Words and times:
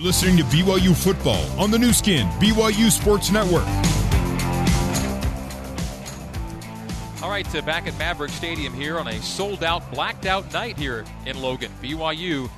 You're 0.00 0.06
listening 0.06 0.38
to 0.38 0.44
BYU 0.44 0.96
football 0.96 1.44
on 1.60 1.70
the 1.70 1.78
Nu 1.78 1.92
Skin, 1.92 2.26
BYU 2.38 2.90
Sports 2.90 3.30
Network. 3.30 3.66
All 7.22 7.28
right, 7.28 7.46
uh, 7.54 7.60
back 7.60 7.86
at 7.86 7.98
Maverick 7.98 8.30
Stadium 8.30 8.72
here 8.72 8.98
on 8.98 9.08
a 9.08 9.20
sold 9.20 9.62
out, 9.62 9.92
blacked 9.92 10.24
out 10.24 10.50
night 10.54 10.78
here 10.78 11.04
in 11.26 11.38
Logan. 11.42 11.70
BYU 11.82 12.48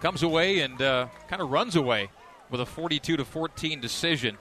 comes 0.00 0.24
away 0.24 0.62
and 0.62 0.82
uh, 0.82 1.06
kind 1.28 1.40
of 1.40 1.52
runs 1.52 1.76
away 1.76 2.10
with 2.50 2.60
a 2.60 2.66
42 2.66 3.18
to 3.18 3.24
14 3.24 3.80
decision. 3.80 4.38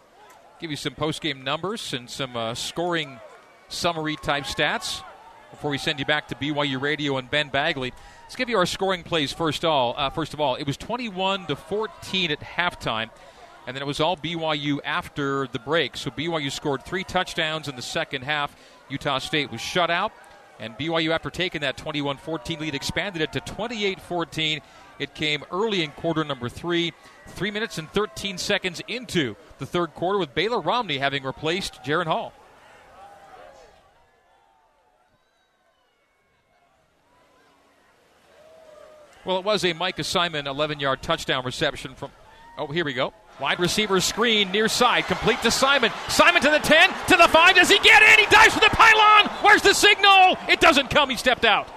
Give 0.59 0.71
you 0.71 0.77
some 0.77 0.95
post 0.95 1.21
game 1.21 1.43
numbers 1.43 1.93
and 1.93 2.09
some 2.09 2.35
uh, 2.35 2.55
scoring 2.55 3.19
summary 3.69 4.15
type 4.15 4.45
stats 4.45 5.03
before 5.51 5.69
we 5.69 5.77
send 5.77 5.99
you 5.99 6.05
back 6.05 6.29
to 6.29 6.35
BYU 6.35 6.81
Radio 6.81 7.17
and 7.17 7.29
Ben 7.29 7.49
Bagley. 7.49 7.93
Let's 8.31 8.37
give 8.37 8.47
you 8.47 8.59
our 8.59 8.65
scoring 8.65 9.03
plays 9.03 9.33
first. 9.33 9.65
All 9.65 9.93
uh, 9.97 10.09
first 10.09 10.33
of 10.33 10.39
all, 10.39 10.55
it 10.55 10.65
was 10.65 10.77
21 10.77 11.47
to 11.47 11.57
14 11.57 12.31
at 12.31 12.39
halftime, 12.39 13.09
and 13.67 13.75
then 13.75 13.83
it 13.83 13.85
was 13.85 13.99
all 13.99 14.15
BYU 14.15 14.79
after 14.85 15.47
the 15.47 15.59
break. 15.59 15.97
So 15.97 16.11
BYU 16.11 16.49
scored 16.49 16.85
three 16.85 17.03
touchdowns 17.03 17.67
in 17.67 17.75
the 17.75 17.81
second 17.81 18.21
half. 18.21 18.55
Utah 18.87 19.17
State 19.17 19.51
was 19.51 19.59
shut 19.59 19.91
out, 19.91 20.13
and 20.61 20.77
BYU, 20.77 21.09
after 21.09 21.29
taking 21.29 21.59
that 21.59 21.75
21-14 21.75 22.61
lead, 22.61 22.73
expanded 22.73 23.21
it 23.21 23.33
to 23.33 23.41
28-14. 23.41 24.61
It 24.97 25.13
came 25.13 25.43
early 25.51 25.83
in 25.83 25.91
quarter 25.91 26.23
number 26.23 26.47
three, 26.47 26.93
three 27.27 27.51
minutes 27.51 27.79
and 27.79 27.91
13 27.91 28.37
seconds 28.37 28.81
into 28.87 29.35
the 29.57 29.65
third 29.65 29.93
quarter, 29.93 30.17
with 30.17 30.33
Baylor 30.33 30.61
Romney 30.61 30.99
having 30.99 31.23
replaced 31.23 31.83
Jaren 31.83 32.05
Hall. 32.07 32.31
Well, 39.23 39.37
it 39.37 39.45
was 39.45 39.63
a 39.63 39.73
Micah 39.73 40.03
Simon 40.03 40.47
11 40.47 40.79
yard 40.79 41.01
touchdown 41.01 41.45
reception 41.45 41.93
from. 41.95 42.11
Oh, 42.57 42.67
here 42.67 42.83
we 42.83 42.93
go. 42.93 43.13
Wide 43.39 43.59
receiver 43.59 43.99
screen 43.99 44.51
near 44.51 44.67
side, 44.67 45.05
complete 45.05 45.41
to 45.41 45.51
Simon. 45.51 45.91
Simon 46.09 46.41
to 46.41 46.49
the 46.49 46.59
10, 46.59 46.89
to 47.07 47.17
the 47.17 47.27
5. 47.27 47.55
Does 47.55 47.69
he 47.69 47.79
get 47.79 48.03
in? 48.03 48.19
He 48.19 48.25
dives 48.25 48.53
for 48.53 48.59
the 48.59 48.69
pylon. 48.71 49.29
Where's 49.43 49.61
the 49.61 49.73
signal? 49.73 50.37
It 50.49 50.59
doesn't 50.59 50.89
come. 50.89 51.09
He 51.09 51.17
stepped 51.17 51.45
out. 51.45 51.67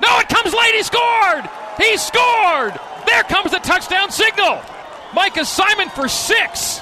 No, 0.00 0.18
it 0.18 0.28
comes 0.28 0.54
late. 0.54 0.74
He 0.74 0.82
scored. 0.82 1.48
He 1.78 1.96
scored. 1.96 2.78
There 3.06 3.22
comes 3.24 3.50
the 3.50 3.58
touchdown 3.58 4.10
signal. 4.10 4.60
Micah 5.14 5.44
Simon 5.44 5.88
for 5.90 6.08
six. 6.08 6.80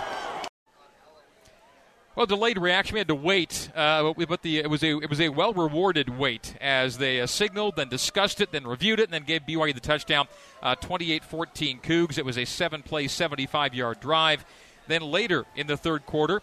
Well, 2.14 2.26
delayed 2.26 2.58
reaction. 2.58 2.94
We 2.94 3.00
had 3.00 3.08
to 3.08 3.14
wait, 3.14 3.70
uh, 3.74 4.12
but 4.12 4.42
the 4.42 4.58
it 4.58 4.68
was 4.68 4.82
a 4.82 4.98
it 4.98 5.08
was 5.08 5.18
a 5.18 5.30
well 5.30 5.54
rewarded 5.54 6.18
wait 6.18 6.54
as 6.60 6.98
they 6.98 7.22
uh, 7.22 7.26
signaled, 7.26 7.76
then 7.76 7.88
discussed 7.88 8.42
it, 8.42 8.52
then 8.52 8.66
reviewed 8.66 9.00
it, 9.00 9.04
and 9.04 9.14
then 9.14 9.24
gave 9.24 9.42
BYU 9.42 9.72
the 9.72 9.80
touchdown. 9.80 10.28
Uh, 10.62 10.74
28-14 10.76 11.80
Cougs. 11.80 12.18
It 12.18 12.26
was 12.26 12.36
a 12.36 12.44
seven-play, 12.44 13.06
75-yard 13.06 14.00
drive. 14.00 14.44
Then 14.88 15.00
later 15.00 15.46
in 15.56 15.66
the 15.66 15.76
third 15.78 16.04
quarter, 16.04 16.42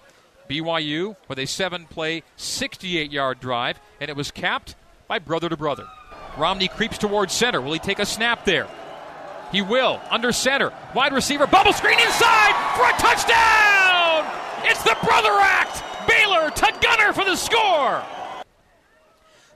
BYU 0.50 1.16
with 1.28 1.38
a 1.38 1.46
seven-play, 1.46 2.24
68-yard 2.38 3.40
drive, 3.40 3.80
and 4.02 4.10
it 4.10 4.18
was 4.18 4.32
capped 4.32 4.76
by 5.08 5.20
brother 5.20 5.50
to 5.50 5.58
brother. 5.58 5.88
Romney 6.36 6.68
creeps 6.68 6.98
towards 6.98 7.32
center. 7.32 7.62
Will 7.62 7.74
he 7.74 7.80
take 7.80 8.00
a 8.00 8.06
snap 8.08 8.44
there? 8.44 8.68
He 9.52 9.62
will. 9.62 10.02
Under 10.10 10.32
center. 10.32 10.74
Wide 10.96 11.14
receiver. 11.14 11.46
Bubble 11.46 11.74
screen 11.74 12.00
inside 12.00 12.76
for 12.76 12.90
a 12.90 13.00
touchdown! 13.00 14.49
It's 14.64 14.84
the 14.84 14.98
Brother 15.04 15.38
Act! 15.40 15.84
Baylor 16.08 16.50
to 16.50 16.74
Gunnar 16.82 17.14
for 17.14 17.26
the 17.26 17.36
score! 17.36 18.04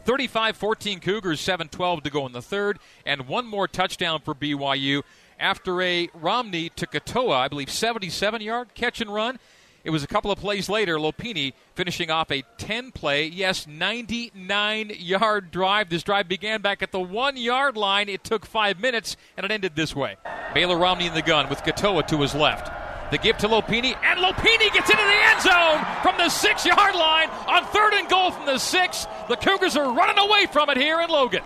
35 0.05 0.57
14 0.57 0.99
Cougars, 0.99 1.39
7 1.39 1.69
12 1.69 2.03
to 2.03 2.09
go 2.09 2.25
in 2.25 2.33
the 2.33 2.41
third, 2.41 2.79
and 3.05 3.27
one 3.27 3.45
more 3.45 3.67
touchdown 3.67 4.19
for 4.21 4.35
BYU 4.35 5.03
after 5.39 5.81
a 5.81 6.09
Romney 6.13 6.69
to 6.69 6.87
Katoa, 6.87 7.35
I 7.35 7.47
believe 7.47 7.69
77 7.69 8.41
yard 8.41 8.73
catch 8.73 9.01
and 9.01 9.13
run. 9.13 9.39
It 9.83 9.89
was 9.89 10.01
a 10.01 10.07
couple 10.07 10.31
of 10.31 10.39
plays 10.39 10.69
later, 10.69 10.97
Lopini 10.97 11.51
finishing 11.75 12.09
off 12.09 12.31
a 12.31 12.43
10 12.57 12.93
play, 12.93 13.25
yes, 13.25 13.67
99 13.67 14.93
yard 14.97 15.51
drive. 15.51 15.89
This 15.89 16.03
drive 16.03 16.29
began 16.29 16.61
back 16.61 16.81
at 16.81 16.93
the 16.93 17.01
one 17.01 17.35
yard 17.35 17.75
line. 17.75 18.07
It 18.07 18.23
took 18.23 18.45
five 18.45 18.79
minutes, 18.79 19.17
and 19.35 19.45
it 19.45 19.51
ended 19.51 19.75
this 19.75 19.93
way. 19.93 20.15
Baylor 20.53 20.77
Romney 20.77 21.07
in 21.07 21.13
the 21.13 21.21
gun 21.21 21.49
with 21.49 21.63
Katoa 21.63 22.07
to 22.07 22.21
his 22.21 22.33
left. 22.33 22.71
The 23.11 23.17
give 23.19 23.37
to 23.39 23.47
Lopini, 23.47 23.95
and 24.03 24.19
Lopini 24.19 24.73
gets 24.73 24.89
into 24.89 25.03
the 25.03 25.21
end 25.25 25.41
zone 25.41 25.85
from 26.01 26.17
the 26.17 26.29
six 26.29 26.65
yard 26.65 26.95
line 26.95 27.29
on 27.47 27.63
third 27.65 27.93
and 27.93 28.09
goal 28.09 28.31
from 28.31 28.45
the 28.45 28.57
six. 28.57 29.05
The 29.29 29.35
Cougars 29.35 29.77
are 29.77 29.93
running 29.93 30.17
away 30.17 30.47
from 30.47 30.69
it 30.69 30.77
here 30.77 30.99
in 30.99 31.09
Logan. 31.09 31.43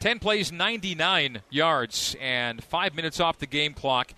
10 0.00 0.18
plays, 0.20 0.52
99 0.52 1.42
yards, 1.50 2.14
and 2.20 2.62
five 2.62 2.94
minutes 2.94 3.18
off 3.18 3.38
the 3.38 3.46
game 3.46 3.74
clock. 3.74 4.12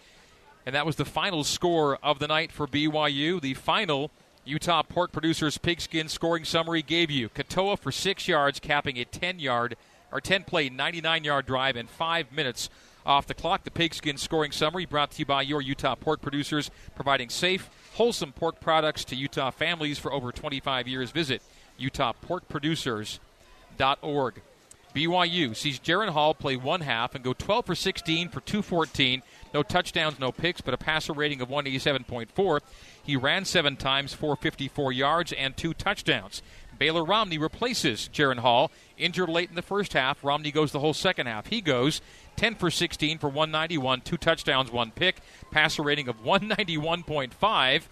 And 0.66 0.74
that 0.74 0.84
was 0.84 0.96
the 0.96 1.04
final 1.04 1.42
score 1.44 1.98
of 2.02 2.18
the 2.18 2.28
night 2.28 2.52
for 2.52 2.66
BYU. 2.66 3.40
The 3.40 3.54
final 3.54 4.10
Utah 4.44 4.82
Pork 4.82 5.12
Producers 5.12 5.56
Pigskin 5.56 6.08
scoring 6.08 6.44
summary 6.44 6.82
gave 6.82 7.10
you 7.10 7.28
Katoa 7.28 7.78
for 7.78 7.92
six 7.92 8.28
yards, 8.28 8.60
capping 8.60 8.98
a 8.98 9.04
10 9.04 9.38
yard 9.38 9.76
or 10.12 10.20
10 10.20 10.44
play, 10.44 10.68
99 10.68 11.24
yard 11.24 11.46
drive 11.46 11.76
in 11.76 11.86
five 11.86 12.32
minutes 12.32 12.68
off 13.04 13.26
the 13.26 13.34
clock. 13.34 13.64
The 13.64 13.70
Pigskin 13.70 14.16
scoring 14.16 14.52
summary 14.52 14.86
brought 14.86 15.10
to 15.12 15.18
you 15.20 15.26
by 15.26 15.42
your 15.42 15.60
Utah 15.60 15.94
pork 15.94 16.20
producers, 16.20 16.70
providing 16.94 17.28
safe, 17.28 17.68
wholesome 17.94 18.32
pork 18.32 18.60
products 18.60 19.04
to 19.06 19.16
Utah 19.16 19.50
families 19.50 19.98
for 19.98 20.12
over 20.12 20.30
25 20.32 20.88
years. 20.88 21.10
Visit 21.10 21.42
UtahPorkProducers.org. 21.80 24.42
BYU 24.94 25.54
sees 25.54 25.78
Jaren 25.78 26.10
Hall 26.10 26.34
play 26.34 26.56
one 26.56 26.80
half 26.80 27.14
and 27.14 27.22
go 27.22 27.32
12 27.32 27.66
for 27.66 27.74
16 27.74 28.28
for 28.28 28.40
214. 28.40 29.22
No 29.54 29.62
touchdowns, 29.62 30.18
no 30.18 30.32
picks, 30.32 30.60
but 30.60 30.74
a 30.74 30.78
passer 30.78 31.12
rating 31.12 31.40
of 31.40 31.48
187.4. 31.48 32.60
He 33.02 33.16
ran 33.16 33.44
seven 33.44 33.76
times, 33.76 34.14
454 34.14 34.92
yards, 34.92 35.32
and 35.32 35.56
two 35.56 35.74
touchdowns. 35.74 36.42
Baylor 36.78 37.04
Romney 37.04 37.36
replaces 37.36 38.08
Jaren 38.12 38.38
Hall, 38.38 38.70
injured 38.96 39.28
late 39.28 39.50
in 39.50 39.54
the 39.54 39.62
first 39.62 39.92
half. 39.92 40.24
Romney 40.24 40.50
goes 40.50 40.72
the 40.72 40.80
whole 40.80 40.94
second 40.94 41.26
half. 41.26 41.46
He 41.48 41.60
goes 41.60 42.00
10 42.36 42.54
for 42.54 42.70
16 42.70 43.18
for 43.18 43.28
191, 43.28 44.00
two 44.00 44.16
touchdowns, 44.16 44.72
one 44.72 44.90
pick, 44.90 45.20
passer 45.50 45.82
rating 45.82 46.08
of 46.08 46.24
191.5. 46.24 47.82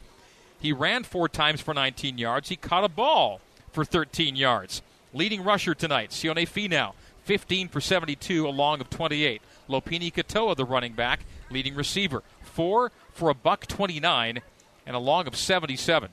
He 0.60 0.72
ran 0.72 1.04
four 1.04 1.28
times 1.28 1.60
for 1.60 1.74
19 1.74 2.18
yards. 2.18 2.48
He 2.48 2.56
caught 2.56 2.84
a 2.84 2.88
ball 2.88 3.40
for 3.72 3.84
13 3.84 4.36
yards. 4.36 4.82
Leading 5.12 5.42
rusher 5.42 5.74
tonight, 5.74 6.10
Sione 6.10 6.46
Finau, 6.46 6.92
15 7.24 7.68
for 7.68 7.80
72, 7.80 8.46
a 8.46 8.50
long 8.50 8.80
of 8.80 8.90
28. 8.90 9.40
Lopini 9.68 10.12
Katoa, 10.12 10.56
the 10.56 10.64
running 10.64 10.92
back, 10.92 11.20
leading 11.50 11.74
receiver, 11.74 12.22
four 12.42 12.92
for 13.12 13.28
a 13.30 13.34
buck 13.34 13.66
29 13.66 14.40
and 14.86 14.96
a 14.96 14.98
long 14.98 15.26
of 15.26 15.36
77. 15.36 16.10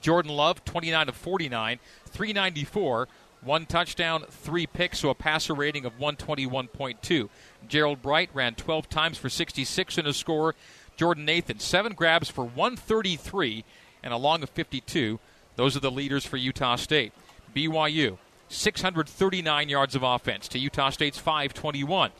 Jordan 0.00 0.32
Love, 0.32 0.64
29 0.64 1.08
of 1.08 1.16
49, 1.16 1.78
394, 2.06 3.08
one 3.42 3.66
touchdown, 3.66 4.24
three 4.30 4.66
picks, 4.66 5.00
so 5.00 5.10
a 5.10 5.14
passer 5.14 5.54
rating 5.54 5.84
of 5.84 5.98
121.2. 5.98 7.28
Gerold 7.68 8.02
Bright 8.02 8.30
ran 8.34 8.54
12 8.54 8.88
times 8.88 9.18
for 9.18 9.28
66 9.28 9.98
and 9.98 10.08
a 10.08 10.12
score. 10.12 10.54
Jordan 10.96 11.24
Nathan, 11.24 11.58
seven 11.58 11.92
grabs 11.94 12.30
for 12.30 12.44
133 12.44 13.64
and 14.02 14.12
a 14.12 14.18
long 14.18 14.42
of 14.42 14.50
52. 14.50 15.18
Those 15.56 15.76
are 15.76 15.80
the 15.80 15.90
leaders 15.90 16.24
for 16.24 16.36
Utah 16.36 16.76
State. 16.76 17.12
BYU, 17.54 18.18
639 18.48 19.68
yards 19.68 19.94
of 19.94 20.02
offense 20.02 20.48
to 20.48 20.58
Utah 20.58 20.90
State's 20.90 21.18
521. 21.18 22.10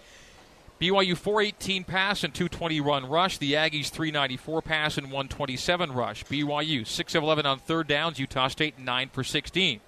BYU 0.81 1.17
418 1.17 1.85
pass 1.85 2.25
and 2.25 2.35
220 2.35 2.81
run 2.81 3.09
rush. 3.09 3.39
The 3.39 3.53
Aggies 3.53 3.89
394 3.89 4.63
pass 4.63 4.99
and 4.99 5.07
127 5.07 5.93
rush. 5.93 6.25
BYU 6.25 6.87
6 6.87 7.15
of 7.15 7.23
11 7.23 7.47
on 7.47 7.59
third 7.59 7.87
downs. 7.87 8.19
Utah 8.19 8.49
State 8.49 8.79
9 8.79 9.09
for 9.11 9.25
16. 9.25 9.81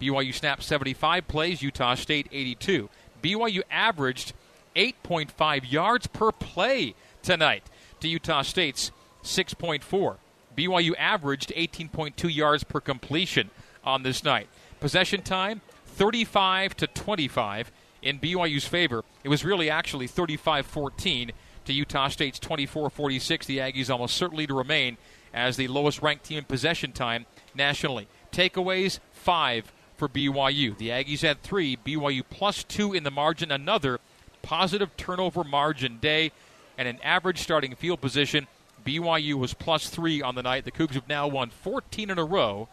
BYU 0.00 0.34
snapped 0.34 0.62
75 0.62 1.28
plays. 1.28 1.62
Utah 1.62 1.94
State 1.94 2.28
82. 2.30 2.88
BYU 3.22 3.62
averaged 3.70 4.32
8.5 4.76 5.70
yards 5.70 6.06
per 6.06 6.32
play 6.32 6.94
tonight 7.22 7.64
to 8.00 8.08
Utah 8.08 8.42
State's 8.42 8.92
6.4. 9.22 10.16
BYU 10.56 10.92
averaged 10.96 11.52
18.2 11.56 12.34
yards 12.34 12.64
per 12.64 12.80
completion 12.80 13.50
on 13.84 14.04
this 14.04 14.24
night. 14.24 14.48
Possession 14.80 15.22
time 15.22 15.60
35 15.86 16.76
to 16.78 16.86
25 16.86 17.70
in 18.02 18.18
BYU's 18.18 18.64
favor. 18.64 19.04
It 19.22 19.28
was 19.28 19.44
really 19.44 19.68
actually 19.68 20.06
35 20.06 20.64
14 20.66 21.32
to 21.66 21.72
Utah 21.72 22.08
State's 22.08 22.38
24 22.38 22.88
46. 22.88 23.46
The 23.46 23.58
Aggies 23.58 23.90
almost 23.90 24.16
certainly 24.16 24.46
to 24.46 24.54
remain 24.54 24.96
as 25.34 25.56
the 25.56 25.68
lowest 25.68 26.00
ranked 26.00 26.24
team 26.24 26.38
in 26.38 26.44
possession 26.44 26.92
time 26.92 27.26
nationally. 27.54 28.08
Takeaways, 28.32 29.00
five 29.12 29.70
for 29.96 30.08
BYU. 30.08 30.76
The 30.78 30.88
Aggies 30.88 31.20
had 31.20 31.42
three, 31.42 31.76
BYU 31.76 32.22
plus 32.28 32.64
two 32.64 32.94
in 32.94 33.04
the 33.04 33.10
margin, 33.10 33.52
another 33.52 34.00
positive 34.40 34.96
turnover 34.96 35.44
margin 35.44 35.98
day, 35.98 36.32
and 36.78 36.88
an 36.88 36.98
average 37.04 37.40
starting 37.40 37.74
field 37.74 38.00
position. 38.00 38.46
BYU 38.84 39.34
was 39.34 39.52
plus 39.52 39.90
three 39.90 40.22
on 40.22 40.36
the 40.36 40.42
night. 40.42 40.64
The 40.64 40.72
Cougs 40.72 40.94
have 40.94 41.06
now 41.06 41.28
won 41.28 41.50
14 41.50 42.08
in 42.08 42.18
a 42.18 42.24
row 42.24 42.68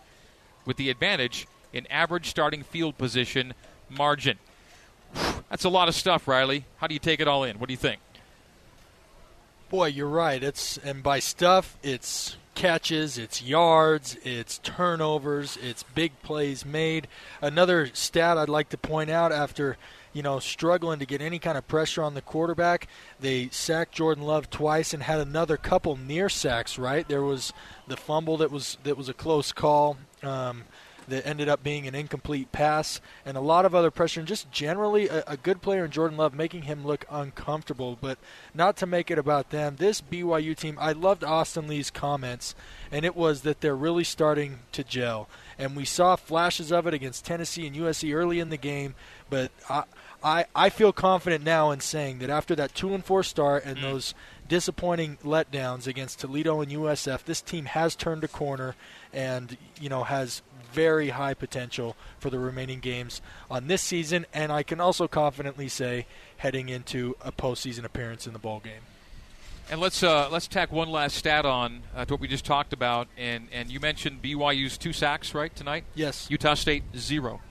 with 0.66 0.78
the 0.78 0.90
advantage 0.90 1.48
in 1.78 1.88
average 1.88 2.28
starting 2.28 2.64
field 2.64 2.98
position 2.98 3.54
margin. 3.90 4.38
That's 5.50 5.64
a 5.64 5.70
lot 5.70 5.88
of 5.88 5.96
stuff, 5.96 6.28
Riley. 6.28 6.66
How 6.78 6.88
do 6.88 6.94
you 6.94 7.00
take 7.00 7.20
it 7.20 7.28
all 7.28 7.44
in? 7.44 7.60
What 7.60 7.68
do 7.68 7.74
you 7.74 7.78
think? 7.78 8.02
Boy, 9.70 9.88
you're 9.88 10.08
right. 10.08 10.42
It's 10.44 10.78
and 10.78 11.04
by 11.04 11.20
stuff, 11.20 11.78
it's 11.84 12.36
catches, 12.56 13.18
it's 13.18 13.42
yards, 13.42 14.18
it's 14.24 14.58
turnovers, 14.60 15.58
it's 15.62 15.84
big 15.84 16.20
plays 16.24 16.66
made. 16.66 17.08
Another 17.42 17.90
stat 17.94 18.38
I'd 18.38 18.50
like 18.50 18.70
to 18.70 18.78
point 18.78 19.10
out 19.10 19.32
after 19.32 19.78
you 20.18 20.24
know, 20.24 20.40
struggling 20.40 20.98
to 20.98 21.06
get 21.06 21.22
any 21.22 21.38
kind 21.38 21.60
of 21.60 21.68
pressure 21.68 22.02
on 22.02 22.16
the 22.16 22.24
quarterback. 22.24 22.88
They 23.20 23.50
sacked 23.52 23.94
Jordan 23.94 24.24
Love 24.24 24.50
twice 24.50 24.92
and 24.92 25.04
had 25.04 25.20
another 25.20 25.58
couple 25.58 25.96
near 25.96 26.28
sacks. 26.28 26.80
Right 26.80 27.08
there 27.08 27.22
was 27.22 27.54
the 27.88 27.98
fumble 27.98 28.36
that 28.38 28.50
was 28.50 28.80
that 28.84 28.98
was 28.98 29.10
a 29.10 29.14
close 29.14 29.52
call. 29.52 29.98
Um, 30.24 30.64
that 31.08 31.26
ended 31.26 31.50
up 31.50 31.64
being 31.64 31.88
an 31.88 31.96
incomplete 31.96 32.52
pass, 32.52 33.00
and 33.26 33.38
a 33.38 33.42
lot 33.42 33.66
of 33.66 33.74
other 33.74 33.92
pressure, 33.92 34.20
and 34.20 34.28
just 34.28 34.52
generally 34.52 35.08
a, 35.08 35.24
a, 35.28 35.38
good 35.38 35.62
player 35.62 35.86
in 35.86 35.92
Jordan 35.92 36.18
Love 36.18 36.34
making 36.34 36.64
him 36.64 36.86
look 36.86 37.06
uncomfortable. 37.10 37.98
But 38.00 38.18
not 38.54 38.78
to 38.78 38.86
make 38.86 39.10
it 39.10 39.18
about 39.18 39.50
them. 39.50 39.76
This 39.78 40.02
BYU 40.02 40.56
team, 40.56 40.78
I 40.80 40.92
loved 40.92 41.24
Austin 41.24 41.68
Lee's 41.68 41.90
comments, 41.90 42.56
and 42.92 43.06
it 43.06 43.16
was 43.16 43.42
that 43.42 43.62
they're 43.62 43.76
really 43.76 44.04
starting 44.04 44.60
to 44.74 44.84
gel. 44.84 45.30
And 45.58 45.76
we 45.76 45.86
saw 45.86 46.16
flashes 46.16 46.72
of 46.72 46.86
it 46.88 46.94
against 46.94 47.26
Tennessee 47.26 47.66
and 47.66 47.76
USC 47.76 48.14
early 48.14 48.40
in 48.40 48.50
the 48.50 48.58
game, 48.58 48.96
but 49.30 49.52
I, 49.70 49.84
I, 50.24 50.46
I 50.56 50.70
feel 50.70 50.92
confident 50.92 51.44
now 51.44 51.72
in 51.72 51.80
saying 51.80 52.20
that 52.20 52.30
after 52.30 52.56
that 52.56 52.74
two 52.74 52.94
and 52.94 53.04
four 53.04 53.24
start 53.24 53.66
and 53.66 53.78
mm. 53.78 53.82
those 53.82 54.14
disappointing 54.48 55.18
letdowns 55.24 55.88
against 55.88 56.20
Toledo 56.20 56.62
and 56.62 56.72
USF, 56.72 57.24
this 57.24 57.42
team 57.42 57.66
has 57.66 57.96
turned 57.96 58.24
a 58.24 58.28
corner 58.28 58.76
and 59.14 59.58
you 59.80 59.90
know 59.90 60.04
has 60.04 60.42
very 60.72 61.10
high 61.10 61.34
potential 61.34 61.96
for 62.20 62.30
the 62.30 62.40
remaining 62.40 62.80
games 62.80 63.22
on 63.50 63.68
this 63.68 63.82
season, 63.82 64.26
and 64.34 64.52
I 64.52 64.64
can 64.64 64.80
also 64.80 65.08
confidently 65.08 65.68
say 65.70 66.06
heading 66.38 66.70
into 66.70 67.16
a 67.22 67.32
postseason 67.32 67.84
appearance 67.84 68.28
in 68.28 68.34
the 68.34 68.40
bowl 68.40 68.60
game. 68.60 68.82
And 69.70 69.82
let's 69.82 70.02
uh, 70.02 70.30
let's 70.30 70.48
tack 70.48 70.72
one 70.72 70.90
last 70.90 71.18
stat 71.18 71.46
on 71.46 71.84
uh, 71.96 72.06
to 72.06 72.14
what 72.14 72.22
we 72.22 72.28
just 72.28 72.46
talked 72.46 72.72
about, 72.74 73.08
and 73.18 73.48
and 73.52 73.70
you 73.70 73.80
mentioned 73.80 74.22
BYU's 74.22 74.78
two 74.78 74.94
sacks 74.94 75.34
right 75.34 75.54
tonight. 75.54 75.84
Yes. 75.94 76.28
Utah 76.30 76.54
State 76.54 76.84
zero, 76.96 77.42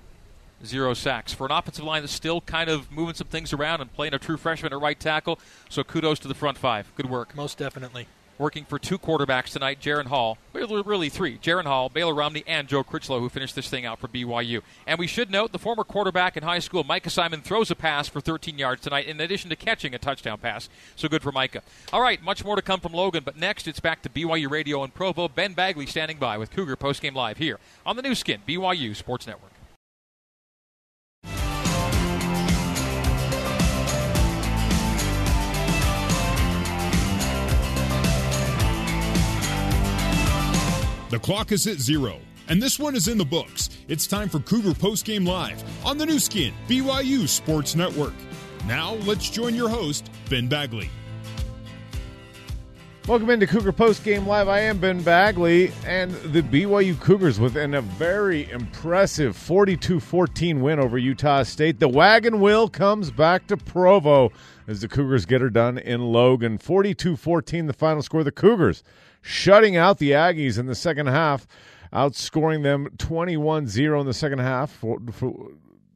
zero 0.64 0.94
sacks 0.94 1.32
for 1.32 1.46
an 1.46 1.52
offensive 1.52 1.84
line 1.84 2.02
that's 2.02 2.12
still 2.12 2.40
kind 2.40 2.70
of 2.70 2.90
moving 2.90 3.14
some 3.14 3.28
things 3.28 3.52
around 3.52 3.80
and 3.80 3.92
playing 3.92 4.14
a 4.14 4.18
true 4.18 4.36
freshman 4.36 4.72
at 4.72 4.80
right 4.80 4.98
tackle. 4.98 5.38
So 5.68 5.84
kudos 5.84 6.18
to 6.20 6.28
the 6.28 6.34
front 6.34 6.58
five. 6.58 6.92
Good 6.96 7.10
work. 7.10 7.34
Most 7.34 7.58
definitely 7.58 8.06
working 8.38 8.64
for 8.64 8.78
two 8.78 8.98
quarterbacks 8.98 9.52
tonight, 9.52 9.80
Jaren 9.80 10.06
Hall, 10.06 10.38
really 10.52 11.08
three, 11.08 11.38
Jaren 11.38 11.64
Hall, 11.64 11.88
Baylor 11.88 12.14
Romney, 12.14 12.44
and 12.46 12.68
Joe 12.68 12.84
Critchlow, 12.84 13.20
who 13.20 13.28
finished 13.28 13.54
this 13.54 13.68
thing 13.68 13.86
out 13.86 13.98
for 13.98 14.08
BYU. 14.08 14.62
And 14.86 14.98
we 14.98 15.06
should 15.06 15.30
note 15.30 15.52
the 15.52 15.58
former 15.58 15.84
quarterback 15.84 16.36
in 16.36 16.42
high 16.42 16.58
school, 16.58 16.84
Micah 16.84 17.10
Simon, 17.10 17.40
throws 17.40 17.70
a 17.70 17.74
pass 17.74 18.08
for 18.08 18.20
13 18.20 18.58
yards 18.58 18.82
tonight, 18.82 19.06
in 19.06 19.20
addition 19.20 19.50
to 19.50 19.56
catching 19.56 19.94
a 19.94 19.98
touchdown 19.98 20.38
pass. 20.38 20.68
So 20.94 21.08
good 21.08 21.22
for 21.22 21.32
Micah. 21.32 21.62
All 21.92 22.02
right, 22.02 22.22
much 22.22 22.44
more 22.44 22.56
to 22.56 22.62
come 22.62 22.80
from 22.80 22.92
Logan, 22.92 23.22
but 23.24 23.36
next 23.36 23.66
it's 23.66 23.80
back 23.80 24.02
to 24.02 24.08
BYU 24.08 24.50
Radio 24.50 24.84
in 24.84 24.90
Provo. 24.90 25.28
Ben 25.28 25.54
Bagley 25.54 25.86
standing 25.86 26.18
by 26.18 26.38
with 26.38 26.50
Cougar 26.50 26.76
Postgame 26.76 27.14
Live 27.14 27.38
here 27.38 27.58
on 27.84 27.96
the 27.96 28.02
Nu 28.02 28.14
Skin, 28.14 28.42
BYU 28.46 28.94
Sports 28.94 29.26
Network. 29.26 29.55
The 41.16 41.20
clock 41.20 41.50
is 41.50 41.66
at 41.66 41.78
zero, 41.78 42.18
and 42.46 42.62
this 42.62 42.78
one 42.78 42.94
is 42.94 43.08
in 43.08 43.16
the 43.16 43.24
books. 43.24 43.70
It's 43.88 44.06
time 44.06 44.28
for 44.28 44.38
Cougar 44.38 44.72
Postgame 44.72 45.26
Live 45.26 45.64
on 45.82 45.96
the 45.96 46.04
Nu 46.04 46.18
Skin, 46.18 46.52
BYU 46.68 47.26
Sports 47.26 47.74
Network. 47.74 48.12
Now, 48.66 48.96
let's 49.06 49.30
join 49.30 49.54
your 49.54 49.70
host, 49.70 50.10
Ben 50.28 50.46
Bagley. 50.46 50.90
Welcome 53.08 53.30
into 53.30 53.46
Cougar 53.46 53.72
Postgame 53.72 54.26
Live. 54.26 54.48
I 54.48 54.60
am 54.60 54.76
Ben 54.76 55.00
Bagley, 55.00 55.72
and 55.86 56.12
the 56.34 56.42
BYU 56.42 57.00
Cougars 57.00 57.40
within 57.40 57.72
a 57.72 57.80
very 57.80 58.50
impressive 58.50 59.34
42 59.34 60.00
14 60.00 60.60
win 60.60 60.78
over 60.78 60.98
Utah 60.98 61.44
State. 61.44 61.80
The 61.80 61.88
wagon 61.88 62.42
wheel 62.42 62.68
comes 62.68 63.10
back 63.10 63.46
to 63.46 63.56
Provo 63.56 64.32
as 64.68 64.82
the 64.82 64.88
Cougars 64.88 65.24
get 65.24 65.40
her 65.40 65.48
done 65.48 65.78
in 65.78 66.12
Logan. 66.12 66.58
42 66.58 67.16
14, 67.16 67.68
the 67.68 67.72
final 67.72 68.02
score. 68.02 68.22
The 68.22 68.30
Cougars 68.30 68.82
shutting 69.26 69.76
out 69.76 69.98
the 69.98 70.12
Aggies 70.12 70.58
in 70.58 70.66
the 70.66 70.74
second 70.74 71.08
half, 71.08 71.46
outscoring 71.92 72.62
them 72.62 72.88
21 72.98 73.66
0 73.66 74.00
in 74.00 74.06
the 74.06 74.14
second 74.14 74.38
half, 74.38 74.70
for, 74.70 74.98
for, 75.12 75.50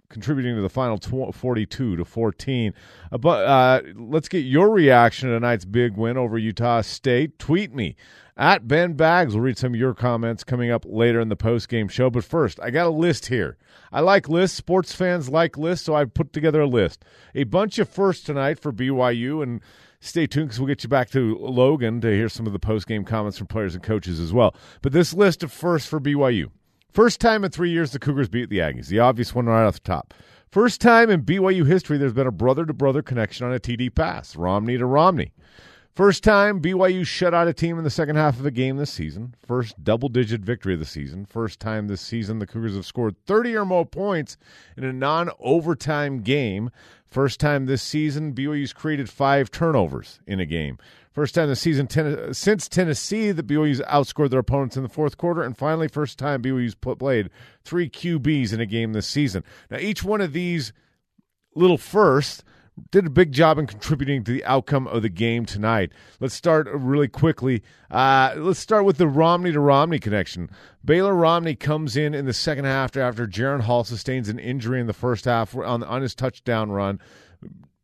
contributing 0.09 0.56
to 0.56 0.61
the 0.61 0.69
final 0.69 0.99
tw- 0.99 1.35
42 1.35 1.97
to 1.97 2.05
14. 2.05 2.75
Uh, 3.11 3.19
but 3.19 3.47
uh, 3.47 3.81
let's 3.94 4.29
get 4.29 4.41
your 4.41 4.71
reaction 4.71 5.29
to 5.29 5.37
tonight's 5.37 5.65
big 5.65 5.97
win 5.97 6.19
over 6.19 6.37
Utah 6.37 6.82
State. 6.82 7.38
Tweet 7.38 7.73
me 7.75 7.97
at 8.37 8.67
Ben 8.67 8.94
Bags. 8.94 9.35
We'll 9.35 9.44
read 9.44 9.59
some 9.59 9.73
of 9.73 9.81
your 9.81 9.94
comments 9.94 10.44
coming 10.44 10.71
up 10.71 10.85
later 10.87 11.21
in 11.21 11.29
the 11.29 11.37
post 11.37 11.69
game 11.69 11.88
show. 11.88 12.11
But 12.11 12.25
first, 12.25 12.59
I 12.61 12.71
got 12.71 12.87
a 12.87 12.91
list 12.91 13.27
here. 13.27 13.56
I 13.93 14.00
like 14.00 14.29
lists. 14.29 14.56
Sports 14.56 14.93
fans 14.93 15.29
like 15.29 15.56
lists, 15.56 15.87
so 15.87 15.94
I 15.94 16.05
put 16.05 16.32
together 16.32 16.61
a 16.61 16.67
list. 16.67 17.05
A 17.35 17.44
bunch 17.44 17.79
of 17.79 17.88
firsts 17.88 18.25
tonight 18.25 18.59
for 18.59 18.73
BYU 18.73 19.43
and 19.43 19.61
stay 20.00 20.26
tuned 20.26 20.49
because 20.49 20.61
we'll 20.61 20.69
get 20.69 20.82
you 20.82 20.88
back 20.88 21.11
to 21.11 21.37
Logan 21.38 22.00
to 22.00 22.08
hear 22.08 22.29
some 22.29 22.47
of 22.47 22.52
the 22.52 22.58
post 22.58 22.87
game 22.87 23.05
comments 23.05 23.38
from 23.38 23.47
players 23.47 23.75
and 23.75 23.85
coaches 23.85 24.19
as 24.19 24.32
well. 24.32 24.55
But 24.82 24.93
this 24.93 25.14
list 25.14 25.43
of 25.43 25.52
first 25.52 25.88
for 25.88 26.00
BYU. 26.00 26.50
First 26.93 27.20
time 27.20 27.44
in 27.44 27.50
three 27.50 27.70
years 27.70 27.93
the 27.93 27.99
Cougars 27.99 28.29
beat 28.29 28.50
the 28.50 28.58
Aggies. 28.58 28.88
The 28.88 28.99
obvious 28.99 29.35
one 29.35 29.47
right 29.47 29.67
off 29.67 29.75
the 29.75 29.81
top. 29.81 30.12
First 30.50 30.81
time 30.81 31.11
in 31.11 31.23
BYU 31.23 31.67
history 31.67 31.99
there's 31.99 32.12
been 32.12 32.26
a 32.26 32.32
brother 32.32 32.67
to 32.67 32.73
brother 32.73 33.02
connection 33.02 33.47
on 33.47 33.55
a 33.55 33.61
TD 33.61 33.94
pass, 33.94 34.35
Romney 34.35 34.76
to 34.79 34.87
Romney. 34.87 35.32
First 35.94 36.25
time 36.25 36.62
BYU 36.62 37.05
shut 37.05 37.35
out 37.35 37.49
a 37.49 37.53
team 37.53 37.76
in 37.76 37.85
the 37.85 37.91
second 37.91 38.17
half 38.17 38.38
of 38.38 38.46
a 38.46 38.50
game 38.50 38.76
this 38.76 38.91
season. 38.91 39.35
First 39.46 39.82
double 39.85 40.08
digit 40.08 40.41
victory 40.41 40.75
of 40.75 40.81
the 40.81 40.87
season. 40.87 41.26
First 41.26 41.61
time 41.61 41.88
this 41.88 42.00
season 42.00 42.38
the 42.38 42.46
Cougars 42.46 42.75
have 42.75 42.87
scored 42.87 43.17
30 43.26 43.56
or 43.56 43.64
more 43.64 43.85
points 43.85 44.37
in 44.76 44.85
a 44.85 44.93
non 44.93 45.31
overtime 45.41 46.23
game. 46.23 46.70
First 47.11 47.41
time 47.41 47.67
this 47.67 47.83
season, 47.83 48.35
BYU's 48.35 48.73
created 48.73 49.11
five 49.11 49.51
turnovers 49.51 50.21
in 50.27 50.39
a 50.39 50.47
game. 50.47 50.79
First 51.12 51.35
time 51.35 51.49
this 51.49 51.61
season 51.61 51.89
ten- 51.89 52.33
since 52.33 52.69
Tennessee 52.69 53.33
that 53.33 53.49
BYU's 53.49 53.81
outscored 53.81 54.31
their 54.31 54.39
opponents 54.39 54.77
in 54.77 54.85
the 54.85 54.89
fourth 54.89 55.19
quarter. 55.19 55.43
And 55.43 55.57
finally, 55.57 55.89
first 55.89 56.19
time 56.19 56.41
BYU's 56.41 56.77
played 56.77 57.31
three 57.65 57.91
QBs 57.91 58.53
in 58.53 58.61
a 58.61 58.67
game 58.67 58.93
this 58.93 59.09
season. 59.09 59.43
Now, 59.71 59.79
each 59.79 60.05
one 60.05 60.21
of 60.21 60.33
these 60.33 60.73
little 61.57 61.79
firsts 61.79 62.45
did 62.90 63.06
a 63.06 63.11
big 63.11 63.32
job 63.32 63.58
in 63.58 63.67
contributing 63.67 64.25
to 64.25 64.32
the 64.32 64.44
outcome 64.44 64.87
of 64.87 65.02
the 65.02 65.08
game 65.08 65.44
tonight. 65.44 65.93
Let's 66.19 66.34
start 66.34 66.69
really 66.72 67.08
quickly. 67.08 67.62
Uh, 67.91 68.34
let's 68.36 68.58
start 68.58 68.84
with 68.84 68.96
the 68.96 69.08
Romney 69.08 69.53
to 69.53 69.60
Romney 69.60 69.98
connection. 69.98 70.50
Baylor 70.84 71.15
Romney 71.15 71.55
comes 71.55 71.96
in 71.96 72.15
in 72.15 72.27
the 72.27 72.32
second 72.32 72.65
half 72.65 72.96
after 72.96 73.27
Jaren 73.27 73.62
Hall 73.62 73.84
sustains 73.84 74.29
an 74.29 74.39
injury 74.39 74.81
in 74.81 74.86
the 74.86 74.93
first 74.93 75.24
half 75.24 75.55
on, 75.56 75.82
on 75.82 76.03
his 76.03 76.15
touchdown 76.15 76.70
run. 76.70 77.00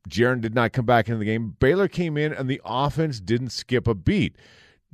Jaren 0.08 0.40
did 0.40 0.54
not 0.54 0.72
come 0.72 0.86
back 0.86 1.08
into 1.08 1.18
the 1.18 1.24
game. 1.24 1.56
Baylor 1.58 1.88
came 1.88 2.16
in 2.16 2.32
and 2.32 2.48
the 2.48 2.60
offense 2.64 3.20
didn't 3.20 3.50
skip 3.50 3.88
a 3.88 3.94
beat. 3.94 4.36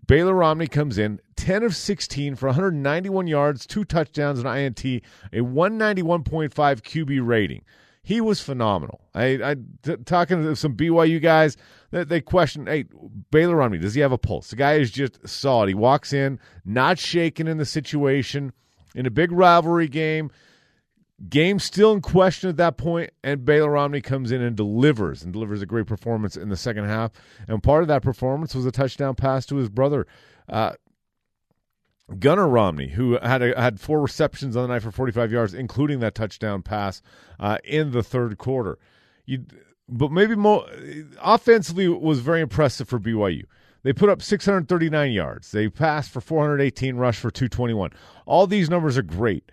Baylor 0.07 0.35
Romney 0.35 0.67
comes 0.67 0.99
in 0.99 1.21
10 1.37 1.63
of 1.63 1.77
16 1.77 2.35
for 2.35 2.47
191 2.47 3.27
yards, 3.29 3.67
two 3.67 3.85
touchdowns, 3.85 4.41
and 4.41 4.49
INT, 4.49 4.85
a 4.85 5.41
191.5 5.41 6.51
QB 6.51 7.27
rating 7.27 7.63
he 8.03 8.21
was 8.21 8.41
phenomenal. 8.41 9.01
I, 9.15 9.39
I 9.43 9.57
t- 9.83 9.97
talking 10.05 10.43
to 10.43 10.57
some 10.57 10.77
BYU 10.77 11.23
guys, 11.23 11.57
they, 11.91 12.05
they 12.05 12.21
question, 12.21 12.67
hey, 12.67 12.85
Baylor 13.31 13.57
Romney, 13.57 13.79
does 13.79 13.95
he 13.95 14.01
have 14.01 14.13
a 14.13 14.19
pulse? 14.19 14.51
The 14.51 14.57
guy 14.57 14.75
is 14.75 14.91
just 14.91 15.27
solid. 15.27 15.69
He 15.69 15.75
walks 15.75 16.13
in, 16.13 16.41
not 16.65 16.99
shaken 16.99 17.47
in 17.47 17.59
the 17.59 17.65
situation, 17.65 18.53
in 18.95 19.07
a 19.07 19.11
big 19.11 19.31
rivalry 19.31 19.89
game. 19.89 20.31
Game 21.29 21.61
still 21.61 21.93
in 21.93 22.01
question 22.01 22.51
at 22.51 22.57
that 22.57 22.77
point, 22.77 23.11
and 23.23 23.45
Baylor 23.45 23.71
Romney 23.71 24.01
comes 24.01 24.33
in 24.33 24.43
and 24.43 24.57
delivers 24.57 25.23
and 25.23 25.33
delivers 25.33 25.63
a 25.63 25.67
great 25.67 25.87
performance 25.87 26.37
in 26.37 26.49
the 26.49 26.57
second 26.57 26.87
half. 26.87 27.13
And 27.47 27.63
part 27.63 27.83
of 27.83 27.89
that 27.89 28.03
performance 28.03 28.57
was 28.57 28.67
a 28.67 28.73
touchdown 28.73 29.15
pass 29.15 29.47
to 29.47 29.57
his 29.57 29.69
brother. 29.69 30.09
Uh, 30.49 30.73
Gunnar 32.19 32.49
Romney, 32.49 32.89
who 32.89 33.19
had 33.19 33.43
a, 33.43 33.61
had 33.61 33.81
four 33.81 34.01
receptions 34.01 34.57
on 34.57 34.63
the 34.63 34.69
night 34.69 34.83
for 34.83 34.91
45 34.91 35.33
yards, 35.33 35.55
including 35.55 36.01
that 36.01 36.15
touchdown 36.15 36.63
pass 36.63 37.01
uh, 37.41 37.59
in 37.65 37.93
the 37.93 38.03
third 38.03 38.39
quarter. 38.39 38.79
You, 39.25 39.45
but 39.89 40.11
maybe 40.11 40.35
more 40.35 40.67
offensively 41.21 41.89
was 41.89 42.21
very 42.21 42.41
impressive 42.41 42.89
for 42.89 42.99
BYU. 42.99 43.45
They 43.83 43.93
put 43.93 44.09
up 44.09 44.23
639 44.23 45.13
yards. 45.13 45.51
They 45.51 45.69
passed 45.69 46.11
for 46.11 46.21
418, 46.21 46.97
rush 46.97 47.19
for 47.19 47.31
221. 47.31 47.91
All 48.27 48.47
these 48.47 48.71
numbers 48.71 48.97
are 48.97 49.03
great. 49.03 49.51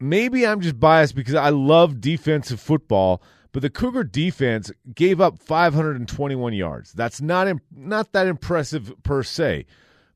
Maybe 0.00 0.44
I'm 0.44 0.60
just 0.60 0.80
biased 0.80 1.14
because 1.14 1.36
I 1.36 1.50
love 1.50 2.00
defensive 2.00 2.60
football, 2.60 3.22
but 3.52 3.62
the 3.62 3.70
Cougar 3.70 4.04
defense 4.04 4.72
gave 4.94 5.20
up 5.20 5.38
521 5.38 6.54
yards. 6.54 6.92
That's 6.92 7.20
not 7.20 7.56
not 7.70 8.12
that 8.12 8.26
impressive 8.26 8.92
per 9.04 9.22
se. 9.22 9.66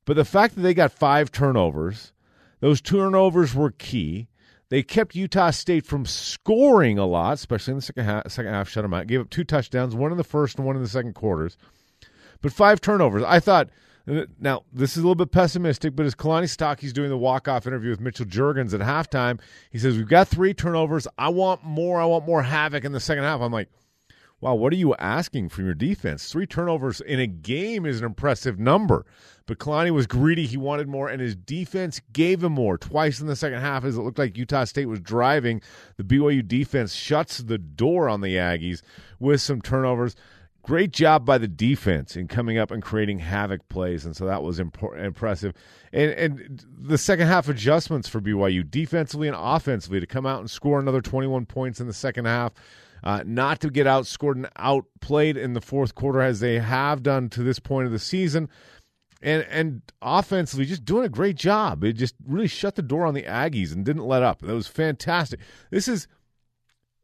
But 0.07 0.15
the 0.15 0.25
fact 0.25 0.55
that 0.55 0.61
they 0.61 0.73
got 0.73 0.93
five 0.93 1.33
turnovers, 1.33 2.13
those 2.61 2.79
turnovers 2.79 3.53
were 3.53 3.71
key. 3.71 4.29
They 4.69 4.81
kept 4.81 5.15
Utah 5.15 5.51
State 5.51 5.85
from 5.85 6.05
scoring 6.05 6.97
a 6.97 7.05
lot, 7.05 7.33
especially 7.33 7.71
in 7.71 7.77
the 7.79 7.81
second 7.81 8.05
half. 8.05 8.31
Second 8.31 8.53
half 8.53 8.69
shut 8.69 8.83
them 8.83 8.93
out. 8.93 9.07
Gave 9.07 9.19
up 9.19 9.29
two 9.29 9.43
touchdowns, 9.43 9.95
one 9.95 10.11
in 10.11 10.17
the 10.17 10.23
first 10.23 10.57
and 10.57 10.65
one 10.65 10.77
in 10.77 10.81
the 10.81 10.87
second 10.87 11.13
quarters, 11.13 11.57
but 12.41 12.53
five 12.53 12.81
turnovers. 12.81 13.21
I 13.23 13.39
thought. 13.39 13.69
Uh, 14.09 14.23
now 14.39 14.63
this 14.71 14.91
is 14.91 14.99
a 14.99 15.01
little 15.01 15.15
bit 15.15 15.33
pessimistic, 15.33 15.93
but 15.93 16.05
as 16.05 16.15
Kalani 16.15 16.45
Sitake's 16.45 16.93
doing 16.93 17.09
the 17.09 17.17
walk-off 17.17 17.67
interview 17.67 17.89
with 17.89 17.99
Mitchell 17.99 18.25
Juergens 18.25 18.73
at 18.73 18.79
halftime, 18.79 19.41
he 19.69 19.77
says 19.77 19.97
we've 19.97 20.07
got 20.07 20.29
three 20.29 20.53
turnovers. 20.53 21.09
I 21.17 21.27
want 21.27 21.65
more. 21.65 21.99
I 21.99 22.05
want 22.05 22.25
more 22.25 22.41
havoc 22.41 22.85
in 22.85 22.93
the 22.93 23.01
second 23.01 23.25
half. 23.25 23.41
I'm 23.41 23.51
like, 23.51 23.67
wow, 24.39 24.53
what 24.53 24.71
are 24.71 24.77
you 24.77 24.95
asking 24.95 25.49
from 25.49 25.65
your 25.65 25.73
defense? 25.73 26.31
Three 26.31 26.45
turnovers 26.45 27.01
in 27.01 27.19
a 27.19 27.27
game 27.27 27.85
is 27.85 27.99
an 27.99 28.05
impressive 28.05 28.59
number. 28.59 29.05
But 29.47 29.59
Kalani 29.59 29.91
was 29.91 30.07
greedy. 30.07 30.45
He 30.45 30.57
wanted 30.57 30.87
more, 30.89 31.07
and 31.07 31.21
his 31.21 31.35
defense 31.35 32.01
gave 32.11 32.43
him 32.43 32.51
more. 32.51 32.77
Twice 32.77 33.19
in 33.21 33.27
the 33.27 33.35
second 33.35 33.61
half, 33.61 33.85
as 33.85 33.97
it 33.97 34.01
looked 34.01 34.19
like 34.19 34.37
Utah 34.37 34.65
State 34.65 34.87
was 34.87 34.99
driving, 34.99 35.61
the 35.95 36.03
BYU 36.03 36.45
defense 36.45 36.93
shuts 36.93 37.37
the 37.39 37.57
door 37.57 38.09
on 38.09 38.21
the 38.21 38.35
Aggies 38.35 38.81
with 39.19 39.41
some 39.41 39.61
turnovers. 39.61 40.15
Great 40.63 40.91
job 40.91 41.25
by 41.25 41.37
the 41.37 41.47
defense 41.47 42.17
in 42.17 42.27
coming 42.27 42.57
up 42.57 42.71
and 42.71 42.83
creating 42.83 43.19
havoc 43.19 43.69
plays, 43.69 44.05
and 44.05 44.17
so 44.17 44.25
that 44.25 44.43
was 44.43 44.59
impressive. 44.59 45.53
And, 45.93 46.11
and 46.11 46.65
the 46.77 46.97
second 46.97 47.27
half 47.27 47.47
adjustments 47.47 48.09
for 48.09 48.19
BYU, 48.19 48.69
defensively 48.69 49.29
and 49.29 49.37
offensively, 49.39 50.01
to 50.01 50.05
come 50.05 50.25
out 50.25 50.41
and 50.41 50.51
score 50.51 50.77
another 50.77 50.99
21 50.99 51.45
points 51.45 51.79
in 51.79 51.87
the 51.87 51.93
second 51.93 52.25
half. 52.25 52.51
Uh, 53.03 53.23
not 53.25 53.59
to 53.61 53.69
get 53.69 53.87
outscored 53.87 54.35
and 54.35 54.49
outplayed 54.57 55.37
in 55.37 55.53
the 55.53 55.61
fourth 55.61 55.95
quarter 55.95 56.21
as 56.21 56.39
they 56.39 56.59
have 56.59 57.03
done 57.03 57.29
to 57.29 57.43
this 57.43 57.59
point 57.59 57.85
of 57.85 57.91
the 57.91 57.99
season, 57.99 58.49
and 59.21 59.43
and 59.49 59.81
offensively 60.01 60.65
just 60.65 60.85
doing 60.85 61.05
a 61.05 61.09
great 61.09 61.35
job. 61.35 61.83
It 61.83 61.93
just 61.93 62.15
really 62.25 62.47
shut 62.47 62.75
the 62.75 62.81
door 62.81 63.05
on 63.05 63.13
the 63.13 63.23
Aggies 63.23 63.73
and 63.73 63.85
didn't 63.85 64.05
let 64.05 64.23
up. 64.23 64.41
That 64.41 64.53
was 64.53 64.67
fantastic. 64.67 65.39
This 65.71 65.87
is 65.87 66.07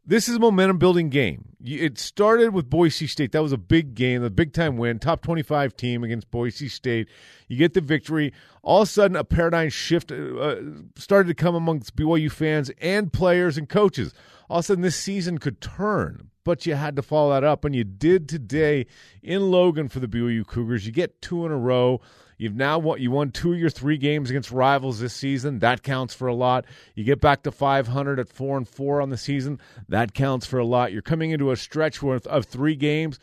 this 0.06 0.28
is 0.28 0.36
a 0.36 0.40
momentum 0.40 0.78
building 0.78 1.10
game. 1.10 1.56
It 1.64 1.98
started 1.98 2.54
with 2.54 2.70
Boise 2.70 3.08
State. 3.08 3.32
That 3.32 3.42
was 3.42 3.54
a 3.54 3.58
big 3.58 3.96
game, 3.96 4.22
a 4.24 4.30
big 4.30 4.52
time 4.52 4.76
win, 4.76 5.00
top 5.00 5.22
25 5.22 5.78
team 5.78 6.04
against 6.04 6.30
Boise 6.30 6.68
State. 6.68 7.08
You 7.48 7.58
get 7.58 7.74
the 7.74 7.82
victory. 7.82 8.34
All 8.64 8.82
of 8.82 8.90
a 8.90 8.92
sudden, 8.92 9.16
a 9.16 9.24
paradigm 9.24 9.70
shift 9.70 10.12
uh, 10.12 10.56
started 10.98 11.30
to 11.30 11.34
come 11.34 11.56
amongst 11.56 11.96
BYU 11.96 12.30
fans 12.30 12.70
and 12.82 13.14
players 13.14 13.58
and 13.58 13.70
coaches. 13.70 14.14
All 14.50 14.60
of 14.60 14.66
a 14.66 14.68
sudden, 14.68 14.82
this 14.82 14.98
season 14.98 15.38
could 15.38 15.62
turn, 15.62 16.30
but 16.44 16.66
you 16.66 16.76
had 16.76 16.98
to 16.98 17.02
follow 17.02 17.32
that 17.32 17.46
up, 17.46 17.64
and 17.64 17.74
you 17.74 17.86
did 17.86 18.28
today 18.28 18.86
in 19.22 19.52
Logan 19.52 19.88
for 19.88 20.02
the 20.02 20.08
BYU 20.08 20.46
Cougars. 20.46 20.86
You 20.86 20.92
get 20.92 21.22
two 21.22 21.46
in 21.46 21.52
a 21.52 21.58
row. 21.58 22.02
You've 22.38 22.56
now 22.56 22.80
won, 22.80 23.02
you 23.02 23.12
won 23.12 23.32
two 23.32 23.54
of 23.54 23.60
your 23.60 23.70
three 23.70 23.98
games 23.98 24.30
against 24.30 24.52
rivals 24.52 25.00
this 25.00 25.14
season. 25.14 25.60
That 25.60 25.84
counts 25.84 26.14
for 26.14 26.28
a 26.28 26.34
lot. 26.34 26.66
You 26.96 27.04
get 27.04 27.22
back 27.22 27.44
to 27.44 27.52
500 27.52 28.20
at 28.20 28.30
four 28.30 28.58
and 28.58 28.68
four 28.68 29.02
on 29.02 29.10
the 29.10 29.18
season. 29.18 29.60
That 29.88 30.14
counts 30.14 30.46
for 30.46 30.60
a 30.60 30.66
lot. 30.66 30.92
You're 30.92 31.02
coming 31.02 31.32
into 31.32 31.52
a 31.52 31.56
stretch 31.56 32.02
worth 32.02 32.28
of 32.28 32.46
three 32.46 32.76
games. 32.76 33.20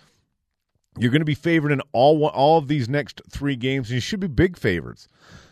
You're 0.98 1.12
going 1.12 1.20
to 1.20 1.26
be 1.26 1.34
favored 1.34 1.72
in 1.72 1.80
all 1.92 2.26
all 2.26 2.58
of 2.58 2.68
these 2.68 2.88
next 2.88 3.22
three 3.30 3.56
games, 3.56 3.88
and 3.88 3.94
you 3.94 4.00
should 4.00 4.20
be 4.20 4.26
big 4.26 4.58
favorites. 4.58 5.06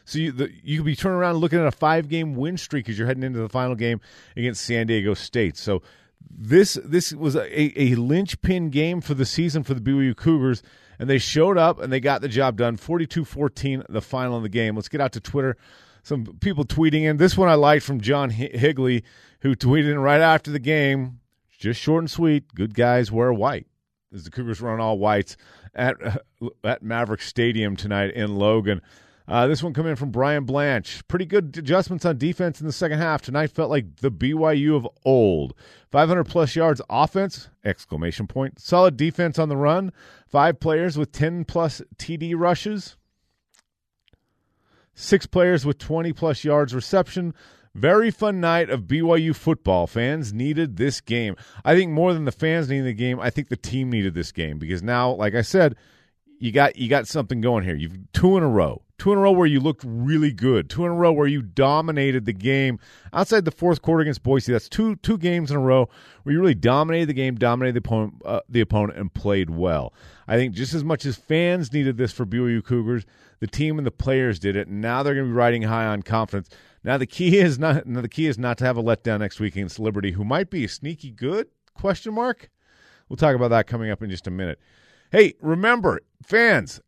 So 0.05 0.19
you 0.19 0.33
the, 0.33 0.51
you 0.65 0.79
could 0.79 0.87
be 0.87 0.97
turning 0.97 1.19
around 1.19 1.37
looking 1.37 1.61
at 1.61 1.67
a 1.67 1.71
five 1.71 2.09
game 2.09 2.35
win 2.35 2.57
streak 2.57 2.89
as 2.89 2.99
you're 2.99 3.07
heading 3.07 3.23
into 3.23 3.39
the 3.39 3.49
final 3.49 3.77
game 3.77 4.01
against 4.37 4.65
San 4.65 4.89
Diego 4.89 5.15
State. 5.15 5.57
So 5.57 5.83
this 6.31 6.79
this 6.85 7.13
was 7.13 7.37
a, 7.37 7.81
a 7.81 7.95
linchpin 7.95 8.71
game 8.71 9.01
for 9.01 9.15
the 9.15 9.27
season 9.27 9.63
for 9.63 9.75
the 9.75 9.81
BYU 9.81 10.17
Cougars 10.17 10.63
and 10.99 11.09
they 11.09 11.19
showed 11.19 11.59
up 11.59 11.81
and 11.81 11.93
they 11.93 12.01
got 12.01 12.21
the 12.21 12.29
job 12.29 12.57
done 12.57 12.77
42-14 12.77 13.85
the 13.89 14.03
final 14.03 14.37
of 14.37 14.43
the 14.43 14.49
game. 14.49 14.75
Let's 14.75 14.89
get 14.89 15.01
out 15.01 15.13
to 15.13 15.21
twitter. 15.21 15.57
Some 16.03 16.25
people 16.41 16.65
tweeting 16.65 17.03
in. 17.03 17.17
This 17.17 17.37
one 17.37 17.49
i 17.49 17.55
liked 17.55 17.85
from 17.85 18.01
john 18.01 18.31
higley 18.31 19.05
who 19.41 19.55
tweeted 19.55 19.91
in 19.93 19.99
right 19.99 20.21
after 20.21 20.51
the 20.51 20.59
game 20.59 21.21
just 21.59 21.81
short 21.81 22.03
and 22.03 22.11
sweet. 22.11 22.55
Good 22.55 22.75
guys 22.75 23.11
wear 23.11 23.33
white. 23.33 23.67
As 24.15 24.25
the 24.25 24.31
cougars 24.31 24.61
run 24.61 24.81
all 24.81 24.99
whites 24.99 25.37
at 25.75 25.97
at 26.65 26.83
maverick 26.83 27.21
stadium 27.21 27.77
tonight 27.77 28.13
in 28.15 28.37
logan 28.37 28.81
uh, 29.29 29.47
this 29.47 29.63
one 29.63 29.75
coming 29.75 29.91
in 29.91 29.97
from 29.97 30.11
Brian 30.11 30.45
Blanche. 30.45 31.07
Pretty 31.07 31.27
good 31.27 31.57
adjustments 31.59 32.05
on 32.05 32.17
defense 32.17 32.61
in 32.61 32.67
the 32.67 32.73
second 32.73 32.99
half. 32.99 33.23
Tonight 33.23 33.51
felt 33.51 33.71
like 33.71 33.97
the 33.97 34.11
BYU 34.11 34.75
of 34.75 34.89
old. 35.05 35.55
500 35.93 36.25
plus 36.25 36.57
yards 36.57 36.81
offense! 36.89 37.51
Exclamation 37.65 38.27
point. 38.27 38.59
Solid 38.59 38.97
defense 38.97 39.39
on 39.39 39.49
the 39.49 39.57
run. 39.57 39.93
Five 40.27 40.61
players 40.61 40.97
with 40.97 41.13
10 41.13 41.45
plus 41.45 41.83
TD 41.97 42.35
rushes. 42.37 42.97
Six 44.95 45.27
players 45.27 45.65
with 45.65 45.79
20 45.79 46.13
plus 46.15 46.43
yards 46.43 46.75
reception. 46.75 47.35
Very 47.75 48.11
fun 48.11 48.41
night 48.41 48.71
of 48.71 48.83
BYU 48.83 49.37
football. 49.37 49.87
Fans 49.87 50.33
needed 50.33 50.77
this 50.77 51.01
game. 51.01 51.37
I 51.65 51.77
think 51.77 51.93
more 51.93 52.13
than 52.13 52.25
the 52.25 52.33
fans 52.33 52.69
needed 52.69 52.87
the 52.87 52.95
game, 52.95 53.21
I 53.21 53.31
think 53.31 53.49
the 53.49 53.57
team 53.57 53.91
needed 53.91 54.15
this 54.15 54.33
game 54.33 54.59
because 54.59 54.83
now, 54.83 55.13
like 55.13 55.35
I 55.35 55.43
said, 55.43 55.77
you 56.41 56.51
got 56.51 56.77
you 56.77 56.89
got 56.89 57.07
something 57.07 57.41
going 57.41 57.65
here. 57.65 57.77
You've 57.77 58.11
two 58.13 58.37
in 58.37 58.43
a 58.43 58.49
row, 58.49 58.83
two 58.99 59.13
in 59.13 59.19
a 59.19 59.21
row 59.21 59.33
where 59.33 59.47
you 59.47 59.61
looked 59.61 59.85
really 59.87 60.33
good, 60.33 60.69
two 60.69 60.85
in 60.85 60.91
a 60.91 60.95
row 60.95 61.13
where 61.13 61.27
you 61.27 61.41
dominated 61.41 62.25
the 62.25 62.33
game 62.33 62.79
outside 63.13 63.45
the 63.45 63.51
fourth 63.51 63.81
quarter 63.81 64.03
against 64.03 64.23
Boise. 64.23 64.53
That's 64.53 64.69
two 64.69 64.97
two 64.97 65.17
games 65.17 65.51
in 65.51 65.57
a 65.57 65.61
row 65.61 65.89
where 66.23 66.33
you 66.33 66.41
really 66.41 66.55
dominated 66.55 67.07
the 67.07 67.15
game, 67.15 67.37
dominated 67.37 67.75
the 67.75 67.87
opponent, 67.87 68.23
uh, 68.25 68.41
the 68.49 68.61
opponent, 68.61 68.99
and 68.99 69.13
played 69.13 69.51
well. 69.51 69.95
I 70.27 70.37
think 70.37 70.55
just 70.55 70.75
as 70.75 70.85
much 70.85 71.07
as 71.07 71.17
fans 71.17 71.73
needed 71.73 71.97
this 71.97 72.13
for 72.13 72.27
BYU 72.27 72.63
Cougars, 72.63 73.07
the 73.41 73.47
team 73.47 73.79
and 73.79 73.87
the 73.87 73.93
players 73.93 74.39
did 74.39 74.57
it. 74.57 74.69
And 74.69 74.81
now 74.81 75.03
they're 75.03 75.15
going 75.15 75.27
to 75.27 75.33
be 75.33 75.37
riding 75.37 75.63
high 75.63 75.87
on 75.87 76.03
confidence. 76.03 76.51
Now 76.85 76.99
the 76.99 77.07
key 77.07 77.39
is 77.39 77.59
not 77.59 77.85
the 77.87 78.09
key 78.09 78.27
is 78.27 78.39
not 78.39 78.59
to 78.59 78.65
have 78.65 78.77
a 78.77 78.83
letdown 78.83 79.21
next 79.21 79.41
week 79.41 79.55
against 79.55 79.79
Liberty, 79.79 80.13
who 80.13 80.25
might 80.25 80.51
be 80.51 80.67
sneaky 80.67 81.11
good 81.11 81.49
question 81.75 82.15
mark. 82.15 82.51
We'll 83.09 83.17
talk 83.17 83.35
about 83.35 83.49
that 83.49 83.67
coming 83.67 83.91
up 83.91 84.03
in 84.03 84.11
just 84.11 84.27
a 84.27 84.31
minute. 84.31 84.61
Hey, 85.11 85.35
remember, 85.41 86.01
fans, 86.23 86.81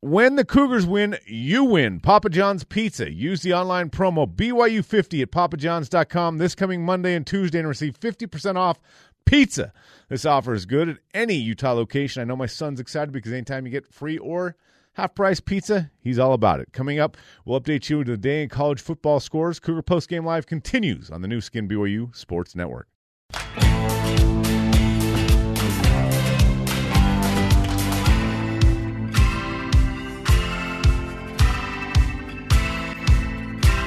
when 0.00 0.36
the 0.36 0.44
Cougars 0.44 0.86
win, 0.86 1.18
you 1.26 1.64
win. 1.64 2.00
Papa 2.00 2.30
John's 2.30 2.64
Pizza. 2.64 3.10
Use 3.10 3.42
the 3.42 3.52
online 3.52 3.90
promo 3.90 4.26
BYU50 4.26 5.22
at 5.22 5.30
papajohns.com 5.30 6.38
this 6.38 6.54
coming 6.54 6.84
Monday 6.84 7.14
and 7.14 7.26
Tuesday 7.26 7.58
and 7.58 7.68
receive 7.68 7.98
50% 7.98 8.56
off 8.56 8.80
pizza. 9.26 9.72
This 10.08 10.24
offer 10.24 10.54
is 10.54 10.66
good 10.66 10.88
at 10.88 10.98
any 11.12 11.34
Utah 11.34 11.72
location. 11.72 12.22
I 12.22 12.24
know 12.24 12.36
my 12.36 12.46
son's 12.46 12.80
excited 12.80 13.12
because 13.12 13.32
anytime 13.32 13.66
you 13.66 13.72
get 13.72 13.86
free 13.86 14.18
or 14.18 14.56
half 14.94 15.14
price 15.14 15.38
pizza, 15.40 15.90
he's 16.00 16.18
all 16.18 16.32
about 16.32 16.60
it. 16.60 16.72
Coming 16.72 16.98
up, 16.98 17.16
we'll 17.44 17.60
update 17.60 17.88
you 17.90 18.02
to 18.02 18.10
the 18.10 18.16
day 18.16 18.42
in 18.42 18.48
college 18.48 18.80
football 18.80 19.20
scores. 19.20 19.60
Cougar 19.60 19.82
Post 19.82 20.08
Game 20.08 20.24
Live 20.24 20.46
continues 20.46 21.10
on 21.10 21.20
the 21.20 21.28
Nu 21.28 21.40
Skin 21.40 21.68
BYU 21.68 22.14
Sports 22.16 22.56
Network. 22.56 22.88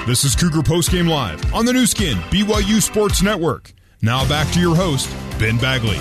This 0.05 0.25
is 0.25 0.35
Cougar 0.35 0.63
Postgame 0.63 1.07
Live 1.07 1.53
on 1.55 1.63
the 1.63 1.71
Nu 1.71 1.85
Skin, 1.85 2.17
BYU 2.29 2.81
Sports 2.81 3.21
Network. 3.21 3.71
Now 4.01 4.27
back 4.27 4.51
to 4.51 4.59
your 4.59 4.75
host, 4.75 5.09
Ben 5.39 5.57
Bagley. 5.57 5.95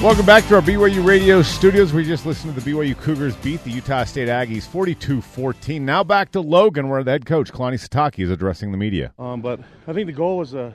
Welcome 0.00 0.24
back 0.24 0.46
to 0.46 0.54
our 0.54 0.62
BYU 0.62 1.04
radio 1.04 1.42
studios. 1.42 1.92
We 1.92 2.04
just 2.04 2.26
listened 2.26 2.54
to 2.54 2.60
the 2.60 2.70
BYU 2.70 2.96
Cougars 2.96 3.34
beat 3.34 3.64
the 3.64 3.72
Utah 3.72 4.04
State 4.04 4.28
Aggies 4.28 4.68
42 4.68 5.20
14. 5.20 5.84
Now 5.84 6.04
back 6.04 6.30
to 6.30 6.40
Logan, 6.40 6.88
where 6.88 7.02
the 7.02 7.10
head 7.10 7.26
coach, 7.26 7.50
Kalani 7.50 7.74
Sitake, 7.74 8.20
is 8.20 8.30
addressing 8.30 8.70
the 8.70 8.78
media. 8.78 9.12
Um, 9.18 9.40
but 9.40 9.58
I 9.88 9.92
think 9.92 10.06
the 10.06 10.12
goal 10.12 10.38
was, 10.38 10.54
uh, 10.54 10.70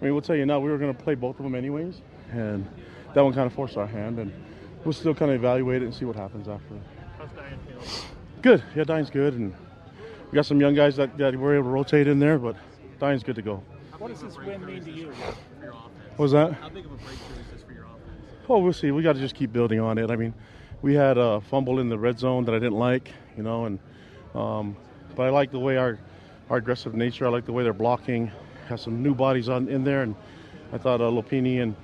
I 0.00 0.04
mean, 0.04 0.12
we'll 0.12 0.22
tell 0.22 0.34
you 0.34 0.46
now, 0.46 0.58
we 0.58 0.72
were 0.72 0.78
going 0.78 0.92
to 0.92 1.02
play 1.04 1.14
both 1.14 1.38
of 1.38 1.44
them 1.44 1.54
anyways. 1.54 2.00
And 2.32 2.68
that 3.14 3.22
one 3.22 3.32
kind 3.32 3.46
of 3.46 3.52
forced 3.52 3.76
our 3.76 3.86
hand. 3.86 4.18
And 4.18 4.32
we'll 4.84 4.92
still 4.92 5.14
kind 5.14 5.30
of 5.30 5.36
evaluate 5.36 5.82
it 5.82 5.84
and 5.84 5.94
see 5.94 6.04
what 6.04 6.16
happens 6.16 6.48
after. 6.48 6.74
How's 7.16 7.30
Diane 7.30 7.60
feeling? 7.68 7.86
Good. 8.42 8.64
Yeah, 8.74 8.82
Diane's 8.82 9.10
good. 9.10 9.34
And 9.34 9.54
we 10.34 10.36
got 10.36 10.46
some 10.46 10.60
young 10.60 10.74
guys 10.74 10.96
that, 10.96 11.16
that 11.16 11.36
were 11.36 11.54
able 11.54 11.66
to 11.66 11.70
rotate 11.70 12.08
in 12.08 12.18
there, 12.18 12.40
but 12.40 12.56
Diane's 12.98 13.22
good 13.22 13.36
to 13.36 13.42
go. 13.42 13.62
What 13.98 14.08
does 14.08 14.20
this 14.20 14.36
win 14.36 14.66
mean 14.66 14.82
to 14.82 14.90
you 14.90 15.12
for 15.12 15.64
your 15.64 15.70
offense? 15.70 15.94
What 16.16 16.18
was 16.18 16.32
that? 16.32 16.54
How 16.54 16.68
big 16.70 16.86
of 16.86 16.90
a 16.90 16.96
breakthrough 16.96 17.40
is 17.40 17.46
this 17.52 17.62
for 17.62 17.72
your 17.72 17.84
offense? 17.84 18.18
Oh, 18.48 18.58
we'll 18.58 18.72
see. 18.72 18.90
We 18.90 19.04
got 19.04 19.12
to 19.12 19.20
just 19.20 19.36
keep 19.36 19.52
building 19.52 19.78
on 19.78 19.96
it. 19.96 20.10
I 20.10 20.16
mean, 20.16 20.34
we 20.82 20.92
had 20.92 21.18
a 21.18 21.40
fumble 21.40 21.78
in 21.78 21.88
the 21.88 21.96
red 21.96 22.18
zone 22.18 22.44
that 22.46 22.52
I 22.52 22.58
didn't 22.58 22.80
like, 22.80 23.12
you 23.36 23.44
know, 23.44 23.66
and 23.66 23.78
um, 24.34 24.76
but 25.14 25.22
I 25.22 25.28
like 25.28 25.52
the 25.52 25.60
way 25.60 25.76
our 25.76 26.00
our 26.50 26.56
aggressive 26.56 26.96
nature. 26.96 27.26
I 27.26 27.28
like 27.28 27.46
the 27.46 27.52
way 27.52 27.62
they're 27.62 27.72
blocking. 27.72 28.32
Have 28.68 28.80
some 28.80 29.04
new 29.04 29.14
bodies 29.14 29.48
on 29.48 29.68
in 29.68 29.84
there, 29.84 30.02
and 30.02 30.16
I 30.72 30.78
thought 30.78 31.00
uh, 31.00 31.04
Lopini 31.04 31.62
and 31.62 31.76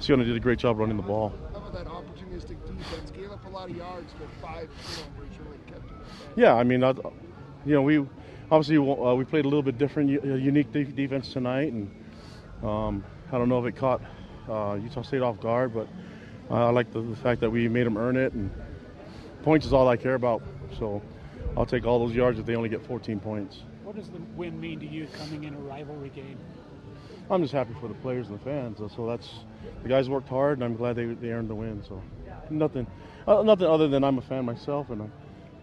Sione 0.00 0.24
did 0.24 0.34
a 0.34 0.40
great 0.40 0.58
job 0.58 0.78
running 0.78 0.96
the 0.96 1.02
ball. 1.02 1.34
How 1.52 1.58
about 1.58 1.74
that 1.74 1.84
opportunistic 1.84 2.56
defense? 2.66 3.10
Gave 3.10 3.30
up 3.30 3.44
a 3.44 3.50
lot 3.50 3.68
of 3.68 3.76
yards, 3.76 4.14
but 4.18 4.28
five 4.40 4.70
turnovers 4.86 5.38
really 5.44 5.58
kept 5.66 5.84
it. 5.90 5.96
Yeah, 6.36 6.54
I 6.54 6.64
mean, 6.64 6.82
I, 6.82 6.94
you 7.64 7.74
know, 7.74 7.82
we 7.82 7.98
obviously 8.50 8.76
uh, 8.76 9.14
we 9.14 9.24
played 9.24 9.44
a 9.44 9.48
little 9.48 9.62
bit 9.62 9.78
different, 9.78 10.10
unique 10.10 10.72
de- 10.72 10.84
defense 10.84 11.32
tonight, 11.32 11.72
and 11.72 11.90
um, 12.62 13.04
I 13.32 13.38
don't 13.38 13.48
know 13.48 13.64
if 13.64 13.66
it 13.66 13.78
caught 13.78 14.00
uh, 14.48 14.78
Utah 14.82 15.02
State 15.02 15.22
off 15.22 15.40
guard, 15.40 15.74
but 15.74 15.88
I 16.50 16.70
like 16.70 16.92
the, 16.92 17.00
the, 17.00 17.16
fact 17.16 17.40
that 17.40 17.50
we 17.50 17.68
made 17.68 17.84
them 17.84 17.96
earn 17.96 18.16
it, 18.16 18.32
and 18.32 18.50
points 19.42 19.66
is 19.66 19.72
all 19.72 19.88
I 19.88 19.96
care 19.96 20.14
about. 20.14 20.42
So 20.78 21.02
I'll 21.56 21.66
take 21.66 21.84
all 21.84 21.98
those 21.98 22.14
yards 22.14 22.38
if 22.38 22.46
they 22.46 22.56
only 22.56 22.68
get 22.68 22.84
14 22.86 23.20
points. 23.20 23.62
What 23.84 23.96
does 23.96 24.08
the 24.08 24.18
win 24.36 24.58
mean 24.60 24.80
to 24.80 24.86
you 24.86 25.06
coming 25.18 25.44
in 25.44 25.54
a 25.54 25.58
rivalry 25.58 26.10
game? 26.10 26.38
I'm 27.30 27.42
just 27.42 27.52
happy 27.52 27.74
for 27.80 27.88
the 27.88 27.94
players 27.94 28.28
and 28.28 28.40
the 28.40 28.44
fans. 28.44 28.78
So 28.96 29.06
that's 29.06 29.28
the 29.82 29.88
guys 29.88 30.08
worked 30.08 30.28
hard, 30.28 30.58
and 30.58 30.64
I'm 30.64 30.76
glad 30.76 30.96
they, 30.96 31.06
they 31.06 31.28
earned 31.28 31.50
the 31.50 31.54
win. 31.54 31.82
So 31.86 32.02
nothing, 32.48 32.86
uh, 33.26 33.42
nothing 33.42 33.66
other 33.66 33.88
than 33.88 34.04
I'm 34.04 34.16
a 34.16 34.22
fan 34.22 34.46
myself, 34.46 34.88
and 34.90 35.02
I, 35.02 35.06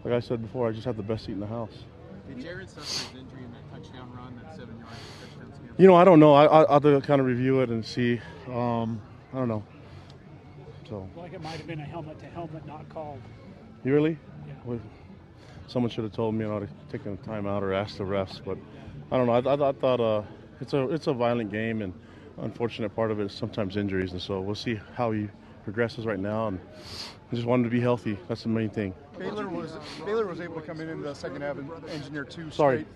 like 0.06 0.14
I 0.14 0.20
said 0.20 0.40
before, 0.40 0.68
I 0.68 0.72
just 0.72 0.84
have 0.84 0.96
the 0.96 1.02
best 1.02 1.24
seat 1.24 1.32
in 1.32 1.40
the 1.40 1.48
house. 1.48 1.72
Did 2.28 2.40
Jared 2.40 2.70
suffer 2.70 3.12
his 3.12 3.22
injury 3.22 3.42
in 3.42 3.50
that 3.50 3.72
touchdown 3.72 4.08
run, 4.16 4.40
that 4.40 4.54
seven 4.56 4.78
yard 4.78 4.92
touchdown 5.20 5.52
scamper? 5.52 5.82
You 5.82 5.88
know, 5.88 5.96
I 5.96 6.04
don't 6.04 6.20
know. 6.20 6.32
I, 6.32 6.44
I, 6.44 6.62
I'll 6.62 6.80
have 6.80 6.82
to 6.82 7.00
kind 7.00 7.20
of 7.20 7.26
review 7.26 7.60
it 7.60 7.70
and 7.70 7.84
see. 7.84 8.20
Um, 8.46 9.02
I 9.34 9.38
don't 9.38 9.48
know. 9.48 9.64
So 10.88 11.08
Like 11.16 11.32
it 11.32 11.42
might 11.42 11.56
have 11.56 11.66
been 11.66 11.80
a 11.80 11.84
helmet 11.84 12.20
to 12.20 12.26
helmet 12.26 12.64
not 12.68 12.88
called. 12.88 13.20
you 13.82 13.92
really? 13.92 14.16
Yeah. 14.46 14.54
Well, 14.64 14.80
someone 15.66 15.90
should 15.90 16.04
have 16.04 16.12
told 16.12 16.36
me, 16.36 16.44
and 16.44 16.54
I'd 16.54 16.62
have 16.62 16.70
taken 16.92 17.14
a 17.14 17.28
timeout 17.28 17.62
or 17.62 17.74
asked 17.74 17.98
the 17.98 18.04
refs. 18.04 18.40
But 18.44 18.58
I 19.10 19.16
don't 19.16 19.26
know. 19.26 19.32
I, 19.32 19.54
I, 19.56 19.70
I 19.70 19.72
thought 19.72 20.00
uh, 20.00 20.22
it's 20.60 20.72
a 20.72 20.88
it's 20.90 21.08
a 21.08 21.12
violent 21.12 21.50
game, 21.50 21.82
and 21.82 21.92
unfortunate 22.38 22.94
part 22.94 23.10
of 23.10 23.18
it 23.18 23.24
is 23.24 23.32
sometimes 23.32 23.76
injuries, 23.76 24.12
and 24.12 24.22
so 24.22 24.40
we'll 24.40 24.54
see 24.54 24.78
how 24.94 25.10
he 25.10 25.28
progresses 25.64 26.06
right 26.06 26.20
now. 26.20 26.46
And 26.46 26.60
I 27.30 27.34
just 27.34 27.46
wanted 27.46 27.64
to 27.64 27.70
be 27.70 27.80
healthy. 27.80 28.16
That's 28.28 28.44
the 28.44 28.48
main 28.48 28.70
thing. 28.70 28.94
Baylor 29.18 29.48
was 29.48 29.72
Baylor 30.04 30.26
was 30.26 30.40
able 30.40 30.60
to 30.60 30.60
come 30.60 30.80
in 30.80 30.88
in 30.88 31.02
the 31.02 31.14
second 31.14 31.42
half 31.42 31.58
and 31.58 31.70
engineer 31.88 32.24
two 32.24 32.50
Sorry. 32.50 32.86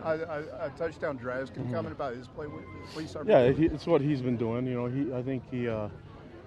straight 0.00 0.04
uh, 0.04 0.08
uh, 0.08 0.68
touchdown 0.70 1.16
drives. 1.16 1.50
Can 1.50 1.66
you 1.66 1.74
comment 1.74 1.94
about 1.94 2.14
his 2.14 2.28
play? 2.28 2.46
Please. 2.92 3.16
Yeah, 3.26 3.40
it's 3.40 3.86
what 3.86 4.00
he's 4.00 4.20
been 4.20 4.36
doing. 4.36 4.66
You 4.66 4.74
know, 4.74 4.86
he 4.86 5.12
I 5.14 5.22
think 5.22 5.42
he 5.50 5.68
uh, 5.68 5.88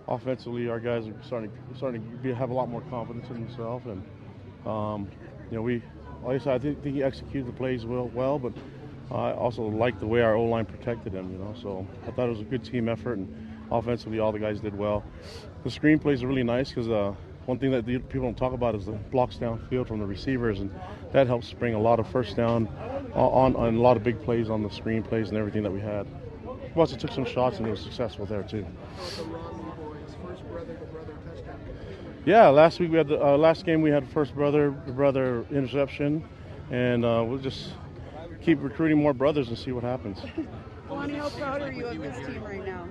offensively, 0.07 0.69
our 0.69 0.79
guys 0.79 1.07
are 1.07 1.15
starting 1.23 1.51
starting 1.75 2.03
to 2.03 2.17
be, 2.17 2.31
have 2.31 2.51
a 2.51 2.53
lot 2.53 2.69
more 2.69 2.81
confidence 2.89 3.27
in 3.29 3.45
themselves, 3.45 3.85
and 3.87 4.03
um, 4.67 5.09
you 5.49 5.57
know, 5.57 5.63
we 5.63 5.81
like 6.23 6.41
I 6.41 6.43
said, 6.43 6.53
I 6.53 6.59
think, 6.59 6.83
think 6.83 6.95
he 6.95 7.03
executed 7.03 7.47
the 7.47 7.57
plays 7.57 7.85
well, 7.85 8.11
well, 8.13 8.37
but 8.37 8.53
I 9.09 9.31
also 9.31 9.63
like 9.63 9.99
the 9.99 10.07
way 10.07 10.21
our 10.21 10.35
O 10.35 10.43
line 10.43 10.65
protected 10.65 11.13
him. 11.13 11.31
You 11.31 11.39
know, 11.39 11.55
so 11.59 11.87
I 12.07 12.11
thought 12.11 12.27
it 12.27 12.31
was 12.31 12.41
a 12.41 12.45
good 12.45 12.63
team 12.63 12.87
effort, 12.87 13.17
and 13.17 13.51
offensively, 13.71 14.19
all 14.19 14.31
the 14.31 14.39
guys 14.39 14.59
did 14.59 14.77
well. 14.77 15.03
The 15.63 15.71
screen 15.71 15.97
plays 15.97 16.21
are 16.21 16.27
really 16.27 16.43
nice 16.43 16.69
because. 16.69 16.89
Uh, 16.89 17.15
one 17.51 17.59
thing 17.59 17.71
that 17.71 17.85
people 17.85 18.21
don't 18.21 18.37
talk 18.37 18.53
about 18.53 18.75
is 18.75 18.85
the 18.85 18.93
blocks 18.93 19.35
downfield 19.35 19.85
from 19.85 19.99
the 19.99 20.05
receivers, 20.05 20.61
and 20.61 20.71
that 21.11 21.27
helps 21.27 21.51
bring 21.51 21.73
a 21.73 21.79
lot 21.79 21.99
of 21.99 22.07
first 22.07 22.37
down 22.37 22.65
on, 23.13 23.57
on 23.57 23.75
a 23.75 23.81
lot 23.81 23.97
of 23.97 24.03
big 24.03 24.23
plays 24.23 24.49
on 24.49 24.63
the 24.63 24.69
screen 24.69 25.03
plays 25.03 25.27
and 25.27 25.37
everything 25.37 25.61
that 25.61 25.71
we 25.71 25.81
had. 25.81 26.07
We 26.45 26.79
also 26.79 26.95
took 26.95 27.11
some 27.11 27.25
shots 27.25 27.57
and 27.57 27.67
it 27.67 27.71
was 27.71 27.81
successful 27.81 28.25
there 28.25 28.43
too. 28.43 28.65
Yeah, 32.25 32.47
last 32.47 32.79
week 32.79 32.89
we 32.89 32.97
had 32.97 33.09
the 33.09 33.21
uh, 33.21 33.37
last 33.37 33.65
game 33.65 33.81
we 33.81 33.89
had 33.89 34.07
first 34.11 34.33
brother 34.33 34.71
brother 34.71 35.45
interception, 35.51 36.23
and 36.69 37.03
uh, 37.03 37.21
we'll 37.27 37.37
just 37.37 37.73
keep 38.41 38.63
recruiting 38.63 38.97
more 38.97 39.13
brothers 39.13 39.49
and 39.49 39.57
see 39.57 39.73
what 39.73 39.83
happens. 39.83 40.19
Lonnie, 40.89 41.15
how 41.15 41.29
proud 41.31 41.61
are 41.61 41.71
you 41.73 41.85
of 41.85 41.99
this 41.99 42.15
team 42.25 42.43
right 42.45 42.65
now? 42.65 42.87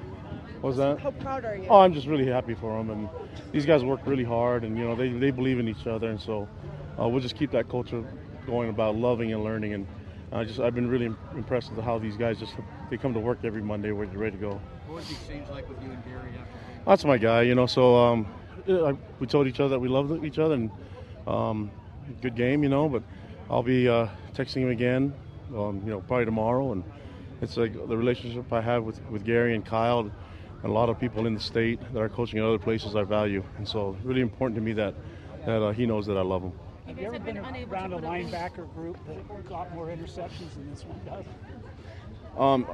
What's 0.61 0.77
that? 0.77 0.99
How 1.01 1.11
proud 1.11 1.45
are 1.45 1.57
you? 1.57 1.67
Oh, 1.69 1.81
I'm 1.81 1.95
just 1.95 2.07
really 2.07 2.27
happy 2.27 2.55
for 2.55 2.77
them, 2.77 2.91
and 2.91 3.09
these 3.53 3.65
guys 3.65 3.83
work 3.83 4.01
really 4.05 4.25
hard, 4.25 4.65
and 4.65 4.77
you 4.77 4.85
know 4.85 4.95
they, 4.95 5.09
they 5.11 5.31
believe 5.31 5.59
in 5.59 5.69
each 5.69 5.87
other, 5.87 6.11
and 6.11 6.21
so 6.21 6.49
uh, 7.01 7.09
we'll 7.09 7.23
just 7.23 7.37
keep 7.37 7.51
that 7.53 7.69
culture 7.69 8.05
going 8.47 8.69
about 8.69 8.95
loving 8.95 9.33
and 9.33 9.43
learning, 9.43 9.73
and 9.73 9.87
I 10.33 10.45
just 10.45 10.61
I've 10.61 10.75
been 10.75 10.89
really 10.89 11.07
impressed 11.35 11.73
with 11.73 11.85
how 11.85 11.99
these 11.99 12.17
guys 12.17 12.39
just 12.39 12.55
they 12.91 12.99
come 12.99 13.15
to 13.15 13.21
work 13.21 13.39
every 13.43 13.63
Monday 13.63 13.91
where 13.91 14.07
they're 14.07 14.19
ready 14.19 14.37
to 14.37 14.41
go. 14.41 14.61
What 14.87 14.97
was 14.97 15.07
the 15.07 15.15
exchange 15.15 15.49
like 15.49 15.69
with 15.69 15.83
you 15.83 15.91
and 15.91 16.05
Gary 16.05 16.31
after? 16.39 16.59
That's 16.87 17.05
my 17.05 17.17
guy, 17.17 17.43
you 17.43 17.55
know. 17.55 17.67
So 17.67 17.97
um, 17.97 18.27
yeah, 18.67 18.93
we 19.19 19.27
told 19.27 19.47
each 19.47 19.61
other 19.61 19.71
that 19.71 19.81
we 19.81 19.89
love 19.89 20.25
each 20.25 20.39
other, 20.39 20.55
and 20.55 20.71
um, 21.27 21.71
good 22.21 22.35
game, 22.37 22.63
you 22.63 22.69
know. 22.69 22.87
But 22.87 23.03
I'll 23.49 23.63
be 23.63 23.89
uh, 23.89 24.09
texting 24.35 24.63
him 24.63 24.69
again, 24.69 25.15
um, 25.57 25.81
you 25.85 25.91
know, 25.91 26.01
probably 26.01 26.27
tomorrow. 26.27 26.73
And 26.73 26.85
it's 27.41 27.57
like 27.57 27.73
the 27.73 27.97
relationship 27.97 28.53
I 28.53 28.61
have 28.61 28.85
with, 28.85 29.01
with 29.11 29.25
Gary 29.25 29.55
and 29.55 29.65
Kyle, 29.65 30.11
and 30.63 30.71
a 30.71 30.75
lot 30.75 30.89
of 30.89 30.99
people 30.99 31.27
in 31.27 31.35
the 31.35 31.41
state 31.41 31.81
that 31.93 32.01
are 32.01 32.09
coaching 32.09 32.39
at 32.39 32.45
other 32.45 32.59
places 32.59 32.95
I 32.97 33.03
value, 33.03 33.43
and 33.59 33.67
so 33.67 33.97
really 34.03 34.21
important 34.21 34.57
to 34.57 34.61
me 34.63 34.73
that 34.75 34.95
that 35.47 35.63
uh, 35.63 35.73
he 35.73 35.87
knows 35.87 36.07
that 36.07 36.19
I 36.19 36.23
love 36.23 36.43
him. 36.43 36.53
Have 36.87 36.99
you 36.99 37.07
ever 37.07 37.19
been 37.19 37.39
around 37.39 37.93
a 37.93 37.99
linebacker 37.99 38.73
group 38.75 38.99
that 39.07 39.49
got 39.49 39.73
more 39.75 39.87
interceptions 39.87 40.53
than 40.55 40.71
this 40.71 40.85
one 40.85 41.01
does? 41.07 41.25
Um, 42.37 42.67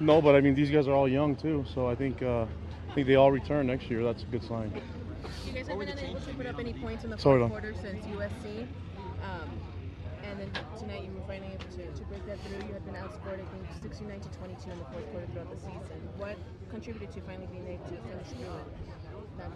no, 0.00 0.20
but 0.20 0.34
I 0.34 0.40
mean 0.40 0.54
these 0.54 0.70
guys 0.70 0.88
are 0.88 0.92
all 0.94 1.08
young 1.08 1.36
too, 1.36 1.64
so 1.72 1.86
I 1.86 1.94
think 1.94 2.22
uh, 2.22 2.46
I 2.90 2.94
think 2.94 3.06
they 3.06 3.14
all 3.14 3.32
return 3.32 3.66
next 3.66 3.90
year. 3.90 4.04
That's 4.04 4.22
a 4.22 4.26
good 4.26 4.42
sign. 4.42 4.72
You 5.46 5.52
guys 5.52 5.68
have 5.68 5.78
been 5.78 5.88
unable 5.88 6.20
to 6.20 6.34
put 6.34 6.46
up 6.46 6.58
any 6.58 6.72
points 6.74 7.04
in 7.04 7.10
the 7.10 7.18
Sorry, 7.18 7.40
fourth 7.40 7.50
Don. 7.52 7.60
quarter 7.60 7.74
since 7.80 8.04
USC. 8.06 8.66
Um, 9.22 9.50
and 10.38 10.52
then 10.52 10.62
tonight 10.78 11.04
you 11.04 11.12
were 11.12 11.26
finally 11.26 11.52
able 11.52 11.64
to, 11.64 11.98
to 11.98 12.04
break 12.06 12.26
that 12.26 12.38
through. 12.44 12.66
You 12.68 12.74
had 12.74 12.84
been 12.84 12.94
outscored, 12.94 13.40
I 13.40 13.46
think, 13.48 13.64
69 13.82 14.20
to 14.20 14.28
22 14.28 14.70
in 14.70 14.78
the 14.78 14.84
fourth 14.84 15.10
quarter 15.10 15.26
throughout 15.32 15.50
the 15.50 15.56
season. 15.56 16.08
What 16.16 16.36
contributed 16.70 17.12
to 17.12 17.20
finally 17.22 17.46
being 17.46 17.66
able 17.68 17.84
to 17.84 17.96
finish 18.08 18.28
through? 18.28 18.46
That. 19.38 19.50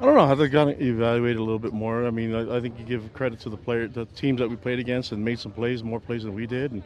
I 0.00 0.04
don't 0.04 0.14
know. 0.14 0.36
Think 0.36 0.52
got 0.52 0.64
to 0.64 0.82
evaluate 0.82 1.36
a 1.36 1.42
little 1.42 1.58
bit 1.58 1.72
more. 1.72 2.06
I 2.06 2.10
mean, 2.10 2.34
I, 2.34 2.56
I 2.56 2.60
think 2.60 2.78
you 2.78 2.84
give 2.84 3.12
credit 3.12 3.40
to 3.40 3.50
the 3.50 3.56
player, 3.56 3.86
the 3.86 4.06
teams 4.06 4.40
that 4.40 4.48
we 4.48 4.56
played 4.56 4.78
against, 4.78 5.12
and 5.12 5.24
made 5.24 5.38
some 5.38 5.52
plays, 5.52 5.82
more 5.82 6.00
plays 6.00 6.24
than 6.24 6.34
we 6.34 6.46
did, 6.46 6.72
and 6.72 6.82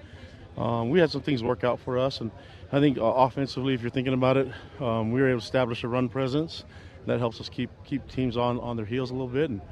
um, 0.57 0.90
we 0.90 0.98
had 0.98 1.11
some 1.11 1.22
things 1.22 1.42
work 1.42 1.64
out 1.64 1.81
for 1.81 1.98
us. 1.98 2.20
And 2.20 2.31
I 2.72 2.81
think 2.81 2.98
uh, 2.98 3.02
offensively, 3.04 3.74
if 3.74 3.81
you're 3.81 3.90
thinking 3.90 4.14
about 4.14 4.37
it, 4.37 4.48
um, 4.81 5.11
we 5.12 5.20
were 5.20 5.28
able 5.31 5.40
to 5.40 5.44
establish 5.44 5.85
a 5.85 5.88
run 5.88 6.09
presence 6.09 6.64
that 7.07 7.18
helps 7.18 7.40
us 7.40 7.48
keep 7.48 7.70
keep 7.87 8.07
teams 8.09 8.37
on 8.37 8.61
on 8.61 8.76
their 8.76 8.87
heels 8.87 9.11
a 9.11 9.14
little 9.14 9.28
bit, 9.28 9.48
and 9.48 9.62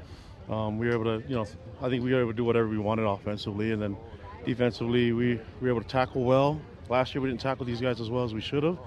um, 0.49 0.77
we 0.77 0.87
were 0.87 0.93
able 0.93 1.03
to, 1.05 1.27
you 1.27 1.35
know, 1.35 1.45
I 1.81 1.89
think 1.89 2.03
we 2.03 2.13
were 2.13 2.21
able 2.21 2.31
to 2.31 2.37
do 2.37 2.43
whatever 2.43 2.67
we 2.67 2.77
wanted 2.77 3.05
offensively, 3.05 3.71
and 3.71 3.81
then 3.81 3.97
defensively, 4.45 5.11
we, 5.11 5.35
we 5.35 5.41
were 5.61 5.69
able 5.69 5.81
to 5.81 5.87
tackle 5.87 6.23
well. 6.23 6.59
Last 6.89 7.13
year, 7.13 7.21
we 7.21 7.29
didn't 7.29 7.41
tackle 7.41 7.65
these 7.65 7.81
guys 7.81 7.99
as 7.99 8.09
well 8.09 8.23
as 8.23 8.33
we 8.33 8.41
should 8.41 8.63
have, 8.63 8.77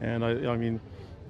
and 0.00 0.24
I, 0.24 0.30
I 0.52 0.56
mean, 0.56 0.80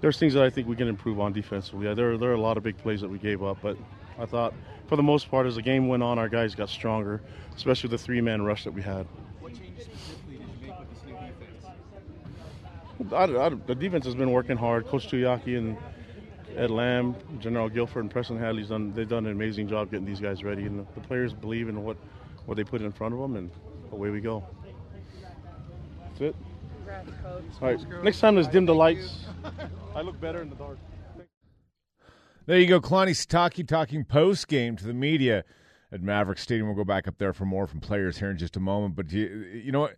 there's 0.01 0.19
things 0.19 0.35
that 0.35 0.45
I 0.45 0.51
think 0.51 0.69
we 0.69 0.77
can 0.77 0.89
improve 0.89 1.21
on 1.21 1.33
defensively. 1.33 1.87
Yeah, 1.87 1.95
there, 1.95 2.17
there 2.17 2.31
are 2.31 2.35
a 2.35 2.41
lot 2.41 2.57
of 2.57 2.63
big 2.63 2.79
plays 2.79 3.01
that 3.01 3.09
we 3.09 3.19
gave 3.19 3.43
up, 3.43 3.59
but 3.63 3.77
I 4.19 4.27
thought 4.27 4.55
for 4.87 4.97
the 4.97 5.03
most 5.03 5.31
part, 5.31 5.47
as 5.47 5.55
the 5.57 5.63
game 5.63 5.89
went 5.89 6.03
on, 6.03 6.19
our 6.19 6.29
guys 6.29 6.55
got 6.55 6.69
stronger, 6.69 7.23
especially 7.57 7.91
the 7.91 7.99
three-man 7.99 8.43
rush 8.43 8.65
that 8.65 8.73
we 8.73 8.83
had. 8.83 9.07
What 9.41 9.55
changes 9.55 9.85
specifically 9.85 10.37
did 10.37 10.47
you 10.61 10.69
make 10.69 10.79
with 10.79 10.91
this 10.91 11.03
new 11.07 11.15
defense? 13.09 13.41
I, 13.41 13.47
I, 13.47 13.49
the 13.49 13.75
defense 13.75 14.05
has 14.05 14.15
been 14.15 14.31
working 14.33 14.57
hard. 14.57 14.87
Coach 14.87 15.09
Tuiaki 15.09 15.57
and 15.57 15.77
Ed 16.57 16.71
Lamb, 16.71 17.15
Jernaro 17.39 17.73
Gilford, 17.73 18.03
and 18.03 18.11
Preston 18.11 18.39
Hadley's 18.39 18.69
done. 18.69 18.93
They've 18.93 19.09
done 19.09 19.27
an 19.27 19.33
amazing 19.33 19.69
job 19.69 19.91
getting 19.91 20.07
these 20.07 20.21
guys 20.21 20.45
ready, 20.45 20.65
and 20.65 20.81
the, 20.81 20.87
the 20.95 21.01
players 21.01 21.33
believe 21.33 21.69
in 21.69 21.83
what 21.83 21.97
what 22.47 22.57
they 22.57 22.65
put 22.65 22.83
in 22.83 22.93
front 22.93 23.15
of 23.15 23.21
them, 23.21 23.37
and 23.37 23.51
away 23.93 24.11
we 24.11 24.21
go. 24.21 24.45
That's 26.01 26.21
it. 26.21 26.37
Congrats, 26.77 27.11
coach. 27.23 27.45
All 27.61 27.69
right. 27.69 28.05
Next 28.05 28.21
time, 28.21 28.37
let's 28.37 28.49
dim 28.49 28.67
the 28.67 28.75
lights. 28.75 29.25
I 29.95 30.03
look 30.03 30.21
better 30.21 30.43
in 30.43 30.51
the 30.51 30.57
dark. 30.57 30.79
There 32.47 32.59
you 32.59 32.67
go, 32.67 32.81
Kalani 32.81 33.11
Sitake 33.11 33.67
talking 33.69 34.05
post 34.05 34.49
game 34.49 34.77
to 34.77 34.85
the 34.85 34.93
media 34.93 35.45
at 35.93 36.03
Maverick 36.03 36.39
Stadium. 36.39 36.67
We'll 36.67 36.77
go 36.77 36.85
back 36.85 37.07
up 37.07 37.19
there 37.19 37.33
for 37.33 37.45
more 37.45 37.69
from 37.69 37.81
players 37.81 38.19
here 38.19 38.31
in 38.31 38.37
just 38.37 38.57
a 38.57 38.61
moment. 38.61 38.97
But 38.97 39.13
you, 39.13 39.47
you 39.65 39.71
know 39.71 39.81
what? 39.81 39.97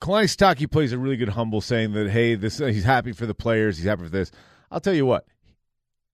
Kalani 0.00 0.24
Sitake 0.24 0.70
plays 0.70 0.92
a 0.92 0.98
really 0.98 1.16
good 1.16 1.30
humble 1.30 1.60
saying 1.60 1.92
that, 1.92 2.10
hey, 2.10 2.34
this 2.34 2.58
he's 2.58 2.84
happy 2.84 3.12
for 3.12 3.26
the 3.26 3.34
players, 3.34 3.78
he's 3.78 3.86
happy 3.86 4.04
for 4.04 4.08
this. 4.08 4.32
I'll 4.70 4.80
tell 4.80 4.94
you 4.94 5.06
what, 5.06 5.26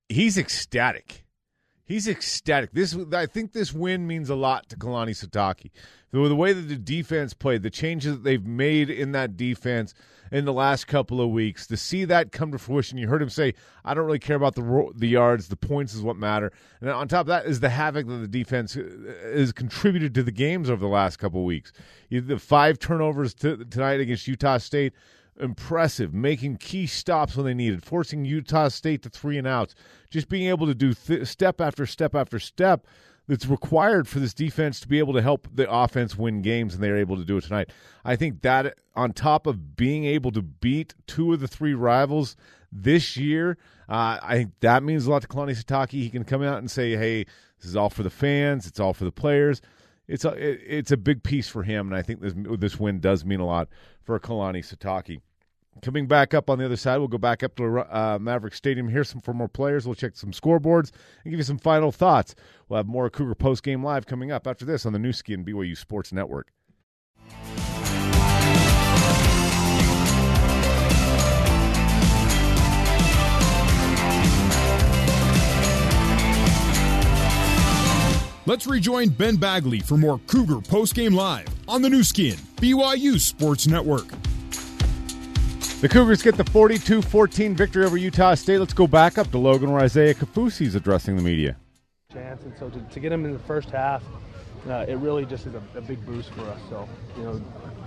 he's 0.09 0.39
ecstatic. 0.39 1.25
He's 1.87 2.09
ecstatic. 2.09 2.73
This 2.73 2.97
I 3.13 3.27
think 3.27 3.53
this 3.53 3.73
win 3.73 4.07
means 4.07 4.31
a 4.31 4.35
lot 4.35 4.69
to 4.71 4.77
Kalani 4.77 5.11
Sitake. 5.11 5.71
The, 6.13 6.29
the 6.29 6.37
way 6.37 6.55
that 6.55 6.63
the 6.63 6.77
defense 6.77 7.35
played, 7.35 7.63
the 7.63 7.71
changes 7.71 8.15
that 8.15 8.25
they've 8.25 8.45
made 8.45 8.89
in 8.89 9.13
that 9.13 9.37
defense 9.37 9.93
in 10.33 10.47
the 10.47 10.53
last 10.53 10.87
couple 10.87 11.21
of 11.21 11.29
weeks, 11.29 11.67
to 11.67 11.77
see 11.77 12.07
that 12.07 12.33
come 12.33 12.53
to 12.53 12.59
fruition. 12.59 12.97
You 12.97 13.09
heard 13.09 13.21
him 13.21 13.29
say, 13.29 13.53
"I 13.85 13.93
don't 13.93 14.07
really 14.07 14.19
care 14.19 14.37
about 14.37 14.55
the 14.55 14.93
the 14.97 15.09
yards. 15.09 15.49
The 15.49 15.57
points 15.57 15.93
is 15.93 16.01
what 16.01 16.17
matter." 16.17 16.53
And 16.81 16.89
on 16.89 17.07
top 17.07 17.23
of 17.23 17.27
that 17.27 17.45
is 17.45 17.61
the 17.61 17.69
havoc 17.69 18.07
that 18.07 18.17
the 18.17 18.29
defense 18.29 18.79
uh, 18.79 18.83
has 19.35 19.53
contributed 19.53 20.15
to 20.15 20.23
the 20.23 20.33
games 20.33 20.71
over 20.71 20.81
the 20.81 20.91
last 20.91 21.19
couple 21.19 21.41
of 21.41 21.45
weeks. 21.45 21.71
The 22.11 22.39
five 22.39 22.79
turnovers 22.79 23.35
to, 23.35 23.63
tonight 23.67 24.01
against 24.01 24.27
Utah 24.27 24.57
State 24.57 24.95
impressive, 25.41 26.15
making 26.15 26.57
key 26.57 26.87
stops 26.87 27.37
when 27.37 27.47
they 27.47 27.55
needed, 27.55 27.85
forcing 27.85 28.25
Utah 28.25 28.69
State 28.69 29.03
to 29.03 29.09
three 29.09 29.39
and 29.39 29.47
outs, 29.47 29.75
just 30.11 30.29
being 30.29 30.49
able 30.49 30.67
to 30.67 30.75
do 30.75 30.95
th- 30.95 31.27
step 31.27 31.61
after 31.61 31.87
step 31.87 32.15
after 32.15 32.39
step 32.39 32.87
that's 33.27 33.47
required 33.47 34.07
for 34.07 34.21
this 34.21 34.35
defense 34.35 34.81
to 34.81 34.89
be 34.89 34.99
able 34.99 35.15
to 35.15 35.23
help 35.23 35.49
the 35.53 35.71
offense 35.71 36.17
win 36.17 36.43
games, 36.43 36.75
and 36.75 36.83
they're 36.83 36.99
able 36.99 37.17
to 37.17 37.25
do 37.25 37.39
it 37.39 37.45
tonight. 37.45 37.71
I 38.05 38.17
think 38.17 38.43
that 38.43 38.79
on 38.95 39.13
top 39.13 39.47
of 39.47 39.77
being 39.77 40.05
able 40.05 40.31
to 40.33 40.43
beat 40.43 40.95
two 41.07 41.33
of 41.33 41.41
the 41.41 41.49
three 41.49 41.75
rivals 41.75 42.37
this 42.71 43.17
year, 43.17 43.57
uh, 43.89 44.19
I 44.23 44.37
think 44.37 44.53
that 44.61 44.83
means 44.83 45.07
a 45.07 45.11
lot 45.11 45.23
to 45.23 45.29
Kalani 45.29 45.57
Sitake. 45.57 45.91
He 45.91 46.11
can 46.11 46.25
come 46.25 46.43
out 46.43 46.59
and 46.59 46.71
say, 46.71 46.97
"Hey, 46.97 47.25
this 47.59 47.69
is 47.71 47.77
all 47.77 47.91
for 47.91 48.03
the 48.03 48.11
fans. 48.11 48.67
It's 48.67 48.81
all 48.81 48.93
for 48.93 49.05
the 49.05 49.13
players." 49.13 49.61
It's 50.07 50.25
a 50.25 50.31
it, 50.31 50.61
it's 50.67 50.93
a 50.93 50.97
big 50.97 51.23
piece 51.23 51.49
for 51.49 51.63
him, 51.63 51.89
and 51.89 51.97
I 51.97 52.03
think 52.03 52.21
this 52.21 52.35
this 52.59 52.79
win 52.79 53.01
does 53.01 53.25
mean 53.25 53.41
a 53.41 53.47
lot 53.47 53.69
for 54.03 54.19
Kalani 54.19 54.59
Sitake. 54.59 55.21
Coming 55.83 56.07
back 56.07 56.35
up 56.35 56.49
on 56.49 56.59
the 56.59 56.65
other 56.65 56.77
side, 56.77 56.99
we'll 56.99 57.09
go 57.09 57.19
back 57.19 57.43
up 57.43 57.57
to 57.57 57.81
uh, 57.81 58.19
Maverick 58.21 58.55
Stadium. 58.55 58.89
Hear 58.89 59.03
some 59.03 59.21
for 59.21 59.35
more 59.35 59.49
players. 59.49 59.87
We'll 59.87 59.97
check 59.97 60.15
some 60.15 60.31
scoreboards 60.31 60.93
and 61.25 61.33
give 61.33 61.39
you 61.39 61.45
some 61.45 61.59
final 61.59 61.91
thoughts. 61.91 62.35
We'll 62.69 62.77
have 62.77 62.87
more 62.87 63.11
Cougar 63.11 63.35
post 63.35 63.65
game 63.65 63.83
live 63.83 64.07
coming 64.07 64.31
up 64.31 64.47
after 64.47 64.65
this 64.65 64.87
on 64.87 64.93
the 64.93 65.01
Nu 65.01 65.13
Skin 65.13 65.45
BYU 65.45 65.77
Sports 65.77 66.13
Network. 66.13 66.53
Let's 78.47 78.67
rejoin 78.67 79.09
Ben 79.09 79.37
Bagley 79.37 79.81
for 79.81 79.97
more 79.97 80.19
Cougar 80.27 80.57
postgame 80.57 81.15
live 81.15 81.47
on 81.67 81.81
the 81.81 81.89
Nu 81.89 82.03
Skin, 82.03 82.35
BYU 82.57 83.19
Sports 83.19 83.67
Network. 83.67 84.07
The 85.81 85.89
Cougars 85.89 86.21
get 86.21 86.37
the 86.37 86.45
42 86.45 87.01
14 87.01 87.57
victory 87.57 87.87
over 87.87 87.97
Utah 87.97 88.35
State. 88.35 88.59
Let's 88.59 88.75
go 88.75 88.87
back 88.87 89.17
up 89.17 89.31
to 89.31 89.39
Logan 89.39 89.73
where 89.73 89.81
Isaiah 89.81 90.13
Kaufusi 90.13 90.67
is 90.67 90.75
addressing 90.75 91.17
the 91.17 91.23
media. 91.23 91.57
Chance, 92.13 92.43
and 92.43 92.55
so 92.59 92.69
to, 92.69 92.81
to 92.81 93.01
get 93.01 93.11
him 93.11 93.25
in 93.25 93.33
the 93.33 93.39
first 93.39 93.71
half, 93.71 94.03
uh, 94.69 94.85
it 94.87 94.97
really 94.97 95.25
just 95.25 95.47
is 95.47 95.55
a, 95.55 95.63
a, 95.75 95.81
big 95.81 96.05
boost 96.05 96.31
for 96.35 96.43
us. 96.43 96.61
So, 96.69 96.87
you 97.17 97.23
know, 97.23 97.43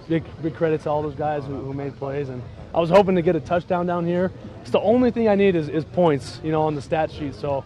big 0.09 0.23
big 0.41 0.55
credit 0.55 0.81
to 0.81 0.89
all 0.89 1.03
those 1.03 1.13
guys 1.13 1.45
who, 1.45 1.55
who, 1.55 1.71
made 1.71 1.95
plays. 1.97 2.29
And 2.29 2.41
I 2.73 2.79
was 2.79 2.89
hoping 2.89 3.15
to 3.15 3.21
get 3.21 3.35
a 3.35 3.39
touchdown 3.39 3.85
down 3.85 4.07
here. 4.07 4.31
It's 4.61 4.71
the 4.71 4.79
only 4.79 5.11
thing 5.11 5.29
I 5.29 5.35
need 5.35 5.55
is, 5.55 5.69
is 5.69 5.85
points, 5.85 6.41
you 6.43 6.51
know, 6.51 6.63
on 6.63 6.73
the 6.73 6.81
stat 6.81 7.11
sheet. 7.11 7.35
So 7.35 7.63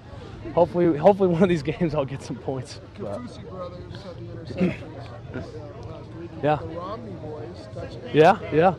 hopefully, 0.54 0.98
hopefully 0.98 1.30
one 1.30 1.44
of 1.44 1.50
these 1.50 1.64
games 1.64 1.96
I'll 1.96 2.06
get 2.06 2.22
some 2.22 2.36
points. 2.36 2.80
Kaufusi 2.98 3.50
brothers 3.50 4.04
had 4.04 4.16
the 4.16 4.22
interceptions 4.22 5.88
last 5.88 6.14
week. 6.16 6.30
Yeah. 6.44 6.56
The 6.56 6.68
Romney 6.68 7.12
boys 7.14 7.68
touchdown. 7.74 8.12
Yeah, 8.14 8.40
yeah. 8.52 8.76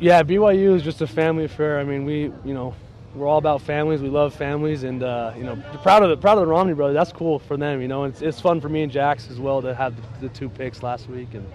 Yeah, 0.00 0.22
BYU 0.22 0.74
is 0.74 0.82
just 0.82 1.02
a 1.02 1.06
family 1.06 1.44
affair. 1.44 1.78
I 1.78 1.84
mean, 1.84 2.04
we, 2.04 2.32
you 2.44 2.54
know, 2.54 2.74
we're 3.14 3.26
all 3.26 3.38
about 3.38 3.60
families. 3.60 4.00
We 4.00 4.08
love 4.08 4.34
families, 4.34 4.84
and 4.84 5.02
uh, 5.02 5.34
you 5.36 5.42
know, 5.42 5.56
proud 5.82 6.02
of 6.02 6.10
the 6.10 6.16
proud 6.16 6.38
of 6.38 6.42
the 6.42 6.46
Romney 6.46 6.74
brothers. 6.74 6.94
That's 6.94 7.12
cool 7.12 7.38
for 7.38 7.56
them. 7.56 7.82
You 7.82 7.88
know, 7.88 8.04
it's, 8.04 8.22
it's 8.22 8.40
fun 8.40 8.60
for 8.60 8.68
me 8.68 8.82
and 8.82 8.90
Jax 8.92 9.28
as 9.30 9.38
well 9.38 9.60
to 9.62 9.74
have 9.74 9.96
the, 9.96 10.28
the 10.28 10.34
two 10.34 10.48
picks 10.48 10.82
last 10.82 11.08
week, 11.08 11.34
and 11.34 11.46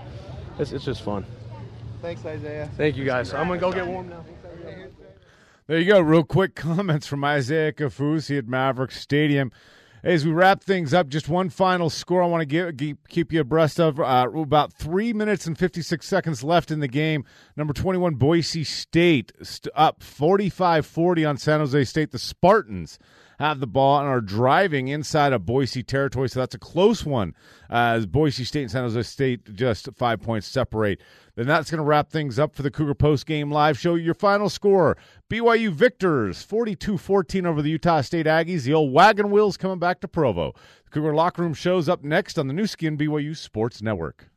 it's, 0.60 0.72
it's 0.72 0.86
just 0.86 1.02
fun. 1.02 1.26
Thanks, 2.02 2.26
Isaiah. 2.26 2.70
Thank 2.78 2.98
you 2.98 3.06
guys. 3.06 3.30
So 3.30 3.38
I'm 3.38 3.48
gonna 3.48 3.60
go 3.60 3.72
get 3.72 3.88
warm 3.88 4.10
now. 4.10 4.24
There 5.68 5.80
you 5.80 5.86
go. 5.86 6.00
Real 6.00 6.24
quick 6.24 6.54
comments 6.56 7.08
from 7.08 7.24
Isaiah 7.24 7.74
Kaufusi 7.74 8.38
at 8.38 8.48
Maverick 8.48 8.92
Stadium. 8.92 9.52
As 10.04 10.24
we 10.24 10.32
wrap 10.32 10.62
things 10.62 10.94
up, 10.94 11.08
just 11.08 11.28
one 11.28 11.50
final 11.50 11.90
score 11.90 12.22
I 12.22 12.28
want 12.28 12.48
to 12.48 12.74
give, 12.76 12.98
keep 13.10 13.34
you 13.34 13.42
abreast 13.42 13.80
of. 13.80 14.00
Uh, 14.00 14.30
about 14.36 14.72
three 14.72 15.12
minutes 15.12 15.48
and 15.48 15.58
56 15.58 16.06
seconds 16.06 16.44
left 16.44 16.70
in 16.70 16.82
the 16.82 16.88
game. 16.88 17.26
Number 17.58 17.74
21, 17.74 18.14
Boise 18.14 18.64
State, 18.64 19.32
st- 19.42 19.74
up 19.76 20.04
45 20.04 20.86
40 20.86 21.26
on 21.26 21.38
San 21.38 21.60
Jose 21.62 21.86
State. 21.86 22.12
The 22.12 22.20
Spartans 22.20 23.00
have 23.40 23.60
the 23.60 23.68
ball 23.68 24.00
and 24.00 24.08
are 24.08 24.22
driving 24.22 24.88
inside 24.88 25.34
of 25.34 25.46
Boise 25.46 25.84
territory, 25.84 26.30
so 26.30 26.40
that's 26.40 26.56
a 26.56 26.60
close 26.60 27.06
one. 27.06 27.34
As 27.70 28.06
Boise 28.06 28.44
State 28.44 28.64
and 28.64 28.72
San 28.72 28.84
Jose 28.84 29.02
State 29.04 29.54
just 29.54 29.90
five 29.96 30.22
points 30.22 30.48
separate. 30.48 31.02
Then 31.36 31.48
that's 31.48 31.70
going 31.70 31.80
to 31.80 31.84
wrap 31.84 32.10
things 32.10 32.40
up 32.40 32.56
for 32.56 32.64
the 32.64 32.72
Cougar 32.72 32.96
Post 32.96 33.26
Game 33.26 33.52
Live 33.52 33.78
Show. 33.78 33.96
Your 33.96 34.14
final 34.14 34.50
score 34.50 34.98
BYU 35.30 35.72
victors 35.72 36.42
42 36.44 36.98
14 36.98 37.46
over 37.46 37.62
the 37.62 37.72
Utah 37.72 38.02
State 38.02 38.26
Aggies. 38.26 38.64
The 38.64 38.74
old 38.74 38.94
wagon 38.94 39.32
wheels 39.32 39.58
coming 39.58 39.80
back 39.80 40.00
to 40.02 40.08
Provo. 40.08 40.54
The 40.86 40.92
Cougar 40.92 41.14
Locker 41.14 41.42
Room 41.42 41.54
shows 41.54 41.90
up 41.90 42.04
next 42.04 42.40
on 42.40 42.48
the 42.48 42.54
Nu 42.54 42.68
Skin 42.68 42.98
BYU 42.98 43.36
Sports 43.36 43.82
Network. 43.82 44.30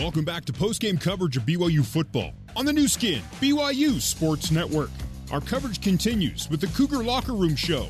Welcome 0.00 0.24
back 0.24 0.46
to 0.46 0.52
postgame 0.54 0.98
coverage 0.98 1.36
of 1.36 1.42
BYU 1.42 1.84
football 1.84 2.32
on 2.56 2.64
the 2.64 2.72
Nu 2.72 2.88
Skin, 2.88 3.20
BYU 3.38 4.00
Sports 4.00 4.50
Network. 4.50 4.88
Our 5.30 5.42
coverage 5.42 5.82
continues 5.82 6.48
with 6.48 6.62
the 6.62 6.68
Cougar 6.68 7.04
Locker 7.04 7.34
Room 7.34 7.54
Show. 7.54 7.86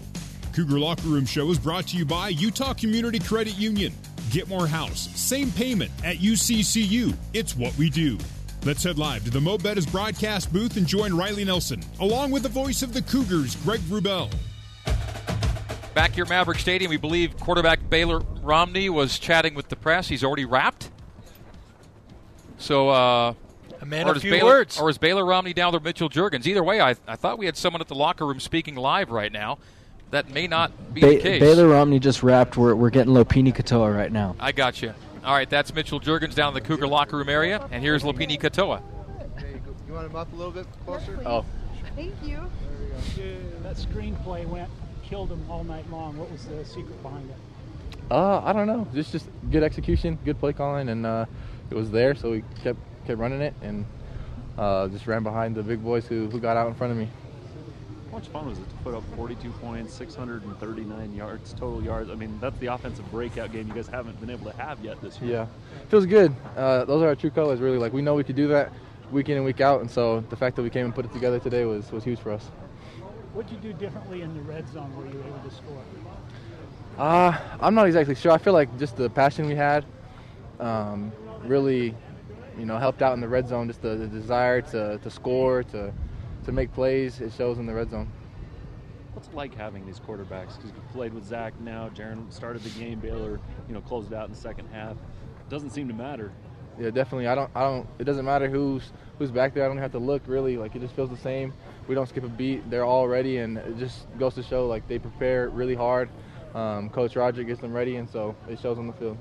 Cougar 0.52 0.80
Locker 0.80 1.06
Room 1.06 1.24
Show 1.24 1.52
is 1.52 1.58
brought 1.60 1.86
to 1.86 1.96
you 1.96 2.04
by 2.04 2.30
Utah 2.30 2.74
Community 2.74 3.20
Credit 3.20 3.56
Union. 3.56 3.92
Get 4.28 4.48
more 4.48 4.66
house, 4.66 5.08
same 5.14 5.52
payment 5.52 5.92
at 6.02 6.16
UCCU. 6.16 7.14
It's 7.32 7.56
what 7.56 7.78
we 7.78 7.88
do. 7.88 8.18
Let's 8.64 8.82
head 8.82 8.98
live 8.98 9.22
to 9.22 9.30
the 9.30 9.40
Mo 9.40 9.56
Bettahs 9.56 9.88
broadcast 9.88 10.52
booth 10.52 10.76
and 10.76 10.88
join 10.88 11.16
Riley 11.16 11.44
Nelson, 11.44 11.80
along 12.00 12.32
with 12.32 12.42
the 12.42 12.48
voice 12.48 12.82
of 12.82 12.92
the 12.92 13.02
Cougars, 13.02 13.54
Greg 13.62 13.78
Wrubell. 13.82 14.34
Back 15.94 16.10
here 16.10 16.24
at 16.24 16.30
Maverick 16.30 16.58
Stadium, 16.58 16.90
we 16.90 16.96
believe 16.96 17.36
quarterback 17.36 17.88
Baylor 17.88 18.18
Romney 18.42 18.90
was 18.90 19.16
chatting 19.20 19.54
with 19.54 19.68
the 19.68 19.76
press. 19.76 20.08
He's 20.08 20.24
already 20.24 20.44
wrapped. 20.44 20.90
So, 22.60 22.90
uh, 22.90 23.34
a 23.80 23.86
man 23.86 24.06
or 24.06 24.12
of 24.12 24.20
few 24.22 24.30
Baylor, 24.30 24.46
words. 24.46 24.78
Or 24.78 24.90
is 24.90 24.98
Baylor 24.98 25.24
Romney 25.24 25.54
down 25.54 25.72
there, 25.72 25.80
Mitchell 25.80 26.10
Juergens? 26.10 26.46
Either 26.46 26.62
way, 26.62 26.80
I, 26.80 26.94
I 27.08 27.16
thought 27.16 27.38
we 27.38 27.46
had 27.46 27.56
someone 27.56 27.80
at 27.80 27.88
the 27.88 27.94
locker 27.94 28.26
room 28.26 28.38
speaking 28.38 28.76
live 28.76 29.10
right 29.10 29.32
now. 29.32 29.58
That 30.10 30.30
may 30.30 30.46
not 30.46 30.92
be 30.92 31.00
ba- 31.00 31.06
the 31.08 31.18
case. 31.20 31.40
Baylor 31.40 31.68
Romney 31.68 31.98
just 31.98 32.22
wrapped. 32.22 32.56
We're, 32.56 32.74
we're 32.74 32.90
getting 32.90 33.14
Lopini 33.14 33.54
Katoa 33.54 33.96
right 33.96 34.12
now. 34.12 34.36
I 34.38 34.52
got 34.52 34.82
you. 34.82 34.92
All 35.24 35.34
right, 35.34 35.48
that's 35.48 35.74
Mitchell 35.74 36.00
Juergens 36.00 36.34
down 36.34 36.48
in 36.48 36.54
the 36.54 36.60
Cougar 36.60 36.86
locker 36.86 37.16
room 37.16 37.28
area, 37.28 37.66
and 37.70 37.82
here's 37.82 38.02
Lopini 38.02 38.38
Katoa. 38.40 38.82
You 39.86 39.94
want 39.94 40.06
him 40.06 40.16
up 40.16 40.32
a 40.32 40.36
little 40.36 40.52
bit 40.52 40.66
closer? 40.84 41.18
Oh. 41.24 41.44
Thank 41.96 42.14
you. 42.22 42.38
That 43.62 43.76
screenplay 43.76 44.46
went, 44.46 44.68
killed 45.02 45.30
him 45.30 45.42
all 45.48 45.64
night 45.64 45.90
long. 45.90 46.16
What 46.18 46.30
was 46.30 46.44
the 46.46 46.64
secret 46.64 47.02
behind 47.02 47.28
it? 47.30 47.36
Uh, 48.10 48.40
I 48.44 48.52
don't 48.52 48.66
know. 48.66 48.86
Just 48.92 49.12
just 49.12 49.26
good 49.50 49.62
execution, 49.62 50.18
good 50.24 50.38
play 50.40 50.52
calling, 50.52 50.88
and 50.88 51.06
uh, 51.06 51.26
it 51.70 51.74
was 51.74 51.90
there, 51.90 52.14
so 52.14 52.30
we 52.32 52.42
kept 52.62 52.78
kept 53.06 53.18
running 53.18 53.40
it 53.40 53.54
and 53.62 53.86
uh, 54.58 54.88
just 54.88 55.06
ran 55.06 55.22
behind 55.22 55.54
the 55.54 55.62
big 55.62 55.82
boys 55.82 56.06
who, 56.06 56.28
who 56.28 56.38
got 56.38 56.56
out 56.56 56.68
in 56.68 56.74
front 56.74 56.92
of 56.92 56.98
me. 56.98 57.08
How 58.10 58.18
much 58.18 58.28
fun 58.28 58.48
was 58.48 58.58
it 58.58 58.68
to 58.68 58.76
put 58.82 58.94
up 58.94 59.04
42 59.16 59.50
points, 59.52 59.94
639 59.94 61.14
yards, 61.14 61.52
total 61.52 61.82
yards? 61.82 62.10
I 62.10 62.16
mean, 62.16 62.38
that's 62.40 62.58
the 62.58 62.66
offensive 62.66 63.08
breakout 63.10 63.52
game 63.52 63.68
you 63.68 63.74
guys 63.74 63.86
haven't 63.86 64.20
been 64.20 64.30
able 64.30 64.50
to 64.50 64.56
have 64.56 64.84
yet 64.84 65.00
this 65.00 65.20
year. 65.20 65.32
Yeah, 65.32 65.46
feels 65.88 66.06
good. 66.06 66.34
Uh, 66.56 66.84
those 66.84 67.02
are 67.02 67.08
our 67.08 67.14
true 67.14 67.30
colors, 67.30 67.60
really. 67.60 67.78
Like 67.78 67.92
we 67.92 68.02
know 68.02 68.14
we 68.14 68.24
could 68.24 68.36
do 68.36 68.48
that 68.48 68.72
week 69.12 69.28
in 69.28 69.36
and 69.36 69.44
week 69.44 69.60
out, 69.60 69.80
and 69.80 69.90
so 69.90 70.20
the 70.28 70.36
fact 70.36 70.56
that 70.56 70.62
we 70.62 70.70
came 70.70 70.86
and 70.86 70.94
put 70.94 71.04
it 71.04 71.12
together 71.12 71.38
today 71.38 71.64
was, 71.64 71.90
was 71.92 72.04
huge 72.04 72.18
for 72.18 72.32
us. 72.32 72.44
What 73.32 73.46
did 73.46 73.62
you 73.62 73.72
do 73.72 73.78
differently 73.78 74.22
in 74.22 74.34
the 74.34 74.42
red 74.42 74.68
zone 74.72 74.94
where 74.96 75.06
you 75.06 75.18
were 75.18 75.28
able 75.28 75.48
to 75.48 75.54
score? 75.54 75.82
Uh, 76.98 77.38
I'm 77.60 77.74
not 77.74 77.86
exactly 77.86 78.16
sure. 78.16 78.32
I 78.32 78.38
feel 78.38 78.52
like 78.52 78.76
just 78.78 78.96
the 78.96 79.08
passion 79.08 79.46
we 79.46 79.54
had 79.54 79.84
um, 80.58 81.12
really, 81.44 81.94
you 82.58 82.66
know, 82.66 82.78
helped 82.78 83.02
out 83.02 83.14
in 83.14 83.20
the 83.20 83.28
red 83.28 83.48
zone. 83.48 83.66
Just 83.68 83.82
the, 83.82 83.96
the 83.96 84.06
desire 84.06 84.60
to, 84.62 84.98
to 84.98 85.10
score, 85.10 85.62
to 85.64 85.92
to 86.44 86.52
make 86.52 86.72
plays, 86.72 87.20
it 87.20 87.32
shows 87.32 87.58
in 87.58 87.66
the 87.66 87.74
red 87.74 87.90
zone. 87.90 88.10
What's 89.12 89.28
it 89.28 89.34
like 89.34 89.54
having 89.54 89.84
these 89.84 90.00
quarterbacks? 90.00 90.56
Because 90.56 90.70
you 90.70 90.82
played 90.92 91.12
with 91.12 91.24
Zach 91.24 91.58
now. 91.60 91.90
Jaren 91.90 92.32
started 92.32 92.62
the 92.62 92.70
game. 92.70 93.00
Baylor, 93.00 93.40
you 93.68 93.74
know, 93.74 93.80
closed 93.80 94.12
it 94.12 94.14
out 94.14 94.26
in 94.26 94.32
the 94.32 94.40
second 94.40 94.68
half. 94.68 94.96
Doesn't 95.48 95.70
seem 95.70 95.88
to 95.88 95.94
matter. 95.94 96.32
Yeah, 96.78 96.90
definitely. 96.90 97.26
I 97.26 97.34
don't. 97.34 97.50
I 97.54 97.60
don't. 97.60 97.86
It 97.98 98.04
doesn't 98.04 98.24
matter 98.24 98.48
who's 98.48 98.92
who's 99.18 99.30
back 99.30 99.52
there. 99.52 99.64
I 99.64 99.68
don't 99.68 99.78
have 99.78 99.92
to 99.92 99.98
look 99.98 100.22
really. 100.26 100.56
Like 100.56 100.74
it 100.76 100.80
just 100.80 100.94
feels 100.94 101.10
the 101.10 101.16
same. 101.16 101.52
We 101.88 101.94
don't 101.94 102.08
skip 102.08 102.24
a 102.24 102.28
beat. 102.28 102.70
They're 102.70 102.84
all 102.84 103.08
ready, 103.08 103.38
and 103.38 103.58
it 103.58 103.78
just 103.78 104.06
goes 104.18 104.34
to 104.36 104.42
show 104.42 104.66
like 104.66 104.86
they 104.88 104.98
prepare 104.98 105.50
really 105.50 105.74
hard. 105.74 106.08
Um, 106.54 106.88
Coach 106.88 107.16
Roger 107.16 107.42
gets 107.42 107.60
them 107.60 107.72
ready, 107.72 107.96
and 107.96 108.08
so 108.08 108.34
it 108.48 108.58
shows 108.60 108.78
on 108.78 108.86
the 108.86 108.92
field. 108.94 109.18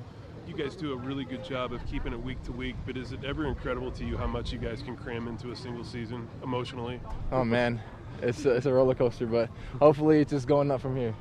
You 0.49 0.55
guys 0.55 0.75
do 0.75 0.93
a 0.93 0.95
really 0.95 1.25
good 1.25 1.43
job 1.43 1.71
of 1.73 1.85
keeping 1.85 2.11
it 2.11 2.19
week 2.19 2.41
to 2.45 2.51
week, 2.51 2.75
but 2.87 2.97
is 2.97 3.11
it 3.11 3.23
ever 3.23 3.45
incredible 3.45 3.91
to 3.91 4.03
you 4.03 4.17
how 4.17 4.25
much 4.25 4.51
you 4.51 4.57
guys 4.57 4.81
can 4.81 4.97
cram 4.97 5.27
into 5.27 5.51
a 5.51 5.55
single 5.55 5.83
season 5.83 6.27
emotionally? 6.41 6.99
Oh 7.31 7.45
man, 7.45 7.79
it's 8.23 8.43
a, 8.45 8.55
it's 8.55 8.65
a 8.65 8.73
roller 8.73 8.95
coaster, 8.95 9.27
but 9.27 9.51
hopefully 9.77 10.21
it's 10.21 10.31
just 10.31 10.47
going 10.47 10.71
up 10.71 10.81
from 10.81 10.97
here. 10.97 11.13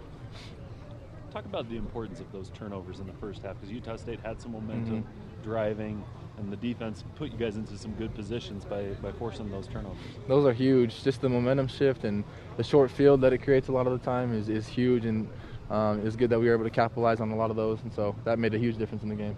Talk 1.30 1.44
about 1.44 1.68
the 1.68 1.76
importance 1.76 2.20
of 2.20 2.32
those 2.32 2.48
turnovers 2.48 3.00
in 3.00 3.06
the 3.06 3.12
first 3.12 3.42
half 3.42 3.56
because 3.56 3.70
Utah 3.70 3.96
State 3.96 4.18
had 4.20 4.40
some 4.40 4.52
momentum 4.52 5.04
Mhm. 5.04 5.42
driving, 5.44 6.02
and 6.38 6.50
the 6.50 6.56
defense 6.56 7.04
put 7.16 7.30
you 7.30 7.36
guys 7.36 7.58
into 7.58 7.76
some 7.76 7.92
good 7.92 8.14
positions 8.14 8.64
by, 8.64 8.86
by 9.02 9.12
forcing 9.12 9.50
those 9.50 9.68
turnovers. 9.68 9.98
Those 10.26 10.46
are 10.46 10.54
huge. 10.54 11.04
Just 11.04 11.20
the 11.20 11.28
momentum 11.28 11.68
shift 11.68 12.04
and 12.04 12.24
the 12.56 12.64
short 12.64 12.90
field 12.90 13.20
that 13.20 13.34
it 13.34 13.38
creates 13.42 13.68
a 13.68 13.72
lot 13.72 13.86
of 13.86 13.92
the 13.92 14.02
time 14.02 14.32
is, 14.32 14.48
is 14.48 14.66
huge, 14.66 15.04
and 15.04 15.28
um, 15.70 16.02
was 16.02 16.16
good 16.16 16.30
that 16.30 16.38
we 16.40 16.46
were 16.48 16.54
able 16.54 16.64
to 16.64 16.70
capitalize 16.70 17.20
on 17.20 17.30
a 17.30 17.36
lot 17.36 17.50
of 17.50 17.56
those, 17.56 17.80
and 17.82 17.92
so 17.92 18.14
that 18.24 18.38
made 18.38 18.54
a 18.54 18.58
huge 18.58 18.76
difference 18.78 19.02
in 19.02 19.08
the 19.08 19.14
game. 19.14 19.36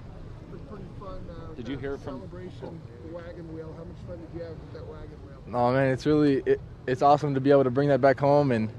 It's 0.53 0.62
pretty 0.64 0.85
fun. 0.99 1.19
Uh, 1.31 1.55
Did 1.55 1.69
you 1.69 1.77
hear 1.79 1.97
from- 1.99 2.19
celebration, 2.21 2.81
the 3.07 3.14
wagon 3.14 3.55
wheel? 3.55 3.75
How 3.77 3.85
much 3.85 3.97
fun 4.07 4.19
did 4.19 4.29
you 4.38 4.45
have 4.45 4.53
with 4.53 4.73
that 4.75 4.87
wagon 4.87 5.09
wheel? 5.27 5.55
Oh 5.55 5.73
man, 5.73 5.93
it's 5.93 6.07
really 6.07 6.43
it, 6.47 6.61
it's 6.87 7.03
awesome 7.03 7.35
to 7.35 7.40
be 7.40 7.51
able 7.51 7.64
to 7.64 7.71
bring 7.71 7.88
that 7.88 8.01
back 8.01 8.19
home 8.21 8.53
and 8.53 8.71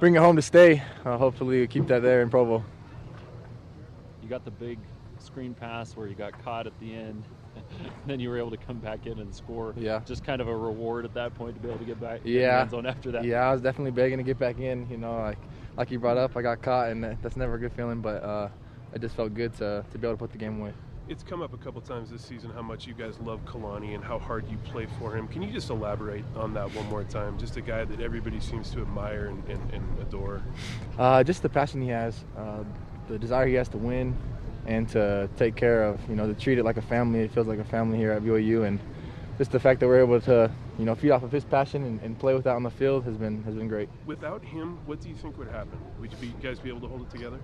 bring 0.00 0.14
it 0.14 0.18
home 0.18 0.36
to 0.36 0.42
stay. 0.42 0.82
Uh, 1.04 1.16
hopefully, 1.16 1.60
we 1.60 1.66
keep 1.66 1.86
that 1.88 2.02
there 2.02 2.20
in 2.22 2.28
Provo. 2.30 2.62
You 4.22 4.28
got 4.28 4.44
the 4.44 4.50
big 4.50 4.78
screen 5.18 5.54
pass 5.54 5.96
where 5.96 6.06
you 6.06 6.14
got 6.14 6.42
caught 6.44 6.66
at 6.66 6.78
the 6.80 6.94
end. 6.94 7.24
then 8.06 8.18
you 8.20 8.28
were 8.28 8.36
able 8.38 8.50
to 8.50 8.56
come 8.56 8.78
back 8.78 9.06
in 9.06 9.18
and 9.20 9.32
score. 9.34 9.74
Yeah. 9.76 10.00
Just 10.04 10.24
kind 10.24 10.40
of 10.40 10.48
a 10.48 10.56
reward 10.56 11.04
at 11.04 11.14
that 11.14 11.34
point 11.36 11.54
to 11.54 11.60
be 11.60 11.68
able 11.68 11.78
to 11.78 11.84
get 11.84 12.00
back 12.00 12.18
in 12.24 12.24
the 12.24 12.30
Yeah. 12.40 12.62
end 12.62 12.70
zone 12.70 12.84
after 12.86 13.12
that. 13.12 13.24
Yeah, 13.24 13.48
I 13.48 13.52
was 13.52 13.62
definitely 13.62 13.92
begging 13.92 14.18
to 14.18 14.24
get 14.24 14.38
back 14.38 14.58
in. 14.58 14.88
You 14.90 14.96
know, 14.96 15.16
like 15.18 15.38
like 15.76 15.90
you 15.90 15.98
brought 15.98 16.16
up, 16.16 16.36
I 16.36 16.42
got 16.42 16.62
caught, 16.62 16.90
and 16.90 17.16
that's 17.22 17.36
never 17.36 17.54
a 17.54 17.58
good 17.58 17.72
feeling. 17.72 18.00
But 18.00 18.22
uh, 18.22 18.48
it 18.94 19.00
just 19.00 19.16
felt 19.16 19.34
good 19.34 19.52
to 19.58 19.84
to 19.90 19.98
be 19.98 20.06
able 20.06 20.16
to 20.16 20.18
put 20.18 20.32
the 20.32 20.38
game 20.38 20.60
away. 20.60 20.72
It's 21.06 21.22
come 21.22 21.42
up 21.42 21.52
a 21.52 21.58
couple 21.58 21.82
times 21.82 22.10
this 22.10 22.24
season 22.24 22.50
how 22.50 22.62
much 22.62 22.86
you 22.86 22.94
guys 22.94 23.20
love 23.20 23.44
Kalani 23.44 23.94
and 23.94 24.02
how 24.02 24.18
hard 24.18 24.48
you 24.48 24.56
play 24.64 24.86
for 24.98 25.14
him. 25.14 25.28
Can 25.28 25.42
you 25.42 25.52
just 25.52 25.68
elaborate 25.68 26.24
on 26.34 26.54
that 26.54 26.74
one 26.74 26.86
more 26.88 27.04
time? 27.04 27.38
Just 27.38 27.58
a 27.58 27.60
guy 27.60 27.84
that 27.84 28.00
everybody 28.00 28.40
seems 28.40 28.70
to 28.70 28.80
admire 28.80 29.26
and, 29.26 29.46
and, 29.50 29.74
and 29.74 29.98
adore. 30.00 30.40
Uh, 30.98 31.22
just 31.22 31.42
the 31.42 31.48
passion 31.50 31.82
he 31.82 31.88
has, 31.88 32.24
uh, 32.38 32.64
the 33.06 33.18
desire 33.18 33.46
he 33.46 33.52
has 33.52 33.68
to 33.68 33.76
win, 33.76 34.16
and 34.66 34.88
to 34.88 35.28
take 35.36 35.56
care 35.56 35.84
of, 35.84 36.00
you 36.08 36.16
know, 36.16 36.26
to 36.26 36.32
treat 36.32 36.56
it 36.56 36.64
like 36.64 36.78
a 36.78 36.82
family. 36.82 37.20
It 37.20 37.32
feels 37.32 37.48
like 37.48 37.58
a 37.58 37.64
family 37.64 37.98
here 37.98 38.12
at 38.12 38.22
BYU, 38.22 38.66
and 38.66 38.80
just 39.38 39.50
the 39.50 39.60
fact 39.60 39.80
that 39.80 39.88
we're 39.88 40.00
able 40.00 40.20
to, 40.20 40.50
you 40.78 40.84
know, 40.84 40.94
feed 40.94 41.10
off 41.10 41.22
of 41.22 41.32
his 41.32 41.44
passion 41.44 41.84
and, 41.84 42.00
and 42.02 42.18
play 42.18 42.34
with 42.34 42.44
that 42.44 42.54
on 42.54 42.62
the 42.62 42.70
field 42.70 43.04
has 43.04 43.16
been 43.16 43.42
has 43.44 43.54
been 43.54 43.68
great. 43.68 43.88
Without 44.06 44.44
him, 44.44 44.78
what 44.86 45.00
do 45.00 45.08
you 45.08 45.14
think 45.14 45.36
would 45.38 45.48
happen? 45.48 45.78
Would 46.00 46.12
you, 46.12 46.18
be, 46.18 46.26
you 46.28 46.34
guys 46.42 46.58
be 46.58 46.68
able 46.68 46.80
to 46.80 46.88
hold 46.88 47.02
it 47.02 47.10
together? 47.10 47.38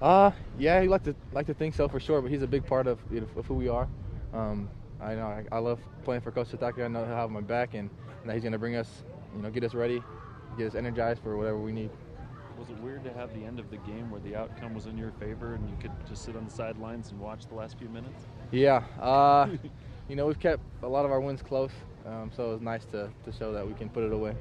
Uh, 0.00 0.30
yeah, 0.58 0.80
he 0.80 0.88
like 0.88 1.02
to 1.04 1.14
like 1.32 1.46
to 1.46 1.54
think 1.54 1.74
so 1.74 1.88
for 1.88 2.00
sure, 2.00 2.22
but 2.22 2.30
he's 2.30 2.42
a 2.42 2.46
big 2.46 2.66
part 2.66 2.86
of, 2.86 2.98
you 3.10 3.20
know, 3.20 3.26
of 3.36 3.46
who 3.46 3.54
we 3.54 3.68
are. 3.68 3.88
Um, 4.32 4.68
I 5.00 5.14
know 5.14 5.26
I, 5.26 5.44
I 5.52 5.58
love 5.58 5.78
playing 6.04 6.22
for 6.22 6.30
Coach 6.30 6.48
Sitake. 6.48 6.82
I 6.82 6.88
know 6.88 7.04
he'll 7.04 7.14
have 7.14 7.30
my 7.30 7.40
back, 7.40 7.74
and, 7.74 7.90
and 8.22 8.30
that 8.30 8.34
he's 8.34 8.42
going 8.42 8.52
to 8.52 8.58
bring 8.58 8.76
us, 8.76 9.02
you 9.36 9.42
know, 9.42 9.50
get 9.50 9.64
us 9.64 9.74
ready, 9.74 10.02
get 10.56 10.68
us 10.68 10.74
energized 10.74 11.22
for 11.22 11.36
whatever 11.36 11.58
we 11.58 11.72
need. 11.72 11.90
Was 12.58 12.68
it 12.68 12.76
weird 12.78 13.04
to 13.04 13.12
have 13.14 13.32
the 13.34 13.42
end 13.42 13.58
of 13.58 13.70
the 13.70 13.78
game 13.78 14.10
where 14.10 14.20
the 14.20 14.36
outcome 14.36 14.74
was 14.74 14.84
in 14.84 14.98
your 14.98 15.12
favor 15.12 15.54
and 15.54 15.68
you 15.70 15.76
could 15.80 15.92
just 16.06 16.24
sit 16.24 16.36
on 16.36 16.44
the 16.44 16.50
sidelines 16.50 17.10
and 17.10 17.18
watch 17.18 17.46
the 17.46 17.54
last 17.54 17.78
few 17.78 17.88
minutes? 17.88 18.24
Yeah, 18.50 18.82
uh, 19.00 19.48
you 20.10 20.16
know, 20.16 20.26
we've 20.26 20.40
kept 20.40 20.62
a 20.82 20.88
lot 20.88 21.04
of 21.04 21.12
our 21.12 21.20
wins 21.20 21.40
close, 21.40 21.70
um, 22.04 22.30
so 22.36 22.50
it 22.50 22.52
was 22.54 22.60
nice 22.60 22.84
to, 22.86 23.08
to 23.24 23.32
show 23.32 23.52
that 23.52 23.66
we 23.66 23.74
can 23.74 23.88
put 23.88 24.02
it 24.02 24.12
away. 24.12 24.34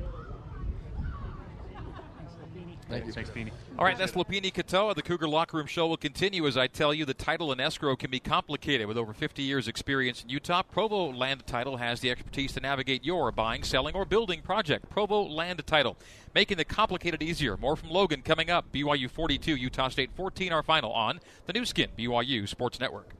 Thank 2.90 3.06
you. 3.06 3.12
Thanks, 3.12 3.30
Beanie. 3.30 3.52
All 3.78 3.86
right, 3.86 3.96
that's 3.96 4.14
Lopini 4.14 4.52
Katoa. 4.52 4.96
The 4.96 5.04
Cougar 5.04 5.28
Locker 5.28 5.58
Room 5.58 5.68
Show 5.68 5.86
will 5.86 5.96
continue 5.96 6.48
as 6.48 6.58
I 6.58 6.66
tell 6.66 6.92
you 6.92 7.06
the 7.06 7.14
title 7.14 7.52
and 7.52 7.62
escrow 7.62 7.96
can 7.96 8.10
be 8.10 8.20
complicated. 8.20 8.88
With 8.88 8.98
over 8.98 9.14
50 9.14 9.44
years' 9.44 9.68
experience 9.68 10.24
in 10.24 10.30
Utah, 10.30 10.64
Provo 10.64 11.14
Land 11.14 11.46
Title 11.46 11.78
has 11.78 12.00
the 12.00 12.10
expertise 12.10 12.52
to 12.54 12.62
navigate 12.62 13.06
your 13.06 13.32
buying, 13.32 13.62
selling, 13.62 13.94
or 13.94 14.06
building 14.06 14.42
project. 14.42 14.90
Provo 14.90 15.22
Land 15.22 15.62
Title, 15.68 15.98
making 16.34 16.58
the 16.58 16.66
complicated 16.66 17.22
easier. 17.22 17.58
More 17.58 17.76
from 17.76 17.92
Logan 17.92 18.24
coming 18.24 18.50
up. 18.50 18.72
BYU 18.72 19.08
42, 19.08 19.56
Utah 19.56 19.90
State 19.90 20.10
14, 20.16 20.52
our 20.52 20.64
final 20.64 20.92
on 20.92 21.20
the 21.46 21.54
Nu 21.54 21.66
Skin, 21.66 21.90
BYU 21.96 22.50
Sports 22.50 22.80
Network. 22.80 23.19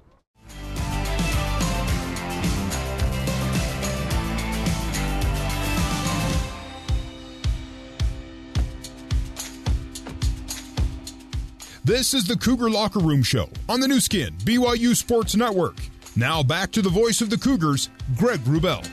This 11.86 12.13
is 12.13 12.26
the 12.28 12.36
Cougar 12.36 12.70
Locker 12.70 13.00
Room 13.00 13.24
Show 13.24 13.50
on 13.70 13.80
the 13.80 13.88
Nu 13.88 14.02
Skin, 14.02 14.36
BYU 14.39 14.94
Sports 14.96 15.36
Network. 15.36 15.78
Now 16.15 16.44
back 16.44 16.72
to 16.72 16.82
the 16.82 16.89
voice 16.89 17.22
of 17.22 17.30
the 17.30 17.38
Cougars, 17.38 17.89
Greg 18.18 18.42
Wrubell. 18.42 18.86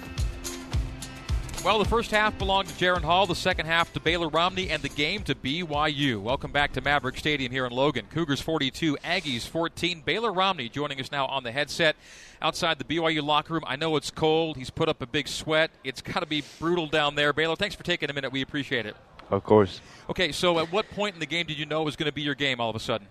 Well, 1.64 1.80
the 1.80 1.84
first 1.84 2.12
half 2.12 2.38
belonged 2.38 2.68
to 2.68 2.74
Jaren 2.74 3.02
Hall, 3.02 3.26
the 3.26 3.34
second 3.34 3.66
half 3.66 3.92
to 3.94 4.00
Baylor 4.00 4.28
Romney, 4.28 4.70
and 4.70 4.84
the 4.84 4.88
game 4.88 5.24
to 5.24 5.34
BYU. 5.34 6.22
Welcome 6.22 6.52
back 6.52 6.72
to 6.74 6.80
Maverick 6.80 7.18
Stadium 7.18 7.50
here 7.50 7.66
in 7.66 7.72
Logan. 7.72 8.06
Cougars 8.08 8.40
42, 8.40 8.96
Aggies 9.02 9.48
14. 9.48 10.02
Baylor 10.04 10.32
Romney 10.32 10.68
joining 10.68 11.00
us 11.00 11.10
now 11.10 11.26
on 11.26 11.42
the 11.42 11.50
headset 11.50 11.96
outside 12.40 12.78
the 12.78 12.84
BYU 12.84 13.20
locker 13.20 13.54
room. 13.54 13.64
I 13.66 13.74
know 13.74 13.96
it's 13.96 14.12
cold. 14.12 14.56
He's 14.56 14.70
put 14.70 14.88
up 14.88 15.02
a 15.02 15.06
big 15.06 15.26
sweat. 15.26 15.72
It's 15.82 16.02
got 16.02 16.20
to 16.20 16.26
be 16.26 16.44
brutal 16.60 16.86
down 16.86 17.16
there. 17.16 17.32
Baylor, 17.32 17.56
thanks 17.56 17.74
for 17.74 17.82
taking 17.82 18.10
a 18.10 18.12
minute. 18.12 18.30
We 18.30 18.42
appreciate 18.42 18.86
it. 18.86 18.94
Of 19.30 19.44
course. 19.44 19.80
Okay, 20.08 20.32
so 20.32 20.58
at 20.58 20.70
what 20.70 20.88
point 20.90 21.14
in 21.14 21.20
the 21.20 21.26
game 21.26 21.46
did 21.46 21.58
you 21.58 21.66
know 21.66 21.82
it 21.82 21.84
was 21.84 21.96
going 21.96 22.06
to 22.06 22.14
be 22.14 22.22
your 22.22 22.34
game 22.34 22.60
all 22.60 22.70
of 22.70 22.76
a 22.76 22.80
sudden? 22.80 23.08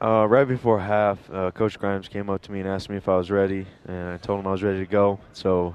Uh, 0.00 0.26
right 0.26 0.46
before 0.46 0.80
half, 0.80 1.18
uh, 1.32 1.50
Coach 1.50 1.78
Grimes 1.78 2.08
came 2.08 2.28
up 2.28 2.42
to 2.42 2.52
me 2.52 2.60
and 2.60 2.68
asked 2.68 2.90
me 2.90 2.96
if 2.96 3.08
I 3.08 3.16
was 3.16 3.30
ready, 3.30 3.66
and 3.86 4.08
I 4.08 4.16
told 4.18 4.40
him 4.40 4.46
I 4.46 4.50
was 4.50 4.62
ready 4.62 4.80
to 4.80 4.86
go. 4.86 5.18
So, 5.32 5.74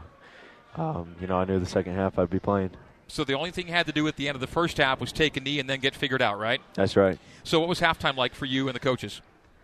um, 0.75 1.15
you 1.19 1.27
know, 1.27 1.37
I 1.37 1.45
knew 1.45 1.59
the 1.59 1.65
second 1.65 1.95
half 1.95 2.19
I'd 2.19 2.29
be 2.29 2.39
playing. 2.39 2.71
So 3.07 3.23
the 3.23 3.33
only 3.33 3.49
thing 3.51 3.67
you 3.67 3.73
had 3.73 3.87
to 3.87 3.91
do 3.91 4.07
at 4.07 4.17
the 4.17 4.27
end 4.27 4.35
of 4.35 4.41
the 4.41 4.47
first 4.47 4.77
half 4.77 4.99
was 4.99 5.11
take 5.11 5.35
a 5.35 5.39
knee 5.39 5.59
and 5.59 5.69
then 5.69 5.79
get 5.79 5.95
figured 5.95 6.21
out, 6.21 6.37
right? 6.37 6.61
That's 6.75 6.95
right. 6.95 7.17
So 7.43 7.59
what 7.59 7.67
was 7.67 7.79
halftime 7.79 8.15
like 8.15 8.35
for 8.35 8.45
you 8.45 8.67
and 8.67 8.75
the 8.75 8.79
coaches? 8.79 9.21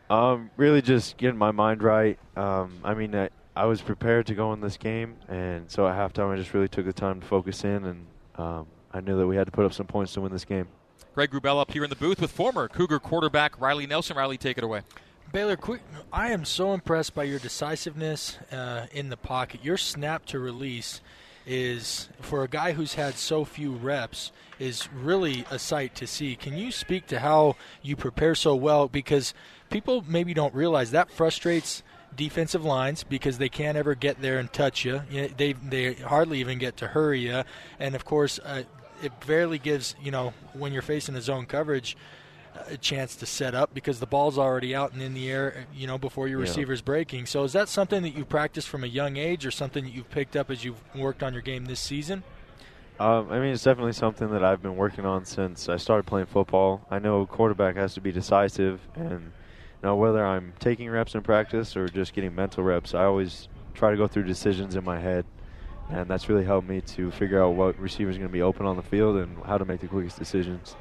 Um, 0.09 0.49
really 0.57 0.81
just 0.81 1.17
getting 1.17 1.37
my 1.37 1.51
mind 1.51 1.83
right. 1.83 2.17
Um, 2.35 2.79
I 2.83 2.95
mean, 2.95 3.13
I, 3.15 3.29
I 3.55 3.65
was 3.65 3.81
prepared 3.81 4.25
to 4.27 4.35
go 4.35 4.51
in 4.53 4.61
this 4.61 4.77
game, 4.77 5.15
and 5.27 5.69
so 5.69 5.87
at 5.87 5.95
halftime 5.95 6.33
I 6.33 6.37
just 6.37 6.53
really 6.53 6.67
took 6.67 6.85
the 6.85 6.93
time 6.93 7.21
to 7.21 7.25
focus 7.25 7.63
in, 7.63 7.85
and 7.85 8.05
um, 8.35 8.67
I 8.95 9.01
knew 9.01 9.17
that 9.17 9.27
we 9.27 9.35
had 9.35 9.45
to 9.45 9.51
put 9.51 9.65
up 9.65 9.73
some 9.73 9.87
points 9.87 10.13
to 10.13 10.21
win 10.21 10.31
this 10.31 10.45
game. 10.45 10.67
Greg 11.13 11.31
Wrubell 11.31 11.59
up 11.59 11.71
here 11.71 11.83
in 11.83 11.89
the 11.89 11.97
booth 11.97 12.21
with 12.21 12.31
former 12.31 12.69
Cougar 12.69 12.99
quarterback 12.99 13.59
Riley 13.59 13.85
Nelson. 13.85 14.15
Riley, 14.15 14.37
take 14.37 14.57
it 14.57 14.63
away. 14.63 14.81
Baylor, 15.33 15.57
quick! 15.57 15.81
I 16.13 16.31
am 16.31 16.45
so 16.45 16.73
impressed 16.73 17.13
by 17.13 17.23
your 17.23 17.39
decisiveness 17.39 18.37
uh, 18.53 18.85
in 18.93 19.09
the 19.09 19.17
pocket. 19.17 19.65
Your 19.65 19.75
snap 19.75 20.25
to 20.27 20.39
release 20.39 21.01
is, 21.45 22.07
for 22.21 22.43
a 22.43 22.47
guy 22.47 22.71
who's 22.71 22.93
had 22.93 23.15
so 23.15 23.43
few 23.43 23.73
reps, 23.73 24.31
is 24.59 24.87
really 24.93 25.45
a 25.51 25.59
sight 25.59 25.93
to 25.95 26.07
see. 26.07 26.37
Can 26.37 26.57
you 26.57 26.71
speak 26.71 27.05
to 27.07 27.19
how 27.19 27.57
you 27.81 27.97
prepare 27.97 28.33
so 28.33 28.55
well? 28.55 28.87
Because 28.87 29.33
people 29.69 30.05
maybe 30.07 30.33
don't 30.33 30.55
realize 30.55 30.91
that 30.91 31.11
frustrates 31.11 31.83
defensive 32.15 32.63
lines 32.63 33.03
because 33.03 33.39
they 33.39 33.49
can't 33.49 33.77
ever 33.77 33.93
get 33.93 34.21
there 34.21 34.37
and 34.39 34.53
touch 34.53 34.85
you. 34.85 35.01
you 35.09 35.23
know, 35.23 35.27
they 35.35 35.51
they 35.51 35.95
hardly 35.95 36.39
even 36.39 36.59
get 36.59 36.77
to 36.77 36.87
hurry 36.87 37.19
you, 37.19 37.43
and 37.77 37.93
of 37.93 38.05
course, 38.05 38.39
uh, 38.45 38.63
it 39.05 39.13
barely 39.25 39.57
gives 39.59 39.95
you 40.01 40.11
know 40.11 40.33
when 40.53 40.73
you're 40.73 40.81
facing 40.81 41.15
a 41.15 41.21
zone 41.21 41.45
coverage 41.45 41.95
a 42.69 42.77
chance 42.77 43.17
to 43.17 43.25
set 43.25 43.53
up 43.53 43.73
because 43.73 43.99
the 43.99 44.05
ball's 44.05 44.37
already 44.37 44.73
out 44.73 44.93
and 44.93 45.01
in 45.01 45.13
the 45.13 45.29
air, 45.29 45.65
you 45.75 45.85
know, 45.85 45.97
before 45.97 46.27
your 46.29 46.39
Yeah. 46.39 46.47
receiver's 46.47 46.81
breaking. 46.81 47.25
So 47.25 47.43
is 47.43 47.51
that 47.51 47.67
something 47.67 48.01
that 48.03 48.15
you 48.15 48.23
practice 48.23 48.65
from 48.65 48.81
a 48.83 48.87
young 48.87 49.17
age, 49.17 49.45
or 49.45 49.51
something 49.51 49.83
that 49.83 49.91
you've 49.91 50.09
picked 50.09 50.37
up 50.37 50.49
as 50.49 50.63
you've 50.63 50.81
worked 50.95 51.21
on 51.21 51.33
your 51.33 51.41
game 51.41 51.65
this 51.65 51.81
season? 51.81 52.23
Um, 52.97 53.27
I 53.29 53.39
mean, 53.39 53.53
it's 53.53 53.63
definitely 53.63 53.91
something 53.91 54.31
that 54.31 54.41
I've 54.41 54.61
been 54.61 54.77
working 54.77 55.05
on 55.05 55.25
since 55.25 55.67
I 55.67 55.75
started 55.75 56.05
playing 56.05 56.27
football. 56.27 56.85
I 56.89 56.97
know 56.97 57.19
a 57.21 57.27
quarterback 57.27 57.75
has 57.75 57.93
to 57.95 58.01
be 58.01 58.13
decisive, 58.13 58.79
and 58.95 59.11
you 59.11 59.83
know 59.83 59.97
whether 59.97 60.25
I'm 60.25 60.53
taking 60.59 60.89
reps 60.89 61.13
in 61.13 61.23
practice 61.23 61.75
or 61.75 61.89
just 61.89 62.13
getting 62.13 62.33
mental 62.33 62.63
reps, 62.63 62.93
I 62.93 63.03
always 63.03 63.49
try 63.73 63.91
to 63.91 63.97
go 63.97 64.07
through 64.07 64.23
decisions 64.23 64.77
in 64.77 64.85
my 64.85 64.99
head, 65.01 65.25
and 65.89 66.07
that's 66.07 66.29
really 66.29 66.45
helped 66.45 66.67
me 66.67 66.81
to 66.81 67.11
figure 67.11 67.41
out 67.43 67.51
what 67.51 67.77
receiver's 67.79 68.15
are 68.15 68.19
going 68.19 68.29
to 68.29 68.33
be 68.33 68.41
open 68.41 68.65
on 68.65 68.75
the 68.75 68.83
field 68.83 69.17
and 69.17 69.37
how 69.45 69.57
to 69.57 69.65
make 69.65 69.81
the 69.81 69.87
quickest 69.87 70.17
decisions. 70.17 70.75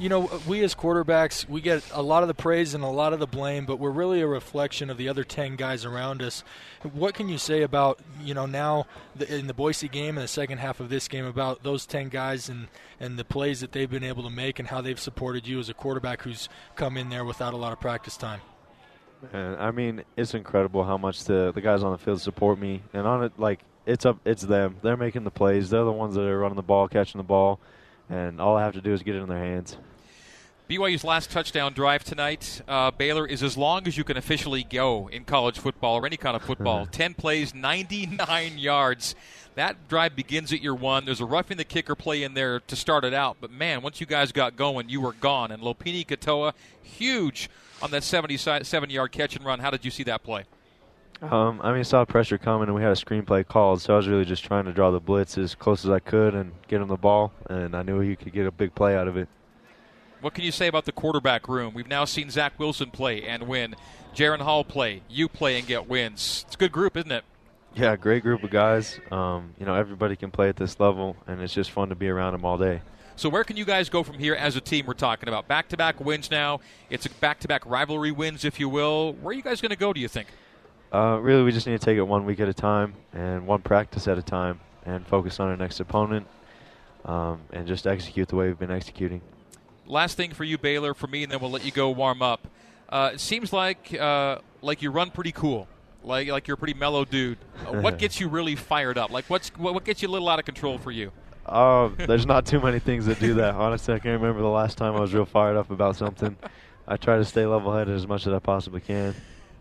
You 0.00 0.08
know, 0.08 0.30
we 0.46 0.62
as 0.62 0.76
quarterbacks, 0.76 1.48
we 1.48 1.60
get 1.60 1.82
a 1.92 2.02
lot 2.02 2.22
of 2.22 2.28
the 2.28 2.34
praise 2.34 2.72
and 2.72 2.84
a 2.84 2.88
lot 2.88 3.12
of 3.12 3.18
the 3.18 3.26
blame, 3.26 3.66
but 3.66 3.80
we're 3.80 3.90
really 3.90 4.20
a 4.20 4.28
reflection 4.28 4.90
of 4.90 4.96
the 4.96 5.08
other 5.08 5.24
10 5.24 5.56
guys 5.56 5.84
around 5.84 6.22
us. 6.22 6.44
What 6.92 7.14
can 7.14 7.28
you 7.28 7.36
say 7.36 7.62
about, 7.62 7.98
you 8.22 8.32
know, 8.32 8.46
now 8.46 8.86
the, 9.16 9.38
in 9.38 9.48
the 9.48 9.54
Boise 9.54 9.88
game 9.88 10.16
and 10.16 10.22
the 10.22 10.28
second 10.28 10.58
half 10.58 10.78
of 10.78 10.88
this 10.88 11.08
game 11.08 11.24
about 11.24 11.64
those 11.64 11.84
10 11.84 12.10
guys 12.10 12.48
and, 12.48 12.68
and 13.00 13.18
the 13.18 13.24
plays 13.24 13.58
that 13.60 13.72
they've 13.72 13.90
been 13.90 14.04
able 14.04 14.22
to 14.22 14.30
make 14.30 14.60
and 14.60 14.68
how 14.68 14.80
they've 14.80 15.00
supported 15.00 15.48
you 15.48 15.58
as 15.58 15.68
a 15.68 15.74
quarterback 15.74 16.22
who's 16.22 16.48
come 16.76 16.96
in 16.96 17.08
there 17.08 17.24
without 17.24 17.52
a 17.52 17.56
lot 17.56 17.72
of 17.72 17.80
practice 17.80 18.16
time? 18.16 18.40
And 19.32 19.56
I 19.56 19.72
mean, 19.72 20.04
it's 20.16 20.34
incredible 20.34 20.84
how 20.84 20.96
much 20.96 21.24
the 21.24 21.50
the 21.52 21.60
guys 21.60 21.82
on 21.82 21.90
the 21.90 21.98
field 21.98 22.20
support 22.20 22.56
me, 22.56 22.82
and 22.92 23.04
on 23.04 23.24
it 23.24 23.32
like 23.36 23.60
it's 23.88 24.04
up, 24.04 24.18
it's 24.24 24.42
them. 24.42 24.76
They're 24.82 24.96
making 24.96 25.24
the 25.24 25.30
plays. 25.30 25.70
They're 25.70 25.84
the 25.84 25.90
ones 25.90 26.14
that 26.14 26.22
are 26.22 26.38
running 26.38 26.56
the 26.56 26.62
ball, 26.62 26.88
catching 26.88 27.18
the 27.18 27.24
ball, 27.24 27.58
and 28.08 28.40
all 28.40 28.56
I 28.56 28.62
have 28.62 28.74
to 28.74 28.80
do 28.80 28.92
is 28.92 29.02
get 29.02 29.14
it 29.14 29.22
in 29.22 29.28
their 29.28 29.42
hands. 29.42 29.76
BYU's 30.68 31.02
last 31.02 31.30
touchdown 31.30 31.72
drive 31.72 32.04
tonight, 32.04 32.60
uh, 32.68 32.90
Baylor, 32.90 33.26
is 33.26 33.42
as 33.42 33.56
long 33.56 33.88
as 33.88 33.96
you 33.96 34.04
can 34.04 34.18
officially 34.18 34.62
go 34.62 35.08
in 35.08 35.24
college 35.24 35.58
football 35.58 35.96
or 35.96 36.04
any 36.04 36.18
kind 36.18 36.36
of 36.36 36.42
football. 36.42 36.84
10 36.92 37.14
plays, 37.14 37.54
99 37.54 38.58
yards. 38.58 39.14
That 39.54 39.88
drive 39.88 40.14
begins 40.14 40.52
at 40.52 40.60
your 40.60 40.74
one. 40.74 41.06
There's 41.06 41.22
a 41.22 41.24
roughing 41.24 41.56
the 41.56 41.64
kicker 41.64 41.94
play 41.94 42.22
in 42.22 42.34
there 42.34 42.60
to 42.60 42.76
start 42.76 43.04
it 43.04 43.14
out. 43.14 43.38
But 43.40 43.50
man, 43.50 43.80
once 43.80 43.98
you 43.98 44.06
guys 44.06 44.30
got 44.30 44.56
going, 44.56 44.90
you 44.90 45.00
were 45.00 45.14
gone. 45.14 45.50
And 45.50 45.62
Lopini 45.62 46.06
Katoa, 46.06 46.52
huge 46.82 47.48
on 47.80 47.90
that 47.92 48.04
77 48.04 48.90
yard 48.90 49.10
catch 49.10 49.36
and 49.36 49.46
run. 49.46 49.60
How 49.60 49.70
did 49.70 49.86
you 49.86 49.90
see 49.90 50.02
that 50.02 50.22
play? 50.22 50.44
Um, 51.20 51.60
I 51.62 51.72
mean, 51.72 51.80
I 51.80 51.82
saw 51.82 52.04
pressure 52.04 52.38
coming, 52.38 52.68
and 52.68 52.76
we 52.76 52.82
had 52.82 52.92
a 52.92 52.94
screenplay 52.94 53.46
called, 53.46 53.82
so 53.82 53.94
I 53.94 53.96
was 53.96 54.06
really 54.06 54.24
just 54.24 54.44
trying 54.44 54.66
to 54.66 54.72
draw 54.72 54.92
the 54.92 55.00
blitz 55.00 55.36
as 55.36 55.54
close 55.54 55.84
as 55.84 55.90
I 55.90 55.98
could 55.98 56.34
and 56.34 56.52
get 56.68 56.80
him 56.80 56.88
the 56.88 56.96
ball, 56.96 57.32
and 57.50 57.74
I 57.74 57.82
knew 57.82 57.98
he 57.98 58.14
could 58.14 58.32
get 58.32 58.46
a 58.46 58.52
big 58.52 58.74
play 58.74 58.96
out 58.96 59.08
of 59.08 59.16
it. 59.16 59.28
What 60.20 60.34
can 60.34 60.44
you 60.44 60.52
say 60.52 60.68
about 60.68 60.84
the 60.84 60.92
quarterback 60.92 61.48
room? 61.48 61.74
We've 61.74 61.88
now 61.88 62.04
seen 62.04 62.30
Zach 62.30 62.58
Wilson 62.58 62.90
play 62.90 63.22
and 63.22 63.44
win. 63.44 63.74
Jaren 64.14 64.40
Hall 64.40 64.64
play. 64.64 65.02
You 65.08 65.28
play 65.28 65.58
and 65.58 65.66
get 65.66 65.88
wins. 65.88 66.44
It's 66.46 66.54
a 66.54 66.58
good 66.58 66.72
group, 66.72 66.96
isn't 66.96 67.12
it? 67.12 67.24
Yeah, 67.74 67.94
great 67.96 68.22
group 68.22 68.42
of 68.42 68.50
guys. 68.50 68.98
Um, 69.12 69.54
you 69.58 69.66
know, 69.66 69.74
everybody 69.74 70.16
can 70.16 70.30
play 70.30 70.48
at 70.48 70.56
this 70.56 70.80
level, 70.80 71.16
and 71.26 71.40
it's 71.40 71.52
just 71.52 71.70
fun 71.70 71.88
to 71.90 71.94
be 71.94 72.08
around 72.08 72.32
them 72.32 72.44
all 72.44 72.58
day. 72.58 72.80
So 73.16 73.28
where 73.28 73.42
can 73.44 73.56
you 73.56 73.64
guys 73.64 73.88
go 73.88 74.04
from 74.04 74.18
here 74.18 74.34
as 74.34 74.54
a 74.54 74.60
team? 74.60 74.86
We're 74.86 74.94
talking 74.94 75.28
about 75.28 75.48
back-to-back 75.48 76.00
wins 76.00 76.30
now. 76.30 76.60
It's 76.90 77.06
a 77.06 77.10
back-to-back 77.10 77.66
rivalry 77.66 78.12
wins, 78.12 78.44
if 78.44 78.60
you 78.60 78.68
will. 78.68 79.14
Where 79.14 79.30
are 79.30 79.34
you 79.34 79.42
guys 79.42 79.60
going 79.60 79.70
to 79.70 79.76
go? 79.76 79.92
Do 79.92 80.00
you 80.00 80.08
think? 80.08 80.28
Uh, 80.92 81.18
really, 81.20 81.42
we 81.42 81.52
just 81.52 81.66
need 81.66 81.78
to 81.78 81.84
take 81.84 81.98
it 81.98 82.02
one 82.02 82.24
week 82.24 82.40
at 82.40 82.48
a 82.48 82.54
time 82.54 82.94
and 83.12 83.46
one 83.46 83.60
practice 83.60 84.08
at 84.08 84.16
a 84.18 84.22
time, 84.22 84.60
and 84.86 85.06
focus 85.06 85.38
on 85.38 85.48
our 85.48 85.56
next 85.56 85.80
opponent, 85.80 86.26
um, 87.04 87.40
and 87.52 87.66
just 87.66 87.86
execute 87.86 88.28
the 88.28 88.36
way 88.36 88.46
we've 88.46 88.58
been 88.58 88.70
executing. 88.70 89.20
Last 89.86 90.16
thing 90.16 90.32
for 90.32 90.44
you, 90.44 90.56
Baylor, 90.58 90.94
for 90.94 91.06
me, 91.06 91.22
and 91.22 91.32
then 91.32 91.40
we'll 91.40 91.50
let 91.50 91.64
you 91.64 91.70
go 91.70 91.90
warm 91.90 92.22
up. 92.22 92.46
Uh, 92.88 93.10
it 93.12 93.20
seems 93.20 93.52
like 93.52 93.94
uh, 93.98 94.38
like 94.62 94.80
you 94.80 94.90
run 94.90 95.10
pretty 95.10 95.32
cool, 95.32 95.68
like 96.02 96.28
like 96.28 96.48
you're 96.48 96.54
a 96.54 96.58
pretty 96.58 96.74
mellow 96.74 97.04
dude. 97.04 97.38
Uh, 97.66 97.80
what 97.80 97.98
gets 97.98 98.18
you 98.18 98.28
really 98.28 98.56
fired 98.56 98.96
up? 98.96 99.10
Like 99.10 99.26
what's 99.28 99.48
what, 99.56 99.74
what 99.74 99.84
gets 99.84 100.00
you 100.00 100.08
a 100.08 100.12
little 100.12 100.28
out 100.28 100.38
of 100.38 100.46
control 100.46 100.78
for 100.78 100.90
you? 100.90 101.12
Uh, 101.44 101.88
there's 101.96 102.26
not 102.26 102.46
too 102.46 102.60
many 102.62 102.78
things 102.78 103.06
that 103.06 103.20
do 103.20 103.34
that. 103.34 103.54
Honestly, 103.54 103.92
I 103.94 103.98
can't 103.98 104.20
remember 104.20 104.40
the 104.40 104.48
last 104.48 104.78
time 104.78 104.94
I 104.94 105.00
was 105.00 105.12
real 105.12 105.26
fired 105.26 105.56
up 105.56 105.70
about 105.70 105.96
something. 105.96 106.36
I 106.86 106.96
try 106.96 107.18
to 107.18 107.24
stay 107.24 107.44
level-headed 107.44 107.94
as 107.94 108.06
much 108.06 108.26
as 108.26 108.32
I 108.32 108.38
possibly 108.38 108.80
can. 108.80 109.14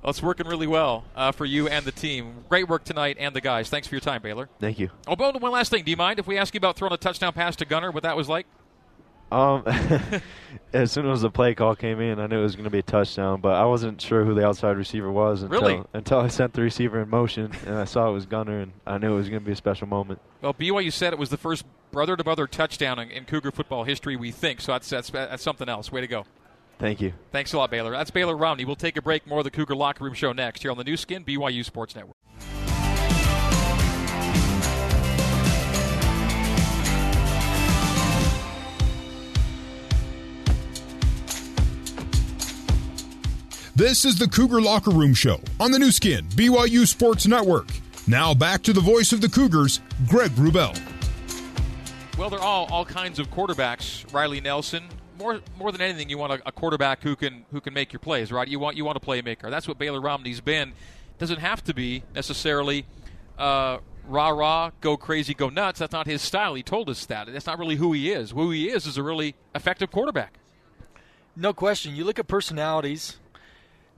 Well, 0.08 0.12
it's 0.12 0.24
working 0.24 0.48
really 0.48 0.68
well 0.68 1.04
uh, 1.18 1.34
for 1.34 1.44
you 1.44 1.68
and 1.68 1.84
the 1.84 1.92
team. 1.92 2.46
Great 2.48 2.70
work 2.70 2.86
tonight 2.86 3.18
and 3.20 3.36
the 3.36 3.42
guys. 3.42 3.68
Thanks 3.68 3.90
for 3.90 3.96
your 3.96 4.00
time, 4.00 4.22
Baylor. 4.22 4.48
Thank 4.58 4.80
you. 4.80 4.90
Oh, 5.06 5.18
Bo, 5.18 5.34
one 5.34 5.52
last 5.52 5.70
thing. 5.70 5.84
Do 5.84 5.92
you 5.92 5.98
mind 5.98 6.18
if 6.18 6.26
we 6.26 6.38
ask 6.38 6.54
you 6.54 6.60
about 6.60 6.78
throwing 6.78 6.94
a 6.94 6.98
touchdown 6.98 7.34
pass 7.34 7.58
to 7.58 7.66
Gunnar? 7.66 7.92
What 7.92 8.04
that 8.04 8.16
was 8.16 8.30
like? 8.30 8.48
Um, 9.34 9.66
as 10.74 10.94
soon 10.94 11.10
as 11.10 11.24
the 11.24 11.30
play 11.30 11.56
call 11.56 11.76
came 11.76 12.00
in, 12.00 12.22
I 12.22 12.28
knew 12.28 12.40
it 12.40 12.44
was 12.44 12.56
going 12.56 12.64
to 12.64 12.70
be 12.70 12.80
a 12.80 12.84
touchdown, 12.84 13.42
but 13.42 13.56
I 13.56 13.66
wasn't 13.66 14.00
sure 14.00 14.24
who 14.24 14.34
the 14.34 14.48
outside 14.48 14.78
receiver 14.78 15.12
was 15.12 15.44
until 15.44 15.60
Really? 15.60 15.84
until 15.92 16.20
I 16.20 16.30
sent 16.30 16.54
the 16.54 16.62
receiver 16.62 17.02
in 17.02 17.10
motion 17.10 17.52
and 17.66 17.76
I 17.76 17.84
saw 17.84 18.08
it 18.08 18.14
was 18.14 18.26
Gunnar, 18.26 18.62
and 18.62 18.72
I 18.86 18.98
knew 19.00 19.12
it 19.12 19.18
was 19.18 19.28
going 19.28 19.42
to 19.42 19.46
be 19.46 19.52
a 19.52 19.58
special 19.58 19.88
moment. 19.88 20.22
Well, 20.42 20.54
BYU 20.54 20.94
said 20.94 21.12
it 21.12 21.20
was 21.20 21.32
the 21.32 21.38
first 21.38 21.66
brother-to-brother 21.92 22.48
touchdown 22.48 22.98
in, 22.98 23.12
in 23.12 23.26
Cougar 23.26 23.52
football 23.52 23.84
history. 23.84 24.16
We 24.16 24.32
think 24.32 24.62
so. 24.62 24.72
That's, 24.72 24.90
that's 24.90 25.10
that's 25.10 25.44
something 25.44 25.68
else. 25.68 25.92
Way 25.92 26.00
to 26.00 26.08
go. 26.08 26.26
Thank 26.80 27.02
you. 27.02 27.14
Thanks 27.32 27.54
a 27.54 27.58
lot, 27.58 27.72
Baylor. 27.72 27.92
That's 27.92 28.12
Baylor 28.12 28.38
Romney. 28.38 28.66
We'll 28.66 28.76
take 28.76 28.98
a 28.98 29.02
break. 29.02 29.26
More 29.26 29.40
of 29.40 29.46
the 29.46 29.52
Cougar 29.52 29.76
Locker 29.76 30.04
Room 30.04 30.14
Show 30.14 30.32
next 30.32 30.62
here 30.62 30.72
on 30.72 30.78
the 30.78 30.84
Nu 30.84 30.96
Skin 30.96 31.24
BYU 31.24 31.66
Sports 31.66 31.96
Network. 31.96 32.16
This 43.76 44.06
is 44.06 44.18
the 44.18 44.28
Cougar 44.28 44.60
Locker 44.60 44.90
Room 44.90 45.14
Show 45.14 45.40
on 45.60 45.70
the 45.70 45.78
Nu 45.78 45.92
Skin, 45.92 46.26
BYU 46.30 46.88
Sports 46.88 47.28
Network. 47.28 47.68
Now 48.08 48.34
back 48.34 48.64
to 48.64 48.74
the 48.74 48.82
voice 48.82 49.12
of 49.14 49.22
the 49.22 49.30
Cougars, 49.30 49.82
Greg 50.08 50.32
Wrubell. 50.32 50.76
Well, 52.18 52.32
they're 52.32 52.40
all 52.40 52.66
all 52.72 52.86
kinds 52.86 53.20
of 53.20 53.30
quarterbacks. 53.30 54.12
Riley 54.12 54.42
Nelson. 54.42 54.86
More 55.18 55.40
more 55.58 55.72
than 55.72 55.82
anything, 55.82 56.10
you 56.10 56.18
want 56.18 56.34
a, 56.34 56.48
a 56.48 56.52
quarterback 56.52 57.02
who 57.02 57.16
can 57.16 57.46
who 57.52 57.62
can 57.62 57.74
make 57.74 57.92
your 57.92 58.00
plays, 58.00 58.32
right? 58.32 58.48
You 58.48 58.60
want 58.60 58.78
you 58.78 58.86
want 58.86 58.98
a 58.98 59.00
playmaker. 59.00 59.50
That's 59.50 59.68
what 59.68 59.78
Baylor 59.78 60.00
Romney's 60.02 60.42
been. 60.42 60.74
Doesn't 61.18 61.40
have 61.40 61.64
to 61.64 61.74
be 61.74 62.04
necessarily 62.14 62.86
uh, 63.38 63.80
rah 64.08 64.30
rah, 64.30 64.72
go 64.82 64.98
crazy, 64.98 65.34
go 65.34 65.50
nuts. 65.50 65.80
That's 65.80 65.92
not 65.92 66.06
his 66.08 66.22
style. 66.22 66.54
He 66.54 66.64
told 66.64 66.90
us 66.90 67.06
that. 67.08 67.32
That's 67.32 67.48
not 67.48 67.58
really 67.60 67.76
who 67.76 67.94
he 67.94 68.12
is. 68.12 68.32
Who 68.32 68.52
he 68.52 68.70
is 68.70 68.86
is 68.86 68.98
a 68.98 69.04
really 69.04 69.36
effective 69.56 69.92
quarterback. 69.92 70.40
No 71.36 71.54
question. 71.54 71.96
You 71.96 72.04
look 72.04 72.20
at 72.20 72.28
personalities. 72.28 73.18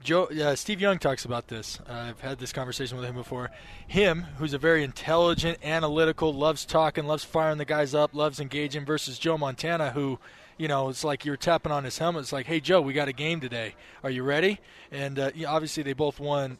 Joe, 0.02 0.24
uh, 0.24 0.56
Steve 0.56 0.80
Young 0.80 0.98
talks 0.98 1.26
about 1.26 1.48
this. 1.48 1.78
Uh, 1.86 1.92
I've 1.92 2.20
had 2.20 2.38
this 2.38 2.54
conversation 2.54 2.96
with 2.96 3.06
him 3.06 3.14
before. 3.14 3.50
Him, 3.86 4.22
who's 4.38 4.54
a 4.54 4.58
very 4.58 4.82
intelligent, 4.82 5.58
analytical, 5.62 6.32
loves 6.32 6.64
talking, 6.64 7.06
loves 7.06 7.22
firing 7.22 7.58
the 7.58 7.66
guys 7.66 7.94
up, 7.94 8.14
loves 8.14 8.40
engaging, 8.40 8.86
versus 8.86 9.18
Joe 9.18 9.36
Montana, 9.36 9.90
who, 9.90 10.18
you 10.60 10.68
know, 10.68 10.90
it's 10.90 11.04
like 11.04 11.24
you're 11.24 11.38
tapping 11.38 11.72
on 11.72 11.84
his 11.84 11.96
helmet. 11.96 12.20
It's 12.20 12.34
like, 12.34 12.44
hey, 12.44 12.60
Joe, 12.60 12.82
we 12.82 12.92
got 12.92 13.08
a 13.08 13.14
game 13.14 13.40
today. 13.40 13.74
Are 14.04 14.10
you 14.10 14.22
ready? 14.22 14.60
And 14.92 15.18
uh, 15.18 15.30
obviously, 15.48 15.82
they 15.82 15.94
both 15.94 16.20
won 16.20 16.58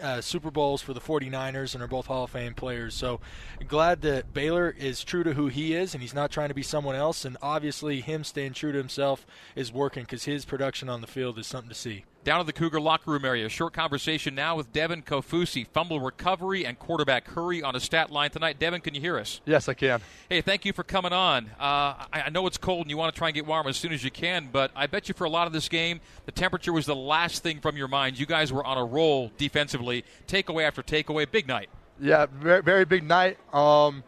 uh, 0.00 0.20
Super 0.20 0.52
Bowls 0.52 0.80
for 0.80 0.94
the 0.94 1.00
49ers 1.00 1.74
and 1.74 1.82
are 1.82 1.88
both 1.88 2.06
Hall 2.06 2.22
of 2.22 2.30
Fame 2.30 2.54
players. 2.54 2.94
So 2.94 3.18
glad 3.66 4.02
that 4.02 4.32
Baylor 4.32 4.70
is 4.78 5.02
true 5.02 5.24
to 5.24 5.34
who 5.34 5.48
he 5.48 5.74
is 5.74 5.92
and 5.92 6.00
he's 6.00 6.14
not 6.14 6.30
trying 6.30 6.50
to 6.50 6.54
be 6.54 6.62
someone 6.62 6.94
else. 6.94 7.24
And 7.24 7.36
obviously, 7.42 8.00
him 8.00 8.22
staying 8.22 8.52
true 8.52 8.70
to 8.70 8.78
himself 8.78 9.26
is 9.56 9.72
working 9.72 10.04
because 10.04 10.22
his 10.26 10.44
production 10.44 10.88
on 10.88 11.00
the 11.00 11.08
field 11.08 11.36
is 11.36 11.48
something 11.48 11.68
to 11.68 11.74
see. 11.74 12.04
Down 12.22 12.38
to 12.38 12.44
the 12.44 12.52
Cougar 12.52 12.80
locker 12.80 13.10
room 13.10 13.24
area. 13.24 13.48
Short 13.48 13.72
conversation 13.72 14.34
now 14.34 14.54
with 14.54 14.72
Devin 14.74 15.02
Kaufusi. 15.02 15.66
Fumble 15.66 16.00
recovery 16.00 16.66
and 16.66 16.78
quarterback 16.78 17.26
hurry 17.28 17.62
on 17.62 17.74
a 17.74 17.80
stat 17.80 18.10
line 18.10 18.30
tonight. 18.30 18.58
Devin, 18.58 18.82
can 18.82 18.94
you 18.94 19.00
hear 19.00 19.18
us? 19.18 19.40
Yes, 19.46 19.70
I 19.70 19.74
can. 19.74 20.02
Hey, 20.28 20.42
thank 20.42 20.66
you 20.66 20.74
for 20.74 20.84
coming 20.84 21.14
on. 21.14 21.46
Uh, 21.58 22.04
I, 22.12 22.22
I 22.26 22.28
know 22.28 22.46
it's 22.46 22.58
cold 22.58 22.82
and 22.82 22.90
you 22.90 22.98
want 22.98 23.14
to 23.14 23.18
try 23.18 23.28
and 23.28 23.34
get 23.34 23.46
warm 23.46 23.66
as 23.66 23.78
soon 23.78 23.92
as 23.92 24.04
you 24.04 24.10
can, 24.10 24.50
but 24.52 24.70
I 24.76 24.86
bet 24.86 25.08
you 25.08 25.14
for 25.14 25.24
a 25.24 25.30
lot 25.30 25.46
of 25.46 25.54
this 25.54 25.70
game, 25.70 26.00
the 26.26 26.32
temperature 26.32 26.74
was 26.74 26.84
the 26.84 26.94
last 26.94 27.42
thing 27.42 27.58
from 27.60 27.78
your 27.78 27.88
mind. 27.88 28.18
You 28.18 28.26
guys 28.26 28.52
were 28.52 28.64
on 28.64 28.76
a 28.76 28.84
roll 28.84 29.32
defensively, 29.38 30.04
takeaway 30.28 30.66
after 30.66 30.82
takeaway. 30.82 31.30
Big 31.30 31.48
night. 31.48 31.70
Yeah, 31.98 32.26
very, 32.26 32.62
very 32.62 32.84
big 32.84 33.02
night. 33.02 33.38
Um, 33.54 34.04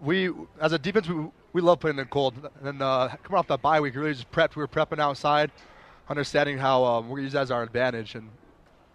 we, 0.00 0.30
as 0.60 0.72
a 0.72 0.78
defense, 0.78 1.08
we, 1.08 1.26
we 1.52 1.60
love 1.60 1.80
playing 1.80 1.98
in 1.98 2.04
the 2.04 2.10
cold. 2.10 2.34
And 2.62 2.80
uh, 2.82 3.08
coming 3.22 3.38
off 3.38 3.48
that 3.48 3.62
bye 3.62 3.80
week, 3.80 3.94
we 3.94 4.00
really 4.00 4.14
just 4.14 4.30
prepped. 4.30 4.54
We 4.54 4.60
were 4.60 4.68
prepping 4.68 5.00
outside, 5.00 5.50
understanding 6.08 6.58
how 6.58 6.84
um, 6.84 7.08
we're 7.08 7.16
going 7.16 7.22
to 7.22 7.24
use 7.24 7.32
that 7.32 7.42
as 7.42 7.50
our 7.50 7.62
advantage. 7.62 8.14
And 8.14 8.30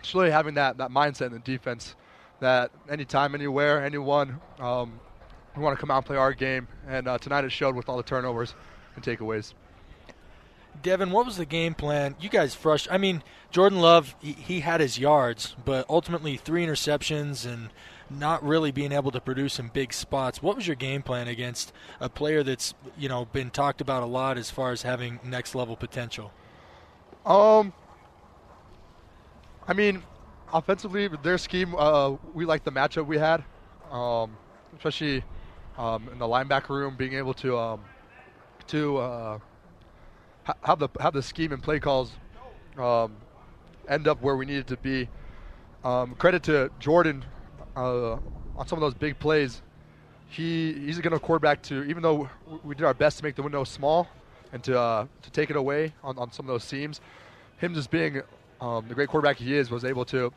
just 0.01 0.13
really 0.13 0.31
having 0.31 0.55
that, 0.55 0.77
that 0.77 0.89
mindset 0.91 1.27
in 1.27 1.33
the 1.33 1.39
defense 1.39 1.95
that 2.39 2.71
anytime, 2.89 3.35
anywhere, 3.35 3.83
anyone, 3.83 4.41
um, 4.59 4.99
we 5.55 5.61
want 5.63 5.77
to 5.77 5.79
come 5.79 5.91
out 5.91 5.97
and 5.97 6.05
play 6.05 6.17
our 6.17 6.33
game. 6.33 6.67
And 6.87 7.07
uh, 7.07 7.17
tonight 7.17 7.45
it 7.45 7.51
showed 7.51 7.75
with 7.75 7.87
all 7.87 7.97
the 7.97 8.03
turnovers 8.03 8.55
and 8.95 9.03
takeaways. 9.03 9.53
Devin, 10.81 11.11
what 11.11 11.25
was 11.25 11.37
the 11.37 11.45
game 11.45 11.73
plan? 11.73 12.15
You 12.19 12.29
guys 12.29 12.55
frustrated. 12.55 12.95
I 12.95 12.97
mean, 12.97 13.23
Jordan 13.51 13.79
Love, 13.79 14.15
he, 14.19 14.33
he 14.33 14.59
had 14.61 14.81
his 14.81 14.97
yards, 14.97 15.55
but 15.63 15.85
ultimately 15.89 16.37
three 16.37 16.65
interceptions 16.65 17.45
and 17.45 17.69
not 18.09 18.43
really 18.43 18.71
being 18.71 18.91
able 18.91 19.11
to 19.11 19.21
produce 19.21 19.59
in 19.59 19.67
big 19.69 19.93
spots. 19.93 20.41
What 20.41 20.55
was 20.55 20.67
your 20.67 20.75
game 20.75 21.01
plan 21.01 21.27
against 21.27 21.71
a 21.99 22.09
player 22.09 22.43
that's 22.43 22.73
you 22.97 23.07
know 23.07 23.25
been 23.25 23.49
talked 23.49 23.81
about 23.81 24.03
a 24.03 24.07
lot 24.07 24.37
as 24.37 24.49
far 24.49 24.71
as 24.71 24.81
having 24.81 25.19
next 25.23 25.55
level 25.55 25.75
potential? 25.75 26.31
Um, 27.25 27.71
I 29.67 29.73
mean, 29.73 30.03
offensively, 30.51 31.07
their 31.07 31.37
scheme, 31.37 31.75
uh, 31.77 32.15
we 32.33 32.45
like 32.45 32.63
the 32.63 32.71
matchup 32.71 33.05
we 33.05 33.17
had, 33.17 33.43
um, 33.91 34.35
especially 34.75 35.23
um, 35.77 36.09
in 36.11 36.17
the 36.17 36.25
linebacker 36.25 36.69
room, 36.69 36.95
being 36.95 37.13
able 37.13 37.33
to 37.35 37.57
um, 37.57 37.81
to 38.67 38.97
uh, 38.97 39.39
ha- 40.43 40.55
have 40.63 40.79
the 40.79 40.89
have 40.99 41.13
the 41.13 41.21
scheme 41.21 41.51
and 41.51 41.61
play 41.61 41.79
calls 41.79 42.11
um, 42.77 43.15
end 43.87 44.07
up 44.07 44.21
where 44.21 44.35
we 44.35 44.45
needed 44.45 44.67
to 44.67 44.77
be. 44.77 45.07
Um, 45.83 46.15
credit 46.15 46.43
to 46.43 46.71
Jordan 46.79 47.23
uh, 47.75 48.13
on 48.13 48.67
some 48.67 48.77
of 48.77 48.81
those 48.81 48.93
big 48.95 49.19
plays. 49.19 49.61
He 50.27 50.73
he's 50.73 50.99
going 50.99 51.13
to 51.13 51.19
quarterback 51.19 51.61
to 51.63 51.83
even 51.83 52.01
though 52.01 52.29
we 52.63 52.73
did 52.73 52.85
our 52.85 52.93
best 52.93 53.19
to 53.19 53.23
make 53.23 53.35
the 53.35 53.43
window 53.43 53.63
small 53.63 54.07
and 54.53 54.63
to 54.63 54.79
uh, 54.79 55.07
to 55.21 55.31
take 55.31 55.49
it 55.49 55.55
away 55.55 55.93
on, 56.03 56.17
on 56.17 56.31
some 56.31 56.45
of 56.45 56.47
those 56.47 56.63
seams. 56.63 57.01
Him 57.57 57.73
just 57.73 57.91
being 57.91 58.21
um, 58.59 58.87
the 58.87 58.95
great 58.95 59.09
quarterback 59.09 59.37
he 59.37 59.55
is 59.55 59.69
was 59.69 59.85
able 59.85 60.05
to 60.05 60.31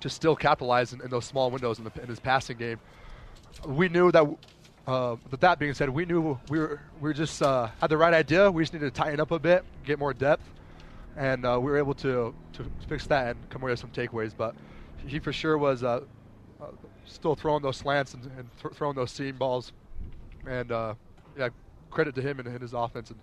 to 0.00 0.10
still 0.10 0.36
capitalize 0.36 0.92
in, 0.92 1.00
in 1.00 1.10
those 1.10 1.24
small 1.24 1.50
windows 1.50 1.78
in, 1.78 1.84
the, 1.84 2.02
in 2.02 2.08
his 2.08 2.20
passing 2.20 2.56
game. 2.56 2.78
We 3.66 3.88
knew 3.88 4.10
that. 4.12 4.26
Uh, 4.86 5.16
with 5.30 5.40
that 5.40 5.58
being 5.58 5.72
said, 5.72 5.88
we 5.88 6.04
knew 6.04 6.38
we 6.50 6.58
were 6.58 6.78
we 7.00 7.14
just 7.14 7.40
uh, 7.40 7.68
had 7.80 7.88
the 7.88 7.96
right 7.96 8.12
idea. 8.12 8.50
We 8.50 8.62
just 8.62 8.74
needed 8.74 8.92
to 8.92 9.02
tighten 9.02 9.18
up 9.18 9.30
a 9.30 9.38
bit, 9.38 9.64
get 9.82 9.98
more 9.98 10.12
depth, 10.12 10.44
and 11.16 11.46
uh, 11.46 11.58
we 11.58 11.70
were 11.70 11.78
able 11.78 11.94
to 11.94 12.34
to 12.52 12.66
fix 12.86 13.06
that 13.06 13.28
and 13.28 13.48
come 13.48 13.62
away 13.62 13.72
with 13.72 13.80
some 13.80 13.88
takeaways. 13.88 14.34
But 14.36 14.54
he 15.06 15.20
for 15.20 15.32
sure 15.32 15.56
was 15.56 15.82
uh, 15.82 16.00
uh, 16.60 16.66
still 17.06 17.34
throwing 17.34 17.62
those 17.62 17.78
slants 17.78 18.12
and, 18.12 18.24
and 18.36 18.50
th- 18.60 18.74
throwing 18.74 18.94
those 18.94 19.10
seam 19.10 19.38
balls, 19.38 19.72
and 20.46 20.68
yeah, 20.68 21.48
credit 21.94 22.14
to 22.16 22.22
him 22.22 22.38
and, 22.38 22.48
and 22.48 22.60
his 22.60 22.74
offense. 22.74 23.10
And 23.10 23.20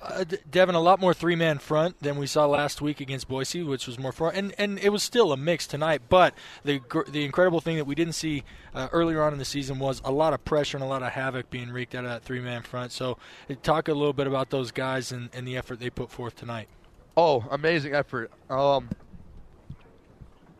Uh, 0.00 0.24
Devin, 0.50 0.74
a 0.74 0.80
lot 0.80 1.00
more 1.00 1.14
three 1.14 1.36
man 1.36 1.58
front 1.58 1.98
than 2.00 2.16
we 2.16 2.26
saw 2.26 2.46
last 2.46 2.80
week 2.80 3.00
against 3.00 3.28
Boise, 3.28 3.62
which 3.62 3.86
was 3.86 3.98
more 3.98 4.12
fun. 4.12 4.34
And 4.34 4.54
and 4.58 4.78
it 4.78 4.90
was 4.90 5.02
still 5.02 5.32
a 5.32 5.36
mix 5.36 5.66
tonight. 5.66 6.02
But 6.08 6.34
the 6.64 6.80
the 7.08 7.24
incredible 7.24 7.60
thing 7.60 7.76
that 7.76 7.86
we 7.86 7.94
didn't 7.94 8.14
see 8.14 8.44
uh, 8.74 8.88
earlier 8.92 9.22
on 9.22 9.32
in 9.32 9.38
the 9.38 9.44
season 9.44 9.78
was 9.78 10.00
a 10.04 10.12
lot 10.12 10.32
of 10.32 10.44
pressure 10.44 10.76
and 10.76 10.84
a 10.84 10.88
lot 10.88 11.02
of 11.02 11.12
havoc 11.12 11.50
being 11.50 11.70
wreaked 11.70 11.94
out 11.94 12.04
of 12.04 12.10
that 12.10 12.22
three 12.22 12.40
man 12.40 12.62
front. 12.62 12.92
So 12.92 13.18
uh, 13.50 13.54
talk 13.62 13.88
a 13.88 13.94
little 13.94 14.12
bit 14.12 14.26
about 14.26 14.50
those 14.50 14.70
guys 14.70 15.12
and, 15.12 15.30
and 15.32 15.46
the 15.48 15.56
effort 15.56 15.80
they 15.80 15.90
put 15.90 16.10
forth 16.10 16.36
tonight. 16.36 16.68
Oh, 17.16 17.44
amazing 17.50 17.94
effort. 17.94 18.30
Um, 18.50 18.90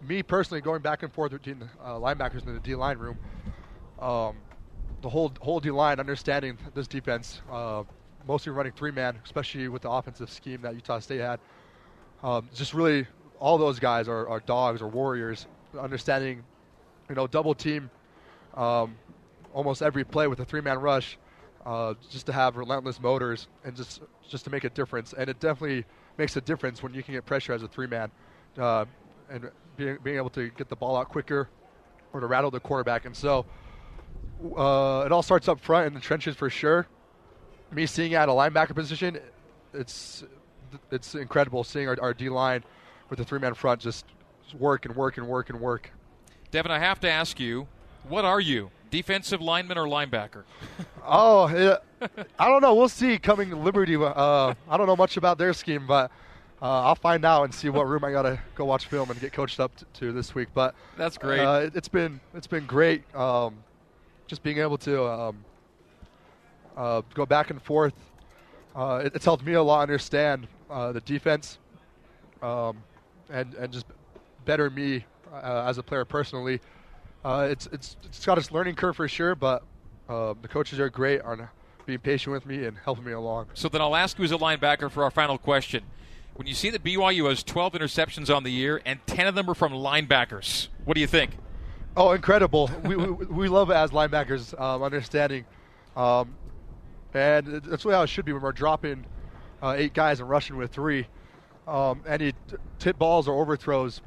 me 0.01 0.23
personally, 0.23 0.61
going 0.61 0.81
back 0.83 1.03
and 1.03 1.13
forth 1.13 1.33
between 1.33 1.59
the 1.59 1.69
uh, 1.83 1.99
linebackers 1.99 2.47
in 2.47 2.55
the 2.55 2.61
D 2.61 2.75
line 2.75 2.99
room, 2.99 3.19
um, 3.99 4.37
the 5.03 5.09
whole 5.09 5.33
whole 5.41 5.61
D 5.61 5.71
line 5.71 6.01
understanding 6.01 6.59
this 6.75 6.87
defense, 6.87 7.43
uh, 7.51 7.85
mostly 8.27 8.53
running 8.53 8.73
three 8.73 8.91
man, 8.91 9.19
especially 9.25 9.69
with 9.69 9.83
the 9.83 9.91
offensive 9.91 10.31
scheme 10.31 10.63
that 10.63 10.75
Utah 10.75 10.99
State 10.99 11.21
had. 11.21 11.41
Um, 12.23 12.49
just 12.55 12.75
really, 12.75 13.07
all 13.39 13.59
those 13.59 13.79
guys 13.79 14.09
are, 14.09 14.29
are 14.29 14.41
dogs 14.41 14.81
or 14.81 14.89
warriors, 14.89 15.47
understanding, 15.79 16.43
you 17.09 17.15
know, 17.15 17.27
double 17.27 17.55
team 17.55 17.91
um, 18.57 18.97
almost 19.53 19.83
every 19.83 20.05
play 20.05 20.27
with 20.27 20.41
a 20.41 20.45
three 20.45 20.61
man 20.61 20.79
rush, 20.79 21.19
uh, 21.65 21.95
just 22.11 22.27
to 22.27 22.33
have 22.33 22.57
relentless 22.57 23.01
motors 23.01 23.49
and 23.65 23.77
just 23.77 24.01
just 24.29 24.45
to 24.45 24.51
make 24.51 24.65
a 24.65 24.71
difference. 24.71 25.13
And 25.13 25.29
it 25.29 25.39
definitely 25.41 25.85
makes 26.17 26.37
a 26.37 26.41
difference 26.41 26.83
when 26.83 26.95
you 26.95 27.03
can 27.03 27.15
get 27.15 27.27
pressure 27.27 27.53
as 27.53 27.63
a 27.63 27.69
three 27.69 27.87
man, 27.87 28.11
uh, 28.59 28.87
and 29.31 29.51
being 29.77 29.99
being 30.03 30.17
able 30.17 30.31
to 30.31 30.49
get 30.51 30.69
the 30.69 30.77
ball 30.77 30.97
out 30.97 31.09
quicker 31.09 31.49
or 32.13 32.21
to 32.21 32.27
rattle 32.27 32.51
the 32.51 32.61
quarterback. 32.61 33.05
And 33.05 33.15
so 33.15 33.45
uh, 34.57 35.03
it 35.07 35.13
all 35.13 35.23
starts 35.23 35.49
up 35.49 35.61
front 35.61 35.87
in 35.87 35.95
the 35.95 36.01
trenches 36.01 36.37
for 36.37 36.51
sure. 36.51 36.87
Me 37.73 37.87
seeing 37.87 38.15
at 38.15 38.29
a 38.29 38.33
linebacker 38.33 38.75
position, 38.75 39.19
it's 39.75 40.25
it's 40.91 41.15
incredible 41.15 41.65
seeing 41.65 41.89
our, 41.89 41.97
our 42.01 42.15
D 42.15 42.29
line 42.29 42.65
with 43.09 43.19
the 43.19 43.25
three 43.25 43.39
man 43.39 43.55
front 43.55 43.81
just 43.81 44.05
work 44.59 44.85
and 44.85 44.95
work 44.95 45.17
and 45.17 45.27
work 45.27 45.51
and 45.51 45.61
work. 45.61 45.91
Devin, 46.51 46.71
I 46.71 46.79
have 46.79 47.01
to 47.01 47.11
ask 47.11 47.41
you, 47.41 47.67
what 48.09 48.25
are 48.25 48.41
you? 48.41 48.71
Defensive 48.91 49.41
lineman 49.41 49.79
or 49.79 49.87
linebacker? 49.87 50.45
Oh, 51.09 51.47
yeah. 51.49 51.77
I 52.37 52.49
don't 52.49 52.63
know. 52.63 52.75
We'll 52.75 52.89
see 52.89 53.17
coming 53.19 53.63
Liberty. 53.63 53.95
Uh, 53.95 54.55
I 54.69 54.77
don't 54.77 54.89
know 54.89 54.97
much 54.97 55.17
about 55.17 55.39
their 55.39 55.53
scheme, 55.53 55.87
but 55.87 56.11
Uh, 56.61 56.83
I'll 56.83 56.97
find 56.97 57.25
out 57.25 57.45
and 57.45 57.55
see 57.55 57.69
what 57.69 57.87
room 57.87 58.03
I 58.03 58.11
gotta 58.11 58.41
go 58.57 58.65
watch 58.65 58.87
film 58.87 59.11
and 59.11 59.21
get 59.21 59.33
coached 59.33 59.61
up 59.61 59.77
to, 59.77 59.85
to 60.01 60.13
this 60.13 60.35
week. 60.35 60.49
But 60.53 60.75
That's 60.97 61.17
great. 61.19 61.41
Uh, 61.41 61.61
it, 61.67 61.75
has 61.75 61.87
been 61.87 62.19
it's 62.35 62.49
been 62.49 62.67
great. 62.67 63.05
Um, 63.15 63.59
just 64.27 64.43
being 64.43 64.59
able 64.59 64.79
to 64.79 65.05
um, 65.05 65.45
uh, 66.77 67.03
go 67.15 67.27
back 67.27 67.51
and 67.51 67.63
forth. 67.63 67.95
Uh, 68.75 69.03
it, 69.05 69.13
it's 69.15 69.25
helped 69.25 69.45
me 69.45 69.55
a 69.55 69.63
lot 69.63 69.83
understand 69.83 70.47
uh, 70.71 70.93
the 70.93 71.01
defense 71.01 71.59
um, 72.43 72.83
and 73.31 73.55
and 73.55 73.73
just 73.73 73.87
better 74.45 74.71
me 74.71 75.05
uh, 75.33 75.65
as 75.67 75.79
a 75.79 75.83
player 75.83 76.05
personally. 76.05 76.61
Uh, 77.25 77.49
it's 77.51 77.67
it's 77.73 77.97
it's 78.05 78.25
got 78.25 78.39
its 78.39 78.53
learning 78.53 78.75
curve 78.75 78.97
for 78.97 79.09
sure, 79.09 79.35
but 79.35 79.63
uh, 80.09 80.35
the 80.43 80.49
coaches 80.49 80.79
are 80.79 80.89
great 80.89 81.21
on 81.23 81.49
being 81.87 81.99
patient 81.99 82.33
with 82.33 82.47
me 82.47 82.65
and 82.65 82.77
helping 82.79 83.05
me 83.05 83.13
along. 83.13 83.47
So 83.55 83.69
then 83.69 83.81
I'll 83.81 83.97
ask 83.97 84.19
you 84.19 84.25
as 84.25 84.33
a 84.33 84.39
linebacker 84.39 84.91
for 84.91 85.05
our 85.05 85.11
final 85.11 85.39
question. 85.39 85.85
When 86.35 86.47
you 86.47 86.55
see 86.55 86.69
that 86.71 86.85
BYU 86.85 87.29
has 87.29 87.43
12 87.43 87.73
interceptions 87.75 88.35
on 88.35 88.43
the 88.43 88.51
year 88.51 88.83
and 88.85 89.01
10 89.07 89.27
of 89.27 89.35
them 89.35 89.49
are 89.49 89.55
from 89.55 89.73
linebackers, 89.73 90.69
what 90.85 90.95
do 90.95 91.01
you 91.01 91.07
think? 91.07 91.39
Oh, 91.99 92.13
incredible! 92.13 92.71
we, 92.85 92.95
we 92.95 93.27
we 93.27 93.49
love 93.49 93.71
it 93.71 93.75
as 93.75 93.91
linebackers, 93.91 94.59
um, 94.61 94.83
understanding, 94.83 95.47
um, 95.97 96.35
and 97.15 97.47
that's 97.47 97.87
really 97.87 97.97
how 97.97 98.03
it 98.03 98.09
should 98.09 98.27
be 98.27 98.35
when 98.35 98.43
we're 98.43 98.53
dropping 98.53 99.07
uh, 99.63 99.75
eight 99.79 99.95
guys 99.95 100.21
and 100.21 100.29
rushing 100.29 100.59
with 100.59 100.71
three. 100.71 101.07
Um, 101.67 102.03
any 102.07 102.35
tip 102.79 102.99
balls 102.99 103.27
or 103.27 103.41
overthrows, 103.41 104.03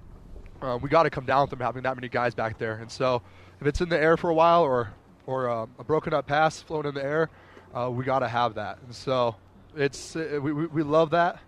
uh, 0.62 0.78
we 0.80 0.88
got 0.88 1.04
to 1.04 1.10
come 1.10 1.26
down 1.26 1.42
with 1.42 1.50
them 1.50 1.62
having 1.62 1.82
that 1.82 1.96
many 1.96 2.10
guys 2.10 2.36
back 2.36 2.60
there. 2.60 2.76
And 2.76 2.92
so, 2.92 3.24
if 3.60 3.66
it's 3.66 3.82
in 3.82 3.90
the 3.90 4.00
air 4.00 4.18
for 4.18 4.30
a 4.30 4.36
while 4.36 4.62
or 4.62 4.94
or 5.26 5.50
uh, 5.50 5.66
a 5.80 5.84
broken 5.84 6.14
up 6.14 6.28
pass 6.28 6.62
floating 6.62 6.90
in 6.90 6.96
the 6.96 7.04
air, 7.04 7.32
uh, 7.74 7.90
we 7.90 8.06
got 8.06 8.20
to 8.20 8.28
have 8.28 8.54
that. 8.54 8.78
And 8.86 8.94
so, 8.94 9.36
it's 9.76 10.16
uh, 10.16 10.38
we, 10.44 10.54
we, 10.54 10.68
we 10.68 10.84
love 10.84 11.10
that, 11.10 11.40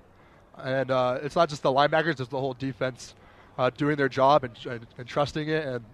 and 0.58 0.90
uh, 0.90 1.20
it's 1.22 1.36
not 1.36 1.50
just 1.50 1.62
the 1.62 1.72
linebackers; 1.72 2.20
it's 2.20 2.30
the 2.30 2.40
whole 2.40 2.56
defense 2.56 3.14
uh, 3.60 3.70
doing 3.70 3.96
their 3.96 4.10
job 4.10 4.44
and, 4.44 4.58
and, 4.66 4.88
and 4.98 5.08
trusting 5.08 5.48
it 5.48 5.68
and 5.68 5.86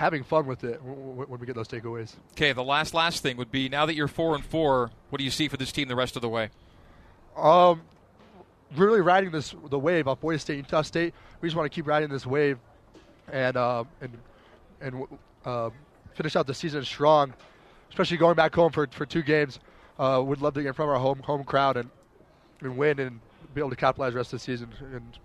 having 0.00 0.24
fun 0.24 0.46
with 0.46 0.64
it 0.64 0.82
when 0.82 1.38
we 1.38 1.46
get 1.46 1.54
those 1.54 1.68
takeaways. 1.68 2.14
Okay, 2.32 2.54
the 2.54 2.64
last 2.64 2.94
last 2.94 3.22
thing 3.22 3.36
would 3.36 3.50
be 3.50 3.68
now 3.68 3.84
that 3.84 3.94
you're 3.94 4.08
four 4.08 4.34
and 4.34 4.42
four, 4.42 4.90
what 5.10 5.18
do 5.18 5.24
you 5.24 5.30
see 5.30 5.46
for 5.46 5.58
this 5.58 5.72
team 5.72 5.88
the 5.88 5.94
rest 5.94 6.16
of 6.16 6.22
the 6.22 6.28
way? 6.28 6.48
Um, 7.36 7.82
really 8.74 9.02
riding 9.02 9.30
this 9.30 9.54
the 9.68 9.78
wave 9.78 10.08
of 10.08 10.18
Boise 10.18 10.38
State, 10.38 10.54
and 10.54 10.66
Utah 10.66 10.80
State. 10.80 11.12
We 11.42 11.48
just 11.48 11.56
want 11.56 11.70
to 11.70 11.74
keep 11.74 11.86
riding 11.86 12.08
this 12.08 12.24
wave, 12.24 12.58
and 13.30 13.58
uh, 13.58 13.84
and 14.00 14.16
and 14.80 15.06
uh, 15.44 15.68
finish 16.14 16.34
out 16.34 16.46
the 16.46 16.54
season 16.54 16.82
strong. 16.82 17.34
Especially 17.90 18.16
going 18.16 18.36
back 18.36 18.54
home 18.54 18.72
for, 18.72 18.86
for 18.86 19.04
two 19.04 19.22
games, 19.22 19.58
uh, 19.98 20.22
would 20.24 20.40
love 20.40 20.54
to 20.54 20.62
get 20.62 20.68
in 20.68 20.74
front 20.74 20.90
of 20.90 20.94
our 20.94 21.00
home 21.00 21.18
home 21.18 21.44
crowd 21.44 21.76
and 21.76 21.90
and 22.62 22.74
win 22.78 22.98
and 23.00 23.20
be 23.52 23.60
able 23.60 23.68
to 23.68 23.76
capitalize 23.76 24.14
the 24.14 24.16
rest 24.16 24.32
of 24.32 24.38
the 24.38 24.44
season 24.44 24.70
and 24.94 25.18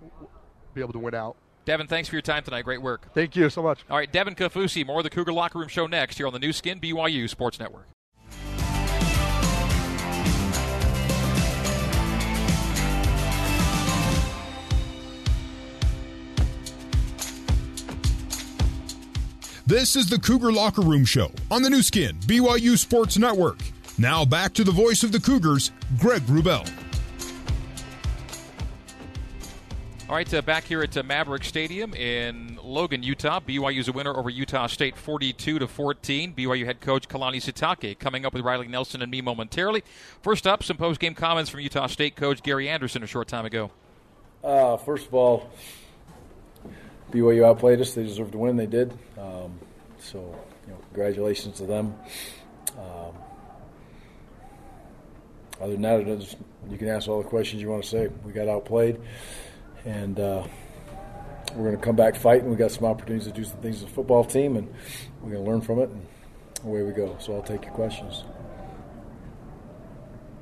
be 0.73 0.81
able 0.81 0.91
to 0.91 0.99
win 0.99 1.15
out. 1.15 1.37
Devin, 1.65 1.87
thanks 1.87 2.07
for 2.07 2.15
your 2.15 2.21
time 2.21 2.43
tonight. 2.43 2.61
Great 2.61 2.81
work. 2.81 3.11
Thank 3.13 3.35
you 3.35 3.49
so 3.49 3.63
much. 3.63 3.79
All 3.89 3.97
right, 3.97 4.11
Devin 4.11 4.35
Kaufusi, 4.35 4.85
more 4.85 4.99
of 4.99 5.03
the 5.03 5.09
Cougar 5.09 5.33
Locker 5.33 5.59
Room 5.59 5.67
Show 5.67 5.87
next 5.87 6.17
here 6.17 6.27
on 6.27 6.33
the 6.33 6.39
Nu 6.39 6.53
Skin 6.53 6.79
BYU 6.79 7.27
Sports 7.27 7.59
Network. 7.59 7.87
This 19.67 19.95
is 19.95 20.07
the 20.07 20.19
Cougar 20.19 20.51
Locker 20.51 20.83
Room 20.83 21.05
Show 21.05 21.31
on 21.49 21.63
the 21.63 21.71
Nu 21.71 21.81
Skin 21.81 22.15
BYU 22.27 22.77
Sports 22.77 23.17
Network. 23.17 23.57
Now 23.97 24.23
back 24.23 24.53
to 24.53 24.63
the 24.63 24.71
voice 24.71 25.01
of 25.01 25.11
the 25.11 25.19
Cougars, 25.19 25.71
Greg 25.97 26.21
Wrubell. 26.23 26.84
All 30.07 30.15
right, 30.15 30.31
uh, 30.35 30.43
back 30.43 30.65
here 30.65 30.83
at 30.83 30.95
uh, 30.95 31.01
Maverick 31.01 31.43
Stadium 31.43 31.95
in 31.95 32.59
Logan, 32.61 33.01
Utah. 33.01 33.39
BYU's 33.39 33.87
a 33.87 33.91
winner 33.91 34.15
over 34.15 34.29
Utah 34.29 34.67
State 34.67 34.95
42 34.95 35.57
to 35.57 35.67
14. 35.67 36.35
BYU 36.35 36.63
head 36.63 36.79
coach 36.79 37.07
Kalani 37.07 37.37
Sitake 37.37 37.97
coming 37.97 38.23
up 38.23 38.31
with 38.31 38.43
Riley 38.43 38.67
Nelson 38.67 39.01
and 39.01 39.09
me 39.09 39.21
momentarily. 39.21 39.83
First 40.21 40.45
up, 40.45 40.61
some 40.61 40.77
post-game 40.77 41.15
comments 41.15 41.49
from 41.49 41.61
Utah 41.61 41.87
State 41.87 42.15
coach 42.15 42.43
Gary 42.43 42.69
Anderson 42.69 43.01
a 43.01 43.07
short 43.07 43.27
time 43.27 43.47
ago. 43.47 43.71
Uh, 44.43 44.77
first 44.77 45.07
of 45.07 45.13
all, 45.15 45.49
BYU 47.11 47.43
outplayed 47.43 47.81
us. 47.81 47.95
They 47.95 48.03
deserved 48.03 48.33
to 48.33 48.37
win. 48.37 48.57
They 48.57 48.67
did. 48.67 48.91
Um, 49.17 49.59
so, 49.97 50.19
you 50.67 50.73
know, 50.73 50.79
congratulations 50.93 51.57
to 51.57 51.65
them. 51.65 51.95
Um, 52.77 53.15
other 55.59 55.71
than 55.71 55.81
that, 55.81 56.35
you 56.69 56.77
can 56.77 56.89
ask 56.89 57.07
all 57.07 57.23
the 57.23 57.27
questions 57.27 57.61
you 57.61 57.69
want 57.69 57.83
to 57.83 57.89
say. 57.89 58.07
We 58.23 58.33
got 58.33 58.47
outplayed, 58.47 58.99
and 59.85 60.19
uh, 60.19 60.43
we're 61.55 61.65
going 61.65 61.77
to 61.77 61.83
come 61.83 61.95
back 61.95 62.15
fighting. 62.15 62.49
We 62.49 62.55
got 62.55 62.71
some 62.71 62.85
opportunities 62.85 63.27
to 63.27 63.33
do 63.33 63.43
some 63.43 63.57
things 63.57 63.77
as 63.77 63.83
a 63.83 63.87
football 63.87 64.25
team, 64.25 64.57
and 64.57 64.67
we're 65.21 65.31
going 65.31 65.45
to 65.45 65.49
learn 65.49 65.61
from 65.61 65.79
it. 65.79 65.89
And 65.89 66.05
away 66.65 66.83
we 66.83 66.91
go. 66.91 67.15
So 67.19 67.35
I'll 67.35 67.43
take 67.43 67.63
your 67.63 67.73
questions. 67.73 68.23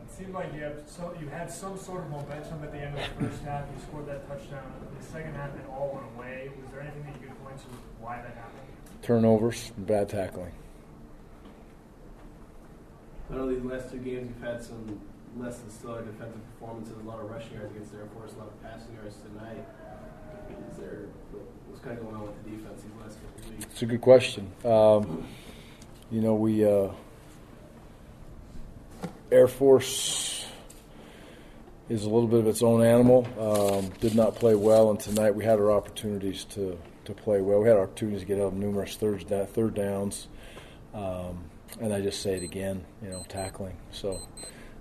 It 0.07 0.17
seemed 0.17 0.33
like 0.33 0.53
you, 0.53 0.61
have 0.61 0.81
so, 0.85 1.13
you 1.19 1.27
had 1.27 1.51
some 1.51 1.77
sort 1.77 2.03
of 2.03 2.09
momentum 2.09 2.63
at 2.63 2.71
the 2.71 2.79
end 2.79 2.97
of 2.97 3.03
the 3.19 3.25
first 3.25 3.43
half. 3.43 3.65
You 3.75 3.81
scored 3.81 4.07
that 4.07 4.27
touchdown. 4.27 4.63
In 4.91 4.99
the 4.99 5.05
second 5.05 5.35
half, 5.35 5.49
it 5.55 5.65
all 5.69 5.91
went 5.93 6.05
away. 6.15 6.49
Was 6.61 6.71
there 6.71 6.81
anything 6.81 7.03
that 7.03 7.21
you 7.21 7.27
could 7.27 7.43
point 7.43 7.57
to 7.57 7.65
why 7.99 8.17
that 8.17 8.35
happened? 8.35 8.61
Turnovers, 9.01 9.71
bad 9.77 10.07
tackling. 10.09 10.53
I 13.29 13.35
know 13.35 13.53
these 13.53 13.63
last 13.63 13.91
two 13.91 13.97
games 13.97 14.29
you've 14.29 14.47
had 14.47 14.61
some 14.63 15.01
less 15.37 15.57
than 15.59 15.69
stellar 15.69 16.03
defensive 16.03 16.41
performances, 16.53 16.93
a 17.03 17.07
lot 17.07 17.19
of 17.19 17.29
rushing 17.29 17.53
yards 17.53 17.71
against 17.71 17.91
the 17.91 17.99
Air 17.99 18.07
Force, 18.13 18.33
a 18.33 18.39
lot 18.39 18.47
of 18.47 18.63
passing 18.63 18.93
yards 18.95 19.17
tonight. 19.17 19.65
Is 20.71 20.77
there 20.77 21.05
what's 21.67 21.83
kind 21.83 21.97
of 21.97 22.03
going 22.03 22.15
on 22.15 22.23
with 22.23 22.43
the 22.43 22.51
defense 22.51 22.81
these 22.83 23.01
last 23.01 23.17
couple 23.21 23.51
weeks? 23.51 23.65
It's 23.71 23.81
a 23.81 23.85
good 23.85 24.01
question. 24.01 24.51
Um, 24.63 25.25
you 26.11 26.21
know, 26.21 26.35
we 26.35 26.65
uh, 26.65 26.89
Air 29.31 29.47
Force 29.47 30.45
is 31.89 32.03
a 32.03 32.09
little 32.09 32.27
bit 32.27 32.39
of 32.39 32.47
its 32.47 32.61
own 32.61 32.83
animal. 32.83 33.27
Um, 33.39 33.89
did 33.99 34.15
not 34.15 34.35
play 34.35 34.55
well, 34.55 34.91
and 34.91 34.99
tonight 34.99 35.35
we 35.35 35.43
had 35.43 35.59
our 35.59 35.71
opportunities 35.71 36.45
to, 36.45 36.77
to 37.05 37.13
play 37.13 37.41
well. 37.41 37.59
We 37.59 37.67
had 37.67 37.77
opportunities 37.77 38.21
to 38.21 38.27
get 38.27 38.39
up 38.39 38.53
numerous 38.53 38.95
third 38.95 39.27
third 39.49 39.73
downs, 39.73 40.27
um, 40.93 41.43
and 41.81 41.93
I 41.93 42.01
just 42.01 42.21
say 42.21 42.35
it 42.35 42.43
again, 42.43 42.85
you 43.01 43.09
know, 43.09 43.25
tackling. 43.27 43.75
So 43.91 44.21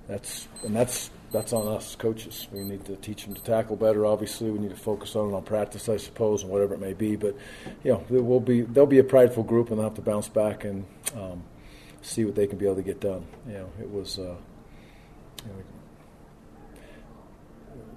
that's 0.09 0.49
and 0.65 0.75
that's 0.75 1.11
that's 1.33 1.53
on 1.53 1.67
us 1.67 1.97
coaches. 1.97 2.47
We 2.53 2.61
need 2.61 2.85
to 2.85 2.97
teach 2.97 3.25
them 3.25 3.35
to 3.35 3.43
tackle 3.43 3.77
better. 3.77 4.05
Obviously, 4.05 4.51
we 4.51 4.59
need 4.59 4.71
to 4.71 4.77
focus 4.77 5.17
on 5.17 5.31
it 5.31 5.35
on 5.35 5.43
practice, 5.43 5.89
I 5.89 5.97
suppose, 5.97 6.43
and 6.43 6.51
whatever 6.51 6.75
it 6.75 6.81
may 6.81 6.93
be. 6.93 7.17
But 7.17 7.37
you 7.83 7.93
know, 7.93 8.05
there 8.11 8.23
will 8.23 8.41
be 8.41 8.63
they'll 8.63 8.87
be 8.87 8.99
a 8.99 9.05
prideful 9.05 9.43
group, 9.43 9.71
and 9.71 9.79
they'll 9.79 9.89
have 9.89 9.95
to 9.95 10.03
bounce 10.03 10.29
back 10.29 10.65
and 10.65 10.85
um, 11.17 11.43
see 12.03 12.25
what 12.25 12.35
they 12.35 12.47
can 12.47 12.59
be 12.59 12.67
able 12.67 12.77
to 12.77 12.83
get 12.83 13.01
done. 13.01 13.27
You 13.47 13.55
know, 13.55 13.71
it 13.81 13.91
was. 13.91 14.19
Uh, 14.19 14.37
you 15.45 15.49
know, 15.49 15.63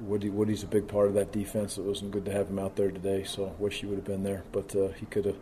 Woody, 0.02 0.30
Woody's 0.30 0.62
a 0.62 0.68
big 0.68 0.88
part 0.88 1.08
of 1.08 1.14
that 1.16 1.32
defense. 1.32 1.78
It 1.78 1.84
wasn't 1.84 2.12
good 2.12 2.26
to 2.26 2.32
have 2.32 2.50
him 2.50 2.60
out 2.60 2.76
there 2.76 2.92
today, 2.92 3.24
so 3.24 3.48
I 3.48 3.62
wish 3.62 3.80
he 3.80 3.86
would 3.86 3.96
have 3.96 4.06
been 4.06 4.24
there. 4.24 4.44
But 4.52 4.76
uh, 4.76 4.90
he 4.90 5.06
could 5.06 5.26
have 5.26 5.38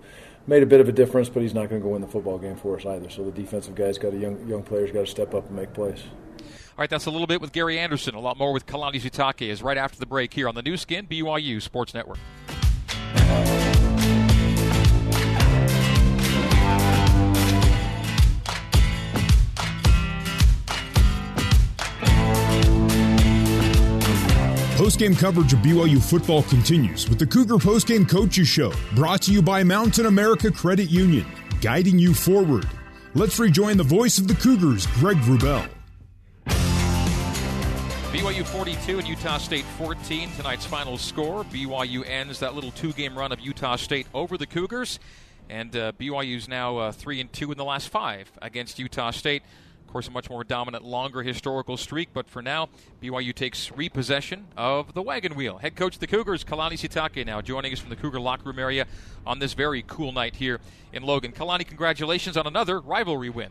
made 0.48 0.64
a 0.64 0.66
bit 0.66 0.80
of 0.80 0.88
a 0.88 0.92
difference. 0.92 1.28
But 1.28 1.42
he's 1.42 1.54
not 1.54 1.70
going 1.70 1.82
to 1.82 1.86
go 1.86 1.94
win 1.94 2.02
the 2.02 2.08
football 2.08 2.38
game 2.38 2.56
for 2.56 2.78
us 2.78 2.86
either. 2.86 3.10
So 3.10 3.24
the 3.24 3.32
defensive 3.32 3.76
guys 3.76 3.98
got 3.98 4.14
a 4.14 4.18
young 4.18 4.48
young 4.48 4.64
players 4.64 4.92
got 4.92 5.02
to 5.02 5.08
step 5.08 5.34
up 5.34 5.48
and 5.48 5.56
make 5.56 5.74
plays. 5.74 6.04
All 6.76 6.82
right, 6.82 6.90
that's 6.90 7.06
a 7.06 7.12
little 7.12 7.28
bit 7.28 7.40
with 7.40 7.52
Gary 7.52 7.78
Anderson. 7.78 8.16
A 8.16 8.20
lot 8.20 8.36
more 8.40 8.52
with 8.52 8.66
Kalani 8.66 9.00
Sitake 9.00 9.48
is 9.48 9.62
right 9.62 9.78
after 9.78 10.00
the 10.00 10.08
break 10.08 10.34
here 10.34 10.48
on 10.48 10.56
the 10.56 10.64
Nu 10.64 10.76
Skin 10.76 11.06
BYU 11.06 11.62
Sports 11.62 11.94
Network. 11.94 12.18
Postgame 24.76 25.18
coverage 25.18 25.54
of 25.54 25.60
BYU 25.60 26.02
football 26.02 26.42
continues 26.42 27.08
with 27.08 27.20
the 27.20 27.28
Cougar 27.28 27.56
Postgame 27.56 28.10
Coaches 28.10 28.48
Show, 28.48 28.74
brought 28.96 29.22
to 29.22 29.32
you 29.32 29.44
by 29.44 29.64
Mountain 29.64 30.08
America 30.08 30.52
Credit 30.52 30.90
Union, 30.90 31.26
guiding 31.62 32.00
you 32.00 32.16
forward. 32.16 32.68
Let's 33.14 33.38
rejoin 33.38 33.78
the 33.78 33.84
voice 33.84 34.18
of 34.18 34.28
the 34.28 34.34
Cougars, 34.34 34.88
Greg 34.88 35.18
Wrubell. 35.18 35.70
BYU 38.14 38.46
42 38.46 39.00
and 39.00 39.08
Utah 39.08 39.40
State 39.40 39.66
14. 39.80 40.30
Tonight's 40.38 40.68
final 40.68 41.00
score. 41.00 41.44
BYU 41.46 42.08
ends 42.08 42.42
that 42.42 42.54
little 42.54 42.70
two-game 42.70 43.18
run 43.18 43.32
of 43.32 43.40
Utah 43.40 43.76
State 43.76 44.06
over 44.14 44.38
the 44.38 44.46
Cougars, 44.46 45.00
and 45.50 45.76
uh, 45.76 45.94
BYU's 45.94 46.48
now 46.48 46.78
uh, 46.78 46.92
three 46.92 47.20
and 47.20 47.34
two 47.34 47.52
in 47.52 47.58
the 47.58 47.66
last 47.66 47.90
five 47.90 48.32
against 48.40 48.78
Utah 48.78 49.10
State. 49.10 49.42
Of 49.82 49.92
course, 49.92 50.08
a 50.08 50.12
much 50.12 50.30
more 50.30 50.44
dominant, 50.44 50.84
longer 50.84 51.24
historical 51.24 51.76
streak, 51.76 52.10
but 52.14 52.30
for 52.30 52.44
now, 52.44 52.70
BYU 53.02 53.34
takes 53.34 53.72
repossession 53.72 54.46
of 54.56 54.94
the 54.94 55.02
wagon 55.02 55.34
wheel. 55.34 55.58
Head 55.58 55.76
coach 55.76 55.98
the 55.98 56.06
Cougars, 56.06 56.44
Kalani 56.44 56.74
Sitake, 56.74 57.26
now 57.26 57.42
joining 57.42 57.74
us 57.74 57.80
from 57.80 57.90
the 57.90 57.96
Cougar 57.96 58.20
locker 58.20 58.44
room 58.44 58.60
area 58.60 58.86
on 59.26 59.40
this 59.40 59.54
very 59.54 59.84
cool 59.88 60.12
night 60.12 60.36
here 60.36 60.60
in 60.94 61.02
Logan. 61.02 61.32
Kalani, 61.32 61.66
congratulations 61.66 62.38
on 62.38 62.46
another 62.46 62.80
rivalry 62.80 63.32
win. 63.32 63.50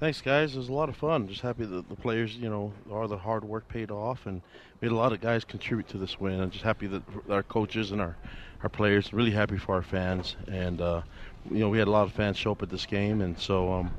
Thanks, 0.00 0.20
guys. 0.20 0.54
It 0.54 0.58
was 0.58 0.68
a 0.68 0.72
lot 0.72 0.88
of 0.88 0.96
fun. 0.96 1.28
Just 1.28 1.40
happy 1.40 1.64
that 1.64 1.88
the 1.88 1.94
players, 1.94 2.36
you 2.36 2.50
know, 2.50 2.72
all 2.90 3.06
the 3.06 3.16
hard 3.16 3.44
work 3.44 3.68
paid 3.68 3.90
off, 3.90 4.26
and 4.26 4.42
had 4.82 4.92
a 4.92 4.96
lot 4.96 5.12
of 5.12 5.20
guys 5.20 5.44
contribute 5.44 5.88
to 5.88 5.98
this 5.98 6.20
win. 6.20 6.40
I'm 6.40 6.50
just 6.50 6.64
happy 6.64 6.86
that 6.88 7.02
our 7.30 7.42
coaches 7.42 7.92
and 7.92 8.00
our, 8.00 8.16
our 8.62 8.68
players, 8.68 9.12
really 9.12 9.30
happy 9.30 9.56
for 9.56 9.74
our 9.76 9.82
fans, 9.82 10.36
and 10.48 10.80
uh, 10.80 11.02
you 11.50 11.60
know, 11.60 11.68
we 11.68 11.78
had 11.78 11.88
a 11.88 11.90
lot 11.90 12.02
of 12.02 12.12
fans 12.12 12.36
show 12.36 12.52
up 12.52 12.62
at 12.62 12.70
this 12.70 12.86
game, 12.86 13.20
and 13.20 13.38
so 13.38 13.72
um, 13.72 13.90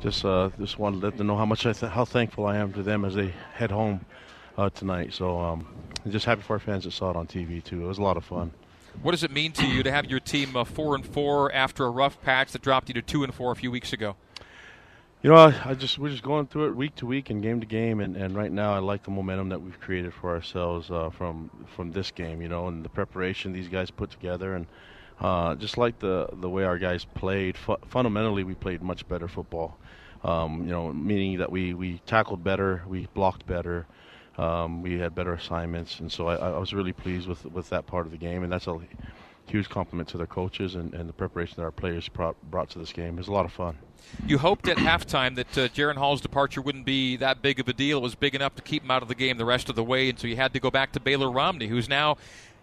just 0.00 0.24
uh, 0.24 0.50
just 0.58 0.78
wanted 0.78 1.00
to 1.00 1.06
let 1.06 1.16
them 1.16 1.26
know 1.26 1.36
how 1.36 1.46
much 1.46 1.66
I 1.66 1.72
th- 1.72 1.92
how 1.92 2.04
thankful 2.04 2.46
I 2.46 2.56
am 2.56 2.72
to 2.74 2.82
them 2.82 3.04
as 3.04 3.14
they 3.14 3.34
head 3.54 3.70
home 3.70 4.04
uh, 4.56 4.70
tonight. 4.70 5.12
So 5.12 5.38
um, 5.38 5.66
just 6.08 6.26
happy 6.26 6.42
for 6.42 6.54
our 6.54 6.60
fans 6.60 6.84
that 6.84 6.92
saw 6.92 7.10
it 7.10 7.16
on 7.16 7.26
TV 7.26 7.62
too. 7.62 7.84
It 7.84 7.86
was 7.86 7.98
a 7.98 8.02
lot 8.02 8.16
of 8.16 8.24
fun. 8.24 8.52
What 9.02 9.12
does 9.12 9.24
it 9.24 9.30
mean 9.30 9.52
to 9.52 9.66
you 9.66 9.82
to 9.82 9.90
have 9.90 10.06
your 10.06 10.20
team 10.20 10.56
uh, 10.56 10.64
four 10.64 10.94
and 10.94 11.04
four 11.04 11.52
after 11.52 11.84
a 11.84 11.90
rough 11.90 12.20
patch 12.22 12.52
that 12.52 12.62
dropped 12.62 12.88
you 12.88 12.94
to 12.94 13.02
two 13.02 13.24
and 13.24 13.34
four 13.34 13.52
a 13.52 13.56
few 13.56 13.70
weeks 13.70 13.92
ago? 13.92 14.16
You 15.22 15.28
know, 15.28 15.36
I, 15.36 15.54
I, 15.66 15.74
just 15.74 15.98
we're 15.98 16.08
just 16.08 16.22
going 16.22 16.46
through 16.46 16.68
it 16.68 16.76
week 16.76 16.94
to 16.96 17.06
week 17.06 17.28
and 17.28 17.42
game 17.42 17.60
to 17.60 17.66
game, 17.66 18.00
and, 18.00 18.16
and 18.16 18.34
right 18.34 18.50
now 18.50 18.72
I 18.72 18.78
like 18.78 19.02
the 19.02 19.10
momentum 19.10 19.50
that 19.50 19.60
we've 19.60 19.78
created 19.78 20.14
for 20.14 20.30
ourselves 20.30 20.90
uh, 20.90 21.10
from 21.10 21.50
from 21.76 21.92
this 21.92 22.10
game. 22.10 22.40
You 22.40 22.48
know, 22.48 22.68
and 22.68 22.82
the 22.82 22.88
preparation 22.88 23.52
these 23.52 23.68
guys 23.68 23.90
put 23.90 24.10
together, 24.10 24.54
and 24.54 24.66
uh, 25.20 25.56
just 25.56 25.76
like 25.76 25.98
the 25.98 26.26
the 26.32 26.48
way 26.48 26.64
our 26.64 26.78
guys 26.78 27.04
played. 27.04 27.58
Fu- 27.58 27.76
fundamentally, 27.86 28.44
we 28.44 28.54
played 28.54 28.80
much 28.80 29.06
better 29.08 29.28
football. 29.28 29.76
Um, 30.24 30.62
you 30.62 30.70
know, 30.70 30.90
meaning 30.90 31.36
that 31.36 31.52
we 31.52 31.74
we 31.74 32.00
tackled 32.06 32.42
better, 32.42 32.82
we 32.88 33.06
blocked 33.12 33.46
better, 33.46 33.86
um, 34.38 34.80
we 34.80 34.98
had 34.98 35.14
better 35.14 35.34
assignments, 35.34 36.00
and 36.00 36.10
so 36.10 36.28
I, 36.28 36.36
I 36.36 36.58
was 36.58 36.72
really 36.72 36.94
pleased 36.94 37.28
with 37.28 37.44
with 37.44 37.68
that 37.68 37.86
part 37.86 38.06
of 38.06 38.12
the 38.12 38.18
game, 38.18 38.42
and 38.42 38.50
that's 38.50 38.66
a 38.68 38.80
huge 39.44 39.68
compliment 39.68 40.08
to 40.08 40.16
their 40.16 40.26
coaches 40.26 40.76
and, 40.76 40.94
and 40.94 41.10
the 41.10 41.12
preparation 41.12 41.56
that 41.56 41.64
our 41.64 41.72
players 41.72 42.08
brought, 42.08 42.36
brought 42.50 42.70
to 42.70 42.78
this 42.78 42.92
game. 42.92 43.14
It 43.14 43.18
was 43.18 43.28
a 43.28 43.32
lot 43.32 43.44
of 43.44 43.52
fun. 43.52 43.76
You 44.26 44.38
hoped 44.38 44.68
at 44.68 44.76
halftime 44.76 45.36
that 45.36 45.58
uh, 45.58 45.68
Jaren 45.68 45.96
Hall's 45.96 46.20
departure 46.20 46.60
wouldn't 46.60 46.84
be 46.84 47.16
that 47.16 47.42
big 47.42 47.60
of 47.60 47.68
a 47.68 47.72
deal. 47.72 47.98
It 47.98 48.02
was 48.02 48.14
big 48.14 48.34
enough 48.34 48.54
to 48.56 48.62
keep 48.62 48.82
him 48.82 48.90
out 48.90 49.02
of 49.02 49.08
the 49.08 49.14
game 49.14 49.38
the 49.38 49.44
rest 49.44 49.68
of 49.68 49.76
the 49.76 49.84
way, 49.84 50.08
and 50.08 50.18
so 50.18 50.26
you 50.26 50.36
had 50.36 50.52
to 50.54 50.60
go 50.60 50.70
back 50.70 50.92
to 50.92 51.00
Baylor 51.00 51.30
Romney, 51.30 51.68
who's 51.68 51.88
now 51.88 52.16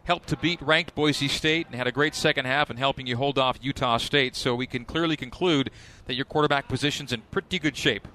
helped 0.04 0.30
to 0.30 0.38
beat 0.38 0.62
ranked 0.62 0.96
Boise 0.96 1.28
State 1.28 1.68
and 1.68 1.76
had 1.76 1.86
a 1.86 1.92
great 1.92 2.16
second 2.16 2.46
half 2.46 2.70
in 2.72 2.78
helping 2.78 3.08
you 3.08 3.18
hold 3.18 3.38
off 3.38 3.58
Utah 3.62 3.98
State. 3.98 4.38
So 4.38 4.56
we 4.56 4.66
can 4.66 4.86
clearly 4.86 5.18
conclude 5.18 5.70
that 6.06 6.14
your 6.14 6.24
quarterback 6.24 6.70
position's 6.70 7.12
in 7.12 7.22
pretty 7.30 7.60
good 7.60 7.76
shape. 7.76 8.08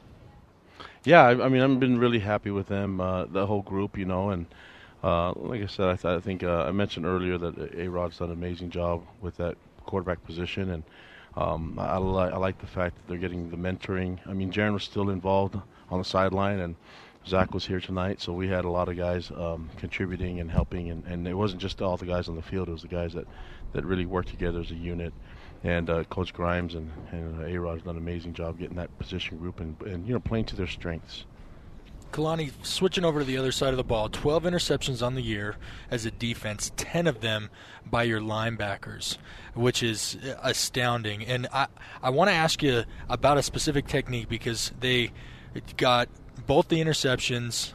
Yeah, 1.05 1.23
I, 1.23 1.45
I 1.45 1.49
mean, 1.49 1.61
I've 1.61 1.81
been 1.81 1.99
really 1.99 2.20
happy 2.20 2.51
with 2.51 2.68
them, 2.68 3.01
uh, 3.01 3.27
the 3.27 3.47
whole 3.47 3.62
group, 3.62 3.99
you 3.99 4.05
know, 4.05 4.31
and 4.31 4.47
uh, 5.03 5.33
like 5.33 5.62
I 5.62 5.66
said, 5.66 5.89
I, 5.89 5.97
th- 5.97 6.05
I 6.16 6.20
think 6.20 6.45
uh, 6.45 6.62
I 6.62 6.70
mentioned 6.70 7.07
earlier 7.07 7.37
that 7.37 7.75
A 7.77 7.89
Rod's 7.89 8.18
done 8.18 8.29
an 8.29 8.35
amazing 8.35 8.70
job 8.70 9.03
with 9.20 9.37
that 9.39 9.57
quarterback 9.85 10.25
position, 10.25 10.70
and 10.70 10.85
um, 11.35 11.78
I, 11.78 11.99
li- 11.99 12.30
I 12.33 12.37
like 12.37 12.59
the 12.59 12.66
fact 12.66 12.97
that 12.97 13.07
they're 13.07 13.18
getting 13.18 13.51
the 13.51 13.57
mentoring. 13.57 14.20
I 14.26 14.35
mean, 14.35 14.53
Jaren 14.53 14.72
was 14.74 14.85
still 14.85 15.11
involved 15.11 15.57
on 15.89 15.99
the 15.99 16.05
sideline, 16.05 16.61
and 16.61 16.76
Zach 17.26 17.55
was 17.55 17.66
here 17.66 17.80
tonight, 17.80 18.20
so 18.20 18.33
we 18.33 18.49
had 18.49 18.64
a 18.64 18.70
lot 18.70 18.89
of 18.89 18.97
guys 18.97 19.30
um, 19.30 19.70
contributing 19.76 20.41
and 20.41 20.51
helping, 20.51 20.91
and, 20.91 21.05
and 21.07 21.26
it 21.26 21.35
wasn't 21.35 21.62
just 21.62 21.80
all 21.80 21.97
the 21.97 22.07
guys 22.07 22.28
on 22.28 22.37
the 22.37 22.43
field; 22.43 22.68
it 22.68 22.72
was 22.72 22.83
the 22.83 22.89
guys 22.89 23.12
that, 23.14 23.28
that 23.72 23.85
really 23.85 24.07
worked 24.07 24.28
together 24.28 24.61
as 24.61 24.70
a 24.70 24.76
unit. 24.76 25.14
And 25.62 25.89
uh, 25.89 26.05
Coach 26.05 26.33
Grimes 26.33 26.74
and, 26.74 26.93
and 27.12 27.43
A 27.43 27.61
Rod's 27.61 27.83
done 27.85 27.97
an 27.97 28.03
amazing 28.03 28.35
job 28.35 28.59
getting 28.59 28.76
that 28.76 28.97
position 28.99 29.39
group 29.39 29.61
and, 29.61 29.80
and 29.83 30.07
you 30.07 30.12
know 30.12 30.20
playing 30.20 30.47
to 30.47 30.57
their 30.57 30.66
strengths. 30.66 31.24
Kalani, 32.12 32.52
switching 32.62 33.04
over 33.04 33.20
to 33.20 33.24
the 33.24 33.38
other 33.38 33.52
side 33.52 33.70
of 33.70 33.76
the 33.76 33.84
ball, 33.84 34.08
12 34.08 34.44
interceptions 34.44 35.04
on 35.04 35.14
the 35.14 35.22
year 35.22 35.56
as 35.90 36.04
a 36.06 36.10
defense, 36.10 36.70
10 36.76 37.06
of 37.06 37.20
them 37.20 37.50
by 37.90 38.02
your 38.02 38.20
linebackers, 38.20 39.16
which 39.54 39.82
is 39.82 40.18
astounding. 40.42 41.24
And 41.24 41.48
I, 41.52 41.66
I 42.02 42.10
want 42.10 42.28
to 42.28 42.34
ask 42.34 42.62
you 42.62 42.84
about 43.08 43.38
a 43.38 43.42
specific 43.42 43.86
technique 43.86 44.28
because 44.28 44.72
they 44.78 45.10
got 45.76 46.08
both 46.46 46.68
the 46.68 46.80
interceptions. 46.80 47.72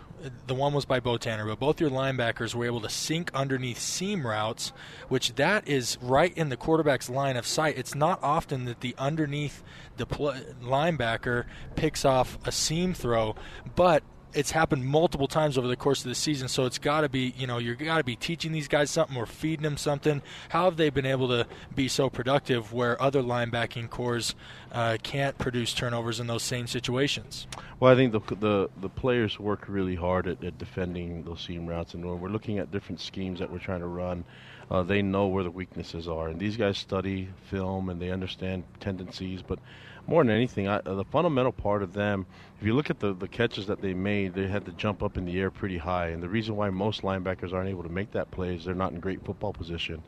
The 0.48 0.56
one 0.56 0.74
was 0.74 0.86
by 0.86 1.00
Bo 1.00 1.18
Tanner, 1.18 1.46
but 1.46 1.60
both 1.60 1.80
your 1.80 1.90
linebackers 1.90 2.56
were 2.56 2.66
able 2.66 2.82
to 2.82 2.90
sink 2.90 3.32
underneath 3.34 3.80
seam 3.80 4.26
routes, 4.26 4.74
which 5.10 5.36
that 5.36 5.68
is 5.68 5.98
right 6.02 6.36
in 6.36 6.50
the 6.50 6.58
quarterback's 6.58 7.10
line 7.10 7.38
of 7.38 7.46
sight. 7.46 7.78
It's 7.78 7.96
not 7.96 8.20
often 8.24 8.66
that 8.66 8.82
the 8.82 8.96
underneath 8.98 9.64
the 9.98 10.06
pl- 10.06 10.36
linebacker 10.62 11.46
picks 11.76 12.04
off 12.04 12.38
a 12.46 12.52
seam 12.52 12.94
throw, 12.94 13.36
but 13.76 14.04
it's 14.38 14.52
happened 14.52 14.86
multiple 14.86 15.28
times 15.28 15.58
over 15.58 15.68
the 15.68 15.76
course 15.76 16.06
of 16.06 16.10
the 16.10 16.16
season. 16.16 16.48
So 16.48 16.66
it's 16.66 16.78
got 16.78 17.02
to 17.02 17.10
be, 17.10 17.34
you 17.36 17.48
know, 17.48 17.58
you're 17.58 17.74
got 17.74 17.98
to 17.98 18.04
be 18.04 18.16
teaching 18.16 18.52
these 18.52 18.68
guys 18.68 18.92
something 18.92 19.18
or 19.18 19.26
feeding 19.26 19.64
them 19.64 19.78
something. 19.78 20.22
How 20.50 20.66
have 20.66 20.78
they 20.78 20.92
been 20.92 21.08
able 21.08 21.28
to 21.30 21.48
be 21.74 21.88
so 21.88 22.08
productive 22.08 22.72
where 22.72 23.02
other 23.02 23.24
linebacking 23.24 23.90
cores 23.90 24.36
uh, 24.72 24.98
can't 25.02 25.36
produce 25.40 25.74
turnovers 25.74 26.20
in 26.20 26.28
those 26.28 26.44
same 26.44 26.68
situations? 26.68 27.48
Well, 27.80 27.92
I 27.92 27.96
think 27.96 28.12
the 28.12 28.36
the, 28.36 28.70
the 28.80 28.90
players 28.90 29.40
work 29.40 29.66
really 29.68 29.96
hard 29.96 30.28
at, 30.28 30.44
at 30.44 30.60
defending 30.60 31.24
those 31.24 31.42
seam 31.42 31.66
routes, 31.66 31.96
and 31.96 32.06
we're 32.06 32.30
looking 32.30 32.60
at 32.60 32.72
different 32.72 33.02
schemes 33.02 33.40
that 33.40 33.52
we're 33.52 33.58
trying 33.58 33.82
to 33.82 33.88
run. 33.88 34.24
Uh, 34.70 34.84
they 34.84 35.02
know 35.02 35.28
where 35.28 35.44
the 35.44 35.52
weaknesses 35.52 36.08
are, 36.08 36.28
and 36.28 36.40
these 36.40 36.58
guys 36.58 36.78
study 36.78 37.30
film 37.50 37.90
and 37.90 38.00
they 38.02 38.12
understand 38.12 38.64
tendencies. 38.80 39.42
But 39.42 39.60
more 40.08 40.24
than 40.24 40.34
anything, 40.34 40.68
I, 40.68 40.80
the 40.82 41.04
fundamental 41.04 41.52
part 41.52 41.84
of 41.84 41.94
them, 41.94 42.26
if 42.60 42.66
you 42.66 42.74
look 42.74 42.90
at 42.90 43.00
the, 43.00 43.14
the 43.14 43.28
catches 43.28 43.68
that 43.68 43.82
they 43.82 43.94
made, 43.94 44.34
they 44.34 44.48
had 44.48 44.66
to 44.66 44.72
jump 44.72 45.04
up 45.04 45.18
in 45.18 45.26
the 45.26 45.40
air 45.40 45.52
pretty 45.52 45.78
high. 45.78 46.08
And 46.08 46.24
the 46.24 46.30
reason 46.30 46.56
why 46.56 46.70
most 46.70 47.02
linebackers 47.02 47.54
aren't 47.54 47.70
able 47.70 47.84
to 47.84 47.90
make 47.90 48.12
that 48.12 48.32
play 48.32 48.56
is 48.56 48.66
they're 48.66 48.74
not 48.74 48.94
in 48.94 49.00
great 49.00 49.24
football 49.26 49.54
position. 49.54 50.02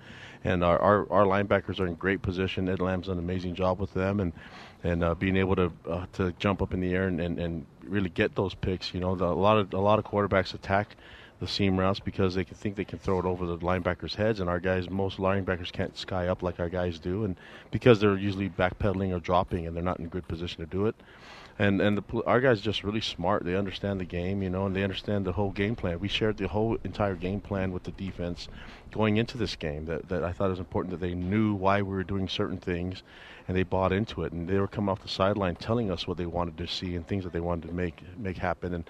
And 0.43 0.63
our, 0.63 0.79
our, 0.79 1.11
our 1.11 1.25
linebackers 1.25 1.79
are 1.81 1.85
in 1.85 1.95
great 1.95 2.21
position. 2.21 2.69
Ed 2.69 2.79
Lamb's 2.79 3.07
done 3.07 3.17
an 3.17 3.23
amazing 3.23 3.55
job 3.55 3.79
with 3.79 3.93
them 3.93 4.21
and, 4.21 4.31
and 4.83 5.03
uh, 5.03 5.15
being 5.15 5.35
able 5.35 5.55
to 5.57 5.71
uh, 5.89 6.05
to 6.13 6.31
jump 6.39 6.61
up 6.61 6.73
in 6.73 6.79
the 6.79 6.93
air 6.93 7.07
and, 7.07 7.19
and, 7.19 7.37
and 7.37 7.65
really 7.83 8.09
get 8.09 8.35
those 8.35 8.53
picks. 8.53 8.93
You 8.93 9.01
know, 9.01 9.15
the, 9.15 9.25
a 9.25 9.27
lot 9.27 9.57
of 9.57 9.73
a 9.73 9.79
lot 9.79 9.99
of 9.99 10.05
quarterbacks 10.05 10.53
attack 10.53 10.95
the 11.39 11.47
seam 11.47 11.77
routes 11.77 11.99
because 11.99 12.35
they 12.35 12.43
can 12.43 12.55
think 12.55 12.75
they 12.75 12.85
can 12.85 12.99
throw 12.99 13.19
it 13.19 13.25
over 13.25 13.45
the 13.45 13.57
linebackers' 13.57 14.15
heads, 14.15 14.39
and 14.39 14.49
our 14.49 14.59
guys, 14.59 14.89
most 14.89 15.17
linebackers 15.17 15.71
can't 15.71 15.97
sky 15.97 16.27
up 16.27 16.43
like 16.43 16.59
our 16.59 16.69
guys 16.69 16.99
do, 16.99 17.23
and 17.23 17.35
because 17.71 17.99
they're 17.99 18.17
usually 18.17 18.49
backpedaling 18.49 19.15
or 19.15 19.19
dropping, 19.19 19.65
and 19.65 19.75
they're 19.75 19.83
not 19.83 19.99
in 19.99 20.07
good 20.07 20.27
position 20.27 20.59
to 20.59 20.69
do 20.69 20.85
it. 20.85 20.95
And 21.61 21.81
and 21.81 21.97
the, 21.97 22.23
our 22.23 22.39
guys 22.39 22.61
are 22.61 22.63
just 22.63 22.85
really 22.85 23.01
smart. 23.01 23.43
They 23.43 23.55
understand 23.55 23.99
the 23.99 24.05
game, 24.05 24.41
you 24.41 24.49
know, 24.49 24.65
and 24.65 24.73
they 24.73 24.83
understand 24.83 25.25
the 25.25 25.33
whole 25.33 25.51
game 25.51 25.75
plan. 25.75 25.99
We 25.99 26.07
shared 26.07 26.37
the 26.37 26.47
whole 26.47 26.77
entire 26.85 27.15
game 27.15 27.41
plan 27.41 27.73
with 27.73 27.83
the 27.83 27.91
defense 27.91 28.47
going 28.91 29.17
into 29.17 29.37
this 29.37 29.57
game. 29.57 29.85
That 29.85 30.07
that 30.07 30.23
I 30.23 30.31
thought 30.31 30.47
it 30.47 30.51
was 30.51 30.59
important 30.59 30.91
that 30.91 31.05
they 31.05 31.13
knew 31.13 31.53
why 31.53 31.81
we 31.81 31.93
were 31.93 32.05
doing 32.05 32.29
certain 32.29 32.59
things, 32.59 33.03
and 33.45 33.57
they 33.57 33.63
bought 33.63 33.91
into 33.91 34.23
it. 34.23 34.31
And 34.31 34.47
they 34.47 34.57
were 34.57 34.69
coming 34.69 34.87
off 34.87 35.01
the 35.01 35.09
sideline 35.09 35.57
telling 35.57 35.91
us 35.91 36.07
what 36.07 36.15
they 36.15 36.25
wanted 36.25 36.57
to 36.59 36.67
see 36.67 36.95
and 36.95 37.05
things 37.05 37.25
that 37.25 37.33
they 37.33 37.41
wanted 37.41 37.67
to 37.67 37.73
make 37.73 38.01
make 38.17 38.37
happen. 38.37 38.73
And 38.73 38.89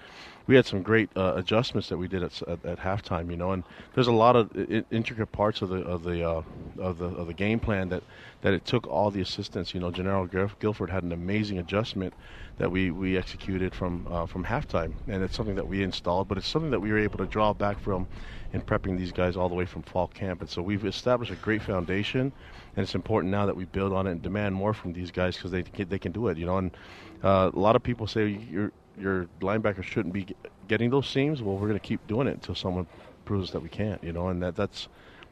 we 0.50 0.56
had 0.56 0.66
some 0.66 0.82
great 0.82 1.08
uh, 1.16 1.34
adjustments 1.36 1.88
that 1.90 1.96
we 1.96 2.08
did 2.08 2.24
at, 2.24 2.42
at, 2.42 2.66
at, 2.66 2.78
halftime. 2.80 3.30
You 3.30 3.36
know, 3.36 3.52
and 3.52 3.62
there's 3.94 4.08
a 4.08 4.12
lot 4.12 4.34
of 4.34 4.50
I- 4.56 4.84
intricate 4.90 5.30
parts 5.30 5.62
of 5.62 5.68
the 5.68 5.76
of 5.76 6.02
the 6.02 6.28
uh, 6.28 6.42
of 6.80 6.98
the 6.98 7.04
of 7.04 7.28
the 7.28 7.34
game 7.34 7.60
plan 7.60 7.88
that 7.90 8.02
that 8.42 8.52
it 8.52 8.64
took 8.64 8.84
all 8.88 9.12
the 9.12 9.20
assistants. 9.20 9.72
You 9.74 9.78
know, 9.78 9.92
Jernaro 9.92 10.50
Gilford 10.58 10.90
had 10.90 11.04
an 11.04 11.12
amazing 11.12 11.60
adjustment 11.60 12.12
that 12.58 12.68
we, 12.68 12.90
we 12.90 13.16
executed 13.16 13.72
from 13.72 14.08
uh, 14.10 14.26
from 14.26 14.44
halftime, 14.44 14.92
and 15.06 15.22
it's 15.22 15.36
something 15.36 15.54
that 15.54 15.68
we 15.68 15.84
installed. 15.84 16.26
But 16.26 16.36
it's 16.36 16.48
something 16.48 16.72
that 16.72 16.80
we 16.80 16.90
were 16.90 16.98
able 16.98 17.18
to 17.18 17.26
draw 17.26 17.52
back 17.52 17.78
from 17.78 18.08
in 18.52 18.60
prepping 18.60 18.98
these 18.98 19.12
guys 19.12 19.36
all 19.36 19.48
the 19.48 19.54
way 19.54 19.66
from 19.66 19.82
fall 19.82 20.08
camp. 20.08 20.40
And 20.40 20.50
so 20.50 20.62
we've 20.62 20.84
established 20.84 21.30
a 21.30 21.36
great 21.36 21.62
foundation, 21.62 22.32
and 22.74 22.82
it's 22.82 22.96
important 22.96 23.30
now 23.30 23.46
that 23.46 23.54
we 23.54 23.66
build 23.66 23.92
on 23.92 24.08
it 24.08 24.10
and 24.10 24.22
demand 24.22 24.56
more 24.56 24.74
from 24.74 24.94
these 24.94 25.12
guys 25.12 25.36
because 25.36 25.52
they 25.52 25.62
they 25.62 26.00
can 26.00 26.10
do 26.10 26.26
it. 26.26 26.38
You 26.38 26.46
know, 26.46 26.58
and 26.58 26.76
uh, 27.22 27.52
a 27.54 27.58
lot 27.58 27.76
of 27.76 27.84
people 27.84 28.08
say 28.08 28.26
your 28.26 28.72
your 29.00 29.26
linebackers 29.40 29.84
shouldn't 29.84 30.14
be 30.14 30.26
getting 30.68 30.90
those 30.90 31.08
seams. 31.08 31.42
Well, 31.42 31.56
we're 31.56 31.68
going 31.68 31.80
to 31.80 31.86
keep 31.86 32.06
doing 32.06 32.26
it 32.28 32.34
until 32.34 32.54
someone 32.54 32.86
proves 33.24 33.50
that 33.52 33.60
we 33.60 33.68
can't. 33.68 34.02
You 34.02 34.12
know, 34.12 34.28
and 34.28 34.42
that 34.42 34.56
that's. 34.56 34.88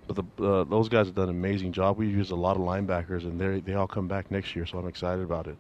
But 0.07 0.17
the, 0.17 0.45
uh, 0.45 0.65
those 0.65 0.89
guys 0.89 1.07
have 1.07 1.15
done 1.15 1.29
an 1.29 1.37
amazing 1.37 1.73
job. 1.73 1.99
We've 1.99 2.17
used 2.17 2.31
a 2.31 2.37
lot 2.37 2.57
of 2.57 2.63
linebackers, 2.63 3.25
and 3.25 3.39
they 3.39 3.61
they 3.61 3.75
all 3.75 3.87
come 3.87 4.09
back 4.09 4.31
next 4.31 4.57
year, 4.57 4.65
so 4.65 4.79
I'm 4.79 4.89
excited 4.89 5.23
about 5.23 5.47
it. 5.47 5.59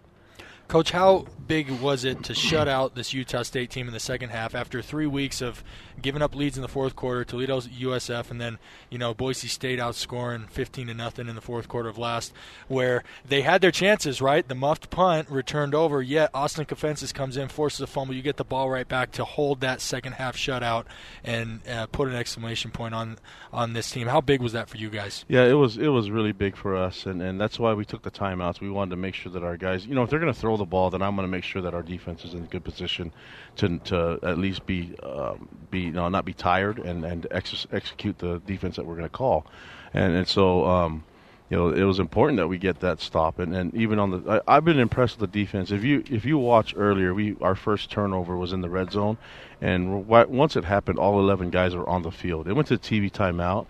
Coach, 0.68 0.90
how 0.90 1.24
big 1.46 1.70
was 1.70 2.04
it 2.04 2.22
to 2.24 2.34
shut 2.34 2.68
out 2.68 2.94
this 2.94 3.14
Utah 3.14 3.42
State 3.42 3.70
team 3.70 3.88
in 3.88 3.94
the 3.94 3.98
second 3.98 4.28
half 4.28 4.54
after 4.54 4.82
three 4.82 5.06
weeks 5.06 5.40
of 5.40 5.64
giving 6.00 6.20
up 6.20 6.34
leads 6.34 6.56
in 6.56 6.62
the 6.62 6.68
fourth 6.68 6.94
quarter, 6.94 7.24
Toledo 7.24 7.58
USF, 7.60 8.30
and 8.30 8.38
then 8.38 8.58
you 8.90 8.98
know 8.98 9.14
Boise 9.14 9.48
State 9.48 9.78
outscoring 9.78 10.48
15 10.50 10.88
to 10.88 10.94
nothing 10.94 11.26
in 11.26 11.34
the 11.34 11.40
fourth 11.40 11.66
quarter 11.66 11.88
of 11.88 11.96
last, 11.96 12.34
where 12.68 13.02
they 13.26 13.40
had 13.40 13.62
their 13.62 13.70
chances, 13.70 14.20
right? 14.20 14.46
The 14.46 14.54
muffed 14.54 14.90
punt 14.90 15.30
returned 15.30 15.74
over, 15.74 16.02
yet 16.02 16.30
Austin 16.34 16.66
Kafentzis 16.66 17.14
comes 17.14 17.38
in, 17.38 17.48
forces 17.48 17.80
a 17.80 17.86
fumble. 17.86 18.14
You 18.14 18.20
get 18.22 18.36
the 18.36 18.44
ball 18.44 18.68
right 18.68 18.86
back 18.86 19.10
to 19.12 19.24
hold 19.24 19.62
that 19.62 19.80
second 19.80 20.12
half 20.12 20.36
shutout 20.36 20.84
and 21.24 21.66
uh, 21.66 21.86
put 21.86 22.08
an 22.08 22.14
exclamation 22.14 22.70
point 22.70 22.94
on 22.94 23.16
on 23.54 23.72
this 23.72 23.90
team. 23.90 24.06
How 24.06 24.20
big 24.20 24.42
was 24.42 24.52
that 24.52 24.68
for 24.68 24.76
you 24.76 24.90
guys? 24.90 25.24
Yeah, 25.28 25.44
it 25.44 25.54
was 25.54 25.78
it 25.78 25.88
was 25.88 26.10
really 26.10 26.32
big 26.32 26.56
for 26.56 26.76
us, 26.76 27.06
and 27.06 27.22
and 27.22 27.40
that's 27.40 27.58
why 27.58 27.72
we 27.72 27.86
took 27.86 28.02
the 28.02 28.10
timeouts. 28.10 28.60
We 28.60 28.68
wanted 28.68 28.90
to 28.90 28.96
make 28.96 29.14
sure 29.14 29.32
that 29.32 29.42
our 29.42 29.56
guys, 29.56 29.86
you 29.86 29.94
know, 29.94 30.02
if 30.02 30.10
they're 30.10 30.20
going 30.20 30.32
to 30.32 30.38
throw 30.38 30.57
the 30.58 30.64
ball, 30.64 30.90
then 30.90 31.02
I'm 31.02 31.16
going 31.16 31.26
to 31.26 31.30
make 31.30 31.44
sure 31.44 31.62
that 31.62 31.74
our 31.74 31.82
defense 31.82 32.24
is 32.24 32.34
in 32.34 32.44
a 32.44 32.46
good 32.46 32.64
position 32.64 33.12
to 33.56 33.78
to 33.78 34.18
at 34.22 34.38
least 34.38 34.66
be 34.66 34.94
um, 35.02 35.48
be 35.70 35.90
not 35.90 36.24
be 36.24 36.34
tired 36.34 36.78
and 36.78 37.04
and 37.04 37.26
ex- 37.30 37.66
execute 37.72 38.18
the 38.18 38.40
defense 38.40 38.76
that 38.76 38.86
we're 38.86 38.96
going 38.96 39.08
to 39.08 39.16
call, 39.16 39.46
and 39.94 40.14
and 40.14 40.28
so. 40.28 40.66
Um, 40.66 41.04
you 41.50 41.56
know, 41.56 41.70
it 41.70 41.84
was 41.84 41.98
important 41.98 42.36
that 42.36 42.48
we 42.48 42.58
get 42.58 42.80
that 42.80 43.00
stop. 43.00 43.38
And, 43.38 43.56
and 43.56 43.74
even 43.74 43.98
on 43.98 44.10
the, 44.10 44.42
I, 44.46 44.56
I've 44.56 44.66
been 44.66 44.78
impressed 44.78 45.18
with 45.18 45.32
the 45.32 45.40
defense. 45.40 45.70
If 45.70 45.82
you 45.82 46.04
if 46.10 46.26
you 46.26 46.36
watch 46.36 46.74
earlier, 46.76 47.14
we 47.14 47.36
our 47.40 47.54
first 47.54 47.90
turnover 47.90 48.36
was 48.36 48.52
in 48.52 48.60
the 48.60 48.68
red 48.68 48.92
zone, 48.92 49.16
and 49.60 50.06
once 50.06 50.56
it 50.56 50.64
happened, 50.64 50.98
all 50.98 51.18
11 51.18 51.48
guys 51.50 51.74
were 51.74 51.88
on 51.88 52.02
the 52.02 52.10
field. 52.10 52.48
It 52.48 52.52
went 52.52 52.68
to 52.68 52.76
TV 52.76 53.10
timeout, 53.10 53.66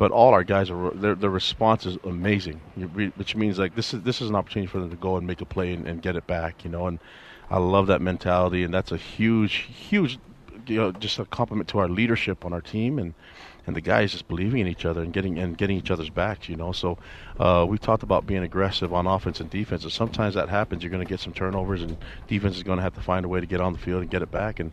but 0.00 0.10
all 0.12 0.32
our 0.32 0.44
guys 0.44 0.70
are 0.70 0.92
their 0.92 1.14
their 1.14 1.28
response 1.28 1.84
is 1.84 1.98
amazing, 2.04 2.58
which 3.16 3.36
means 3.36 3.58
like 3.58 3.74
this 3.74 3.92
is 3.92 4.00
this 4.00 4.22
is 4.22 4.30
an 4.30 4.34
opportunity 4.34 4.66
for 4.66 4.80
them 4.80 4.88
to 4.88 4.96
go 4.96 5.18
and 5.18 5.26
make 5.26 5.42
a 5.42 5.44
play 5.44 5.74
and, 5.74 5.86
and 5.86 6.00
get 6.00 6.16
it 6.16 6.26
back, 6.26 6.64
you 6.64 6.70
know. 6.70 6.86
And 6.86 6.98
I 7.50 7.58
love 7.58 7.86
that 7.88 8.00
mentality, 8.00 8.64
and 8.64 8.72
that's 8.72 8.92
a 8.92 8.96
huge 8.96 9.56
huge, 9.90 10.18
you 10.66 10.78
know, 10.78 10.92
just 10.92 11.18
a 11.18 11.26
compliment 11.26 11.68
to 11.68 11.80
our 11.80 11.88
leadership 11.88 12.46
on 12.46 12.54
our 12.54 12.62
team 12.62 12.98
and 12.98 13.12
and 13.66 13.76
the 13.76 13.82
guys 13.82 14.12
just 14.12 14.26
believing 14.26 14.60
in 14.60 14.68
each 14.68 14.86
other 14.86 15.02
and 15.02 15.12
getting 15.12 15.38
and 15.38 15.58
getting 15.58 15.76
each 15.76 15.90
other's 15.90 16.08
backs. 16.08 16.48
You 16.48 16.56
know, 16.56 16.72
so 16.72 16.96
uh, 17.38 17.66
we 17.68 17.76
talked 17.76 18.02
about 18.02 18.26
being 18.26 18.42
aggressive 18.42 18.94
on 18.94 19.06
offense 19.06 19.38
and 19.38 19.50
defense. 19.50 19.82
And 19.82 19.92
sometimes 19.92 20.34
that 20.34 20.48
happens. 20.48 20.82
You're 20.82 20.90
going 20.90 21.04
to 21.04 21.10
get 21.10 21.20
some 21.20 21.34
turnovers, 21.34 21.82
and 21.82 21.98
defense 22.26 22.56
is 22.56 22.62
going 22.62 22.78
to 22.78 22.82
have 22.82 22.94
to 22.94 23.02
find 23.02 23.26
a 23.26 23.28
way 23.28 23.40
to 23.40 23.46
get 23.46 23.60
on 23.60 23.74
the 23.74 23.78
field 23.78 24.00
and 24.00 24.10
get 24.10 24.22
it 24.22 24.30
back. 24.30 24.60
And 24.60 24.72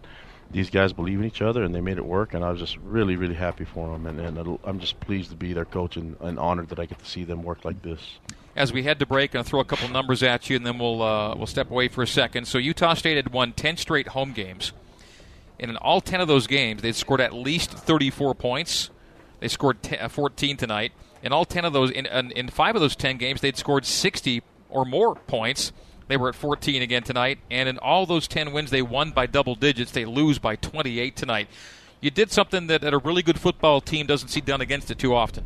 these 0.52 0.70
guys 0.70 0.94
believe 0.94 1.20
in 1.20 1.26
each 1.26 1.42
other, 1.42 1.64
and 1.64 1.74
they 1.74 1.82
made 1.82 1.98
it 1.98 2.06
work. 2.06 2.34
And 2.34 2.44
I 2.44 2.52
was 2.52 2.60
just 2.60 2.78
really, 2.78 3.16
really 3.16 3.36
happy 3.36 3.66
for 3.66 3.92
them. 3.92 4.06
And, 4.06 4.20
and 4.20 4.60
I'm 4.64 4.80
just 4.80 5.00
pleased 5.00 5.30
to 5.32 5.36
be 5.36 5.54
their 5.54 5.66
coach 5.66 5.98
and, 5.98 6.16
and 6.22 6.40
honored 6.40 6.70
that 6.70 6.80
I 6.80 6.86
get 6.86 7.00
to 7.00 7.06
see 7.06 7.24
them 7.24 7.44
work 7.44 7.66
like 7.66 7.82
this 7.82 8.02
as 8.58 8.74
we 8.74 8.84
head 8.84 9.00
to 9.00 9.06
break, 9.06 9.36
I'll 9.36 9.44
throw 9.44 9.60
a 9.60 9.66
couple 9.66 9.88
numbers 9.88 10.24
at 10.24 10.50
you, 10.50 10.56
and 10.56 10.66
then 10.66 10.80
we'll 10.80 11.02
uh, 11.02 11.36
we'll 11.36 11.46
step 11.46 11.70
away 11.70 11.88
for 11.88 12.02
a 12.02 12.08
second. 12.08 12.48
So 12.48 12.58
Utah 12.58 12.96
State 12.96 13.16
had 13.16 13.32
won 13.32 13.54
10 13.54 13.78
straight 13.78 14.10
home 14.10 14.34
games, 14.34 14.74
and 15.60 15.70
in 15.70 15.78
all 15.78 16.02
10 16.02 16.20
of 16.20 16.28
those 16.28 16.48
games, 16.48 16.82
they'd 16.82 16.96
scored 16.96 17.22
at 17.22 17.34
least 17.34 17.72
34 17.72 18.34
points. 18.34 18.90
They 19.40 19.48
scored 19.48 19.84
t- 19.84 19.96
uh, 19.96 20.10
14 20.10 20.58
tonight. 20.58 20.92
In 21.22 21.32
all 21.32 21.46
10 21.46 21.66
of 21.66 21.74
those, 21.74 21.92
in, 21.92 22.06
in 22.08 22.50
five 22.50 22.76
of 22.76 22.82
those 22.82 22.96
10 22.96 23.18
games, 23.18 23.42
they'd 23.42 23.58
scored 23.58 23.86
60 23.86 24.42
or 24.70 24.86
more 24.86 25.16
points. 25.16 25.72
They 26.08 26.18
were 26.18 26.30
at 26.30 26.36
14 26.36 26.82
again 26.82 27.04
tonight. 27.04 27.40
And 27.52 27.68
in 27.68 27.78
all 27.78 28.06
those 28.06 28.28
10 28.28 28.54
wins, 28.54 28.72
they 28.72 28.82
won 28.82 29.12
by 29.12 29.26
double 29.26 29.56
digits. 29.56 29.92
They 29.92 30.06
lose 30.06 30.40
by 30.40 30.56
28 30.56 31.16
tonight. 31.16 31.48
You 32.00 32.12
did 32.12 32.32
something 32.32 32.68
that, 32.68 32.82
that 32.82 32.94
a 32.94 32.98
really 32.98 33.24
good 33.24 33.40
football 33.40 33.82
team 33.82 34.06
doesn't 34.06 34.30
see 34.30 34.42
done 34.42 34.62
against 34.62 34.92
it 34.92 35.00
too 35.00 35.16
often. 35.16 35.44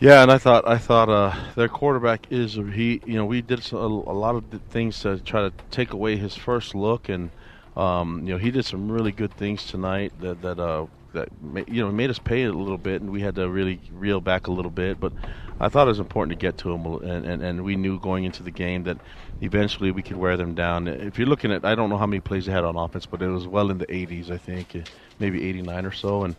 Yeah, 0.00 0.22
and 0.22 0.30
I 0.30 0.38
thought 0.38 0.68
I 0.68 0.76
thought 0.76 1.08
uh, 1.08 1.34
their 1.54 1.68
quarterback 1.68 2.26
is 2.30 2.54
he. 2.54 3.00
You 3.06 3.14
know, 3.14 3.24
we 3.24 3.40
did 3.40 3.72
a, 3.72 3.76
a 3.76 3.86
lot 3.86 4.34
of 4.34 4.44
things 4.68 5.00
to 5.00 5.18
try 5.20 5.42
to 5.42 5.52
take 5.70 5.92
away 5.92 6.16
his 6.16 6.34
first 6.34 6.74
look, 6.74 7.08
and 7.08 7.30
um, 7.76 8.20
you 8.26 8.32
know, 8.32 8.38
he 8.38 8.50
did 8.50 8.64
some 8.64 8.90
really 8.90 9.12
good 9.12 9.32
things 9.34 9.64
tonight 9.66 10.12
that 10.20 10.42
that 10.42 10.58
uh, 10.58 10.86
that 11.12 11.28
you 11.68 11.82
know 11.82 11.90
made 11.90 12.10
us 12.10 12.18
pay 12.18 12.42
a 12.44 12.52
little 12.52 12.76
bit, 12.76 13.00
and 13.00 13.10
we 13.10 13.22
had 13.22 13.36
to 13.36 13.48
really 13.48 13.80
reel 13.92 14.20
back 14.20 14.48
a 14.48 14.52
little 14.52 14.70
bit. 14.70 15.00
But 15.00 15.12
I 15.60 15.68
thought 15.68 15.86
it 15.86 15.90
was 15.90 16.00
important 16.00 16.38
to 16.38 16.46
get 16.46 16.58
to 16.58 16.72
them, 16.72 16.84
and, 16.86 17.24
and, 17.24 17.42
and 17.42 17.64
we 17.64 17.76
knew 17.76 18.00
going 18.00 18.24
into 18.24 18.42
the 18.42 18.50
game 18.50 18.82
that 18.84 18.98
eventually 19.40 19.90
we 19.90 20.02
could 20.02 20.16
wear 20.16 20.36
them 20.36 20.54
down. 20.54 20.88
If 20.88 21.18
you're 21.18 21.28
looking 21.28 21.52
at, 21.52 21.64
I 21.64 21.74
don't 21.74 21.90
know 21.90 21.96
how 21.96 22.06
many 22.06 22.20
plays 22.20 22.46
they 22.46 22.52
had 22.52 22.64
on 22.64 22.76
offense, 22.76 23.06
but 23.06 23.22
it 23.22 23.28
was 23.28 23.46
well 23.46 23.70
in 23.70 23.78
the 23.78 23.86
80s, 23.86 24.30
I 24.30 24.38
think, 24.38 24.76
maybe 25.20 25.48
89 25.48 25.86
or 25.86 25.92
so, 25.92 26.24
and 26.24 26.36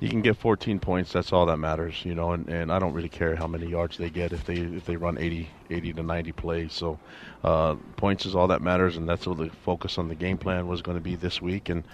you 0.00 0.08
can 0.08 0.20
get 0.20 0.36
14 0.36 0.78
points. 0.78 1.12
That's 1.12 1.32
all 1.32 1.46
that 1.46 1.56
matters, 1.56 2.04
you 2.04 2.14
know. 2.14 2.32
And, 2.32 2.48
and 2.48 2.72
I 2.72 2.78
don't 2.78 2.92
really 2.92 3.08
care 3.08 3.34
how 3.34 3.46
many 3.46 3.66
yards 3.66 3.96
they 3.96 4.10
get 4.10 4.32
if 4.32 4.44
they 4.44 4.56
if 4.56 4.84
they 4.84 4.96
run 4.96 5.16
80 5.18 5.48
80 5.70 5.92
to 5.94 6.02
90 6.02 6.32
plays. 6.32 6.72
So 6.74 6.98
uh, 7.42 7.76
points 7.96 8.26
is 8.26 8.34
all 8.34 8.48
that 8.48 8.60
matters, 8.60 8.96
and 8.96 9.08
that's 9.08 9.26
what 9.26 9.38
the 9.38 9.48
focus 9.48 9.96
on 9.98 10.08
the 10.08 10.14
game 10.14 10.36
plan 10.36 10.66
was 10.66 10.82
going 10.82 10.98
to 10.98 11.02
be 11.02 11.14
this 11.16 11.40
week. 11.40 11.68
And 11.70 11.84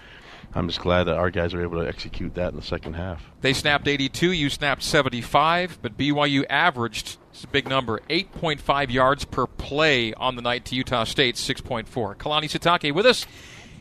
I'm 0.55 0.67
just 0.67 0.79
glad 0.79 1.05
that 1.05 1.17
our 1.17 1.31
guys 1.31 1.53
are 1.53 1.61
able 1.61 1.81
to 1.81 1.87
execute 1.87 2.35
that 2.35 2.49
in 2.49 2.55
the 2.55 2.61
second 2.61 2.93
half. 2.93 3.23
They 3.41 3.53
snapped 3.53 3.87
82, 3.87 4.31
you 4.31 4.49
snapped 4.49 4.83
75, 4.83 5.79
but 5.81 5.97
BYU 5.97 6.45
averaged, 6.49 7.17
it's 7.31 7.43
a 7.43 7.47
big 7.47 7.67
number, 7.67 7.99
8.5 8.09 8.91
yards 8.91 9.25
per 9.25 9.47
play 9.47 10.13
on 10.13 10.35
the 10.35 10.41
night 10.43 10.65
to 10.65 10.75
Utah 10.75 11.05
State's 11.05 11.47
6.4. 11.47 12.15
Kalani 12.17 12.45
Sitake 12.45 12.93
with 12.93 13.05
us, 13.05 13.25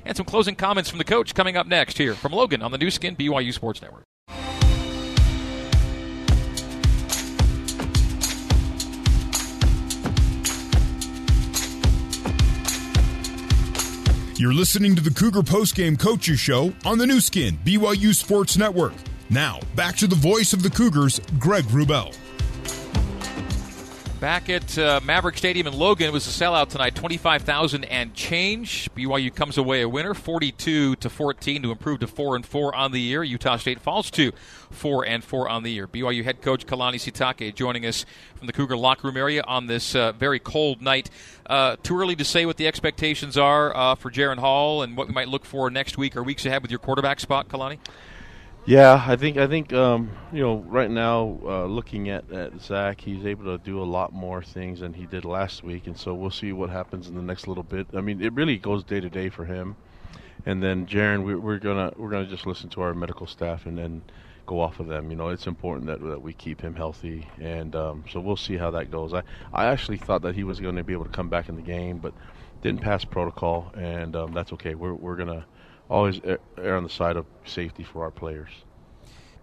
and 0.06 0.16
some 0.16 0.26
closing 0.26 0.54
comments 0.54 0.88
from 0.88 0.98
the 0.98 1.04
coach 1.04 1.34
coming 1.34 1.56
up 1.56 1.66
next 1.66 1.98
here 1.98 2.14
from 2.14 2.32
Logan 2.32 2.62
on 2.62 2.72
the 2.72 2.78
Nu 2.78 2.90
Skin 2.90 3.16
BYU 3.16 3.52
Sports 3.52 3.82
Network. 3.82 4.04
You're 14.42 14.52
listening 14.52 14.96
to 14.96 15.00
the 15.00 15.12
Cougar 15.12 15.42
Postgame 15.42 15.96
Coaches 15.96 16.40
Show 16.40 16.72
on 16.84 16.98
the 16.98 17.06
Nu 17.06 17.20
Skin, 17.20 17.56
BYU 17.64 18.12
Sports 18.12 18.58
Network. 18.58 18.92
Now, 19.30 19.60
back 19.76 19.94
to 19.98 20.08
the 20.08 20.16
voice 20.16 20.52
of 20.52 20.64
the 20.64 20.68
Cougars, 20.68 21.20
Greg 21.38 21.62
Wrubell. 21.66 22.12
Back 24.22 24.48
at 24.50 24.78
uh, 24.78 25.00
Maverick 25.02 25.36
Stadium 25.36 25.66
in 25.66 25.76
Logan, 25.76 26.06
it 26.06 26.12
was 26.12 26.28
a 26.28 26.44
sellout 26.44 26.68
tonight, 26.68 26.94
twenty-five 26.94 27.42
thousand 27.42 27.82
and 27.86 28.14
change. 28.14 28.88
BYU 28.94 29.34
comes 29.34 29.58
away 29.58 29.82
a 29.82 29.88
winner, 29.88 30.14
forty-two 30.14 30.94
to 30.94 31.10
fourteen, 31.10 31.60
to 31.62 31.72
improve 31.72 31.98
to 31.98 32.06
four 32.06 32.36
and 32.36 32.46
four 32.46 32.72
on 32.72 32.92
the 32.92 33.00
year. 33.00 33.24
Utah 33.24 33.56
State 33.56 33.80
falls 33.80 34.12
to 34.12 34.30
four 34.70 35.04
and 35.04 35.24
four 35.24 35.48
on 35.48 35.64
the 35.64 35.72
year. 35.72 35.88
BYU 35.88 36.22
head 36.22 36.40
coach 36.40 36.66
Kalani 36.66 37.00
Sitake 37.00 37.52
joining 37.56 37.84
us 37.84 38.06
from 38.36 38.46
the 38.46 38.52
Cougar 38.52 38.76
locker 38.76 39.08
room 39.08 39.16
area 39.16 39.42
on 39.42 39.66
this 39.66 39.96
uh, 39.96 40.12
very 40.12 40.38
cold 40.38 40.80
night. 40.80 41.10
Uh, 41.44 41.74
too 41.82 41.98
early 41.98 42.14
to 42.14 42.24
say 42.24 42.46
what 42.46 42.58
the 42.58 42.68
expectations 42.68 43.36
are 43.36 43.76
uh, 43.76 43.96
for 43.96 44.08
Jaren 44.08 44.38
Hall 44.38 44.82
and 44.82 44.96
what 44.96 45.08
we 45.08 45.14
might 45.14 45.26
look 45.26 45.44
for 45.44 45.68
next 45.68 45.98
week 45.98 46.16
or 46.16 46.22
weeks 46.22 46.46
ahead 46.46 46.62
with 46.62 46.70
your 46.70 46.78
quarterback 46.78 47.18
spot, 47.18 47.48
Kalani. 47.48 47.78
Yeah, 48.64 49.04
I 49.08 49.16
think 49.16 49.38
I 49.38 49.48
think 49.48 49.72
um, 49.72 50.12
you 50.30 50.40
know 50.42 50.58
right 50.68 50.90
now 50.90 51.40
uh, 51.44 51.64
looking 51.66 52.08
at, 52.10 52.30
at 52.30 52.60
Zach, 52.60 53.00
he's 53.00 53.26
able 53.26 53.44
to 53.46 53.58
do 53.58 53.82
a 53.82 53.84
lot 53.84 54.12
more 54.12 54.40
things 54.42 54.80
than 54.80 54.94
he 54.94 55.06
did 55.06 55.24
last 55.24 55.64
week, 55.64 55.86
and 55.88 55.98
so 55.98 56.14
we'll 56.14 56.30
see 56.30 56.52
what 56.52 56.70
happens 56.70 57.08
in 57.08 57.16
the 57.16 57.22
next 57.22 57.48
little 57.48 57.64
bit. 57.64 57.88
I 57.92 58.00
mean, 58.00 58.22
it 58.22 58.32
really 58.34 58.58
goes 58.58 58.84
day 58.84 59.00
to 59.00 59.10
day 59.10 59.30
for 59.30 59.46
him. 59.46 59.76
And 60.46 60.62
then 60.62 60.86
Jaren, 60.86 61.24
we, 61.24 61.34
we're 61.36 61.58
gonna 61.58 61.92
we're 61.96 62.10
gonna 62.10 62.26
just 62.26 62.46
listen 62.46 62.70
to 62.70 62.82
our 62.82 62.94
medical 62.94 63.26
staff 63.26 63.66
and 63.66 63.78
then 63.78 64.04
go 64.46 64.60
off 64.60 64.80
of 64.80 64.88
them. 64.88 65.10
You 65.10 65.16
know, 65.16 65.28
it's 65.30 65.46
important 65.46 65.86
that, 65.88 66.00
that 66.02 66.22
we 66.22 66.34
keep 66.34 66.60
him 66.62 66.74
healthy, 66.76 67.28
and 67.40 67.74
um, 67.76 68.04
so 68.10 68.20
we'll 68.20 68.36
see 68.36 68.56
how 68.58 68.70
that 68.72 68.90
goes. 68.90 69.14
I 69.14 69.22
I 69.52 69.66
actually 69.66 69.98
thought 69.98 70.22
that 70.22 70.34
he 70.36 70.44
was 70.44 70.60
going 70.60 70.76
to 70.76 70.84
be 70.84 70.92
able 70.94 71.04
to 71.04 71.10
come 71.10 71.28
back 71.28 71.48
in 71.48 71.56
the 71.56 71.62
game, 71.62 71.98
but 71.98 72.14
didn't 72.62 72.80
pass 72.82 73.04
protocol, 73.04 73.72
and 73.76 74.16
um, 74.16 74.32
that's 74.32 74.52
okay. 74.54 74.74
We're 74.74 74.94
we're 74.94 75.16
gonna 75.16 75.46
always 75.92 76.20
err 76.24 76.76
on 76.76 76.82
the 76.82 76.90
side 76.90 77.16
of 77.16 77.26
safety 77.44 77.84
for 77.84 78.02
our 78.02 78.10
players. 78.10 78.48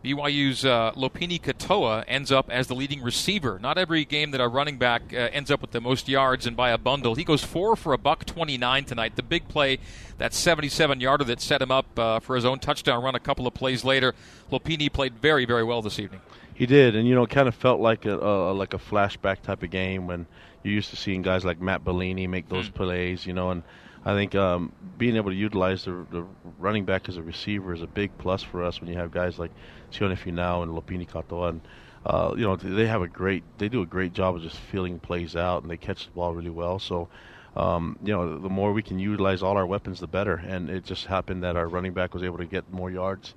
BYU's 0.03 0.63
uh, 0.63 0.93
Lopini 0.93 1.41
Katoa 1.41 2.05
ends 2.07 2.31
up 2.31 2.49
as 2.49 2.67
the 2.67 2.73
leading 2.73 3.01
receiver. 3.01 3.59
Not 3.59 3.77
every 3.77 4.05
game 4.05 4.31
that 4.31 4.39
a 4.39 4.47
running 4.47 4.77
back 4.77 5.13
uh, 5.13 5.17
ends 5.33 5.51
up 5.51 5.59
with 5.59 5.71
the 5.71 5.81
most 5.81 6.07
yards 6.07 6.47
and 6.47 6.55
by 6.55 6.69
a 6.69 6.77
bundle. 6.77 7.15
He 7.15 7.25
goes 7.25 7.43
four 7.43 7.75
for 7.75 7.91
a 7.91 7.97
buck 7.97 8.23
29 8.23 8.85
tonight. 8.85 9.17
The 9.17 9.23
big 9.23 9.49
play, 9.49 9.79
that 10.17 10.33
77 10.33 11.01
yarder 11.01 11.25
that 11.25 11.41
set 11.41 11.61
him 11.61 11.69
up 11.69 11.99
uh, 11.99 12.21
for 12.21 12.37
his 12.37 12.45
own 12.45 12.59
touchdown 12.59 13.03
run 13.03 13.13
a 13.13 13.19
couple 13.19 13.45
of 13.45 13.53
plays 13.53 13.83
later. 13.83 14.15
Lopini 14.49 14.91
played 14.91 15.15
very, 15.15 15.43
very 15.43 15.65
well 15.65 15.81
this 15.81 15.99
evening. 15.99 16.21
He 16.53 16.65
did, 16.65 16.95
and 16.95 17.07
you 17.07 17.13
know, 17.13 17.23
it 17.23 17.29
kind 17.29 17.49
of 17.49 17.55
felt 17.55 17.81
like 17.81 18.05
a 18.05 18.15
like 18.15 18.73
a 18.73 18.77
flashback 18.77 19.41
type 19.41 19.63
of 19.63 19.69
game 19.69 20.07
when 20.07 20.25
you're 20.63 20.73
used 20.73 20.89
to 20.89 20.97
seeing 20.97 21.21
guys 21.21 21.45
like 21.45 21.61
Matt 21.61 21.85
Bellini 21.85 22.27
make 22.27 22.49
those 22.49 22.69
mm. 22.69 22.73
plays, 22.73 23.25
you 23.25 23.31
know, 23.31 23.51
and 23.51 23.63
I 24.05 24.13
think 24.13 24.33
um, 24.35 24.71
being 24.97 25.15
able 25.15 25.31
to 25.31 25.35
utilize 25.35 25.85
the, 25.85 26.05
the, 26.11 26.25
running 26.57 26.85
back 26.85 27.09
as 27.09 27.17
a 27.17 27.21
receiver 27.21 27.73
is 27.73 27.81
a 27.81 27.87
big 27.87 28.17
plus 28.17 28.41
for 28.41 28.63
us 28.63 28.79
when 28.79 28.89
you 28.89 28.97
have 28.97 29.11
guys 29.11 29.37
like 29.37 29.51
Sione 29.91 30.17
Finau 30.17 30.63
and 30.63 30.71
Lopini 30.71 31.07
Katoa. 31.07 31.49
And, 31.49 31.61
uh, 32.05 32.33
you 32.37 32.43
know, 32.43 32.55
they 32.55 32.87
have 32.87 33.01
a 33.01 33.07
great, 33.07 33.43
they 33.57 33.67
do 33.67 33.81
a 33.81 33.85
great 33.85 34.13
job 34.13 34.35
of 34.35 34.41
just 34.41 34.55
feeling 34.55 34.99
plays 34.99 35.35
out 35.35 35.63
and 35.63 35.71
they 35.71 35.77
catch 35.77 36.05
the 36.05 36.11
ball 36.11 36.33
really 36.33 36.49
well. 36.49 36.79
So, 36.79 37.09
um, 37.57 37.99
you 38.01 38.13
know, 38.13 38.39
the 38.39 38.49
more 38.49 38.71
we 38.71 38.81
can 38.81 38.99
utilize 38.99 39.43
all 39.43 39.57
our 39.57 39.65
weapons, 39.65 39.99
the 39.99 40.07
better. 40.07 40.35
And 40.35 40.69
it 40.69 40.85
just 40.85 41.05
happened 41.05 41.43
that 41.43 41.57
our 41.57 41.67
running 41.67 41.93
back 41.93 42.13
was 42.13 42.23
able 42.23 42.37
to 42.37 42.45
get 42.45 42.71
more 42.71 42.89
yards 42.89 43.33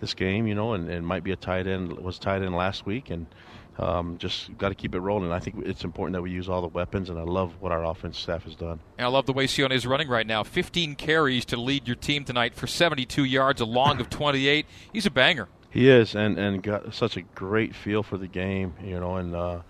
this 0.00 0.12
game, 0.12 0.46
you 0.46 0.54
know, 0.54 0.74
and, 0.74 0.90
and 0.90 1.06
might 1.06 1.24
be 1.24 1.32
a 1.32 1.36
tight 1.36 1.66
end, 1.66 1.92
was 1.92 2.18
tight 2.18 2.42
end 2.42 2.54
last 2.54 2.84
week. 2.84 3.08
And, 3.08 3.26
um, 3.78 4.18
just 4.18 4.56
got 4.58 4.68
to 4.68 4.74
keep 4.74 4.94
it 4.94 5.00
rolling. 5.00 5.32
I 5.32 5.38
think 5.38 5.66
it's 5.66 5.84
important 5.84 6.14
that 6.14 6.22
we 6.22 6.30
use 6.30 6.48
all 6.48 6.60
the 6.60 6.68
weapons, 6.68 7.10
and 7.10 7.18
I 7.18 7.22
love 7.22 7.54
what 7.60 7.72
our 7.72 7.84
offense 7.84 8.18
staff 8.18 8.44
has 8.44 8.54
done. 8.54 8.80
And 8.98 9.06
I 9.06 9.08
love 9.08 9.26
the 9.26 9.32
way 9.32 9.46
Sione 9.46 9.72
is 9.72 9.86
running 9.86 10.08
right 10.08 10.26
now. 10.26 10.42
15 10.42 10.94
carries 10.96 11.44
to 11.46 11.56
lead 11.56 11.86
your 11.86 11.96
team 11.96 12.24
tonight 12.24 12.54
for 12.54 12.66
72 12.66 13.24
yards, 13.24 13.60
a 13.60 13.64
long 13.64 14.00
of 14.00 14.10
28. 14.10 14.66
He's 14.92 15.06
a 15.06 15.10
banger. 15.10 15.48
He 15.70 15.88
is, 15.88 16.14
and 16.14 16.38
and 16.38 16.62
got 16.62 16.92
such 16.94 17.16
a 17.16 17.22
great 17.22 17.74
feel 17.74 18.02
for 18.02 18.18
the 18.18 18.26
game, 18.26 18.74
you 18.84 19.00
know, 19.00 19.16
and 19.16 19.34
uh, 19.34 19.60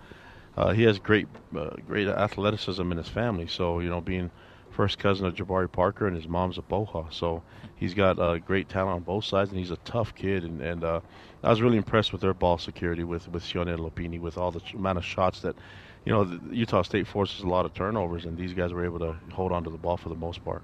uh, 0.57 0.73
he 0.73 0.83
has 0.83 0.99
great 0.99 1.27
uh, 1.57 1.69
great 1.87 2.09
athleticism 2.09 2.91
in 2.91 2.97
his 2.97 3.07
family. 3.07 3.47
So 3.47 3.79
you 3.79 3.89
know, 3.89 4.01
being 4.01 4.29
first 4.73 4.99
cousin 4.99 5.25
of 5.25 5.35
Jabari 5.35 5.71
Parker, 5.71 6.05
and 6.05 6.15
his 6.15 6.27
mom's 6.27 6.57
a 6.57 6.61
Boha. 6.61 7.13
So 7.13 7.41
he's 7.75 7.93
got 7.93 8.19
uh, 8.19 8.39
great 8.39 8.67
talent 8.67 8.95
on 8.95 9.01
both 9.03 9.23
sides, 9.23 9.51
and 9.51 9.59
he's 9.59 9.71
a 9.71 9.77
tough 9.77 10.13
kid. 10.13 10.43
And, 10.43 10.61
and 10.61 10.83
uh, 10.83 10.99
I 11.43 11.49
was 11.49 11.61
really 11.61 11.77
impressed 11.77 12.11
with 12.13 12.21
their 12.21 12.33
ball 12.33 12.57
security 12.57 13.03
with 13.03 13.27
with 13.27 13.43
Sione 13.43 13.77
Lopini, 13.77 14.19
with 14.19 14.37
all 14.37 14.51
the 14.51 14.61
amount 14.73 14.97
of 14.97 15.05
shots 15.05 15.41
that, 15.41 15.57
you 16.05 16.11
know, 16.13 16.39
Utah 16.51 16.81
State 16.83 17.07
forces 17.07 17.41
a 17.41 17.47
lot 17.47 17.65
of 17.65 17.73
turnovers, 17.73 18.25
and 18.25 18.37
these 18.37 18.53
guys 18.53 18.73
were 18.73 18.85
able 18.85 18.99
to 18.99 19.19
hold 19.33 19.51
on 19.51 19.63
to 19.65 19.69
the 19.69 19.77
ball 19.77 19.97
for 19.97 20.09
the 20.09 20.15
most 20.15 20.43
part. 20.43 20.63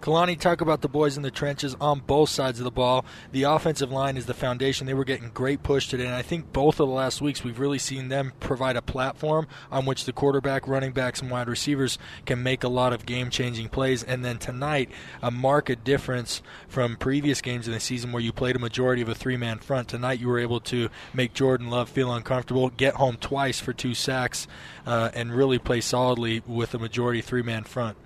Kalani, 0.00 0.38
talk 0.38 0.60
about 0.60 0.82
the 0.82 0.88
boys 0.88 1.16
in 1.16 1.22
the 1.22 1.30
trenches 1.30 1.74
on 1.80 2.00
both 2.00 2.28
sides 2.28 2.60
of 2.60 2.64
the 2.64 2.70
ball. 2.70 3.04
The 3.32 3.44
offensive 3.44 3.90
line 3.90 4.16
is 4.16 4.26
the 4.26 4.34
foundation. 4.34 4.86
They 4.86 4.94
were 4.94 5.04
getting 5.04 5.30
great 5.30 5.62
push 5.62 5.88
today, 5.88 6.04
and 6.04 6.14
I 6.14 6.22
think 6.22 6.52
both 6.52 6.78
of 6.78 6.86
the 6.86 6.94
last 6.94 7.20
weeks 7.22 7.42
we've 7.42 7.58
really 7.58 7.78
seen 7.78 8.08
them 8.08 8.32
provide 8.38 8.76
a 8.76 8.82
platform 8.82 9.48
on 9.72 9.86
which 9.86 10.04
the 10.04 10.12
quarterback, 10.12 10.68
running 10.68 10.92
backs, 10.92 11.22
and 11.22 11.30
wide 11.30 11.48
receivers 11.48 11.98
can 12.26 12.42
make 12.42 12.62
a 12.62 12.68
lot 12.68 12.92
of 12.92 13.06
game 13.06 13.30
changing 13.30 13.68
plays. 13.70 14.02
And 14.02 14.24
then 14.24 14.38
tonight, 14.38 14.90
a 15.22 15.30
marked 15.30 15.82
difference 15.82 16.42
from 16.68 16.96
previous 16.96 17.40
games 17.40 17.66
in 17.66 17.72
the 17.72 17.80
season 17.80 18.12
where 18.12 18.22
you 18.22 18.32
played 18.32 18.54
a 18.54 18.60
majority 18.60 19.02
of 19.02 19.08
a 19.08 19.14
three 19.14 19.38
man 19.38 19.58
front. 19.58 19.88
Tonight, 19.88 20.20
you 20.20 20.28
were 20.28 20.38
able 20.38 20.60
to 20.60 20.90
make 21.14 21.32
Jordan 21.32 21.70
Love 21.70 21.88
feel 21.88 22.12
uncomfortable, 22.12 22.68
get 22.68 22.94
home 22.94 23.16
twice 23.16 23.58
for 23.58 23.72
two 23.72 23.94
sacks, 23.94 24.46
uh, 24.86 25.10
and 25.14 25.34
really 25.34 25.58
play 25.58 25.80
solidly 25.80 26.42
with 26.46 26.74
a 26.74 26.78
majority 26.78 27.22
three 27.22 27.42
man 27.42 27.64
front. 27.64 27.96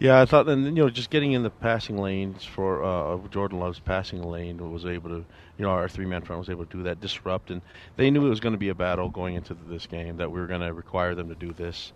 Yeah, 0.00 0.20
I 0.20 0.26
thought, 0.26 0.48
and 0.48 0.64
you 0.64 0.70
know, 0.84 0.90
just 0.90 1.10
getting 1.10 1.32
in 1.32 1.42
the 1.42 1.50
passing 1.50 1.98
lanes 1.98 2.44
for 2.44 2.84
uh, 2.84 3.18
Jordan 3.30 3.58
Love's 3.58 3.80
passing 3.80 4.22
lane 4.22 4.70
was 4.72 4.86
able 4.86 5.10
to, 5.10 5.16
you 5.56 5.64
know, 5.64 5.70
our 5.70 5.88
three-man 5.88 6.22
front 6.22 6.38
was 6.38 6.48
able 6.48 6.66
to 6.66 6.76
do 6.76 6.82
that, 6.84 7.00
disrupt, 7.00 7.50
and 7.50 7.62
they 7.96 8.08
knew 8.08 8.24
it 8.24 8.28
was 8.28 8.38
going 8.38 8.52
to 8.52 8.58
be 8.58 8.68
a 8.68 8.76
battle 8.76 9.08
going 9.08 9.34
into 9.34 9.54
this 9.66 9.86
game 9.86 10.18
that 10.18 10.30
we 10.30 10.38
were 10.38 10.46
going 10.46 10.60
to 10.60 10.72
require 10.72 11.16
them 11.16 11.28
to 11.30 11.34
do 11.34 11.52
this. 11.52 11.92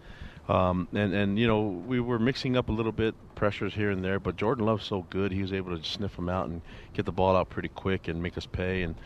Um, 0.48 0.88
and 0.92 1.14
and 1.14 1.38
you 1.38 1.46
know 1.46 1.62
we 1.62 2.00
were 2.00 2.18
mixing 2.18 2.56
up 2.56 2.68
a 2.68 2.72
little 2.72 2.90
bit 2.90 3.14
pressures 3.36 3.72
here 3.72 3.92
and 3.92 4.04
there, 4.04 4.18
but 4.18 4.36
Jordan 4.36 4.66
Love's 4.66 4.84
so 4.84 5.06
good 5.08 5.30
he 5.30 5.40
was 5.40 5.52
able 5.52 5.78
to 5.78 5.84
sniff 5.84 6.16
them 6.16 6.28
out 6.28 6.48
and 6.48 6.60
get 6.94 7.06
the 7.06 7.12
ball 7.12 7.36
out 7.36 7.50
pretty 7.50 7.68
quick 7.68 8.08
and 8.08 8.20
make 8.20 8.36
us 8.36 8.46
pay. 8.46 8.82
And 8.82 8.96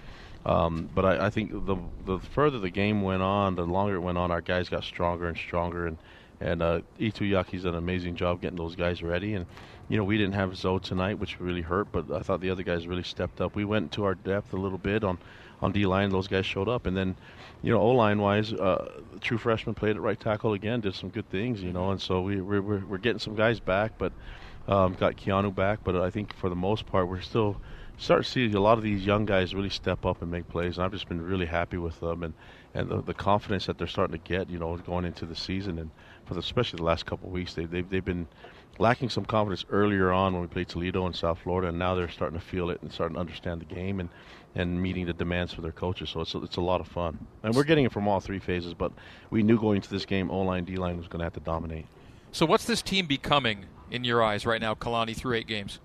um, 0.47 0.89
but 0.95 1.05
I, 1.05 1.27
I 1.27 1.31
think 1.31 1.51
the 1.53 1.77
the 2.07 2.19
further 2.19 2.59
the 2.59 2.71
game 2.71 3.03
went 3.03 3.21
on, 3.21 3.57
the 3.57 3.67
longer 3.67 3.97
it 3.97 4.01
went 4.01 4.17
on, 4.17 4.31
our 4.31 4.41
guys 4.41 4.71
got 4.71 4.85
stronger 4.85 5.29
and 5.29 5.37
stronger 5.37 5.87
and 5.87 5.99
and 6.41 6.63
uh, 6.63 6.81
Tuiaki's 6.99 7.63
done 7.63 7.75
an 7.75 7.79
amazing 7.79 8.17
job 8.17 8.41
getting 8.41 8.59
those 8.59 8.77
guys 8.77 9.03
ready. 9.03 9.35
And 9.35 9.47
you 9.89 9.97
know, 9.97 10.05
we 10.05 10.19
didn't 10.19 10.35
have 10.35 10.57
Zoe 10.57 10.81
tonight, 10.81 11.19
which 11.19 11.41
really 11.41 11.63
hurt, 11.63 11.89
but 11.93 12.11
I 12.11 12.21
thought 12.21 12.41
the 12.41 12.51
other 12.51 12.63
guys 12.63 12.87
really 12.87 13.05
stepped 13.05 13.41
up. 13.41 13.55
We 13.55 13.65
went 13.65 13.93
to 13.93 14.05
our 14.05 14.15
depth 14.15 14.53
a 14.53 14.57
little 14.57 14.79
bit 14.79 15.05
on 15.05 15.19
on 15.63 15.73
D 15.73 15.87
line. 15.87 16.11
Those 16.11 16.29
guys 16.29 16.45
showed 16.45 16.69
up, 16.69 16.87
and 16.87 16.97
then 16.97 17.17
you 17.63 17.73
know, 17.73 17.81
O 17.81 17.91
line 17.91 18.21
wise, 18.21 18.53
uh, 18.53 19.01
true 19.21 19.39
freshman 19.39 19.75
played 19.75 19.97
at 19.97 20.03
right 20.03 20.19
tackle 20.19 20.53
again, 20.53 20.81
did 20.81 20.95
some 20.95 21.09
good 21.09 21.29
things, 21.31 21.63
you 21.63 21.73
know, 21.73 21.91
and 21.91 22.01
so 22.01 22.21
we 22.21 22.41
we're 22.41 22.63
we're, 22.63 22.85
we're 22.85 22.99
getting 22.99 23.19
some 23.21 23.35
guys 23.35 23.61
back, 23.61 23.93
but 23.97 24.13
um, 24.69 24.95
got 24.95 25.17
Keanu 25.17 25.55
back, 25.55 25.81
but 25.85 25.97
I 25.97 26.11
think 26.11 26.35
for 26.35 26.49
the 26.49 26.57
most 26.57 26.87
part 26.87 27.09
we're 27.09 27.21
still 27.21 27.57
start 27.99 28.25
to 28.25 28.31
see 28.31 28.53
a 28.53 28.61
lot 28.61 28.77
of 28.77 28.85
these 28.85 29.07
young 29.07 29.25
guys 29.25 29.55
really 29.55 29.71
step 29.71 30.05
up 30.05 30.21
and 30.21 30.31
make 30.31 30.49
plays, 30.49 30.77
and 30.77 30.85
I've 30.85 30.93
just 30.93 31.09
been 31.09 31.23
really 31.23 31.47
happy 31.47 31.79
with 31.79 32.01
them 32.01 32.23
and 32.23 32.35
and 32.75 32.91
the, 32.91 33.01
the 33.01 33.15
confidence 33.15 33.67
that 33.67 33.79
they're 33.79 33.87
starting 33.87 34.21
to 34.21 34.29
get, 34.29 34.51
you 34.51 34.59
know, 34.59 34.77
going 34.77 35.07
into 35.07 35.25
the 35.25 35.35
season 35.35 35.79
and 35.79 35.91
for 36.27 36.39
especially 36.39 36.79
the 36.79 36.85
last 36.85 37.07
couple 37.07 37.29
of 37.29 37.33
weeks. 37.33 37.55
They, 37.55 37.65
they've, 37.65 37.89
they've 37.89 38.05
been 38.05 38.27
lacking 38.79 39.09
some 39.09 39.25
confidence 39.25 39.65
earlier 39.71 40.13
on 40.13 40.35
when 40.35 40.43
we 40.43 40.49
played 40.49 40.69
Toledo 40.69 41.07
in 41.07 41.15
South 41.15 41.39
Florida, 41.39 41.69
and 41.69 41.79
now 41.79 41.95
they're 41.95 42.11
starting 42.11 42.39
to 42.39 42.45
feel 42.45 42.71
it 42.71 42.83
and 42.83 42.93
starting 42.93 43.15
to 43.15 43.21
understand 43.21 43.61
the 43.61 43.75
game 43.75 44.01
and, 44.01 44.09
and 44.55 44.83
meeting 44.83 45.07
the 45.07 45.13
demands 45.13 45.53
for 45.53 45.63
their 45.63 45.73
coaches. 45.73 46.11
So 46.11 46.21
it's 46.21 46.35
a, 46.35 46.43
it's 46.43 46.57
a 46.57 46.61
lot 46.61 46.81
of 46.81 46.89
fun. 46.89 47.27
And 47.43 47.55
we're 47.55 47.65
getting 47.65 47.85
it 47.85 47.93
from 47.93 48.07
all 48.07 48.21
three 48.21 48.39
phases, 48.39 48.75
but 48.75 48.93
we 49.31 49.43
knew 49.43 49.59
going 49.59 49.77
into 49.77 49.91
this 49.91 50.05
game, 50.05 50.31
O 50.31 50.43
line, 50.43 50.65
D 50.65 50.77
line 50.77 50.99
was 50.99 51.09
going 51.09 51.21
to 51.21 51.25
have 51.25 51.35
to 51.35 51.41
dominate. 51.41 51.87
So 52.33 52.45
what's 52.45 52.67
this 52.67 52.83
team 52.83 53.07
becoming 53.07 53.67
in 53.91 54.05
your 54.05 54.23
eyes 54.23 54.45
right 54.45 54.61
now, 54.61 54.75
Kalani, 54.75 55.17
through 55.17 55.37
eight 55.37 55.47
games? 55.47 55.81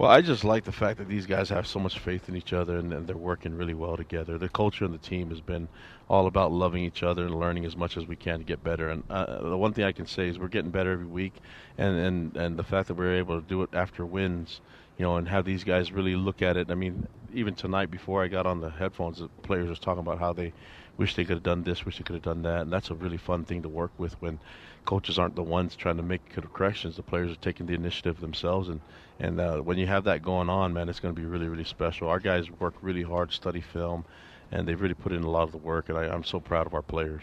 Well, 0.00 0.10
I 0.10 0.22
just 0.22 0.44
like 0.44 0.64
the 0.64 0.72
fact 0.72 0.96
that 0.96 1.08
these 1.08 1.26
guys 1.26 1.50
have 1.50 1.66
so 1.66 1.78
much 1.78 1.98
faith 1.98 2.26
in 2.30 2.34
each 2.34 2.54
other 2.54 2.78
and, 2.78 2.90
and, 2.90 3.06
they're 3.06 3.18
working 3.18 3.54
really 3.54 3.74
well 3.74 3.98
together. 3.98 4.38
The 4.38 4.48
culture 4.48 4.86
of 4.86 4.92
the 4.92 4.96
team 4.96 5.28
has 5.28 5.42
been 5.42 5.68
all 6.08 6.26
about 6.26 6.52
loving 6.52 6.84
each 6.84 7.02
other 7.02 7.26
and 7.26 7.38
learning 7.38 7.66
as 7.66 7.76
much 7.76 7.98
as 7.98 8.06
we 8.06 8.16
can 8.16 8.38
to 8.38 8.44
get 8.46 8.64
better. 8.64 8.88
And 8.88 9.04
uh, 9.10 9.42
the 9.42 9.58
one 9.58 9.74
thing 9.74 9.84
I 9.84 9.92
can 9.92 10.06
say 10.06 10.28
is 10.28 10.38
we're 10.38 10.48
getting 10.48 10.70
better 10.70 10.92
every 10.92 11.04
week, 11.04 11.34
and, 11.76 11.98
and, 11.98 12.34
and 12.34 12.56
the 12.56 12.62
fact 12.62 12.88
that 12.88 12.94
we're 12.94 13.16
able 13.16 13.42
to 13.42 13.46
do 13.46 13.60
it 13.60 13.68
after 13.74 14.06
wins, 14.06 14.62
you 14.96 15.04
know, 15.04 15.16
and 15.16 15.28
have 15.28 15.44
these 15.44 15.64
guys 15.64 15.92
really 15.92 16.16
look 16.16 16.40
at 16.40 16.56
it. 16.56 16.70
I 16.70 16.74
mean, 16.76 17.06
even 17.34 17.54
tonight 17.54 17.90
before 17.90 18.24
I 18.24 18.28
got 18.28 18.46
on 18.46 18.62
the 18.62 18.70
headphones, 18.70 19.18
the 19.18 19.28
players 19.42 19.68
was 19.68 19.78
talking 19.78 20.00
about 20.00 20.18
how 20.18 20.32
they 20.32 20.54
wish 20.96 21.14
they 21.14 21.26
could 21.26 21.36
have 21.36 21.42
done 21.42 21.62
this, 21.62 21.84
wish 21.84 21.98
they 21.98 22.04
could 22.04 22.14
have 22.14 22.22
done 22.22 22.40
that, 22.44 22.62
and 22.62 22.72
that's 22.72 22.88
a 22.88 22.94
really 22.94 23.18
fun 23.18 23.44
thing 23.44 23.60
to 23.60 23.68
work 23.68 23.92
with 23.98 24.14
when 24.22 24.38
coaches 24.86 25.18
aren't 25.18 25.36
the 25.36 25.42
ones 25.42 25.76
trying 25.76 25.98
to 25.98 26.02
make 26.02 26.22
corrections. 26.54 26.96
The 26.96 27.02
players 27.02 27.30
are 27.30 27.36
taking 27.36 27.66
the 27.66 27.74
initiative 27.74 28.20
themselves, 28.20 28.70
and 28.70 28.80
and 29.20 29.38
uh, 29.38 29.58
when 29.58 29.78
you 29.78 29.86
have 29.86 30.04
that 30.04 30.22
going 30.22 30.48
on, 30.48 30.72
man, 30.72 30.88
it's 30.88 30.98
going 30.98 31.14
to 31.14 31.20
be 31.20 31.26
really, 31.26 31.46
really 31.46 31.64
special. 31.64 32.08
Our 32.08 32.18
guys 32.18 32.50
work 32.50 32.74
really 32.80 33.02
hard, 33.02 33.32
study 33.32 33.60
film, 33.60 34.04
and 34.50 34.66
they've 34.66 34.80
really 34.80 34.94
put 34.94 35.12
in 35.12 35.22
a 35.22 35.30
lot 35.30 35.42
of 35.42 35.52
the 35.52 35.58
work, 35.58 35.90
and 35.90 35.98
I, 35.98 36.04
I'm 36.04 36.24
so 36.24 36.40
proud 36.40 36.66
of 36.66 36.74
our 36.74 36.82
players. 36.82 37.22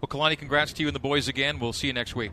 Well, 0.00 0.08
Kalani, 0.08 0.38
congrats 0.38 0.72
to 0.74 0.82
you 0.82 0.88
and 0.88 0.94
the 0.94 1.00
boys 1.00 1.28
again. 1.28 1.58
We'll 1.58 1.72
see 1.72 1.88
you 1.88 1.92
next 1.92 2.14
week. 2.14 2.32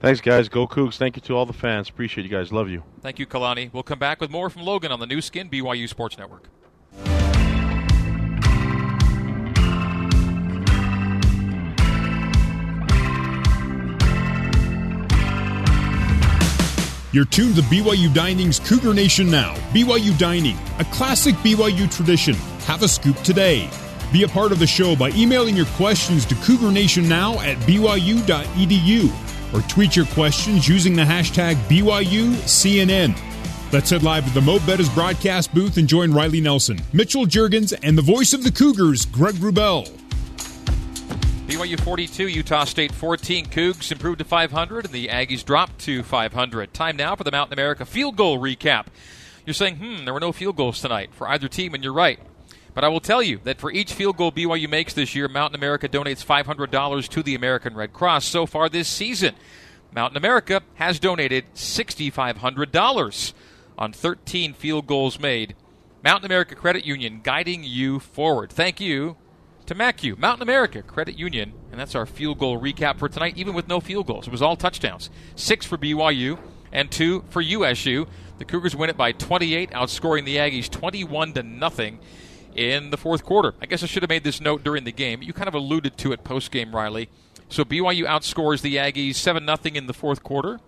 Thanks, 0.00 0.20
guys. 0.20 0.48
Go 0.48 0.66
Cougs. 0.66 0.96
Thank 0.96 1.16
you 1.16 1.22
to 1.22 1.34
all 1.34 1.46
the 1.46 1.52
fans. 1.52 1.88
Appreciate 1.88 2.24
you 2.24 2.30
guys. 2.30 2.52
Love 2.52 2.68
you. 2.68 2.82
Thank 3.00 3.18
you, 3.18 3.26
Kalani. 3.26 3.72
We'll 3.72 3.82
come 3.82 3.98
back 3.98 4.20
with 4.20 4.30
more 4.30 4.50
from 4.50 4.62
Logan 4.62 4.92
on 4.92 5.00
the 5.00 5.06
Nu 5.06 5.20
Skin 5.20 5.48
BYU 5.48 5.88
Sports 5.88 6.18
Network. 6.18 6.48
You're 17.14 17.24
tuned 17.24 17.54
to 17.54 17.62
BYU 17.62 18.12
Dining's 18.12 18.58
Cougar 18.58 18.92
Nation 18.92 19.30
Now. 19.30 19.54
BYU 19.72 20.18
Dining, 20.18 20.58
a 20.80 20.84
classic 20.86 21.36
BYU 21.36 21.88
tradition. 21.88 22.34
Have 22.66 22.82
a 22.82 22.88
scoop 22.88 23.16
today. 23.18 23.70
Be 24.12 24.24
a 24.24 24.28
part 24.28 24.50
of 24.50 24.58
the 24.58 24.66
show 24.66 24.96
by 24.96 25.10
emailing 25.10 25.56
your 25.56 25.66
questions 25.76 26.26
to 26.26 26.34
Cougar 26.34 26.72
Nation 26.72 27.08
Now 27.08 27.38
at 27.38 27.56
BYU.edu 27.58 29.54
or 29.54 29.60
tweet 29.68 29.94
your 29.94 30.06
questions 30.06 30.66
using 30.66 30.96
the 30.96 31.04
hashtag 31.04 31.54
BYUCNN. 31.68 33.16
Let's 33.72 33.90
head 33.90 34.02
live 34.02 34.26
to 34.26 34.34
the 34.34 34.40
Mo 34.40 34.58
Bettahs 34.58 34.92
broadcast 34.92 35.54
booth 35.54 35.76
and 35.76 35.86
join 35.86 36.12
Riley 36.12 36.40
Nelson, 36.40 36.80
Mitchell 36.92 37.26
Juergens, 37.26 37.78
and 37.84 37.96
the 37.96 38.02
voice 38.02 38.32
of 38.32 38.42
the 38.42 38.50
Cougars, 38.50 39.06
Greg 39.06 39.36
Wrubell. 39.36 39.88
BYU 41.54 41.78
42, 41.78 42.26
Utah 42.26 42.64
State 42.64 42.90
14. 42.90 43.46
Cougs 43.46 43.92
improved 43.92 44.18
to 44.18 44.24
500, 44.24 44.86
and 44.86 44.92
the 44.92 45.06
Aggies 45.06 45.44
dropped 45.44 45.78
to 45.82 46.02
500. 46.02 46.74
Time 46.74 46.96
now 46.96 47.14
for 47.14 47.22
the 47.22 47.30
Mountain 47.30 47.52
America 47.52 47.84
field 47.84 48.16
goal 48.16 48.40
recap. 48.40 48.86
You're 49.46 49.54
saying, 49.54 49.76
hmm, 49.76 50.04
there 50.04 50.12
were 50.12 50.18
no 50.18 50.32
field 50.32 50.56
goals 50.56 50.80
tonight 50.80 51.10
for 51.14 51.28
either 51.28 51.46
team, 51.46 51.72
and 51.72 51.84
you're 51.84 51.92
right. 51.92 52.18
But 52.74 52.82
I 52.82 52.88
will 52.88 52.98
tell 52.98 53.22
you 53.22 53.38
that 53.44 53.60
for 53.60 53.70
each 53.70 53.92
field 53.92 54.16
goal 54.16 54.32
BYU 54.32 54.68
makes 54.68 54.94
this 54.94 55.14
year, 55.14 55.28
Mountain 55.28 55.54
America 55.54 55.88
donates 55.88 56.26
$500 56.26 57.08
to 57.08 57.22
the 57.22 57.36
American 57.36 57.76
Red 57.76 57.92
Cross 57.92 58.24
so 58.24 58.46
far 58.46 58.68
this 58.68 58.88
season. 58.88 59.36
Mountain 59.92 60.16
America 60.16 60.60
has 60.74 60.98
donated 60.98 61.44
$6,500 61.54 63.32
on 63.78 63.92
13 63.92 64.54
field 64.54 64.88
goals 64.88 65.20
made. 65.20 65.54
Mountain 66.02 66.26
America 66.26 66.56
Credit 66.56 66.84
Union 66.84 67.20
guiding 67.22 67.62
you 67.62 68.00
forward. 68.00 68.50
Thank 68.50 68.80
you 68.80 69.18
to 69.66 69.74
MACU, 69.74 70.18
Mountain 70.18 70.42
America 70.42 70.82
Credit 70.82 71.18
Union. 71.18 71.52
And 71.70 71.80
that's 71.80 71.94
our 71.94 72.06
field 72.06 72.38
goal 72.38 72.60
recap 72.60 72.98
for 72.98 73.08
tonight, 73.08 73.36
even 73.36 73.54
with 73.54 73.68
no 73.68 73.80
field 73.80 74.06
goals. 74.06 74.26
It 74.26 74.30
was 74.32 74.42
all 74.42 74.56
touchdowns. 74.56 75.10
Six 75.36 75.66
for 75.66 75.78
BYU 75.78 76.38
and 76.72 76.90
two 76.90 77.24
for 77.30 77.40
USU. 77.40 78.06
The 78.38 78.44
Cougars 78.44 78.76
win 78.76 78.90
it 78.90 78.96
by 78.96 79.12
28, 79.12 79.70
outscoring 79.70 80.24
the 80.24 80.36
Aggies 80.36 80.68
21 80.68 81.34
to 81.34 81.42
nothing 81.42 82.00
in 82.54 82.90
the 82.90 82.96
fourth 82.96 83.24
quarter. 83.24 83.54
I 83.60 83.66
guess 83.66 83.82
I 83.82 83.86
should 83.86 84.02
have 84.02 84.10
made 84.10 84.24
this 84.24 84.40
note 84.40 84.64
during 84.64 84.84
the 84.84 84.92
game. 84.92 85.22
You 85.22 85.32
kind 85.32 85.48
of 85.48 85.54
alluded 85.54 85.96
to 85.98 86.12
it 86.12 86.24
post 86.24 86.50
game, 86.50 86.74
Riley. 86.74 87.08
So 87.48 87.64
BYU 87.64 88.04
outscores 88.04 88.62
the 88.62 88.76
Aggies 88.76 89.16
7 89.16 89.46
0 89.46 89.58
in 89.74 89.86
the 89.86 89.92
fourth 89.92 90.22
quarter. 90.22 90.60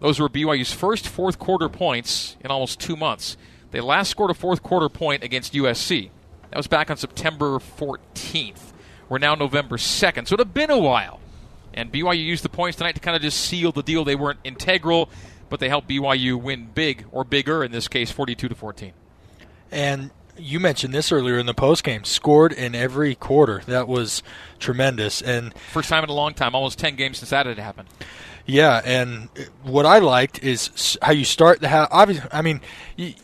Those 0.00 0.18
were 0.18 0.28
BYU's 0.28 0.72
first 0.72 1.06
fourth 1.06 1.38
quarter 1.38 1.68
points 1.68 2.36
in 2.40 2.50
almost 2.50 2.80
two 2.80 2.96
months. 2.96 3.36
They 3.70 3.80
last 3.80 4.10
scored 4.10 4.30
a 4.30 4.34
fourth 4.34 4.62
quarter 4.62 4.88
point 4.88 5.22
against 5.22 5.54
USC. 5.54 6.10
That 6.52 6.58
was 6.58 6.66
back 6.66 6.90
on 6.90 6.98
September 6.98 7.58
14th. 7.58 8.74
We're 9.08 9.16
now 9.16 9.34
November 9.34 9.78
2nd, 9.78 10.28
so 10.28 10.34
it 10.34 10.38
had 10.38 10.52
been 10.52 10.70
a 10.70 10.76
while. 10.76 11.18
And 11.72 11.90
BYU 11.90 12.22
used 12.22 12.44
the 12.44 12.50
points 12.50 12.76
tonight 12.76 12.94
to 12.96 13.00
kind 13.00 13.16
of 13.16 13.22
just 13.22 13.40
seal 13.40 13.72
the 13.72 13.82
deal. 13.82 14.04
They 14.04 14.16
weren't 14.16 14.38
integral, 14.44 15.08
but 15.48 15.60
they 15.60 15.70
helped 15.70 15.88
BYU 15.88 16.38
win 16.38 16.68
big 16.74 17.06
or 17.10 17.24
bigger 17.24 17.64
in 17.64 17.72
this 17.72 17.88
case, 17.88 18.10
42 18.10 18.50
to 18.50 18.54
14. 18.54 18.92
And 19.70 20.10
you 20.36 20.60
mentioned 20.60 20.92
this 20.92 21.10
earlier 21.10 21.38
in 21.38 21.46
the 21.46 21.54
post 21.54 21.84
game. 21.84 22.04
Scored 22.04 22.52
in 22.52 22.74
every 22.74 23.14
quarter. 23.14 23.62
That 23.66 23.88
was 23.88 24.22
tremendous. 24.58 25.22
And 25.22 25.54
first 25.72 25.88
time 25.88 26.04
in 26.04 26.10
a 26.10 26.14
long 26.14 26.34
time, 26.34 26.54
almost 26.54 26.78
10 26.78 26.96
games 26.96 27.16
since 27.16 27.30
that 27.30 27.46
had 27.46 27.58
happened. 27.58 27.88
Yeah, 28.44 28.82
and 28.84 29.30
what 29.62 29.86
I 29.86 30.00
liked 30.00 30.42
is 30.42 30.98
how 31.00 31.12
you 31.12 31.24
start 31.24 31.62
the 31.62 31.68
half. 31.68 31.88
Obviously, 31.90 32.28
I 32.30 32.42
mean. 32.42 32.60
You, 32.98 33.14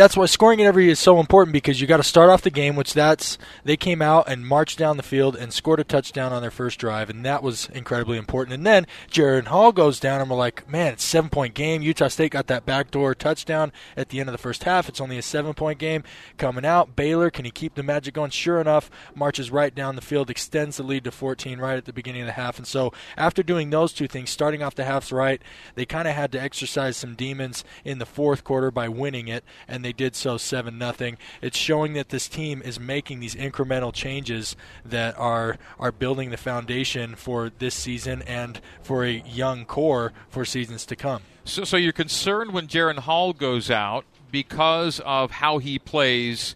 that's 0.00 0.16
why 0.16 0.24
scoring 0.24 0.62
every 0.62 0.88
is 0.88 0.98
so 0.98 1.20
important 1.20 1.52
because 1.52 1.78
you 1.78 1.86
got 1.86 1.98
to 1.98 2.02
start 2.02 2.30
off 2.30 2.40
the 2.40 2.50
game, 2.50 2.74
which 2.74 2.94
that's 2.94 3.36
they 3.64 3.76
came 3.76 4.00
out 4.00 4.26
and 4.30 4.46
marched 4.46 4.78
down 4.78 4.96
the 4.96 5.02
field 5.02 5.36
and 5.36 5.52
scored 5.52 5.78
a 5.78 5.84
touchdown 5.84 6.32
on 6.32 6.40
their 6.40 6.50
first 6.50 6.78
drive, 6.78 7.10
and 7.10 7.22
that 7.26 7.42
was 7.42 7.68
incredibly 7.74 8.16
important. 8.16 8.54
And 8.54 8.64
then 8.64 8.86
Jaren 9.10 9.48
Hall 9.48 9.72
goes 9.72 10.00
down, 10.00 10.22
and 10.22 10.30
we're 10.30 10.38
like, 10.38 10.66
man, 10.70 10.94
it's 10.94 11.04
seven 11.04 11.28
point 11.28 11.52
game. 11.52 11.82
Utah 11.82 12.08
State 12.08 12.32
got 12.32 12.46
that 12.46 12.64
backdoor 12.64 13.14
touchdown 13.14 13.72
at 13.94 14.08
the 14.08 14.20
end 14.20 14.30
of 14.30 14.32
the 14.32 14.38
first 14.38 14.64
half. 14.64 14.88
It's 14.88 15.02
only 15.02 15.18
a 15.18 15.22
seven 15.22 15.52
point 15.52 15.78
game 15.78 16.02
coming 16.38 16.64
out. 16.64 16.96
Baylor, 16.96 17.28
can 17.30 17.44
he 17.44 17.50
keep 17.50 17.74
the 17.74 17.82
magic 17.82 18.14
going? 18.14 18.30
Sure 18.30 18.58
enough, 18.58 18.90
marches 19.14 19.50
right 19.50 19.74
down 19.74 19.96
the 19.96 20.00
field, 20.00 20.30
extends 20.30 20.78
the 20.78 20.82
lead 20.82 21.04
to 21.04 21.10
14 21.10 21.58
right 21.58 21.76
at 21.76 21.84
the 21.84 21.92
beginning 21.92 22.22
of 22.22 22.26
the 22.26 22.32
half. 22.32 22.56
And 22.56 22.66
so 22.66 22.90
after 23.18 23.42
doing 23.42 23.68
those 23.68 23.92
two 23.92 24.08
things, 24.08 24.30
starting 24.30 24.62
off 24.62 24.74
the 24.74 24.84
halves 24.84 25.12
right, 25.12 25.42
they 25.74 25.84
kind 25.84 26.08
of 26.08 26.14
had 26.14 26.32
to 26.32 26.40
exercise 26.40 26.96
some 26.96 27.14
demons 27.14 27.64
in 27.84 27.98
the 27.98 28.06
fourth 28.06 28.44
quarter 28.44 28.70
by 28.70 28.88
winning 28.88 29.28
it, 29.28 29.44
and 29.68 29.84
they 29.84 29.89
did 29.92 30.14
so 30.14 30.36
seven 30.36 30.78
nothing. 30.78 31.18
It's 31.42 31.56
showing 31.56 31.94
that 31.94 32.08
this 32.08 32.28
team 32.28 32.62
is 32.62 32.78
making 32.78 33.20
these 33.20 33.34
incremental 33.34 33.92
changes 33.92 34.56
that 34.84 35.18
are 35.18 35.58
are 35.78 35.92
building 35.92 36.30
the 36.30 36.36
foundation 36.36 37.14
for 37.14 37.50
this 37.58 37.74
season 37.74 38.22
and 38.22 38.60
for 38.82 39.04
a 39.04 39.22
young 39.26 39.64
core 39.64 40.12
for 40.28 40.44
seasons 40.44 40.86
to 40.86 40.96
come. 40.96 41.22
So, 41.44 41.64
so 41.64 41.76
you're 41.76 41.92
concerned 41.92 42.52
when 42.52 42.66
Jaren 42.66 42.98
Hall 42.98 43.32
goes 43.32 43.70
out 43.70 44.04
because 44.30 45.00
of 45.00 45.30
how 45.32 45.58
he 45.58 45.78
plays 45.78 46.54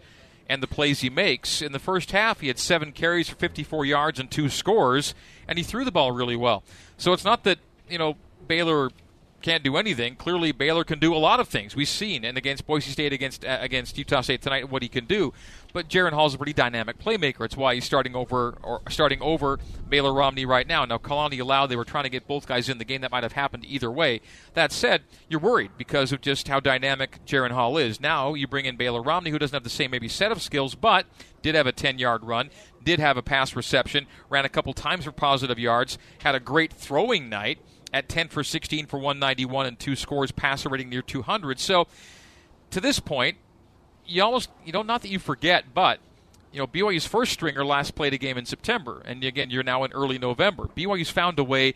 and 0.49 0.63
the 0.63 0.67
plays 0.67 1.01
he 1.01 1.11
makes. 1.11 1.63
In 1.63 1.73
the 1.73 1.79
first 1.79 2.11
half, 2.11 2.41
he 2.41 2.49
had 2.49 2.59
seven 2.59 2.93
carries 2.93 3.29
for 3.29 3.37
54 3.37 3.87
yards 3.87 4.21
and 4.21 4.31
two 4.31 4.49
scores, 4.49 5.15
and 5.49 5.59
he 5.59 5.65
threw 5.65 5.85
the 5.85 5.93
ball 5.93 6.13
really 6.13 6.37
well. 6.37 6.63
So 6.97 7.13
it's 7.13 7.25
not 7.25 7.45
that 7.45 7.59
you 7.89 7.99
know 7.99 8.17
Baylor 8.47 8.91
can't 9.45 9.63
do 9.63 9.77
anything. 9.77 10.17
Clearly, 10.17 10.53
Baylor 10.53 10.85
can 10.85 10.99
do 10.99 11.15
a 11.15 11.19
lot 11.19 11.39
of 11.39 11.49
things. 11.49 11.77
We've 11.77 11.87
seen, 11.87 12.25
and 12.25 12.39
against 12.39 12.67
Boise 12.67 12.91
State, 12.91 13.13
against 13.13 13.45
uh, 13.45 13.59
against 13.61 13.99
Utah 13.99 14.23
State 14.23 14.41
tonight, 14.41 14.71
what 14.71 14.83
he 14.83 14.89
can 14.89 15.05
do. 15.05 15.35
But 15.75 15.89
Jaren 15.89 16.13
Hall's 16.13 16.33
a 16.33 16.39
pretty 16.39 16.55
dynamic 16.55 16.99
playmaker. 16.99 17.45
It's 17.45 17.57
why 17.57 17.75
he's 17.75 17.85
starting 17.85 18.17
over 18.17 18.57
or 18.63 18.81
starting 18.89 19.21
over 19.21 19.59
Baylor 19.87 20.15
Romney 20.15 20.47
right 20.47 20.67
now. 20.67 20.87
Now, 20.87 20.97
Kalani 20.97 21.41
allowed 21.41 21.67
they 21.67 21.77
were 21.77 21.85
trying 21.85 22.05
to 22.05 22.11
get 22.11 22.27
both 22.27 22.47
guys 22.47 22.71
in 22.71 22.79
the 22.79 22.87
game. 22.87 23.03
That 23.03 23.11
might 23.11 23.23
have 23.23 23.33
happened 23.33 23.67
either 23.67 23.91
way. 23.91 24.23
That 24.55 24.73
said, 24.73 25.03
you're 25.29 25.41
worried 25.41 25.73
because 25.77 26.11
of 26.11 26.23
just 26.23 26.49
how 26.49 26.59
dynamic 26.59 27.21
Jaron 27.27 27.51
Hall 27.51 27.77
is. 27.77 28.01
Now 28.01 28.33
you 28.33 28.47
bring 28.47 28.65
in 28.65 28.77
Baylor 28.77 29.03
Romney, 29.03 29.31
who 29.31 29.39
doesn't 29.39 29.55
have 29.55 29.65
the 29.65 29.69
same 29.69 29.91
maybe 29.91 30.09
set 30.09 30.33
of 30.33 30.41
skills, 30.41 30.75
but 30.75 31.05
did 31.43 31.55
have 31.55 31.67
a 31.67 31.73
10 31.73 31.99
yard 31.99 32.25
run, 32.25 32.49
did 32.83 32.99
have 32.99 33.19
a 33.19 33.23
pass 33.23 33.55
reception, 33.55 34.07
ran 34.31 34.47
a 34.47 34.49
couple 34.49 34.73
times 34.73 35.05
for 35.05 35.13
positive 35.13 35.59
yards, 35.59 35.99
had 36.21 36.35
a 36.35 36.41
great 36.41 36.73
throwing 36.73 37.29
night 37.29 37.59
at 37.95 38.09
10 38.09 38.29
for 38.29 38.43
16 38.43 38.87
for 38.87 38.99
191 38.99 39.67
and 39.67 39.79
two 39.79 39.95
scores, 39.95 40.33
passer 40.33 40.69
rating 40.69 40.91
near 40.91 41.01
200. 41.01 41.61
So 41.61 41.87
to 42.73 42.81
this 42.81 42.99
point, 42.99 43.37
you 44.05 44.23
almost 44.23 44.51
you 44.67 44.73
know 44.73 44.83
not 44.83 45.01
that 45.03 45.09
you 45.09 45.21
forget, 45.21 45.73
but 45.73 46.01
you 46.53 46.59
know 46.59 46.67
BYU's 46.67 47.07
first 47.07 47.33
stringer 47.33 47.65
last 47.65 47.95
played 47.95 48.13
a 48.13 48.19
game 48.19 48.37
in 48.37 48.45
September, 48.45 49.01
and 49.07 49.23
again 49.23 49.49
you're 49.49 49.63
now 49.63 49.85
in 49.85 49.93
early 49.93 50.19
November. 50.19 50.69
BYU's 50.77 51.09
found 51.09 51.39
a 51.39 51.45
way 51.45 51.75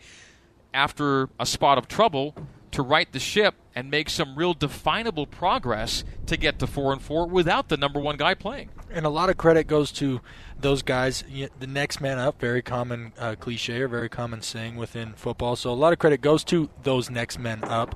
after 0.73 1.29
a 1.39 1.45
spot 1.45 1.77
of 1.77 1.87
trouble 1.87 2.35
to 2.71 2.81
right 2.81 3.11
the 3.11 3.19
ship 3.19 3.55
and 3.75 3.89
make 3.89 4.09
some 4.09 4.35
real 4.35 4.53
definable 4.53 5.25
progress 5.25 6.03
to 6.25 6.37
get 6.37 6.59
to 6.59 6.67
four 6.67 6.91
and 6.91 7.01
four 7.01 7.27
without 7.27 7.69
the 7.69 7.77
number 7.77 7.99
one 7.99 8.17
guy 8.17 8.33
playing. 8.33 8.69
And 8.91 9.05
a 9.05 9.09
lot 9.09 9.29
of 9.29 9.37
credit 9.37 9.67
goes 9.67 9.91
to 9.93 10.21
those 10.59 10.81
guys. 10.81 11.23
The 11.59 11.67
next 11.67 12.01
man 12.01 12.17
up, 12.17 12.39
very 12.39 12.61
common 12.61 13.13
uh, 13.17 13.35
cliche 13.39 13.81
or 13.81 13.87
very 13.87 14.09
common 14.09 14.41
saying 14.41 14.75
within 14.75 15.13
football. 15.13 15.55
So 15.55 15.71
a 15.71 15.75
lot 15.75 15.93
of 15.93 15.99
credit 15.99 16.21
goes 16.21 16.43
to 16.45 16.69
those 16.83 17.09
next 17.09 17.39
men 17.39 17.63
up, 17.63 17.95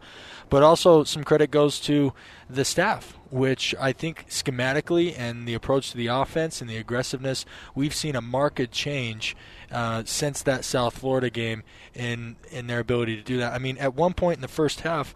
but 0.49 0.63
also 0.63 1.03
some 1.03 1.23
credit 1.23 1.51
goes 1.51 1.79
to 1.81 2.13
the 2.49 2.63
staff, 2.63 3.17
which 3.33 3.73
I 3.79 3.93
think 3.93 4.27
schematically 4.29 5.17
and 5.17 5.47
the 5.47 5.55
approach 5.55 5.89
to 5.89 5.97
the 5.97 6.05
offense 6.05 6.61
and 6.61 6.69
the 6.69 6.77
aggressiveness, 6.77 7.47
we've 7.73 7.93
seen 7.93 8.15
a 8.15 8.21
marked 8.21 8.71
change 8.71 9.35
uh, 9.71 10.03
since 10.05 10.43
that 10.43 10.63
South 10.63 10.99
Florida 10.99 11.31
game 11.31 11.63
in 11.95 12.35
in 12.51 12.67
their 12.67 12.79
ability 12.79 13.15
to 13.15 13.23
do 13.23 13.37
that. 13.37 13.51
I 13.51 13.57
mean, 13.57 13.79
at 13.79 13.95
one 13.95 14.13
point 14.13 14.37
in 14.37 14.41
the 14.41 14.47
first 14.47 14.81
half, 14.81 15.15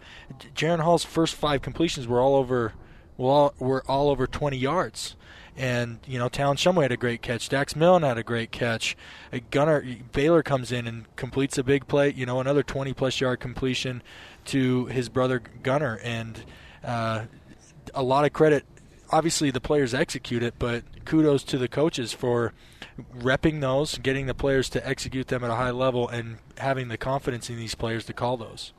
Jaren 0.56 0.80
Hall's 0.80 1.04
first 1.04 1.36
five 1.36 1.62
completions 1.62 2.08
were 2.08 2.20
all 2.20 2.34
over, 2.34 2.72
well, 3.16 3.54
were 3.60 3.84
all 3.86 4.10
over 4.10 4.26
20 4.26 4.56
yards. 4.56 5.14
And 5.56 6.00
you 6.04 6.18
know, 6.18 6.28
Talon 6.28 6.56
Shumway 6.56 6.82
had 6.82 6.92
a 6.92 6.96
great 6.96 7.22
catch. 7.22 7.48
Dax 7.48 7.76
Milne 7.76 8.02
had 8.02 8.18
a 8.18 8.24
great 8.24 8.50
catch. 8.50 8.96
Gunnar 9.52 9.84
Baylor 10.12 10.42
comes 10.42 10.72
in 10.72 10.88
and 10.88 11.04
completes 11.14 11.56
a 11.56 11.62
big 11.62 11.86
play. 11.86 12.12
You 12.12 12.26
know, 12.26 12.40
another 12.40 12.64
20 12.64 12.94
plus 12.94 13.20
yard 13.20 13.38
completion 13.38 14.02
to 14.46 14.86
his 14.86 15.08
brother 15.08 15.40
Gunnar, 15.62 16.00
and 16.02 16.44
uh, 16.82 17.26
a 17.94 18.02
lot 18.02 18.24
of 18.24 18.32
credit. 18.32 18.64
Obviously, 19.10 19.50
the 19.50 19.60
players 19.60 19.94
execute 19.94 20.42
it, 20.42 20.54
but 20.58 20.84
kudos 21.04 21.42
to 21.44 21.58
the 21.58 21.68
coaches 21.68 22.12
for 22.12 22.52
repping 23.16 23.60
those, 23.60 23.98
getting 23.98 24.26
the 24.26 24.34
players 24.34 24.68
to 24.70 24.86
execute 24.86 25.28
them 25.28 25.44
at 25.44 25.50
a 25.50 25.54
high 25.54 25.70
level, 25.70 26.08
and 26.08 26.38
having 26.58 26.88
the 26.88 26.98
confidence 26.98 27.48
in 27.48 27.56
these 27.56 27.74
players 27.74 28.04
to 28.06 28.12
call 28.12 28.36
those. 28.36 28.72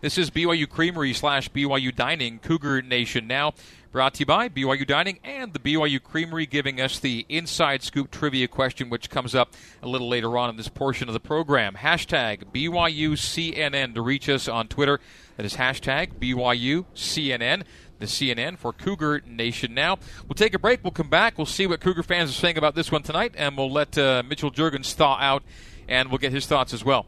This 0.00 0.16
is 0.16 0.30
BYU 0.30 0.66
Creamery 0.66 1.12
slash 1.12 1.50
BYU 1.50 1.94
Dining, 1.94 2.38
Cougar 2.38 2.82
Nation 2.82 3.26
now. 3.26 3.52
Brought 3.92 4.14
to 4.14 4.20
you 4.20 4.26
by 4.26 4.48
BYU 4.48 4.86
Dining 4.86 5.18
and 5.24 5.52
the 5.52 5.58
BYU 5.58 6.02
Creamery, 6.02 6.46
giving 6.46 6.80
us 6.80 6.98
the 6.98 7.26
inside 7.28 7.82
scoop 7.82 8.10
trivia 8.10 8.48
question, 8.48 8.88
which 8.88 9.10
comes 9.10 9.34
up 9.34 9.52
a 9.82 9.88
little 9.88 10.08
later 10.08 10.38
on 10.38 10.48
in 10.48 10.56
this 10.56 10.68
portion 10.68 11.08
of 11.08 11.12
the 11.12 11.20
program. 11.20 11.74
Hashtag 11.74 12.44
BYUCNN 12.52 13.94
to 13.94 14.00
reach 14.00 14.28
us 14.28 14.48
on 14.48 14.68
Twitter. 14.68 15.00
That 15.36 15.44
is 15.44 15.56
hashtag 15.56 16.14
BYUCNN 16.18 17.64
the 18.00 18.06
CNN 18.06 18.58
for 18.58 18.72
Cougar 18.72 19.22
Nation 19.26 19.74
now. 19.74 19.98
We'll 20.26 20.34
take 20.34 20.54
a 20.54 20.58
break. 20.58 20.82
We'll 20.82 20.90
come 20.90 21.08
back. 21.08 21.38
We'll 21.38 21.46
see 21.46 21.66
what 21.66 21.80
Cougar 21.80 22.02
fans 22.02 22.30
are 22.30 22.34
saying 22.34 22.58
about 22.58 22.74
this 22.74 22.90
one 22.90 23.02
tonight, 23.02 23.34
and 23.36 23.56
we'll 23.56 23.70
let 23.70 23.96
uh, 23.96 24.22
Mitchell 24.26 24.50
Juergens 24.50 24.92
thaw 24.94 25.16
out, 25.20 25.42
and 25.88 26.08
we'll 26.10 26.18
get 26.18 26.32
his 26.32 26.46
thoughts 26.46 26.74
as 26.74 26.84
well. 26.84 27.06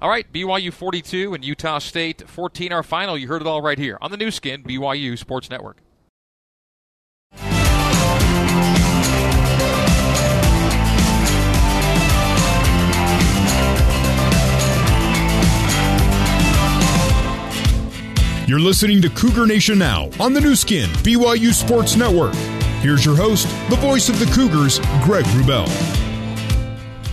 All 0.00 0.10
right, 0.10 0.30
BYU 0.32 0.72
42 0.72 1.32
and 1.32 1.44
Utah 1.44 1.78
State 1.78 2.28
14, 2.28 2.72
our 2.72 2.82
final. 2.82 3.16
You 3.16 3.28
heard 3.28 3.40
it 3.40 3.46
all 3.46 3.62
right 3.62 3.78
here 3.78 3.98
on 4.00 4.10
the 4.10 4.16
Nu 4.16 4.30
Skin, 4.30 4.64
BYU 4.64 5.16
Sports 5.16 5.48
Network. 5.48 5.78
You're 18.44 18.58
listening 18.58 19.00
to 19.02 19.08
Cougar 19.08 19.46
Nation 19.46 19.78
Now 19.78 20.10
on 20.18 20.32
the 20.32 20.40
Nu 20.40 20.56
Skin, 20.56 20.90
BYU 21.04 21.52
Sports 21.52 21.94
Network. 21.94 22.34
Here's 22.82 23.04
your 23.04 23.14
host, 23.14 23.46
the 23.70 23.76
voice 23.76 24.08
of 24.08 24.18
the 24.18 24.26
Cougars, 24.26 24.80
Greg 25.04 25.24
Wrubell. 25.26 25.68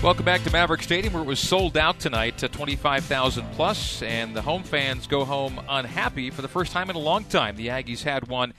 Welcome 0.01 0.25
back 0.25 0.43
to 0.45 0.51
Maverick 0.51 0.81
Stadium, 0.81 1.13
where 1.13 1.21
it 1.21 1.27
was 1.27 1.39
sold 1.39 1.77
out 1.77 1.99
tonight 1.99 2.39
to 2.39 2.49
25,000 2.49 3.45
plus, 3.51 4.01
and 4.01 4.35
the 4.35 4.41
home 4.41 4.63
fans 4.63 5.05
go 5.05 5.23
home 5.23 5.61
unhappy 5.69 6.31
for 6.31 6.41
the 6.41 6.47
first 6.47 6.71
time 6.71 6.89
in 6.89 6.95
a 6.95 6.99
long 6.99 7.23
time. 7.25 7.57
The 7.57 7.67
Aggies 7.67 8.01
had 8.01 8.27
won 8.27 8.55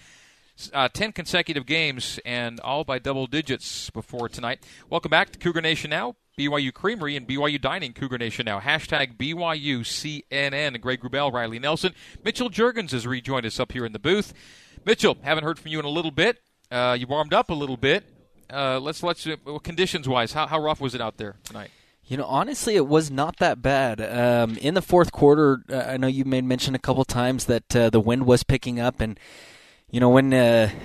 uh, 0.73 0.89
10 0.91 1.11
consecutive 1.11 1.67
games 1.67 2.21
and 2.25 2.61
all 2.61 2.85
by 2.85 3.01
double 3.01 3.27
digits 3.27 3.91
before 3.91 4.29
tonight. 4.29 4.61
Welcome 4.89 5.11
back 5.11 5.31
to 5.33 5.41
Cougar 5.41 5.63
Nation 5.63 5.91
Now. 5.91 6.15
BYU 6.41 6.73
Creamery 6.73 7.17
and 7.17 7.29
BYU 7.29 7.61
Dining, 7.61 7.93
Cougar 7.93 8.17
Nation 8.17 8.47
now. 8.47 8.61
Hashtag 8.61 9.19
BYU 9.19 9.81
CNN. 9.81 10.81
Greg 10.81 11.03
Wrubell, 11.03 11.31
Riley 11.31 11.59
Nelson. 11.59 11.93
Mitchell 12.25 12.49
Juergens 12.49 12.93
has 12.93 13.07
rejoined 13.07 13.45
us 13.45 13.61
up 13.61 13.73
here 13.73 13.85
in 13.85 13.93
the 13.93 13.99
booth. 13.99 14.33
Mitchell, 14.87 15.19
haven't 15.21 15.45
heard 15.45 15.59
from 15.59 15.71
you 15.71 15.79
in 15.79 15.85
a 15.85 15.91
little 15.91 16.11
bit. 16.11 16.39
Uh, 16.71 16.97
you 16.99 17.07
warmed 17.07 17.35
up 17.35 17.51
a 17.51 17.55
little 17.55 17.77
bit. 17.77 18.05
Uh, 18.51 18.81
let's 18.81 19.03
let's 19.03 19.27
uh, 19.27 19.37
conditions 19.63 20.09
wise, 20.09 20.33
how, 20.33 20.47
how 20.47 20.59
rough 20.59 20.81
was 20.81 20.95
it 20.95 21.03
out 21.03 21.19
there 21.19 21.37
tonight? 21.45 21.71
You 22.07 22.17
know, 22.17 22.25
honestly, 22.25 22.75
it 22.75 22.87
was 22.87 23.11
not 23.11 23.37
that 23.37 23.61
bad. 23.61 24.01
Um, 24.01 24.57
in 24.57 24.73
the 24.73 24.83
fourth 24.83 25.13
quarter, 25.13 25.63
uh, 25.71 25.77
I 25.77 25.99
know 25.99 26.07
you 26.07 26.25
made 26.25 26.45
mention 26.45 26.75
a 26.75 26.79
couple 26.79 27.05
times 27.05 27.45
that 27.45 27.77
uh, 27.77 27.91
the 27.91 28.01
wind 28.01 28.25
was 28.25 28.45
picking 28.45 28.81
up, 28.81 29.01
and 29.03 29.21
you 29.91 30.01
know 30.01 30.09
when 30.09 30.33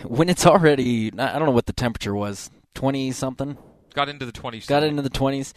when 0.04 0.28
it's 0.28 0.46
already 0.46 1.14
I 1.18 1.40
don't 1.40 1.46
know 1.46 1.52
what 1.52 1.66
the 1.66 1.74
temperature 1.74 2.14
was, 2.14 2.52
twenty 2.74 3.14
something, 3.14 3.58
Got 3.96 4.10
into 4.10 4.26
the 4.26 4.32
20s. 4.32 4.68
Got 4.68 4.84
into 4.84 5.02
the 5.02 5.10
20s. 5.10 5.54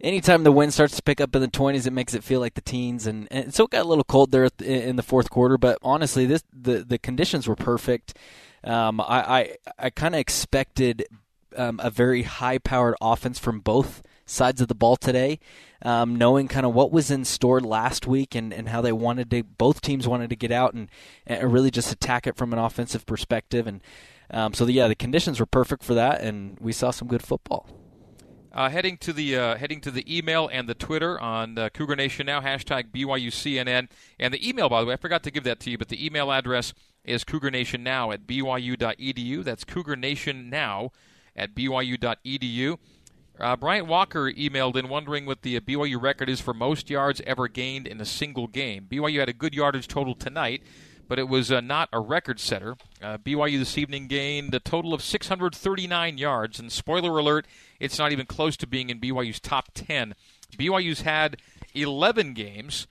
Anytime 0.00 0.42
the 0.42 0.50
wind 0.50 0.74
starts 0.74 0.96
to 0.96 1.02
pick 1.02 1.20
up 1.20 1.36
in 1.36 1.42
the 1.42 1.48
20s, 1.48 1.86
it 1.86 1.92
makes 1.92 2.14
it 2.14 2.24
feel 2.24 2.40
like 2.40 2.54
the 2.54 2.60
teens, 2.60 3.06
and, 3.06 3.28
and 3.30 3.54
so 3.54 3.64
it 3.64 3.70
got 3.70 3.84
a 3.84 3.88
little 3.88 4.02
cold 4.02 4.32
there 4.32 4.48
in 4.58 4.96
the 4.96 5.02
fourth 5.02 5.30
quarter. 5.30 5.56
But 5.56 5.78
honestly, 5.82 6.26
this 6.26 6.42
the 6.52 6.82
the 6.82 6.98
conditions 6.98 7.46
were 7.46 7.54
perfect. 7.54 8.16
Um, 8.64 9.00
I 9.00 9.04
I, 9.04 9.56
I 9.78 9.90
kind 9.90 10.16
of 10.16 10.18
expected 10.18 11.06
um, 11.56 11.78
a 11.82 11.90
very 11.90 12.22
high 12.22 12.58
powered 12.58 12.96
offense 13.00 13.38
from 13.38 13.60
both 13.60 14.02
sides 14.26 14.60
of 14.60 14.68
the 14.68 14.74
ball 14.74 14.96
today, 14.96 15.38
um, 15.82 16.16
knowing 16.16 16.48
kind 16.48 16.66
of 16.66 16.74
what 16.74 16.90
was 16.90 17.10
in 17.10 17.24
store 17.24 17.60
last 17.60 18.06
week 18.06 18.34
and, 18.34 18.52
and 18.52 18.68
how 18.68 18.80
they 18.80 18.92
wanted 18.92 19.30
to, 19.30 19.42
both 19.42 19.80
teams 19.80 20.08
wanted 20.08 20.30
to 20.30 20.36
get 20.36 20.50
out 20.50 20.74
and, 20.74 20.88
and 21.26 21.52
really 21.52 21.70
just 21.70 21.92
attack 21.92 22.26
it 22.26 22.36
from 22.36 22.52
an 22.52 22.58
offensive 22.58 23.06
perspective. 23.06 23.66
And 23.66 23.82
um, 24.30 24.54
so, 24.54 24.64
the, 24.64 24.72
yeah, 24.72 24.88
the 24.88 24.94
conditions 24.94 25.38
were 25.38 25.46
perfect 25.46 25.82
for 25.82 25.94
that, 25.94 26.22
and 26.22 26.58
we 26.60 26.72
saw 26.72 26.90
some 26.90 27.08
good 27.08 27.22
football. 27.22 27.68
Uh, 28.54 28.68
heading 28.68 28.98
to 28.98 29.14
the 29.14 29.34
uh, 29.34 29.56
heading 29.56 29.80
to 29.80 29.90
the 29.90 30.04
email 30.14 30.46
and 30.52 30.68
the 30.68 30.74
Twitter 30.74 31.18
on 31.18 31.56
uh, 31.56 31.70
Cougar 31.70 31.96
Nation 31.96 32.26
now 32.26 32.42
hashtag 32.42 32.92
BYUCNN 32.92 33.88
and 34.18 34.34
the 34.34 34.46
email 34.46 34.68
by 34.68 34.82
the 34.82 34.86
way 34.86 34.92
I 34.92 34.98
forgot 34.98 35.22
to 35.22 35.30
give 35.30 35.44
that 35.44 35.58
to 35.60 35.70
you 35.70 35.78
but 35.78 35.88
the 35.88 36.04
email 36.04 36.30
address 36.30 36.74
is 37.04 37.24
Cougar 37.24 37.50
Nation 37.50 37.82
Now 37.82 38.10
at 38.10 38.26
BYU.edu. 38.26 39.44
That's 39.44 39.64
Cougar 39.64 39.96
Nation 39.96 40.50
Now 40.50 40.90
at 41.34 41.54
BYU.edu. 41.54 42.78
Uh, 43.40 43.56
Bryant 43.56 43.86
Walker 43.86 44.30
emailed 44.30 44.76
in 44.76 44.88
wondering 44.88 45.26
what 45.26 45.42
the 45.42 45.58
BYU 45.60 46.00
record 46.00 46.28
is 46.28 46.40
for 46.40 46.54
most 46.54 46.90
yards 46.90 47.20
ever 47.26 47.48
gained 47.48 47.86
in 47.86 48.00
a 48.00 48.04
single 48.04 48.46
game. 48.46 48.86
BYU 48.88 49.18
had 49.20 49.28
a 49.28 49.32
good 49.32 49.54
yardage 49.54 49.88
total 49.88 50.14
tonight, 50.14 50.62
but 51.12 51.18
it 51.18 51.28
was 51.28 51.52
uh, 51.52 51.60
not 51.60 51.90
a 51.92 52.00
record 52.00 52.40
setter. 52.40 52.74
Uh, 53.02 53.18
BYU 53.18 53.58
this 53.58 53.76
evening 53.76 54.06
gained 54.06 54.54
a 54.54 54.58
total 54.58 54.94
of 54.94 55.02
639 55.02 56.16
yards, 56.16 56.58
and 56.58 56.72
spoiler 56.72 57.18
alert, 57.18 57.46
it's 57.78 57.98
not 57.98 58.12
even 58.12 58.24
close 58.24 58.56
to 58.56 58.66
being 58.66 58.88
in 58.88 58.98
BYU's 58.98 59.38
top 59.38 59.68
10. 59.74 60.14
BYU's 60.56 61.02
had 61.02 61.36
11 61.74 62.32
games 62.32 62.86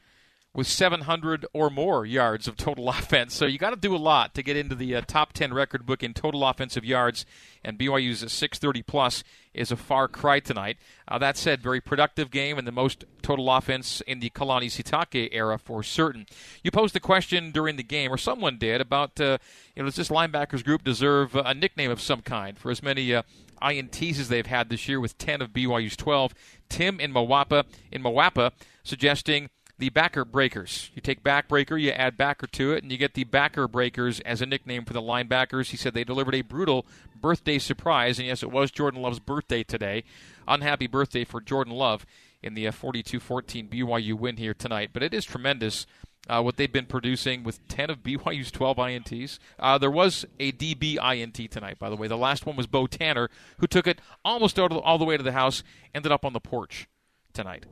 with 0.53 0.67
700 0.67 1.45
or 1.53 1.69
more 1.69 2.05
yards 2.05 2.47
of 2.47 2.57
total 2.57 2.89
offense. 2.89 3.33
So 3.33 3.45
you 3.45 3.57
got 3.57 3.69
to 3.71 3.75
do 3.75 3.95
a 3.95 3.97
lot 3.97 4.33
to 4.35 4.43
get 4.43 4.57
into 4.57 4.75
the 4.75 4.95
uh, 4.95 5.01
top 5.07 5.33
10 5.33 5.53
record 5.53 5.85
book 5.85 6.03
in 6.03 6.13
total 6.13 6.45
offensive 6.45 6.83
yards, 6.83 7.25
and 7.63 7.77
BYU's 7.77 8.19
630 8.19 8.81
plus 8.83 9.23
is 9.53 9.71
a 9.71 9.77
far 9.77 10.07
cry 10.07 10.39
tonight. 10.39 10.77
Uh, 11.07 11.17
that 11.17 11.37
said, 11.37 11.61
very 11.61 11.81
productive 11.81 12.31
game 12.31 12.57
and 12.57 12.67
the 12.67 12.71
most 12.71 13.05
total 13.21 13.49
offense 13.49 14.01
in 14.01 14.19
the 14.19 14.29
Kalani 14.29 14.67
Sitake 14.67 15.29
era 15.31 15.57
for 15.57 15.83
certain. 15.83 16.25
You 16.63 16.71
posed 16.71 16.95
a 16.95 16.99
question 16.99 17.51
during 17.51 17.75
the 17.75 17.83
game, 17.83 18.11
or 18.11 18.17
someone 18.17 18.57
did, 18.57 18.81
about 18.81 19.19
uh, 19.19 19.37
you 19.75 19.83
know 19.83 19.87
does 19.87 19.95
this 19.95 20.09
linebackers 20.09 20.63
group 20.63 20.83
deserve 20.83 21.35
a 21.35 21.53
nickname 21.53 21.91
of 21.91 22.01
some 22.01 22.21
kind 22.21 22.57
for 22.57 22.71
as 22.71 22.81
many 22.81 23.13
uh, 23.13 23.23
INTs 23.61 24.19
as 24.19 24.29
they've 24.29 24.45
had 24.45 24.69
this 24.69 24.87
year 24.87 24.99
with 24.99 25.17
10 25.17 25.41
of 25.41 25.49
BYU's 25.49 25.95
12. 25.95 26.33
Tim 26.69 26.99
in 26.99 27.13
Mawapa 27.13 27.65
in 27.91 28.01
Mawapa 28.01 28.51
suggesting 28.83 29.49
the 29.81 29.89
backer 29.89 30.23
breakers. 30.23 30.91
You 30.93 31.01
take 31.01 31.23
backbreaker, 31.23 31.81
you 31.81 31.89
add 31.89 32.15
backer 32.15 32.45
to 32.45 32.71
it, 32.71 32.83
and 32.83 32.91
you 32.91 32.99
get 32.99 33.15
the 33.15 33.23
backer 33.23 33.67
breakers 33.67 34.19
as 34.19 34.39
a 34.39 34.45
nickname 34.45 34.85
for 34.85 34.93
the 34.93 35.01
linebackers. 35.01 35.71
He 35.71 35.77
said 35.77 35.95
they 35.95 36.03
delivered 36.03 36.35
a 36.35 36.43
brutal 36.43 36.85
birthday 37.19 37.57
surprise, 37.57 38.19
and 38.19 38.27
yes, 38.27 38.43
it 38.43 38.51
was 38.51 38.69
Jordan 38.69 39.01
Love's 39.01 39.17
birthday 39.17 39.63
today. 39.63 40.03
Unhappy 40.47 40.85
birthday 40.85 41.23
for 41.23 41.41
Jordan 41.41 41.73
Love 41.73 42.05
in 42.43 42.53
the 42.53 42.65
42-14 42.65 43.69
BYU 43.69 44.13
win 44.13 44.37
here 44.37 44.53
tonight, 44.53 44.91
but 44.93 45.01
it 45.01 45.15
is 45.15 45.25
tremendous. 45.25 45.87
Uh, 46.29 46.43
what 46.43 46.57
they've 46.57 46.71
been 46.71 46.85
producing 46.85 47.43
with 47.43 47.67
10 47.67 47.89
of 47.89 47.97
BYU's 48.03 48.51
12 48.51 48.77
INTs. 48.77 49.39
Uh, 49.57 49.79
there 49.79 49.89
was 49.89 50.27
a 50.39 50.51
DB 50.51 50.97
INT 51.03 51.49
tonight, 51.49 51.79
by 51.79 51.89
the 51.89 51.95
way. 51.95 52.07
The 52.07 52.15
last 52.15 52.45
one 52.45 52.55
was 52.55 52.67
Bo 52.67 52.85
Tanner, 52.85 53.31
who 53.57 53.65
took 53.65 53.87
it 53.87 53.99
almost 54.23 54.59
all 54.59 54.99
the 54.99 55.05
way 55.05 55.17
to 55.17 55.23
the 55.23 55.31
house, 55.31 55.63
ended 55.95 56.11
up 56.11 56.23
on 56.23 56.33
the 56.33 56.39
porch 56.39 56.87
tonight. 57.33 57.65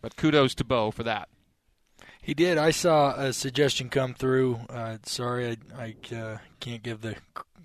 But 0.00 0.16
kudos 0.16 0.54
to 0.56 0.64
Bo 0.64 0.90
for 0.90 1.02
that. 1.02 1.28
He 2.22 2.34
did. 2.34 2.58
I 2.58 2.70
saw 2.70 3.14
a 3.14 3.32
suggestion 3.32 3.88
come 3.88 4.14
through. 4.14 4.60
Uh, 4.68 4.98
sorry, 5.04 5.58
I, 5.74 5.94
I 6.12 6.14
uh, 6.14 6.38
can't 6.60 6.82
give 6.82 7.00
the 7.00 7.16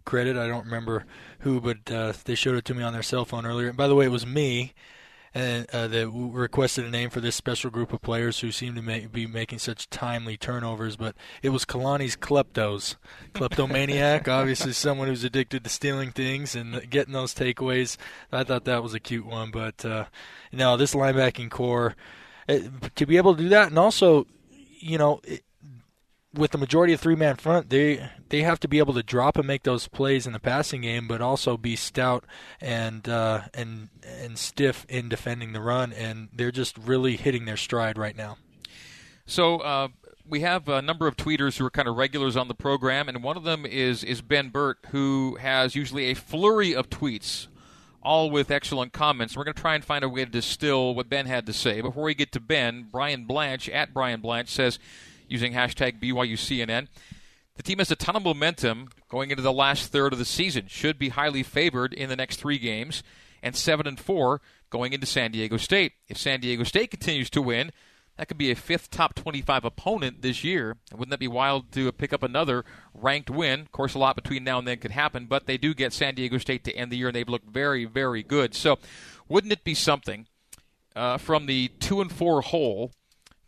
credit. 0.05 0.37
I 0.37 0.47
don't 0.47 0.65
remember 0.65 1.05
who, 1.39 1.59
but 1.59 1.91
uh, 1.91 2.13
they 2.23 2.35
showed 2.35 2.55
it 2.55 2.65
to 2.65 2.73
me 2.73 2.83
on 2.83 2.93
their 2.93 3.03
cell 3.03 3.25
phone 3.25 3.45
earlier. 3.45 3.69
And 3.69 3.77
by 3.77 3.87
the 3.87 3.95
way, 3.95 4.05
it 4.05 4.11
was 4.11 4.25
me 4.25 4.73
and 5.35 5.69
uh, 5.73 5.87
that 5.89 6.09
requested 6.09 6.85
a 6.85 6.89
name 6.89 7.09
for 7.09 7.19
this 7.19 7.35
special 7.35 7.69
group 7.69 7.91
of 7.91 8.01
players 8.01 8.39
who 8.39 8.53
seem 8.53 8.73
to 8.75 8.81
make, 8.81 9.11
be 9.11 9.27
making 9.27 9.59
such 9.59 9.89
timely 9.89 10.37
turnovers. 10.37 10.95
But 10.95 11.15
it 11.43 11.49
was 11.49 11.65
Kalani's 11.65 12.15
kleptos, 12.15 12.95
kleptomaniac. 13.33 14.27
obviously, 14.29 14.71
someone 14.71 15.09
who's 15.09 15.25
addicted 15.25 15.65
to 15.65 15.69
stealing 15.69 16.11
things 16.11 16.55
and 16.55 16.89
getting 16.89 17.13
those 17.13 17.35
takeaways. 17.35 17.97
I 18.31 18.45
thought 18.45 18.63
that 18.63 18.81
was 18.81 18.93
a 18.93 18.99
cute 19.01 19.25
one. 19.25 19.51
But 19.51 19.83
uh, 19.83 20.05
no, 20.53 20.77
this 20.77 20.95
linebacking 20.95 21.51
corps 21.51 21.97
to 22.47 23.05
be 23.05 23.17
able 23.17 23.35
to 23.35 23.43
do 23.43 23.49
that, 23.49 23.69
and 23.69 23.79
also, 23.79 24.27
you 24.79 24.97
know, 24.97 25.19
it, 25.23 25.43
with 26.33 26.51
the 26.51 26.57
majority 26.57 26.93
of 26.93 26.99
three 26.99 27.15
man 27.15 27.35
front, 27.35 27.69
they 27.69 28.09
they 28.29 28.41
have 28.41 28.59
to 28.59 28.67
be 28.67 28.79
able 28.79 28.93
to 28.93 29.03
drop 29.03 29.37
and 29.37 29.47
make 29.47 29.63
those 29.63 29.87
plays 29.87 30.27
in 30.27 30.33
the 30.33 30.39
passing 30.39 30.81
game, 30.81 31.07
but 31.07 31.21
also 31.21 31.57
be 31.57 31.75
stout 31.75 32.25
and 32.61 33.07
uh, 33.07 33.41
and 33.53 33.89
and 34.03 34.37
stiff 34.37 34.85
in 34.89 35.09
defending 35.09 35.53
the 35.53 35.61
run, 35.61 35.93
and 35.93 36.29
they're 36.33 36.51
just 36.51 36.77
really 36.77 37.15
hitting 37.15 37.45
their 37.45 37.57
stride 37.57 37.97
right 37.97 38.15
now. 38.15 38.37
So. 39.25 39.59
Uh, 39.59 39.87
we 40.27 40.39
have 40.39 40.67
a 40.67 40.81
number 40.81 41.05
of 41.05 41.15
tweeters 41.15 41.57
who 41.57 41.65
are 41.67 41.69
kind 41.69 41.87
of 41.87 41.97
regulars 41.97 42.35
on 42.35 42.47
the 42.47 42.55
program, 42.55 43.07
and 43.07 43.21
one 43.21 43.37
of 43.37 43.43
them 43.43 43.63
is 43.63 44.03
is 44.03 44.23
Ben 44.23 44.49
Burt, 44.49 44.79
who 44.89 45.37
has 45.39 45.75
usually 45.75 46.05
a 46.05 46.15
flurry 46.15 46.73
of 46.73 46.89
tweets 46.89 47.45
all 48.05 48.29
with 48.29 48.51
excellent 48.51 48.93
comments. 48.93 49.35
We're 49.35 49.43
going 49.43 49.55
to 49.55 49.61
try 49.61 49.75
and 49.75 49.83
find 49.83 50.03
a 50.05 50.09
way 50.09 50.23
to 50.23 50.31
distill 50.31 50.93
what 50.93 51.09
Ben 51.09 51.25
had 51.25 51.45
to 51.47 51.53
say. 51.53 51.81
Before 51.81 52.03
we 52.03 52.13
get 52.13 52.31
to 52.33 52.39
Ben, 52.39 52.87
Brian 52.89 53.25
Blanche 53.25 53.67
at 53.69 53.93
Brian 53.93 54.21
Blanche 54.21 54.49
says, 54.49 54.79
using 55.27 55.53
hashtag 55.53 55.99
BYUCNN, 55.99 56.87
the 57.55 57.63
team 57.63 57.79
has 57.79 57.89
a 57.89 57.95
ton 57.95 58.15
of 58.15 58.23
momentum 58.23 58.89
going 59.09 59.31
into 59.31 59.41
the 59.41 59.51
last 59.51 59.91
third 59.91 60.13
of 60.13 60.19
the 60.19 60.25
season. 60.25 60.67
Should 60.67 60.99
be 60.99 61.09
highly 61.09 61.41
favored 61.41 61.93
in 61.93 62.09
the 62.09 62.15
next 62.15 62.37
three 62.37 62.59
games, 62.59 63.01
and 63.41 63.55
seven 63.55 63.87
and 63.87 63.99
four 63.99 64.41
going 64.69 64.93
into 64.93 65.05
San 65.05 65.31
Diego 65.31 65.57
State. 65.57 65.93
If 66.07 66.17
San 66.17 66.41
Diego 66.41 66.63
State 66.63 66.91
continues 66.91 67.29
to 67.31 67.41
win, 67.41 67.71
that 68.17 68.27
could 68.27 68.37
be 68.37 68.51
a 68.51 68.55
fifth 68.55 68.89
top 68.89 69.13
25 69.15 69.65
opponent 69.65 70.21
this 70.21 70.43
year. 70.43 70.77
Wouldn't 70.91 71.09
that 71.09 71.19
be 71.19 71.27
wild 71.27 71.71
to 71.73 71.91
pick 71.91 72.13
up 72.13 72.23
another 72.23 72.63
ranked 72.93 73.29
win? 73.29 73.61
Of 73.61 73.71
course, 73.71 73.93
a 73.93 73.99
lot 73.99 74.15
between 74.15 74.43
now 74.43 74.57
and 74.57 74.67
then 74.67 74.77
could 74.77 74.91
happen, 74.91 75.25
but 75.25 75.45
they 75.45 75.57
do 75.57 75.73
get 75.73 75.91
San 75.91 76.15
Diego 76.15 76.37
State 76.37 76.63
to 76.65 76.73
end 76.73 76.91
the 76.91 76.97
year, 76.97 77.07
and 77.07 77.15
they've 77.15 77.27
looked 77.27 77.49
very, 77.49 77.85
very 77.85 78.23
good. 78.23 78.55
So, 78.55 78.79
wouldn't 79.27 79.51
it 79.51 79.63
be 79.63 79.73
something 79.73 80.27
uh, 80.95 81.17
from 81.17 81.45
the 81.45 81.69
two 81.79 81.99
and 81.99 82.11
four 82.11 82.41
hole 82.41 82.91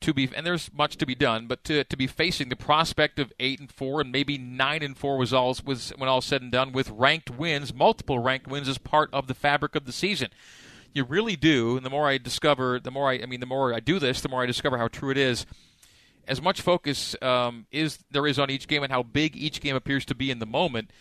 to 0.01 0.13
be? 0.13 0.29
And 0.35 0.45
there's 0.45 0.69
much 0.73 0.97
to 0.97 1.05
be 1.05 1.15
done, 1.15 1.47
but 1.47 1.63
to, 1.65 1.85
to 1.85 1.95
be 1.95 2.07
facing 2.07 2.49
the 2.49 2.57
prospect 2.57 3.19
of 3.19 3.31
eight 3.39 3.61
and 3.61 3.71
four 3.71 4.01
and 4.01 4.11
maybe 4.11 4.37
nine 4.37 4.83
and 4.83 4.97
four 4.97 5.17
was 5.17 5.31
all 5.31 5.55
was 5.63 5.93
when 5.97 6.09
all 6.09 6.21
said 6.21 6.41
and 6.41 6.51
done 6.51 6.73
with 6.73 6.89
ranked 6.89 7.29
wins, 7.29 7.73
multiple 7.73 8.19
ranked 8.19 8.47
wins 8.47 8.67
as 8.67 8.77
part 8.77 9.09
of 9.13 9.27
the 9.27 9.33
fabric 9.33 9.75
of 9.75 9.85
the 9.85 9.93
season 9.93 10.29
you 10.93 11.03
really 11.03 11.35
do. 11.35 11.77
And 11.77 11.85
the 11.85 11.89
more 11.89 12.07
I 12.07 12.17
discover, 12.17 12.79
the 12.79 12.91
more 12.91 13.09
I, 13.09 13.19
I 13.23 13.25
mean, 13.25 13.39
the 13.39 13.45
more 13.45 13.73
I 13.73 13.79
do 13.79 13.99
this, 13.99 14.21
the 14.21 14.29
more 14.29 14.43
I 14.43 14.45
discover 14.45 14.77
how 14.77 14.87
true 14.87 15.09
it 15.09 15.17
is. 15.17 15.45
As 16.27 16.41
much 16.41 16.61
focus 16.61 17.15
um, 17.21 17.67
is 17.71 17.99
there 18.11 18.27
is 18.27 18.37
on 18.37 18.49
each 18.49 18.67
game 18.67 18.83
and 18.83 18.91
how 18.91 19.03
big 19.03 19.35
each 19.35 19.61
game 19.61 19.75
appears 19.75 20.03
to 20.05 20.15
be 20.15 20.29
in 20.29 20.39
the 20.39 20.45
moment, 20.45 20.91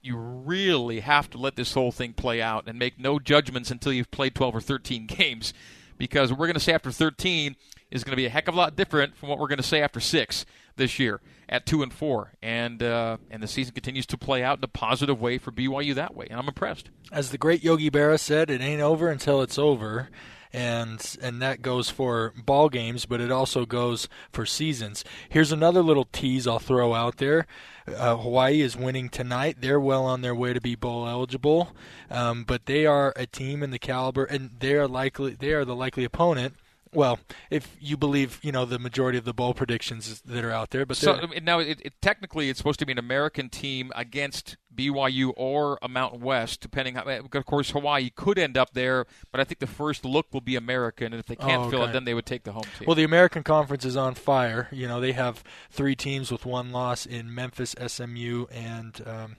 you 0.00 0.16
really 0.16 1.00
have 1.00 1.28
to 1.30 1.38
let 1.38 1.56
this 1.56 1.74
whole 1.74 1.92
thing 1.92 2.14
play 2.14 2.40
out 2.40 2.66
and 2.66 2.78
make 2.78 2.98
no 2.98 3.18
judgments 3.18 3.70
until 3.70 3.92
you've 3.92 4.10
played 4.10 4.34
12 4.34 4.56
or 4.56 4.60
13 4.60 5.06
games. 5.18 5.52
Because 5.98 6.30
what 6.30 6.38
we're 6.38 6.46
going 6.46 6.54
to 6.54 6.60
say 6.60 6.72
after 6.72 6.90
13 6.90 7.56
is 7.90 8.04
going 8.04 8.12
to 8.12 8.16
be 8.16 8.26
a 8.26 8.30
heck 8.30 8.48
of 8.48 8.54
a 8.54 8.56
lot 8.56 8.76
different 8.76 9.16
from 9.16 9.28
what 9.28 9.38
we're 9.38 9.48
going 9.48 9.58
to 9.58 9.62
say 9.62 9.82
after 9.82 10.00
six 10.00 10.46
this 10.76 10.98
year 10.98 11.20
at 11.50 11.66
two 11.66 11.82
and 11.82 11.92
four, 11.92 12.32
and 12.40 12.82
uh, 12.82 13.16
and 13.30 13.42
the 13.42 13.48
season 13.48 13.74
continues 13.74 14.06
to 14.06 14.16
play 14.16 14.42
out 14.42 14.58
in 14.58 14.64
a 14.64 14.68
positive 14.68 15.20
way 15.20 15.36
for 15.36 15.50
BYU 15.50 15.94
that 15.96 16.14
way, 16.14 16.26
and 16.30 16.38
I'm 16.38 16.48
impressed. 16.48 16.90
As 17.12 17.30
the 17.30 17.38
great 17.38 17.64
Yogi 17.64 17.90
Berra 17.90 18.18
said, 18.18 18.48
it 18.48 18.62
ain't 18.62 18.80
over 18.80 19.10
until 19.10 19.42
it's 19.42 19.58
over. 19.58 20.08
And 20.52 21.16
and 21.22 21.40
that 21.42 21.62
goes 21.62 21.90
for 21.90 22.32
ball 22.36 22.68
games, 22.68 23.06
but 23.06 23.20
it 23.20 23.30
also 23.30 23.64
goes 23.64 24.08
for 24.32 24.44
seasons. 24.44 25.04
Here's 25.28 25.52
another 25.52 25.80
little 25.80 26.08
tease 26.10 26.44
I'll 26.44 26.58
throw 26.58 26.92
out 26.92 27.18
there. 27.18 27.46
Uh, 27.86 28.16
Hawaii 28.16 28.60
is 28.60 28.76
winning 28.76 29.10
tonight. 29.10 29.58
They're 29.60 29.78
well 29.78 30.04
on 30.04 30.22
their 30.22 30.34
way 30.34 30.52
to 30.52 30.60
be 30.60 30.74
bowl 30.74 31.06
eligible, 31.06 31.72
um, 32.10 32.42
but 32.42 32.66
they 32.66 32.84
are 32.84 33.12
a 33.14 33.26
team 33.26 33.62
in 33.62 33.70
the 33.70 33.78
caliber, 33.78 34.24
and 34.24 34.50
they 34.58 34.74
are 34.74 34.88
likely 34.88 35.34
they 35.34 35.52
are 35.52 35.64
the 35.64 35.76
likely 35.76 36.02
opponent 36.02 36.56
well, 36.92 37.20
if 37.50 37.76
you 37.80 37.96
believe, 37.96 38.40
you 38.42 38.50
know, 38.50 38.64
the 38.64 38.78
majority 38.78 39.16
of 39.16 39.24
the 39.24 39.32
bowl 39.32 39.54
predictions 39.54 40.20
that 40.22 40.44
are 40.44 40.50
out 40.50 40.70
there, 40.70 40.84
but 40.84 40.96
so 40.96 41.20
now 41.42 41.60
it, 41.60 41.80
it, 41.84 41.92
technically 42.02 42.48
it's 42.48 42.58
supposed 42.58 42.80
to 42.80 42.86
be 42.86 42.92
an 42.92 42.98
American 42.98 43.48
team 43.48 43.92
against 43.94 44.56
BYU 44.74 45.32
or 45.36 45.78
a 45.82 45.88
Mountain 45.88 46.20
West, 46.20 46.60
depending. 46.60 46.96
How, 46.96 47.04
of 47.04 47.46
course, 47.46 47.70
Hawaii 47.70 48.10
could 48.10 48.38
end 48.38 48.58
up 48.58 48.72
there, 48.72 49.06
but 49.30 49.40
I 49.40 49.44
think 49.44 49.60
the 49.60 49.66
first 49.68 50.04
look 50.04 50.32
will 50.32 50.40
be 50.40 50.56
American, 50.56 51.12
and 51.12 51.20
if 51.20 51.26
they 51.26 51.36
can't 51.36 51.62
oh, 51.62 51.64
okay. 51.66 51.70
fill 51.70 51.84
it, 51.84 51.92
then 51.92 52.04
they 52.04 52.14
would 52.14 52.26
take 52.26 52.42
the 52.42 52.52
home 52.52 52.64
team. 52.78 52.86
Well, 52.86 52.96
the 52.96 53.04
American 53.04 53.44
Conference 53.44 53.84
is 53.84 53.96
on 53.96 54.14
fire. 54.14 54.68
You 54.72 54.88
know, 54.88 55.00
they 55.00 55.12
have 55.12 55.44
three 55.70 55.94
teams 55.94 56.32
with 56.32 56.44
one 56.44 56.72
loss 56.72 57.06
in 57.06 57.32
Memphis, 57.32 57.76
SMU, 57.86 58.46
and 58.50 59.00
um, 59.06 59.36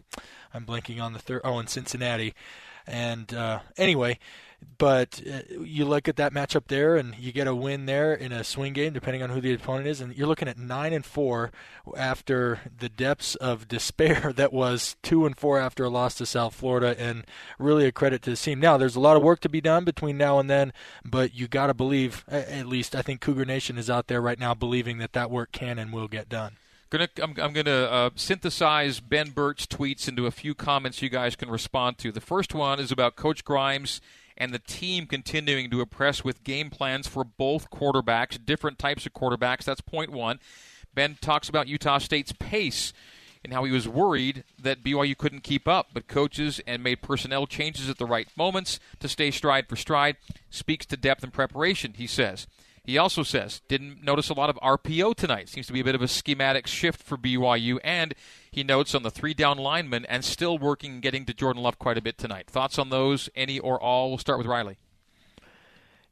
I'm 0.53 0.65
blanking 0.65 1.01
on 1.01 1.13
the 1.13 1.19
third. 1.19 1.41
Oh, 1.43 1.59
in 1.59 1.67
Cincinnati. 1.67 2.33
And 2.87 3.33
uh, 3.33 3.59
anyway, 3.77 4.17
but 4.77 5.21
uh, 5.31 5.41
you 5.63 5.85
look 5.85 6.07
at 6.07 6.15
that 6.15 6.33
matchup 6.33 6.65
there, 6.67 6.97
and 6.97 7.15
you 7.19 7.31
get 7.31 7.45
a 7.47 7.53
win 7.53 7.85
there 7.85 8.13
in 8.13 8.31
a 8.31 8.43
swing 8.43 8.73
game, 8.73 8.93
depending 8.93 9.21
on 9.21 9.29
who 9.29 9.39
the 9.39 9.53
opponent 9.53 9.87
is, 9.87 10.01
and 10.01 10.15
you're 10.17 10.27
looking 10.27 10.47
at 10.47 10.57
nine 10.57 10.91
and 10.91 11.05
four 11.05 11.51
after 11.95 12.59
the 12.79 12.89
depths 12.89 13.35
of 13.35 13.67
despair 13.67 14.33
that 14.33 14.51
was 14.51 14.95
two 15.03 15.25
and 15.25 15.37
four 15.37 15.59
after 15.59 15.83
a 15.83 15.89
loss 15.89 16.15
to 16.15 16.25
South 16.25 16.55
Florida, 16.55 16.95
and 16.97 17.25
really 17.59 17.85
a 17.85 17.91
credit 17.91 18.23
to 18.23 18.31
the 18.31 18.35
team. 18.35 18.59
Now, 18.59 18.77
there's 18.77 18.95
a 18.95 18.99
lot 18.99 19.17
of 19.17 19.23
work 19.23 19.39
to 19.41 19.49
be 19.49 19.61
done 19.61 19.83
between 19.83 20.17
now 20.17 20.39
and 20.39 20.49
then, 20.49 20.73
but 21.05 21.35
you 21.35 21.47
got 21.47 21.67
to 21.67 21.75
believe, 21.75 22.25
at 22.27 22.65
least 22.65 22.95
I 22.95 23.03
think 23.03 23.21
Cougar 23.21 23.45
Nation 23.45 23.77
is 23.77 23.89
out 23.89 24.07
there 24.07 24.19
right 24.19 24.39
now 24.39 24.55
believing 24.55 24.97
that 24.97 25.13
that 25.13 25.29
work 25.29 25.51
can 25.51 25.77
and 25.77 25.93
will 25.93 26.07
get 26.07 26.27
done. 26.27 26.57
Gonna, 26.89 27.07
I'm, 27.21 27.35
I'm 27.41 27.53
going 27.53 27.67
to 27.67 27.89
uh, 27.89 28.09
synthesize 28.15 28.99
Ben 28.99 29.29
Burt's 29.29 29.65
tweets 29.65 30.09
into 30.09 30.25
a 30.25 30.31
few 30.31 30.53
comments 30.53 31.01
you 31.01 31.07
guys 31.07 31.37
can 31.37 31.49
respond 31.49 31.97
to. 31.99 32.11
The 32.11 32.19
first 32.19 32.53
one 32.53 32.81
is 32.81 32.91
about 32.91 33.15
Coach 33.15 33.45
Grimes 33.45 34.01
and 34.41 34.51
the 34.51 34.59
team 34.59 35.05
continuing 35.05 35.69
to 35.69 35.81
impress 35.81 36.23
with 36.23 36.43
game 36.43 36.71
plans 36.71 37.05
for 37.05 37.23
both 37.23 37.69
quarterbacks, 37.69 38.43
different 38.43 38.79
types 38.79 39.05
of 39.05 39.13
quarterbacks. 39.13 39.65
That's 39.65 39.81
point 39.81 40.09
one. 40.09 40.39
Ben 40.95 41.15
talks 41.21 41.47
about 41.47 41.67
Utah 41.67 41.99
State's 41.99 42.31
pace 42.31 42.91
and 43.43 43.53
how 43.53 43.65
he 43.65 43.71
was 43.71 43.87
worried 43.87 44.43
that 44.59 44.83
BYU 44.83 45.15
couldn't 45.15 45.43
keep 45.43 45.67
up, 45.67 45.89
but 45.93 46.07
coaches 46.07 46.59
and 46.65 46.81
made 46.81 47.03
personnel 47.03 47.45
changes 47.45 47.87
at 47.87 47.99
the 47.99 48.05
right 48.07 48.27
moments 48.35 48.79
to 48.99 49.07
stay 49.07 49.29
stride 49.29 49.69
for 49.69 49.75
stride. 49.75 50.17
Speaks 50.49 50.87
to 50.87 50.97
depth 50.97 51.21
and 51.21 51.31
preparation, 51.31 51.93
he 51.95 52.07
says. 52.07 52.47
He 52.83 52.97
also 52.97 53.21
says, 53.21 53.61
didn't 53.67 54.03
notice 54.03 54.29
a 54.29 54.33
lot 54.33 54.49
of 54.49 54.55
RPO 54.55 55.17
tonight. 55.17 55.49
Seems 55.49 55.67
to 55.67 55.73
be 55.73 55.81
a 55.81 55.85
bit 55.85 55.93
of 55.93 56.01
a 56.01 56.07
schematic 56.07 56.65
shift 56.65 57.03
for 57.03 57.15
BYU. 57.15 57.77
And 57.83 58.15
he 58.51 58.63
notes 58.63 58.93
on 58.93 59.03
the 59.03 59.11
three 59.11 59.33
down 59.33 59.57
linemen 59.57 60.05
and 60.05 60.25
still 60.25 60.57
working 60.57 60.99
getting 60.99 61.25
to 61.25 61.33
Jordan 61.33 61.63
Love 61.63 61.79
quite 61.79 61.97
a 61.97 62.01
bit 62.01 62.17
tonight. 62.17 62.47
Thoughts 62.47 62.77
on 62.77 62.89
those, 62.89 63.29
any 63.35 63.59
or 63.59 63.81
all? 63.81 64.09
We'll 64.09 64.17
start 64.17 64.37
with 64.37 64.47
Riley. 64.47 64.77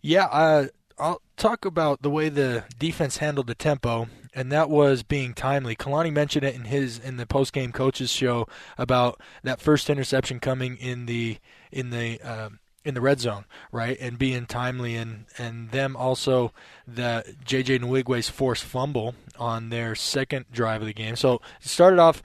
Yeah, 0.02 0.26
uh, 0.26 0.68
I'll 0.98 1.22
talk 1.36 1.66
about 1.66 2.02
the 2.02 2.10
way 2.10 2.30
the 2.30 2.64
defense 2.78 3.18
handled 3.18 3.48
the 3.48 3.56
tempo, 3.56 4.08
and 4.34 4.52
that 4.54 4.70
was 4.70 5.04
being 5.04 5.34
timely. 5.34 5.76
Kalani 5.76 6.14
mentioned 6.14 6.46
it 6.46 6.56
in 6.56 6.66
his 6.66 6.98
in 6.98 7.18
the 7.18 7.26
post 7.26 7.52
game 7.52 7.74
coaches 7.74 8.10
show 8.10 8.48
about 8.78 9.20
that 9.44 9.60
first 9.60 9.90
interception 9.90 10.40
coming 10.40 10.78
in 10.78 11.06
the 11.06 11.38
in 11.72 11.90
the. 11.90 12.22
Uh, 12.24 12.50
in 12.86 12.94
the 12.94 13.02
red 13.02 13.20
zone, 13.20 13.46
right, 13.72 13.98
and 14.00 14.18
being 14.18 14.46
timely, 14.46 14.96
and 14.96 15.26
and 15.38 15.72
them 15.72 15.96
also 15.96 16.54
the 16.88 17.36
JJ 17.46 17.80
Nwigwe's 17.80 18.30
forced 18.30 18.64
fumble 18.64 19.16
on 19.38 19.70
their 19.70 19.96
second 19.96 20.46
drive 20.52 20.82
of 20.82 20.88
the 20.88 20.94
game. 20.94 21.16
So 21.16 21.36
it 21.62 21.68
started 21.68 22.00
off 22.00 22.24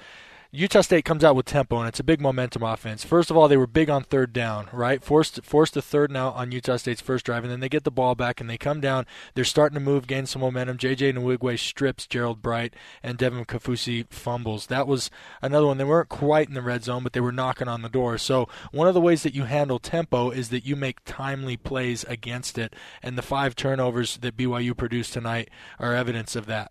Utah 0.56 0.82
State 0.82 1.04
comes 1.04 1.24
out 1.24 1.34
with 1.34 1.46
tempo, 1.46 1.80
and 1.80 1.88
it's 1.88 1.98
a 1.98 2.04
big 2.04 2.20
momentum 2.20 2.62
offense. 2.62 3.02
First 3.02 3.28
of 3.28 3.36
all, 3.36 3.48
they 3.48 3.56
were 3.56 3.66
big 3.66 3.90
on 3.90 4.04
third 4.04 4.32
down, 4.32 4.68
right? 4.72 5.02
Forced 5.02 5.44
forced 5.44 5.76
a 5.76 5.82
third 5.82 6.12
now 6.12 6.30
on 6.30 6.52
Utah 6.52 6.76
State's 6.76 7.00
first 7.00 7.26
drive, 7.26 7.42
and 7.42 7.50
then 7.50 7.58
they 7.58 7.68
get 7.68 7.82
the 7.82 7.90
ball 7.90 8.14
back 8.14 8.40
and 8.40 8.48
they 8.48 8.56
come 8.56 8.80
down. 8.80 9.04
They're 9.34 9.44
starting 9.44 9.74
to 9.74 9.80
move, 9.80 10.06
gain 10.06 10.26
some 10.26 10.42
momentum. 10.42 10.78
JJ 10.78 11.14
Nwigwe 11.14 11.58
strips 11.58 12.06
Gerold 12.06 12.40
Bright, 12.40 12.72
and 13.02 13.18
Devin 13.18 13.46
Kaufusi 13.46 14.08
fumbles. 14.10 14.68
That 14.68 14.86
was 14.86 15.10
another 15.42 15.66
one. 15.66 15.78
They 15.78 15.82
weren't 15.82 16.08
quite 16.08 16.46
in 16.46 16.54
the 16.54 16.62
red 16.62 16.84
zone, 16.84 17.02
but 17.02 17.14
they 17.14 17.20
were 17.20 17.32
knocking 17.32 17.66
on 17.66 17.82
the 17.82 17.88
door. 17.88 18.16
So 18.16 18.48
one 18.70 18.86
of 18.86 18.94
the 18.94 19.00
ways 19.00 19.24
that 19.24 19.34
you 19.34 19.46
handle 19.46 19.80
tempo 19.80 20.30
is 20.30 20.50
that 20.50 20.64
you 20.64 20.76
make 20.76 21.04
timely 21.04 21.56
plays 21.56 22.04
against 22.04 22.58
it, 22.58 22.76
and 23.02 23.18
the 23.18 23.22
five 23.22 23.56
turnovers 23.56 24.18
that 24.18 24.36
BYU 24.36 24.76
produced 24.76 25.14
tonight 25.14 25.50
are 25.80 25.96
evidence 25.96 26.36
of 26.36 26.46
that. 26.46 26.70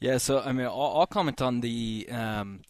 Yeah, 0.00 0.18
so 0.18 0.40
I 0.40 0.52
mean, 0.52 0.66
I'll, 0.66 0.92
I'll 0.96 1.06
comment 1.06 1.42
on 1.42 1.60
the 1.60 2.08
um, 2.10 2.60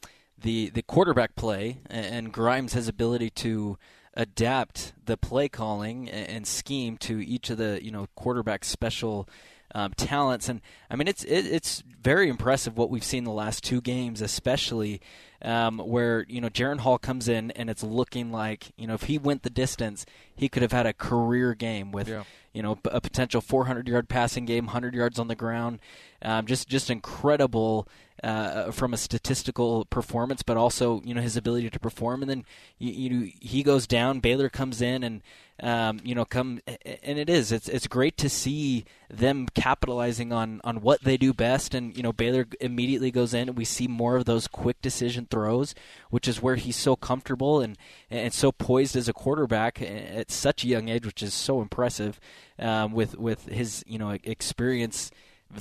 the 0.40 0.70
the 0.70 0.82
quarterback 0.82 1.36
play 1.36 1.80
and 1.90 2.32
Grimes' 2.32 2.72
his 2.72 2.88
ability 2.88 3.30
to 3.30 3.78
adapt 4.14 4.92
the 5.04 5.16
play 5.16 5.48
calling 5.48 6.08
and 6.08 6.46
scheme 6.46 6.96
to 6.98 7.24
each 7.24 7.50
of 7.50 7.58
the 7.58 7.80
you 7.82 7.90
know 7.90 8.08
quarterback 8.14 8.64
special 8.64 9.28
um, 9.74 9.92
talents. 9.96 10.48
And 10.48 10.60
I 10.90 10.96
mean, 10.96 11.08
it's 11.08 11.24
it, 11.24 11.46
it's 11.46 11.82
very 12.00 12.28
impressive 12.28 12.76
what 12.76 12.90
we've 12.90 13.04
seen 13.04 13.24
the 13.24 13.30
last 13.30 13.62
two 13.62 13.80
games, 13.80 14.22
especially 14.22 15.00
um, 15.42 15.78
where 15.78 16.24
you 16.28 16.40
know 16.40 16.48
Jaren 16.48 16.80
Hall 16.80 16.98
comes 16.98 17.28
in 17.28 17.50
and 17.52 17.70
it's 17.70 17.82
looking 17.82 18.32
like 18.32 18.72
you 18.76 18.86
know 18.86 18.94
if 18.94 19.02
he 19.04 19.18
went 19.18 19.42
the 19.42 19.50
distance, 19.50 20.04
he 20.34 20.48
could 20.48 20.62
have 20.62 20.72
had 20.72 20.86
a 20.86 20.92
career 20.92 21.54
game 21.54 21.92
with 21.92 22.08
Yeah. 22.08 22.24
you 22.52 22.62
know 22.62 22.78
a 22.90 23.00
potential 23.00 23.40
400 23.40 23.86
yard 23.88 24.08
passing 24.08 24.44
game, 24.44 24.66
100 24.66 24.94
yards 24.94 25.18
on 25.18 25.28
the 25.28 25.36
ground, 25.36 25.78
um, 26.22 26.46
just 26.46 26.68
just 26.68 26.90
incredible 26.90 27.86
uh, 28.24 28.72
from 28.72 28.92
a 28.92 28.96
statistical 28.96 29.84
performance, 29.84 30.42
but 30.42 30.56
also 30.56 31.00
you 31.04 31.14
know 31.14 31.20
his 31.20 31.36
ability 31.36 31.70
to 31.70 31.78
perform. 31.78 32.20
And 32.22 32.28
then 32.30 32.44
you, 32.78 32.90
you 33.20 33.32
he 33.40 33.62
goes 33.62 33.86
down, 33.86 34.18
Baylor 34.18 34.48
comes 34.48 34.82
in, 34.82 35.04
and 35.04 35.22
um, 35.62 36.00
you 36.02 36.16
know 36.16 36.24
come 36.24 36.58
and 36.66 37.18
it 37.18 37.30
is 37.30 37.52
it's 37.52 37.68
it's 37.68 37.86
great 37.86 38.16
to 38.16 38.28
see 38.28 38.84
them 39.08 39.46
capitalizing 39.54 40.32
on 40.32 40.60
on 40.64 40.80
what 40.80 41.02
they 41.02 41.16
do 41.16 41.32
best. 41.32 41.74
And 41.74 41.96
you 41.96 42.02
know 42.02 42.12
Baylor 42.12 42.46
immediately 42.60 43.12
goes 43.12 43.34
in, 43.34 43.48
and 43.50 43.56
we 43.56 43.64
see 43.64 43.86
more 43.86 44.16
of 44.16 44.24
those 44.24 44.48
quick 44.48 44.82
decision 44.82 45.26
throws, 45.30 45.74
which 46.10 46.28
is 46.28 46.42
where 46.42 46.56
he's 46.56 46.76
so 46.76 46.96
comfortable 46.96 47.60
and 47.60 47.76
and 48.10 48.32
so 48.32 48.52
poised 48.52 48.96
as 48.96 49.08
a 49.08 49.12
quarterback 49.12 49.80
at 49.82 50.30
such 50.30 50.64
a 50.64 50.68
young 50.68 50.88
age, 50.88 51.06
which 51.06 51.22
is 51.22 51.34
so 51.34 51.60
impressive 51.60 52.20
um, 52.58 52.92
with 52.92 53.18
with 53.18 53.46
his 53.46 53.84
you 53.86 53.98
know 53.98 54.10
experience, 54.24 55.10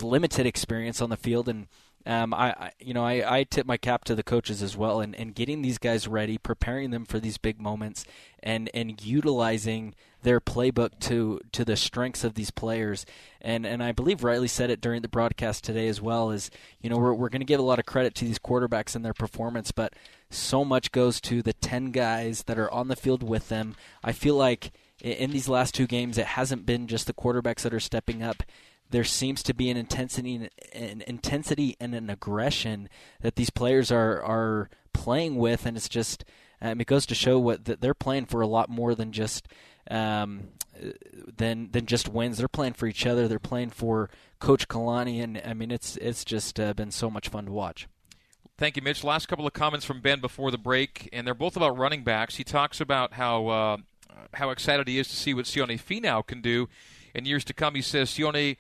limited 0.02 0.46
experience 0.46 1.02
on 1.02 1.10
the 1.10 1.18
field 1.18 1.48
and. 1.50 1.68
Um, 2.08 2.34
I, 2.34 2.52
I, 2.52 2.72
you 2.80 2.94
know, 2.94 3.04
I, 3.04 3.40
I 3.40 3.44
tip 3.44 3.68
my 3.68 3.76
cap 3.76 4.06
to 4.06 4.16
the 4.16 4.24
coaches 4.24 4.64
as 4.64 4.78
well, 4.78 5.02
and, 5.02 5.14
and 5.14 5.36
getting 5.36 5.62
these 5.62 5.78
guys 5.78 6.08
ready, 6.08 6.38
preparing 6.38 6.92
them 6.92 7.04
for 7.04 7.20
these 7.20 7.38
big 7.38 7.60
moments, 7.60 8.06
and 8.42 8.70
and 8.74 9.04
utilizing 9.04 9.94
their 10.24 10.40
playbook 10.40 11.00
to 11.02 11.42
to 11.52 11.66
the 11.66 11.76
strengths 11.76 12.24
of 12.24 12.36
these 12.36 12.50
players. 12.50 13.06
And 13.42 13.66
and 13.66 13.84
I 13.84 13.92
believe 13.92 14.24
Riley 14.24 14.48
said 14.48 14.70
it 14.70 14.80
during 14.80 15.02
the 15.02 15.10
broadcast 15.10 15.66
today 15.66 15.90
as 15.90 16.02
well. 16.02 16.32
Is 16.32 16.50
you 16.80 16.90
know 16.90 16.98
we're 16.98 17.14
we're 17.14 17.30
going 17.30 17.42
to 17.42 17.46
give 17.46 17.60
a 17.60 17.64
lot 17.64 17.78
of 17.80 17.86
credit 17.86 18.16
to 18.16 18.26
these 18.26 18.40
quarterbacks 18.40 18.96
and 18.96 19.04
their 19.04 19.14
performance, 19.14 19.74
but 19.74 19.92
so 20.30 20.64
much 20.64 20.94
goes 20.94 21.20
to 21.22 21.42
the 21.42 21.54
ten 21.54 21.92
guys 21.92 22.44
that 22.44 22.58
are 22.58 22.72
on 22.72 22.88
the 22.88 22.96
field 22.96 23.22
with 23.22 23.50
them. 23.50 23.76
I 24.02 24.14
feel 24.14 24.36
like 24.36 24.72
in 25.02 25.32
these 25.32 25.50
last 25.50 25.76
two 25.76 25.88
games, 25.88 26.18
it 26.18 26.26
hasn't 26.26 26.66
been 26.66 26.88
just 26.88 27.06
the 27.06 27.14
quarterbacks 27.14 27.64
that 27.64 27.74
are 27.74 27.82
stepping 27.82 28.24
up 28.24 28.44
there 28.90 29.04
seems 29.04 29.44
to 29.44 29.54
be 29.54 29.70
an 29.70 29.78
intensity 29.78 30.50
an 30.74 31.04
intensity 31.08 31.76
and 31.80 31.94
an 31.94 32.10
aggression 32.10 32.90
that 33.22 33.36
these 33.36 33.50
players 33.50 33.92
are 33.92 34.22
are 34.22 34.70
playing 34.94 35.36
with 35.36 35.66
and 35.66 35.78
it's 35.78 35.90
just 35.90 36.24
um, 36.62 36.82
it 36.82 36.88
goes 36.88 37.06
to 37.06 37.16
show 37.16 37.38
what 37.38 37.66
that 37.66 37.82
they're 37.82 37.94
playing 37.94 38.26
for 38.26 38.42
a 38.42 38.48
lot 38.48 38.70
more 38.70 38.96
than 38.96 39.12
just 39.12 39.48
um, 39.92 40.50
than 41.38 41.70
than 41.72 41.86
just 41.86 42.10
wins 42.10 42.38
they're 42.38 42.48
playing 42.48 42.74
for 42.74 42.88
each 42.88 43.06
other 43.06 43.28
they're 43.28 43.40
playing 43.40 43.70
for 43.70 44.10
coach 44.40 44.68
Kalani 44.68 45.24
and 45.24 45.42
I 45.46 45.54
mean 45.54 45.72
it's 45.72 45.98
it's 45.98 46.26
just 46.26 46.60
uh, 46.60 46.74
been 46.74 46.92
so 46.92 47.10
much 47.10 47.30
fun 47.30 47.46
to 47.46 47.52
watch 47.52 47.88
Thank 48.60 48.76
you, 48.76 48.82
Mitch. 48.82 49.04
Last 49.04 49.28
couple 49.28 49.46
of 49.46 49.54
comments 49.54 49.86
from 49.86 50.02
Ben 50.02 50.20
before 50.20 50.50
the 50.50 50.58
break, 50.58 51.10
and 51.14 51.28
they're 51.28 51.36
both 51.36 51.56
about 51.56 51.78
running 51.78 52.04
backs. 52.04 52.38
He 52.38 52.44
talks 52.44 52.82
about 52.82 53.14
how 53.14 53.48
uh, 53.50 53.78
how 54.34 54.50
excited 54.50 54.88
he 54.88 54.98
is 54.98 55.08
to 55.10 55.16
see 55.16 55.36
what 55.36 55.46
Sione 55.46 55.80
Finau 55.80 56.26
can 56.26 56.42
do 56.42 56.68
in 57.14 57.26
years 57.26 57.44
to 57.46 57.54
come. 57.54 57.76
He 57.76 57.84
says 57.84 58.10
Sione 58.10 58.58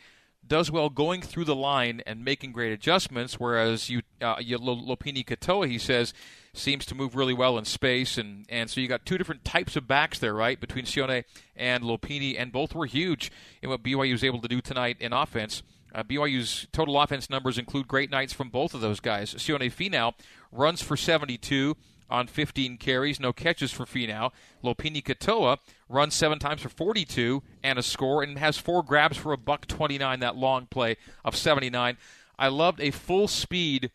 does 0.47 0.71
well 0.71 0.89
going 0.89 1.21
through 1.21 1.45
the 1.45 1.55
line 1.55 2.01
and 2.05 2.23
making 2.23 2.51
great 2.51 2.71
adjustments, 2.71 3.39
whereas 3.39 3.89
you, 3.89 4.01
uh, 4.21 4.35
you 4.39 4.57
Lopini 4.57 5.25
Katoa, 5.25 5.67
he 5.67 5.77
says, 5.77 6.13
seems 6.53 6.85
to 6.87 6.95
move 6.95 7.15
really 7.15 7.33
well 7.33 7.57
in 7.57 7.65
space, 7.65 8.17
and, 8.17 8.45
and 8.49 8.69
so 8.69 8.81
you 8.81 8.87
got 8.87 9.05
two 9.05 9.17
different 9.17 9.45
types 9.45 9.75
of 9.75 9.87
backs 9.87 10.19
there, 10.19 10.33
right, 10.33 10.59
between 10.59 10.85
Sione 10.85 11.23
and 11.55 11.83
Lopini, 11.83 12.35
and 12.37 12.51
both 12.51 12.73
were 12.73 12.85
huge 12.85 13.31
in 13.61 13.69
what 13.69 13.83
BYU 13.83 14.11
was 14.11 14.23
able 14.23 14.41
to 14.41 14.47
do 14.47 14.61
tonight 14.61 14.97
in 14.99 15.13
offense. 15.13 15.63
Uh, 15.93 16.03
BYU's 16.03 16.67
total 16.71 16.99
offense 16.99 17.29
numbers 17.29 17.57
include 17.57 17.87
great 17.87 18.11
nights 18.11 18.33
from 18.33 18.49
both 18.49 18.73
of 18.73 18.81
those 18.81 18.99
guys. 18.99 19.33
Sione 19.35 19.71
Finau 19.71 20.13
runs 20.51 20.81
for 20.81 20.97
72 20.97 21.75
on 22.09 22.27
15 22.27 22.77
carries, 22.77 23.19
no 23.19 23.33
catches 23.33 23.71
for 23.71 23.85
Finau. 23.85 24.31
Lopini 24.63 25.03
Katoa 25.03 25.57
runs 25.89 26.13
seven 26.13 26.39
times 26.39 26.61
for 26.61 26.69
42 26.69 27.43
and 27.63 27.77
a 27.77 27.83
score, 27.83 28.23
and 28.23 28.37
has 28.37 28.57
four 28.57 28.83
grabs 28.83 29.17
for 29.17 29.33
a 29.33 29.37
buck 29.37 29.67
29. 29.67 30.19
That 30.19 30.35
long 30.35 30.67
play 30.67 30.97
of 31.25 31.35
79. 31.35 31.97
I 32.39 32.47
loved 32.47 32.79
a 32.81 32.91
full 32.91 33.27
speed 33.27 33.91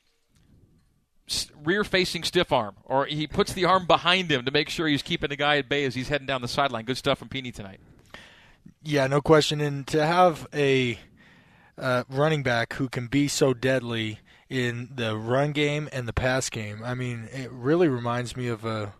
rear 1.62 1.84
facing 1.84 2.24
stiff 2.24 2.52
arm, 2.52 2.76
or 2.84 3.06
he 3.06 3.26
puts 3.26 3.52
the 3.52 3.64
arm 3.64 3.86
behind 3.86 4.30
him 4.30 4.44
to 4.44 4.50
make 4.50 4.68
sure 4.68 4.86
he's 4.86 5.02
keeping 5.02 5.30
the 5.30 5.36
guy 5.36 5.58
at 5.58 5.68
bay 5.68 5.84
as 5.84 5.94
he's 5.94 6.08
heading 6.08 6.26
down 6.26 6.42
the 6.42 6.48
sideline. 6.48 6.84
Good 6.84 6.98
stuff 6.98 7.18
from 7.18 7.28
Peeny 7.28 7.52
tonight. 7.54 7.80
Yeah, 8.82 9.06
no 9.06 9.20
question. 9.20 9.60
And 9.60 9.86
to 9.88 10.04
have 10.04 10.46
a 10.52 10.98
uh, 11.78 12.04
running 12.08 12.42
back 12.42 12.74
who 12.74 12.88
can 12.88 13.06
be 13.06 13.28
so 13.28 13.54
deadly 13.54 14.20
in 14.52 14.90
the 14.94 15.16
run 15.16 15.52
game 15.52 15.88
and 15.94 16.06
the 16.06 16.12
pass 16.12 16.50
game, 16.50 16.82
I 16.84 16.92
mean, 16.94 17.26
it 17.32 17.50
really 17.50 17.88
reminds 17.88 18.36
me 18.36 18.48
of 18.48 18.66
a 18.66 18.92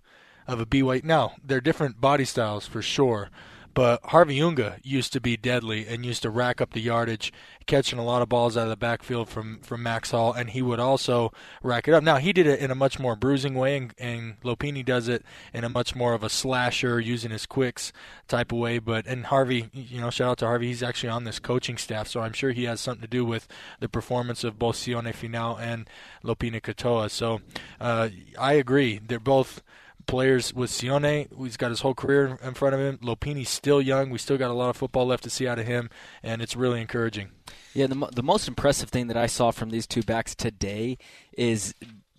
of 0.48 0.58
a 0.60 0.66
BYU. 0.66 1.04
Now 1.04 1.34
they're 1.44 1.60
different 1.60 2.00
body 2.00 2.24
styles 2.24 2.66
for 2.66 2.80
sure, 2.80 3.28
but 3.74 4.00
Harvey 4.04 4.40
Unga 4.40 4.76
used 4.82 5.12
to 5.12 5.20
be 5.20 5.36
deadly 5.36 5.86
and 5.86 6.04
used 6.04 6.22
to 6.22 6.30
rack 6.30 6.60
up 6.60 6.72
the 6.72 6.80
yardage, 6.80 7.32
catching 7.66 7.98
a 7.98 8.04
lot 8.04 8.22
of 8.22 8.28
balls 8.28 8.56
out 8.56 8.64
of 8.64 8.68
the 8.68 8.76
backfield 8.76 9.28
from 9.28 9.60
from 9.60 9.82
Max 9.82 10.10
Hall, 10.10 10.32
and 10.32 10.50
he 10.50 10.62
would 10.62 10.80
also 10.80 11.32
rack 11.62 11.88
it 11.88 11.94
up. 11.94 12.02
Now 12.02 12.16
he 12.16 12.32
did 12.32 12.46
it 12.46 12.60
in 12.60 12.70
a 12.70 12.74
much 12.74 12.98
more 12.98 13.16
bruising 13.16 13.54
way, 13.54 13.76
and, 13.76 13.94
and 13.98 14.40
Lopini 14.42 14.84
does 14.84 15.08
it 15.08 15.24
in 15.54 15.64
a 15.64 15.68
much 15.68 15.94
more 15.94 16.14
of 16.14 16.22
a 16.22 16.28
slasher, 16.28 17.00
using 17.00 17.30
his 17.30 17.46
quicks 17.46 17.92
type 18.28 18.52
of 18.52 18.58
way. 18.58 18.78
But 18.78 19.06
and 19.06 19.26
Harvey, 19.26 19.70
you 19.72 20.00
know, 20.00 20.10
shout 20.10 20.30
out 20.30 20.38
to 20.38 20.46
Harvey, 20.46 20.68
he's 20.68 20.82
actually 20.82 21.10
on 21.10 21.24
this 21.24 21.38
coaching 21.38 21.76
staff, 21.76 22.08
so 22.08 22.20
I'm 22.20 22.32
sure 22.32 22.52
he 22.52 22.64
has 22.64 22.80
something 22.80 23.02
to 23.02 23.08
do 23.08 23.24
with 23.24 23.48
the 23.80 23.88
performance 23.88 24.44
of 24.44 24.58
both 24.58 24.76
Sione 24.76 25.14
Finau 25.14 25.58
and 25.58 25.88
Lopini 26.24 26.60
Katoa. 26.60 27.10
So 27.10 27.40
uh, 27.80 28.08
I 28.38 28.54
agree, 28.54 29.00
they're 29.04 29.18
both 29.18 29.62
players 30.06 30.52
with 30.54 30.70
Sione, 30.70 31.28
he's 31.38 31.56
got 31.56 31.70
his 31.70 31.80
whole 31.80 31.94
career 31.94 32.38
in 32.42 32.54
front 32.54 32.74
of 32.74 32.80
him. 32.80 32.98
Lopini's 32.98 33.48
still 33.48 33.80
young. 33.80 34.10
We 34.10 34.18
still 34.18 34.38
got 34.38 34.50
a 34.50 34.54
lot 34.54 34.70
of 34.70 34.76
football 34.76 35.06
left 35.06 35.24
to 35.24 35.30
see 35.30 35.46
out 35.46 35.58
of 35.58 35.66
him, 35.66 35.90
and 36.22 36.42
it's 36.42 36.56
really 36.56 36.80
encouraging. 36.80 37.30
Yeah, 37.74 37.86
the, 37.86 38.08
the 38.12 38.22
most 38.22 38.48
impressive 38.48 38.90
thing 38.90 39.06
that 39.08 39.16
I 39.16 39.26
saw 39.26 39.50
from 39.50 39.70
these 39.70 39.86
two 39.86 40.02
backs 40.02 40.34
today 40.34 40.98
is 41.36 41.74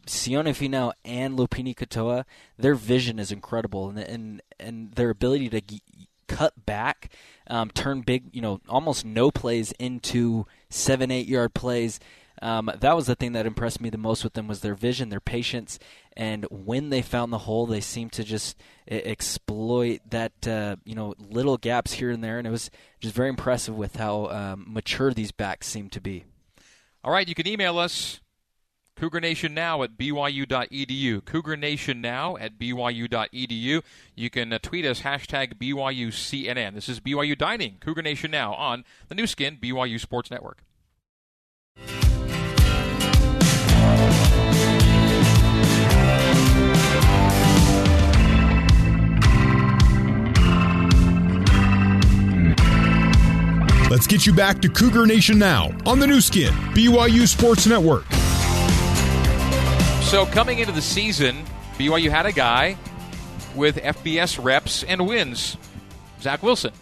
Sione 0.08 0.50
Finau 0.50 0.94
and 1.06 1.38
Lopini 1.38 1.76
Katoa. 1.76 2.26
Their 2.58 2.76
vision 2.76 3.20
is 3.20 3.32
incredible, 3.32 3.90
and 3.90 4.00
and, 4.00 4.42
and 4.60 4.92
their 4.94 5.10
ability 5.10 5.50
to 5.50 5.62
g- 5.62 5.82
cut 6.28 6.66
back, 6.66 7.10
um, 7.48 7.70
turn 7.70 8.02
big, 8.02 8.24
you 8.32 8.42
know, 8.42 8.60
almost 8.68 9.06
no 9.06 9.32
plays 9.32 9.72
into 9.74 10.46
seven, 10.70 11.12
eight 11.12 11.28
yard 11.28 11.54
plays. 11.54 12.00
Um, 12.42 12.70
that 12.78 12.96
was 12.96 13.06
the 13.06 13.16
thing 13.16 13.32
that 13.34 13.46
impressed 13.46 13.80
me 13.80 13.90
the 13.90 13.98
most 13.98 14.24
with 14.24 14.34
them 14.34 14.48
was 14.48 14.60
their 14.60 14.76
vision, 14.76 15.08
their 15.10 15.22
patience, 15.22 15.80
and 16.15 16.45
when 16.49 16.90
they 16.90 17.02
found 17.02 17.34
the 17.34 17.40
hole, 17.40 17.65
they 17.65 17.81
seemed 17.81 18.11
to 18.14 18.23
just 18.23 18.57
exploit 18.88 20.02
that 20.10 20.48
uh, 20.48 20.76
you 20.85 20.95
know 20.95 21.14
little 21.19 21.57
gaps 21.57 21.94
here 21.94 22.10
and 22.10 22.23
there, 22.23 22.38
and 22.38 22.48
it 22.48 22.52
was 22.52 22.69
just 22.99 23.15
very 23.15 23.30
impressive 23.30 23.76
with 23.76 23.95
how 23.95 24.27
um, 24.27 24.65
mature 24.68 25.14
these 25.14 25.31
backs 25.31 25.68
seem 25.68 25.90
to 25.90 26.02
be. 26.02 26.26
All 27.03 27.11
right, 27.11 27.27
you 27.27 27.35
can 27.35 27.48
email 27.48 27.77
us 27.77 28.22
Cougar 28.95 29.19
Nation 29.19 29.53
Now 29.53 29.84
at 29.84 29.98
BYU.edu. 29.98 31.26
Cougar 31.26 31.57
Nation 31.57 32.02
Now 32.02 32.38
at 32.38 32.57
BYU.edu. 32.57 33.84
You 34.15 34.30
can 34.30 34.53
uh, 34.53 34.60
tweet 34.61 34.85
us, 34.85 35.02
hashtag 35.02 35.56
BYUCNN. 35.56 36.73
This 36.73 36.88
is 36.90 36.99
BYU 36.99 37.38
Dining, 37.38 37.77
Cougar 37.80 38.03
Nation 38.03 38.31
Now 38.31 38.53
on 38.53 38.85
the 39.10 39.15
Nu 39.15 39.27
Skin, 39.27 39.57
BYU 39.61 39.99
Sports 39.99 40.30
Network. 40.30 40.64
Let's 53.94 54.07
get 54.07 54.26
you 54.26 54.34
back 54.34 54.60
to 54.64 54.70
Cougar 54.70 55.06
Nation 55.06 55.38
now 55.38 55.70
on 55.86 55.99
the 55.99 56.07
Nu 56.07 56.20
Skin, 56.20 56.52
BYU 56.74 57.28
Sports 57.28 57.68
Network. 57.68 58.06
So, 60.02 60.26
coming 60.26 60.57
into 60.57 60.72
the 60.72 60.82
season, 60.82 61.45
BYU 61.78 62.10
had 62.10 62.26
a 62.26 62.32
guy 62.32 62.76
with 63.53 63.76
FBS 63.76 64.44
reps 64.44 64.84
and 64.84 65.07
wins, 65.07 65.57
Zach 66.20 66.41
Wilson. 66.41 66.74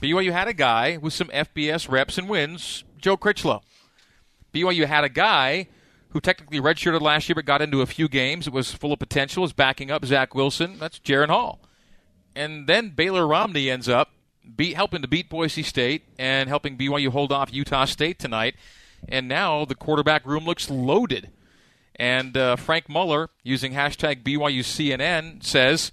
BYU 0.00 0.30
had 0.30 0.46
a 0.46 0.52
guy 0.52 0.98
with 0.98 1.12
some 1.12 1.26
FBS 1.30 1.90
reps 1.90 2.16
and 2.16 2.28
wins, 2.28 2.84
Joe 2.96 3.16
Critchlow. 3.16 3.62
BYU 4.54 4.86
had 4.86 5.02
a 5.02 5.08
guy 5.08 5.66
who 6.10 6.20
technically 6.20 6.60
redshirted 6.60 7.00
last 7.00 7.28
year 7.28 7.34
but 7.34 7.44
got 7.44 7.60
into 7.60 7.80
a 7.80 7.86
few 7.86 8.06
games. 8.06 8.46
It 8.46 8.52
was 8.52 8.70
full 8.72 8.92
of 8.92 9.00
potential, 9.00 9.42
was 9.42 9.52
backing 9.52 9.90
up 9.90 10.04
Zach 10.04 10.32
Wilson. 10.32 10.78
That's 10.78 11.00
Jaren 11.00 11.28
Hall. 11.28 11.58
And 12.36 12.68
then 12.68 12.90
Baylor 12.90 13.26
Romney 13.26 13.68
ends 13.68 13.88
up 13.88 14.12
beat, 14.56 14.74
helping 14.74 15.02
to 15.02 15.08
beat 15.08 15.28
Boise 15.28 15.62
State 15.62 16.04
and 16.18 16.48
helping 16.48 16.76
BYU 16.76 17.08
hold 17.08 17.32
off 17.32 17.52
Utah 17.52 17.84
State 17.84 18.18
tonight. 18.18 18.54
And 19.08 19.28
now 19.28 19.64
the 19.64 19.74
quarterback 19.74 20.26
room 20.26 20.44
looks 20.44 20.70
loaded. 20.70 21.30
And 21.96 22.36
uh, 22.36 22.56
Frank 22.56 22.88
Muller, 22.88 23.30
using 23.42 23.72
hashtag 23.72 24.22
BYUCNN, 24.22 25.44
says 25.44 25.92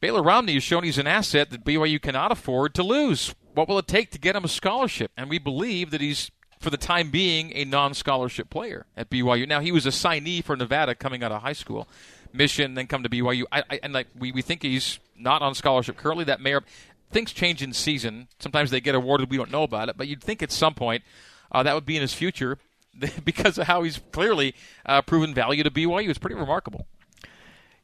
Baylor 0.00 0.22
Romney 0.22 0.54
has 0.54 0.62
shown 0.62 0.82
he's 0.82 0.98
an 0.98 1.06
asset 1.06 1.50
that 1.50 1.64
BYU 1.64 2.00
cannot 2.00 2.32
afford 2.32 2.74
to 2.74 2.82
lose. 2.82 3.34
What 3.54 3.68
will 3.68 3.78
it 3.78 3.86
take 3.86 4.10
to 4.12 4.18
get 4.18 4.36
him 4.36 4.44
a 4.44 4.48
scholarship? 4.48 5.12
And 5.16 5.28
we 5.28 5.38
believe 5.38 5.90
that 5.90 6.00
he's, 6.00 6.30
for 6.58 6.70
the 6.70 6.76
time 6.76 7.10
being, 7.10 7.52
a 7.54 7.64
non 7.64 7.94
scholarship 7.94 8.50
player 8.50 8.86
at 8.96 9.10
BYU. 9.10 9.46
Now, 9.46 9.60
he 9.60 9.72
was 9.72 9.86
a 9.86 9.90
signee 9.90 10.42
for 10.42 10.56
Nevada 10.56 10.94
coming 10.94 11.22
out 11.22 11.32
of 11.32 11.42
high 11.42 11.52
school. 11.52 11.88
Mission, 12.32 12.74
then 12.74 12.86
come 12.86 13.02
to 13.02 13.08
BYU. 13.08 13.44
I, 13.50 13.64
I, 13.68 13.80
and 13.82 13.92
like 13.92 14.06
we, 14.16 14.32
we 14.32 14.40
think 14.40 14.62
he's 14.62 15.00
not 15.18 15.42
on 15.42 15.54
scholarship 15.54 15.96
currently. 15.96 16.24
That 16.24 16.40
may 16.40 16.54
or, 16.54 16.62
things 17.10 17.32
change 17.32 17.62
in 17.62 17.72
season. 17.72 18.28
Sometimes 18.38 18.70
they 18.70 18.80
get 18.80 18.94
awarded, 18.94 19.30
we 19.30 19.36
don't 19.36 19.50
know 19.50 19.62
about 19.62 19.88
it. 19.88 19.96
But 19.96 20.08
you'd 20.08 20.22
think 20.22 20.42
at 20.42 20.52
some 20.52 20.74
point 20.74 21.02
uh, 21.52 21.62
that 21.62 21.74
would 21.74 21.86
be 21.86 21.96
in 21.96 22.02
his 22.02 22.14
future 22.14 22.58
because 23.24 23.58
of 23.58 23.66
how 23.66 23.82
he's 23.82 24.00
clearly 24.12 24.54
uh, 24.86 25.02
proven 25.02 25.34
value 25.34 25.62
to 25.62 25.70
BYU. 25.70 26.08
It's 26.08 26.18
pretty 26.18 26.36
remarkable. 26.36 26.86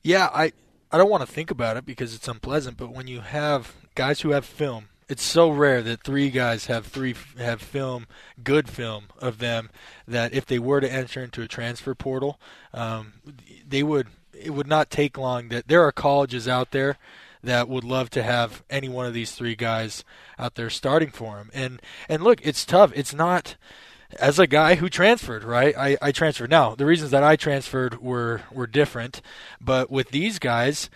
Yeah, 0.03 0.29
I 0.33 0.53
I 0.93 0.99
don't 0.99 1.11
want 1.11 1.27
to 1.27 1.33
think 1.33 1.51
about 1.51 1.77
it 1.77 1.85
because 1.85 2.15
it's 2.15 2.29
unpleasant. 2.29 2.77
But 2.77 2.93
when 2.93 3.09
you 3.09 3.21
have 3.21 3.75
guys 3.95 4.21
who 4.21 4.31
have 4.31 4.45
film, 4.45 4.89
it's 5.09 5.23
so 5.23 5.51
rare 5.51 5.83
that 5.83 6.05
three 6.05 6.31
guys 6.31 6.67
have 6.67 6.87
three 6.87 7.15
have 7.39 7.61
film, 7.61 8.07
good 8.43 8.69
film 8.69 9.07
of 9.19 9.39
them. 9.39 9.71
That 10.07 10.33
if 10.33 10.47
they 10.47 10.59
were 10.59 10.81
to 10.81 10.93
enter 10.93 11.23
into 11.23 11.43
a 11.43 11.49
transfer 11.49 11.95
portal, 11.95 12.41
um, 12.73 13.15
they 13.67 13.83
would. 13.83 14.09
It 14.33 14.51
would 14.51 14.67
not 14.67 14.91
take 14.91 15.17
long. 15.17 15.49
That 15.49 15.67
there 15.67 15.83
are 15.83 15.93
colleges 15.93 16.47
out 16.47 16.71
there 16.71 16.99
that 17.43 17.69
would 17.69 17.85
love 17.85 18.11
to 18.11 18.23
have 18.23 18.65
any 18.71 18.89
one 18.89 19.07
of 19.07 19.15
these 19.15 19.33
three 19.33 19.55
guys 19.55 20.05
out 20.39 20.55
there 20.55 20.71
starting 20.71 21.11
for 21.11 21.39
him. 21.39 21.51
And 21.55 21.81
and 22.09 22.23
look, 22.23 22.41
it's 22.45 22.65
tough. 22.65 22.93
It's 22.95 23.15
not 23.15 23.57
as 24.19 24.39
a 24.39 24.47
guy 24.47 24.77
who 24.77 24.89
transferred, 24.89 25.45
right? 25.45 25.77
I, 25.77 25.97
I 26.01 26.13
transferred. 26.13 26.51
Now, 26.51 26.75
the 26.75 26.87
reasons 26.87 27.11
that 27.11 27.23
I 27.23 27.37
transferred 27.37 28.01
were 28.01 28.43
were 28.53 28.67
different, 28.67 29.21
but 29.61 29.91
with 29.91 30.11
these 30.11 30.39
guys, 30.39 30.91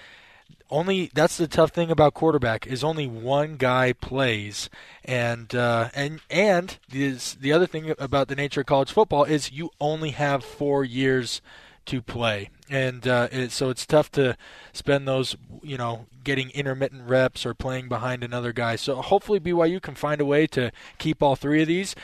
only 0.70 1.10
that's 1.14 1.36
the 1.36 1.48
tough 1.48 1.70
thing 1.72 1.90
about 1.90 2.14
quarterback 2.14 2.66
is 2.66 2.84
only 2.84 3.06
one 3.06 3.56
guy 3.56 3.92
plays, 3.92 4.70
and 5.04 5.54
uh, 5.54 5.88
and 5.94 6.20
and 6.30 6.78
this, 6.88 7.34
the 7.34 7.52
other 7.52 7.66
thing 7.66 7.92
about 7.98 8.28
the 8.28 8.36
nature 8.36 8.60
of 8.60 8.66
college 8.66 8.92
football 8.92 9.24
is 9.24 9.52
you 9.52 9.70
only 9.80 10.10
have 10.10 10.44
four 10.44 10.84
years 10.84 11.42
to 11.86 12.00
play, 12.00 12.50
and 12.70 13.06
uh, 13.06 13.28
it, 13.32 13.50
so 13.50 13.68
it's 13.68 13.84
tough 13.84 14.10
to 14.12 14.36
spend 14.72 15.06
those, 15.06 15.36
you 15.62 15.76
know, 15.76 16.06
getting 16.22 16.50
intermittent 16.50 17.08
reps 17.08 17.44
or 17.44 17.52
playing 17.52 17.88
behind 17.88 18.22
another 18.22 18.52
guy. 18.52 18.76
So 18.76 19.02
hopefully 19.02 19.40
BYU 19.40 19.82
can 19.82 19.96
find 19.96 20.20
a 20.20 20.24
way 20.24 20.46
to 20.48 20.70
keep 20.98 21.22
all 21.22 21.34
three 21.36 21.62
of 21.62 21.68
these 21.68 21.94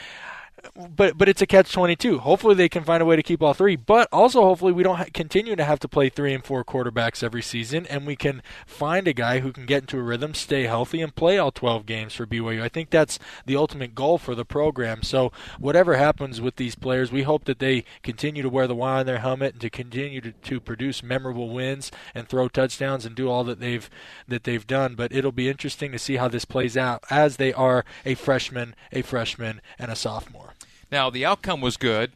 but 0.97 1.17
but 1.19 1.29
it's 1.29 1.43
a 1.43 1.47
catch 1.47 1.73
22 1.73 2.19
hopefully 2.21 2.55
they 2.55 2.69
can 2.69 2.85
find 2.85 3.03
a 3.03 3.07
way 3.07 3.17
to 3.17 3.23
keep 3.23 3.43
all 3.43 3.55
three 3.55 3.77
but 3.77 4.09
also 4.13 4.43
hopefully 4.43 4.73
we 4.73 4.83
don't 4.83 4.97
ha- 4.97 5.05
continue 5.13 5.55
to 5.55 5.65
have 5.65 5.79
to 5.79 5.89
play 5.89 6.09
three 6.09 6.33
and 6.33 6.45
four 6.45 6.65
quarterbacks 6.65 7.23
every 7.23 7.43
season 7.43 7.87
and 7.87 8.07
we 8.07 8.17
can 8.17 8.43
find 8.67 9.07
a 9.07 9.13
guy 9.13 9.41
who 9.41 9.53
can 9.53 9.67
get 9.67 9.83
into 9.83 9.99
a 9.99 10.03
rhythm 10.03 10.35
stay 10.35 10.65
healthy 10.65 11.01
and 11.01 11.15
play 11.15 11.39
all 11.39 11.53
12 11.53 11.87
games 11.87 12.15
for 12.15 12.27
BYU 12.27 12.63
I 12.63 12.69
think 12.69 12.91
that's 12.91 13.19
the 13.45 13.57
ultimate 13.57 13.95
goal 13.95 14.19
for 14.19 14.35
the 14.35 14.45
program. 14.45 15.03
So 15.03 15.33
whatever 15.59 15.97
happens 15.97 16.41
with 16.41 16.57
these 16.57 16.75
players 16.75 17.13
we 17.13 17.23
hope 17.23 17.45
that 17.45 17.59
they 17.59 17.85
continue 18.03 18.43
to 18.43 18.49
wear 18.49 18.67
the 18.67 18.75
Y 18.75 19.01
on 19.01 19.07
their 19.07 19.19
helmet 19.19 19.55
and 19.55 19.61
to 19.61 19.71
continue 19.71 20.21
to, 20.21 20.33
to 20.33 20.61
produce 20.61 21.03
memorable 21.03 21.51
wins 21.51 21.91
and 22.15 22.29
throw 22.29 22.49
touchdowns 22.49 23.05
and 23.05 23.15
do 23.15 23.29
all 23.29 23.45
that 23.45 23.61
they've 23.61 23.89
that 24.27 24.45
they've 24.45 24.67
done. 24.67 24.95
But 24.95 25.13
it'll 25.13 25.33
be 25.33 25.49
interesting 25.49 25.93
to 25.93 25.99
see 25.99 26.17
how 26.17 26.29
this 26.29 26.45
plays 26.45 26.77
out 26.77 27.05
as 27.11 27.37
they 27.37 27.53
are 27.53 27.85
a 28.05 28.15
freshman 28.15 28.75
a 28.93 29.03
freshman 29.03 29.61
and 29.79 29.91
a 29.91 29.97
sophomore 29.97 30.46
now 30.91 31.11
the 31.11 31.25
outcome 31.25 31.61
was 31.61 31.77
good, 31.77 32.13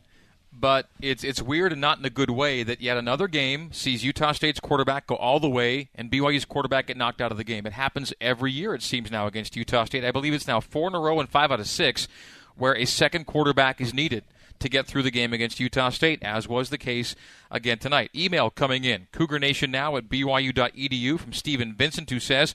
but 0.52 0.88
it's 1.00 1.22
it's 1.22 1.40
weird 1.40 1.72
and 1.72 1.80
not 1.80 1.98
in 1.98 2.04
a 2.04 2.10
good 2.10 2.30
way 2.30 2.62
that 2.62 2.80
yet 2.80 2.96
another 2.96 3.28
game 3.28 3.72
sees 3.72 4.04
Utah 4.04 4.32
State's 4.32 4.60
quarterback 4.60 5.06
go 5.06 5.16
all 5.16 5.40
the 5.40 5.48
way 5.48 5.88
and 5.94 6.10
BYU's 6.10 6.44
quarterback 6.44 6.88
get 6.88 6.96
knocked 6.96 7.20
out 7.20 7.30
of 7.30 7.38
the 7.38 7.44
game. 7.44 7.66
It 7.66 7.72
happens 7.72 8.12
every 8.20 8.52
year 8.52 8.74
it 8.74 8.82
seems 8.82 9.10
now 9.10 9.26
against 9.26 9.56
Utah 9.56 9.84
State. 9.84 10.04
I 10.04 10.10
believe 10.10 10.34
it's 10.34 10.48
now 10.48 10.60
four 10.60 10.88
in 10.88 10.94
a 10.94 11.00
row 11.00 11.20
and 11.20 11.28
five 11.28 11.52
out 11.52 11.60
of 11.60 11.68
six 11.68 12.08
where 12.56 12.76
a 12.76 12.84
second 12.84 13.26
quarterback 13.26 13.80
is 13.80 13.94
needed 13.94 14.24
to 14.58 14.68
get 14.68 14.86
through 14.86 15.02
the 15.02 15.10
game 15.10 15.32
against 15.32 15.58
Utah 15.58 15.88
State, 15.88 16.22
as 16.22 16.46
was 16.46 16.68
the 16.68 16.78
case 16.78 17.16
again 17.50 17.78
tonight. 17.78 18.10
Email 18.14 18.50
coming 18.50 18.84
in 18.84 19.06
Cougar 19.12 19.38
Nation 19.38 19.70
now 19.70 19.96
at 19.96 20.08
byu.edu 20.08 21.18
from 21.18 21.32
Stephen 21.32 21.74
Vincent, 21.74 22.10
who 22.10 22.20
says 22.20 22.54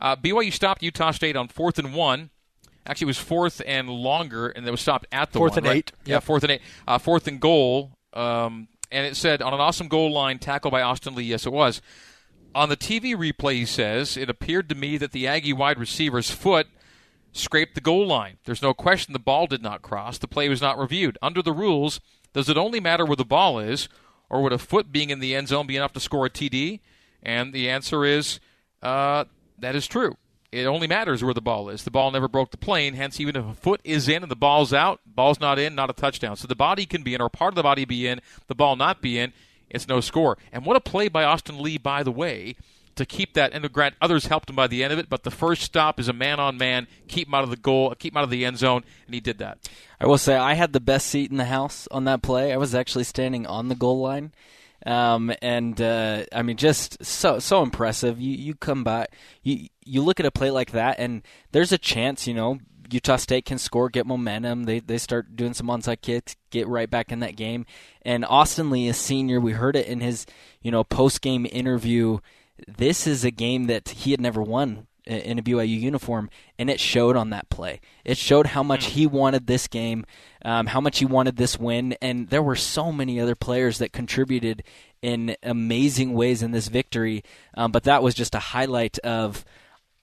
uh, 0.00 0.16
BYU 0.16 0.52
stopped 0.52 0.82
Utah 0.82 1.10
State 1.10 1.36
on 1.36 1.48
fourth 1.48 1.78
and 1.78 1.94
one 1.94 2.30
Actually, 2.86 3.06
it 3.06 3.08
was 3.08 3.18
fourth 3.18 3.62
and 3.66 3.88
longer, 3.88 4.48
and 4.48 4.66
it 4.66 4.70
was 4.70 4.80
stopped 4.80 5.06
at 5.10 5.32
the 5.32 5.38
fourth 5.38 5.52
one, 5.52 5.58
and 5.58 5.66
right? 5.66 5.76
eight. 5.76 5.92
Yeah, 6.04 6.20
fourth 6.20 6.42
and 6.42 6.52
eight. 6.52 6.62
Uh, 6.86 6.98
fourth 6.98 7.26
and 7.26 7.40
goal. 7.40 7.92
Um, 8.12 8.68
and 8.92 9.06
it 9.06 9.16
said 9.16 9.42
on 9.42 9.52
an 9.54 9.60
awesome 9.60 9.88
goal 9.88 10.12
line 10.12 10.38
tackle 10.38 10.70
by 10.70 10.82
Austin 10.82 11.14
Lee. 11.14 11.24
Yes, 11.24 11.46
it 11.46 11.52
was. 11.52 11.80
On 12.54 12.68
the 12.68 12.76
TV 12.76 13.16
replay, 13.16 13.54
he 13.54 13.66
says 13.66 14.16
it 14.16 14.30
appeared 14.30 14.68
to 14.68 14.74
me 14.74 14.96
that 14.98 15.12
the 15.12 15.26
Aggie 15.26 15.52
wide 15.52 15.78
receiver's 15.78 16.30
foot 16.30 16.68
scraped 17.32 17.74
the 17.74 17.80
goal 17.80 18.06
line. 18.06 18.38
There's 18.44 18.62
no 18.62 18.72
question 18.72 19.12
the 19.12 19.18
ball 19.18 19.46
did 19.46 19.62
not 19.62 19.82
cross. 19.82 20.18
The 20.18 20.28
play 20.28 20.48
was 20.48 20.62
not 20.62 20.78
reviewed. 20.78 21.18
Under 21.20 21.42
the 21.42 21.52
rules, 21.52 22.00
does 22.32 22.48
it 22.48 22.56
only 22.56 22.78
matter 22.78 23.04
where 23.04 23.16
the 23.16 23.24
ball 23.24 23.58
is, 23.58 23.88
or 24.30 24.40
would 24.42 24.52
a 24.52 24.58
foot 24.58 24.92
being 24.92 25.10
in 25.10 25.18
the 25.18 25.34
end 25.34 25.48
zone 25.48 25.66
be 25.66 25.76
enough 25.76 25.92
to 25.94 26.00
score 26.00 26.26
a 26.26 26.30
TD? 26.30 26.80
And 27.22 27.52
the 27.52 27.68
answer 27.68 28.04
is 28.04 28.38
uh, 28.82 29.24
that 29.58 29.74
is 29.74 29.88
true. 29.88 30.16
It 30.54 30.66
only 30.66 30.86
matters 30.86 31.24
where 31.24 31.34
the 31.34 31.40
ball 31.40 31.68
is. 31.68 31.82
The 31.82 31.90
ball 31.90 32.12
never 32.12 32.28
broke 32.28 32.52
the 32.52 32.56
plane, 32.56 32.94
hence, 32.94 33.18
even 33.18 33.34
if 33.34 33.44
a 33.44 33.54
foot 33.54 33.80
is 33.82 34.08
in 34.08 34.22
and 34.22 34.30
the 34.30 34.36
ball's 34.36 34.72
out, 34.72 35.00
ball's 35.04 35.40
not 35.40 35.58
in, 35.58 35.74
not 35.74 35.90
a 35.90 35.92
touchdown. 35.92 36.36
So 36.36 36.46
the 36.46 36.54
body 36.54 36.86
can 36.86 37.02
be 37.02 37.12
in, 37.12 37.20
or 37.20 37.28
part 37.28 37.52
of 37.52 37.56
the 37.56 37.64
body 37.64 37.84
be 37.84 38.06
in, 38.06 38.20
the 38.46 38.54
ball 38.54 38.76
not 38.76 39.02
be 39.02 39.18
in, 39.18 39.32
it's 39.68 39.88
no 39.88 40.00
score. 40.00 40.38
And 40.52 40.64
what 40.64 40.76
a 40.76 40.80
play 40.80 41.08
by 41.08 41.24
Austin 41.24 41.60
Lee, 41.60 41.76
by 41.76 42.04
the 42.04 42.12
way, 42.12 42.54
to 42.94 43.04
keep 43.04 43.34
that. 43.34 43.52
And 43.52 43.70
grant 43.72 43.96
others 44.00 44.26
helped 44.26 44.48
him 44.48 44.54
by 44.54 44.68
the 44.68 44.84
end 44.84 44.92
of 44.92 45.00
it, 45.00 45.08
but 45.08 45.24
the 45.24 45.30
first 45.32 45.62
stop 45.62 45.98
is 45.98 46.06
a 46.06 46.12
man 46.12 46.38
on 46.38 46.56
man, 46.56 46.86
keep 47.08 47.26
him 47.26 47.34
out 47.34 47.42
of 47.42 47.50
the 47.50 47.56
goal, 47.56 47.92
keep 47.96 48.12
him 48.12 48.18
out 48.18 48.24
of 48.24 48.30
the 48.30 48.44
end 48.44 48.58
zone, 48.58 48.84
and 49.06 49.14
he 49.14 49.20
did 49.20 49.38
that. 49.38 49.58
I 50.00 50.06
will 50.06 50.18
say 50.18 50.36
I 50.36 50.54
had 50.54 50.72
the 50.72 50.78
best 50.78 51.08
seat 51.08 51.32
in 51.32 51.36
the 51.36 51.46
house 51.46 51.88
on 51.90 52.04
that 52.04 52.22
play. 52.22 52.52
I 52.52 52.58
was 52.58 52.76
actually 52.76 53.04
standing 53.04 53.44
on 53.44 53.68
the 53.68 53.74
goal 53.74 54.00
line. 54.00 54.30
Um, 54.86 55.32
and 55.40 55.80
uh, 55.80 56.24
I 56.32 56.42
mean, 56.42 56.56
just 56.56 57.02
so 57.04 57.38
so 57.38 57.62
impressive. 57.62 58.20
You 58.20 58.36
you 58.36 58.54
come 58.54 58.84
by, 58.84 59.06
you 59.42 59.68
you 59.84 60.02
look 60.02 60.20
at 60.20 60.26
a 60.26 60.30
play 60.30 60.50
like 60.50 60.72
that, 60.72 60.96
and 60.98 61.22
there's 61.52 61.72
a 61.72 61.78
chance, 61.78 62.26
you 62.26 62.34
know, 62.34 62.58
Utah 62.90 63.16
State 63.16 63.46
can 63.46 63.58
score, 63.58 63.88
get 63.88 64.06
momentum. 64.06 64.64
They 64.64 64.80
they 64.80 64.98
start 64.98 65.36
doing 65.36 65.54
some 65.54 65.68
onside 65.68 66.02
kicks, 66.02 66.36
get 66.50 66.68
right 66.68 66.88
back 66.88 67.10
in 67.12 67.20
that 67.20 67.36
game. 67.36 67.66
And 68.02 68.24
Austin 68.24 68.70
Lee, 68.70 68.88
a 68.88 68.94
senior, 68.94 69.40
we 69.40 69.52
heard 69.52 69.76
it 69.76 69.86
in 69.86 70.00
his 70.00 70.26
you 70.60 70.70
know 70.70 70.84
post 70.84 71.20
game 71.20 71.46
interview. 71.50 72.18
This 72.68 73.06
is 73.06 73.24
a 73.24 73.30
game 73.30 73.66
that 73.66 73.88
he 73.88 74.10
had 74.10 74.20
never 74.20 74.42
won 74.42 74.86
in 75.06 75.38
a 75.38 75.42
BYU 75.42 75.80
uniform, 75.80 76.30
and 76.58 76.70
it 76.70 76.80
showed 76.80 77.16
on 77.16 77.30
that 77.30 77.48
play. 77.50 77.80
It 78.04 78.16
showed 78.16 78.46
how 78.46 78.62
much 78.62 78.86
he 78.86 79.06
wanted 79.06 79.46
this 79.46 79.68
game, 79.68 80.06
um, 80.44 80.66
how 80.66 80.80
much 80.80 80.98
he 80.98 81.04
wanted 81.04 81.36
this 81.36 81.58
win, 81.58 81.96
and 82.00 82.28
there 82.28 82.42
were 82.42 82.56
so 82.56 82.90
many 82.90 83.20
other 83.20 83.34
players 83.34 83.78
that 83.78 83.92
contributed 83.92 84.62
in 85.02 85.36
amazing 85.42 86.14
ways 86.14 86.42
in 86.42 86.52
this 86.52 86.68
victory. 86.68 87.22
Um, 87.54 87.70
but 87.70 87.84
that 87.84 88.02
was 88.02 88.14
just 88.14 88.34
a 88.34 88.40
highlight 88.40 88.98
of. 89.00 89.44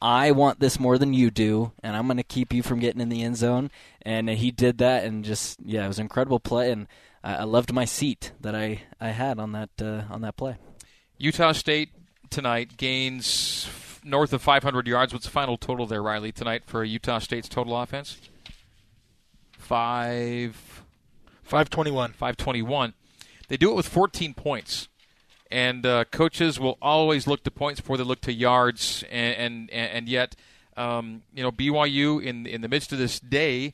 I 0.04 0.32
want 0.32 0.60
this 0.60 0.80
more 0.80 0.98
than 0.98 1.14
you 1.14 1.30
do, 1.30 1.74
and 1.84 1.96
I'm 1.96 2.08
going 2.08 2.18
to 2.18 2.24
keep 2.24 2.54
you 2.54 2.64
from 2.64 2.80
getting 2.80 3.02
in 3.02 3.10
the 3.10 3.22
end 3.22 3.38
zone. 3.38 3.70
And 4.02 4.28
he 4.30 4.50
did 4.50 4.80
that, 4.80 5.04
and 5.04 5.24
just 5.24 5.60
yeah, 5.64 5.86
it 5.86 5.88
was 5.88 6.00
an 6.00 6.06
incredible 6.06 6.40
play, 6.40 6.72
and 6.72 6.88
I, 7.24 7.36
I 7.36 7.44
loved 7.44 7.72
my 7.72 7.86
seat 7.86 8.32
that 8.42 8.56
I, 8.56 8.82
I 9.00 9.10
had 9.10 9.38
on 9.38 9.52
that 9.52 9.70
uh, 9.80 10.04
on 10.10 10.22
that 10.22 10.38
play. 10.38 10.58
Utah 11.20 11.52
State 11.52 11.90
tonight 12.32 12.78
gains 12.78 13.70
f- 14.02 14.06
north 14.06 14.34
of 14.34 14.42
500 14.42 14.88
yards. 14.88 15.14
What's 15.14 15.26
the 15.26 15.32
final 15.32 15.58
total 15.58 15.86
there, 15.86 16.02
Riley, 16.02 16.32
tonight 16.32 16.64
for 16.66 16.84
Utah 16.84 17.20
State's 17.20 17.50
total 17.50 17.80
offense? 17.80 18.18
Five. 19.58 20.84
521. 21.44 22.12
521. 22.12 22.94
They 23.48 23.58
do 23.58 23.72
it 23.72 23.76
with 23.76 23.88
14 23.88 24.34
points. 24.34 24.88
And 25.50 25.86
uh, 25.86 26.06
coaches 26.06 26.60
will 26.60 26.78
always 26.82 27.28
look 27.28 27.44
to 27.44 27.52
points 27.52 27.82
before 27.82 27.98
they 27.98 28.04
look 28.04 28.22
to 28.22 28.32
yards. 28.32 29.04
And, 29.12 29.70
and, 29.70 29.72
and 29.72 30.08
yet, 30.08 30.36
um, 30.78 31.24
you 31.34 31.44
know, 31.44 31.52
BYU, 31.52 32.24
in, 32.24 32.46
in 32.46 32.62
the 32.62 32.70
midst 32.70 32.94
of 32.94 33.00
this 33.00 33.20
day, 33.20 33.74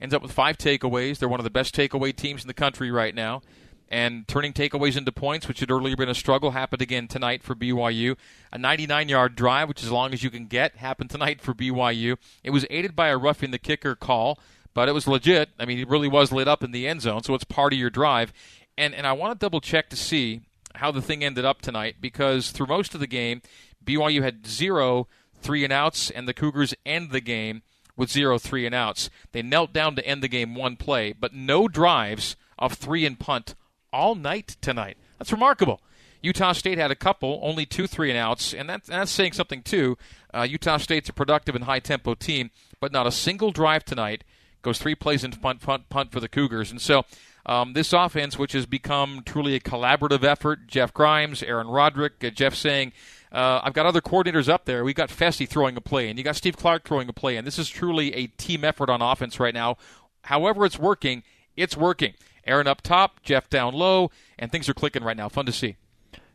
ends 0.00 0.14
up 0.14 0.22
with 0.22 0.32
five 0.32 0.56
takeaways. 0.56 1.18
They're 1.18 1.28
one 1.28 1.40
of 1.40 1.44
the 1.44 1.50
best 1.50 1.74
takeaway 1.74 2.16
teams 2.16 2.42
in 2.42 2.48
the 2.48 2.54
country 2.54 2.90
right 2.90 3.14
now. 3.14 3.42
And 3.90 4.28
turning 4.28 4.52
takeaways 4.52 4.98
into 4.98 5.12
points, 5.12 5.48
which 5.48 5.60
had 5.60 5.70
earlier 5.70 5.96
been 5.96 6.10
a 6.10 6.14
struggle, 6.14 6.50
happened 6.50 6.82
again 6.82 7.08
tonight 7.08 7.42
for 7.42 7.54
BYU. 7.54 8.16
A 8.52 8.58
99 8.58 9.08
yard 9.08 9.34
drive, 9.34 9.68
which 9.68 9.80
is 9.80 9.86
as 9.86 9.92
long 9.92 10.12
as 10.12 10.22
you 10.22 10.30
can 10.30 10.46
get, 10.46 10.76
happened 10.76 11.08
tonight 11.08 11.40
for 11.40 11.54
BYU. 11.54 12.18
It 12.44 12.50
was 12.50 12.66
aided 12.68 12.94
by 12.94 13.08
a 13.08 13.16
roughing 13.16 13.50
the 13.50 13.58
kicker 13.58 13.94
call, 13.94 14.38
but 14.74 14.88
it 14.88 14.92
was 14.92 15.08
legit. 15.08 15.50
I 15.58 15.64
mean, 15.64 15.78
it 15.78 15.88
really 15.88 16.08
was 16.08 16.32
lit 16.32 16.48
up 16.48 16.62
in 16.62 16.72
the 16.72 16.86
end 16.86 17.00
zone, 17.00 17.22
so 17.22 17.34
it's 17.34 17.44
part 17.44 17.72
of 17.72 17.78
your 17.78 17.90
drive. 17.90 18.32
And, 18.76 18.94
and 18.94 19.06
I 19.06 19.12
want 19.12 19.38
to 19.38 19.44
double 19.44 19.60
check 19.60 19.88
to 19.88 19.96
see 19.96 20.42
how 20.74 20.90
the 20.90 21.02
thing 21.02 21.24
ended 21.24 21.44
up 21.44 21.62
tonight 21.62 21.96
because 22.00 22.50
through 22.50 22.66
most 22.66 22.94
of 22.94 23.00
the 23.00 23.06
game, 23.06 23.40
BYU 23.84 24.22
had 24.22 24.46
zero 24.46 25.08
three 25.40 25.64
and 25.64 25.72
outs, 25.72 26.10
and 26.10 26.28
the 26.28 26.34
Cougars 26.34 26.74
end 26.84 27.10
the 27.10 27.20
game 27.20 27.62
with 27.96 28.10
zero 28.10 28.38
three 28.38 28.66
and 28.66 28.74
outs. 28.74 29.08
They 29.32 29.42
knelt 29.42 29.72
down 29.72 29.96
to 29.96 30.06
end 30.06 30.22
the 30.22 30.28
game 30.28 30.54
one 30.54 30.76
play, 30.76 31.12
but 31.12 31.32
no 31.32 31.68
drives 31.68 32.36
of 32.58 32.74
three 32.74 33.06
and 33.06 33.18
punt 33.18 33.54
all 33.92 34.14
night 34.14 34.56
tonight. 34.60 34.96
That's 35.18 35.32
remarkable. 35.32 35.80
Utah 36.20 36.52
State 36.52 36.78
had 36.78 36.90
a 36.90 36.96
couple, 36.96 37.38
only 37.42 37.64
two 37.64 37.86
three 37.86 38.10
and 38.10 38.18
outs, 38.18 38.52
and 38.52 38.68
that, 38.68 38.84
that's 38.84 39.10
saying 39.10 39.32
something 39.32 39.62
too. 39.62 39.96
Uh, 40.34 40.42
Utah 40.42 40.78
State's 40.78 41.08
a 41.08 41.12
productive 41.12 41.54
and 41.54 41.64
high 41.64 41.78
tempo 41.78 42.14
team, 42.14 42.50
but 42.80 42.92
not 42.92 43.06
a 43.06 43.12
single 43.12 43.50
drive 43.50 43.84
tonight 43.84 44.24
goes 44.62 44.78
three 44.78 44.94
plays 44.94 45.24
into 45.24 45.38
punt, 45.38 45.60
punt, 45.60 45.88
punt 45.88 46.12
for 46.12 46.20
the 46.20 46.28
Cougars. 46.28 46.70
And 46.70 46.80
so 46.80 47.04
um, 47.46 47.72
this 47.72 47.92
offense, 47.92 48.38
which 48.38 48.52
has 48.52 48.66
become 48.66 49.22
truly 49.24 49.54
a 49.54 49.60
collaborative 49.60 50.24
effort, 50.24 50.66
Jeff 50.66 50.92
Grimes, 50.92 51.42
Aaron 51.42 51.68
Roderick, 51.68 52.22
uh, 52.24 52.30
Jeff 52.30 52.54
saying, 52.54 52.92
uh, 53.30 53.60
I've 53.62 53.74
got 53.74 53.86
other 53.86 54.00
coordinators 54.00 54.48
up 54.48 54.64
there. 54.64 54.84
We've 54.84 54.94
got 54.94 55.10
Fessy 55.10 55.48
throwing 55.48 55.76
a 55.76 55.80
play, 55.80 56.08
and 56.08 56.18
you 56.18 56.24
got 56.24 56.36
Steve 56.36 56.56
Clark 56.56 56.84
throwing 56.84 57.08
a 57.08 57.12
play, 57.12 57.36
and 57.36 57.46
this 57.46 57.58
is 57.58 57.68
truly 57.68 58.14
a 58.14 58.26
team 58.26 58.64
effort 58.64 58.88
on 58.88 59.02
offense 59.02 59.38
right 59.38 59.54
now. 59.54 59.76
However, 60.22 60.64
it's 60.64 60.78
working. 60.78 61.22
It's 61.56 61.76
working. 61.76 62.14
Aaron 62.48 62.66
up 62.66 62.82
top, 62.82 63.22
Jeff 63.22 63.48
down 63.48 63.74
low, 63.74 64.10
and 64.38 64.50
things 64.50 64.68
are 64.68 64.74
clicking 64.74 65.04
right 65.04 65.16
now. 65.16 65.28
Fun 65.28 65.46
to 65.46 65.52
see. 65.52 65.76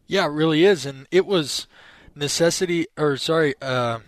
Yeah, 0.07 0.25
it 0.25 0.29
really 0.31 0.65
is, 0.65 0.85
and 0.85 1.07
it 1.11 1.25
was 1.25 1.67
necessity, 2.15 2.87
or 2.97 3.17
sorry, 3.17 3.55
uh, 3.61 3.99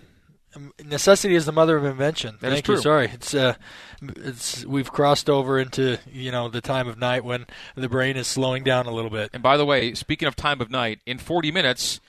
necessity 0.83 1.35
is 1.35 1.45
the 1.45 1.51
mother 1.51 1.77
of 1.77 1.85
invention. 1.85 2.37
That 2.41 2.51
Thank 2.51 2.67
you. 2.67 2.75
true. 2.75 2.81
Sorry, 2.81 3.09
it's 3.13 3.33
uh, 3.33 3.55
it's 4.01 4.65
we've 4.65 4.91
crossed 4.91 5.29
over 5.29 5.59
into 5.59 5.99
you 6.11 6.31
know 6.31 6.49
the 6.49 6.61
time 6.61 6.87
of 6.87 6.97
night 6.97 7.23
when 7.23 7.45
the 7.75 7.89
brain 7.89 8.17
is 8.17 8.27
slowing 8.27 8.63
down 8.63 8.85
a 8.85 8.91
little 8.91 9.09
bit. 9.09 9.29
And 9.33 9.41
by 9.41 9.57
the 9.57 9.65
way, 9.65 9.93
speaking 9.93 10.27
of 10.27 10.35
time 10.35 10.61
of 10.61 10.69
night, 10.69 10.99
in 11.05 11.17
40 11.17 11.51
minutes, 11.51 11.99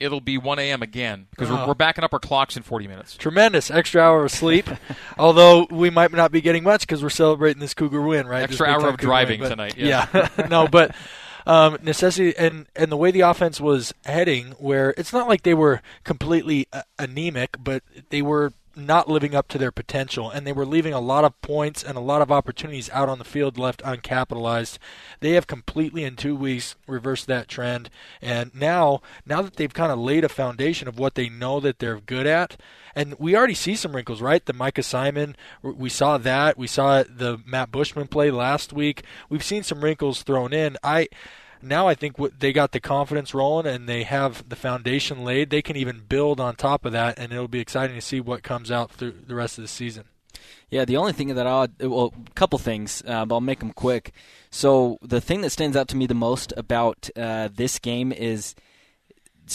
it'll 0.00 0.20
be 0.20 0.38
1 0.38 0.58
a.m. 0.58 0.82
again 0.82 1.26
because 1.30 1.50
Oh. 1.50 1.54
we're, 1.56 1.66
we're 1.68 1.74
backing 1.74 2.02
up 2.04 2.12
our 2.12 2.18
clocks 2.18 2.56
in 2.56 2.62
40 2.62 2.88
minutes. 2.88 3.16
Tremendous 3.16 3.70
extra 3.70 4.02
hour 4.02 4.24
of 4.24 4.30
sleep, 4.30 4.68
although 5.18 5.66
we 5.70 5.90
might 5.90 6.10
not 6.12 6.32
be 6.32 6.40
getting 6.40 6.64
much 6.64 6.80
because 6.82 7.02
we're 7.02 7.10
celebrating 7.10 7.60
this 7.60 7.74
Cougar 7.74 8.00
win, 8.00 8.26
right? 8.26 8.42
Extra 8.42 8.66
hour 8.66 8.78
of 8.78 8.82
Cougar 8.96 8.96
driving 8.96 9.40
win, 9.40 9.50
tonight, 9.50 9.74
yes. 9.76 10.08
Yeah, 10.12 10.46
no, 10.50 10.66
but 10.66 10.94
um, 11.46 11.78
necessity 11.82 12.36
and 12.36 12.66
and 12.76 12.92
the 12.92 12.96
way 12.96 13.10
the 13.10 13.20
offense 13.20 13.60
was 13.60 13.94
heading, 14.04 14.52
where 14.58 14.94
it's 14.98 15.12
not 15.12 15.28
like 15.28 15.42
they 15.42 15.54
were 15.54 15.80
completely 16.04 16.66
uh, 16.72 16.82
anemic, 16.98 17.56
but 17.58 17.82
they 18.10 18.22
were 18.22 18.52
not 18.76 19.08
living 19.08 19.34
up 19.34 19.48
to 19.48 19.58
their 19.58 19.72
potential, 19.72 20.30
and 20.30 20.46
they 20.46 20.52
were 20.52 20.66
leaving 20.66 20.92
a 20.92 21.00
lot 21.00 21.24
of 21.24 21.40
points 21.42 21.82
and 21.82 21.96
a 21.96 22.00
lot 22.00 22.22
of 22.22 22.30
opportunities 22.30 22.90
out 22.90 23.08
on 23.08 23.18
the 23.18 23.24
field 23.24 23.58
left 23.58 23.82
uncapitalized. 23.82 24.78
They 25.20 25.32
have 25.32 25.46
completely 25.46 26.04
in 26.04 26.16
two 26.16 26.36
weeks 26.36 26.76
reversed 26.86 27.26
that 27.26 27.48
trend, 27.48 27.90
and 28.22 28.54
now 28.54 29.02
now 29.26 29.42
that 29.42 29.56
they've 29.56 29.72
kind 29.72 29.92
of 29.92 29.98
laid 29.98 30.24
a 30.24 30.28
foundation 30.28 30.88
of 30.88 30.98
what 30.98 31.14
they 31.14 31.28
know 31.28 31.60
that 31.60 31.78
they're 31.78 32.00
good 32.00 32.26
at, 32.26 32.56
and 32.94 33.14
we 33.18 33.36
already 33.36 33.54
see 33.54 33.76
some 33.76 33.94
wrinkles, 33.94 34.20
right? 34.20 34.44
The 34.44 34.52
Micah 34.52 34.82
Simon, 34.82 35.36
we 35.62 35.88
saw 35.88 36.18
that. 36.18 36.58
We 36.58 36.66
saw 36.66 37.02
the 37.02 37.40
Matt 37.44 37.70
Bushman 37.70 38.08
play 38.08 38.30
last 38.30 38.72
week. 38.72 39.04
We've 39.28 39.44
seen 39.44 39.62
some 39.62 39.82
wrinkles 39.82 40.22
thrown 40.22 40.52
in. 40.52 40.76
I 40.82 41.08
now 41.62 41.88
I 41.88 41.94
think 41.94 42.16
they 42.38 42.52
got 42.52 42.72
the 42.72 42.80
confidence 42.80 43.34
rolling 43.34 43.66
and 43.66 43.88
they 43.88 44.02
have 44.04 44.48
the 44.48 44.56
foundation 44.56 45.24
laid. 45.24 45.50
They 45.50 45.62
can 45.62 45.76
even 45.76 46.02
build 46.08 46.40
on 46.40 46.56
top 46.56 46.84
of 46.84 46.92
that, 46.92 47.18
and 47.18 47.32
it'll 47.32 47.48
be 47.48 47.60
exciting 47.60 47.96
to 47.96 48.02
see 48.02 48.20
what 48.20 48.42
comes 48.42 48.70
out 48.70 48.90
through 48.90 49.14
the 49.26 49.34
rest 49.34 49.58
of 49.58 49.62
the 49.62 49.68
season. 49.68 50.04
Yeah, 50.70 50.84
the 50.84 50.96
only 50.96 51.12
thing 51.12 51.34
that 51.34 51.46
I'll 51.46 51.68
well, 51.80 52.14
a 52.26 52.30
couple 52.32 52.58
things, 52.58 53.02
uh, 53.06 53.24
but 53.24 53.34
I'll 53.34 53.40
make 53.40 53.58
them 53.58 53.72
quick. 53.72 54.12
So 54.50 54.98
the 55.02 55.20
thing 55.20 55.40
that 55.40 55.50
stands 55.50 55.76
out 55.76 55.88
to 55.88 55.96
me 55.96 56.06
the 56.06 56.14
most 56.14 56.52
about 56.56 57.10
uh, 57.16 57.48
this 57.52 57.78
game 57.78 58.12
is 58.12 58.54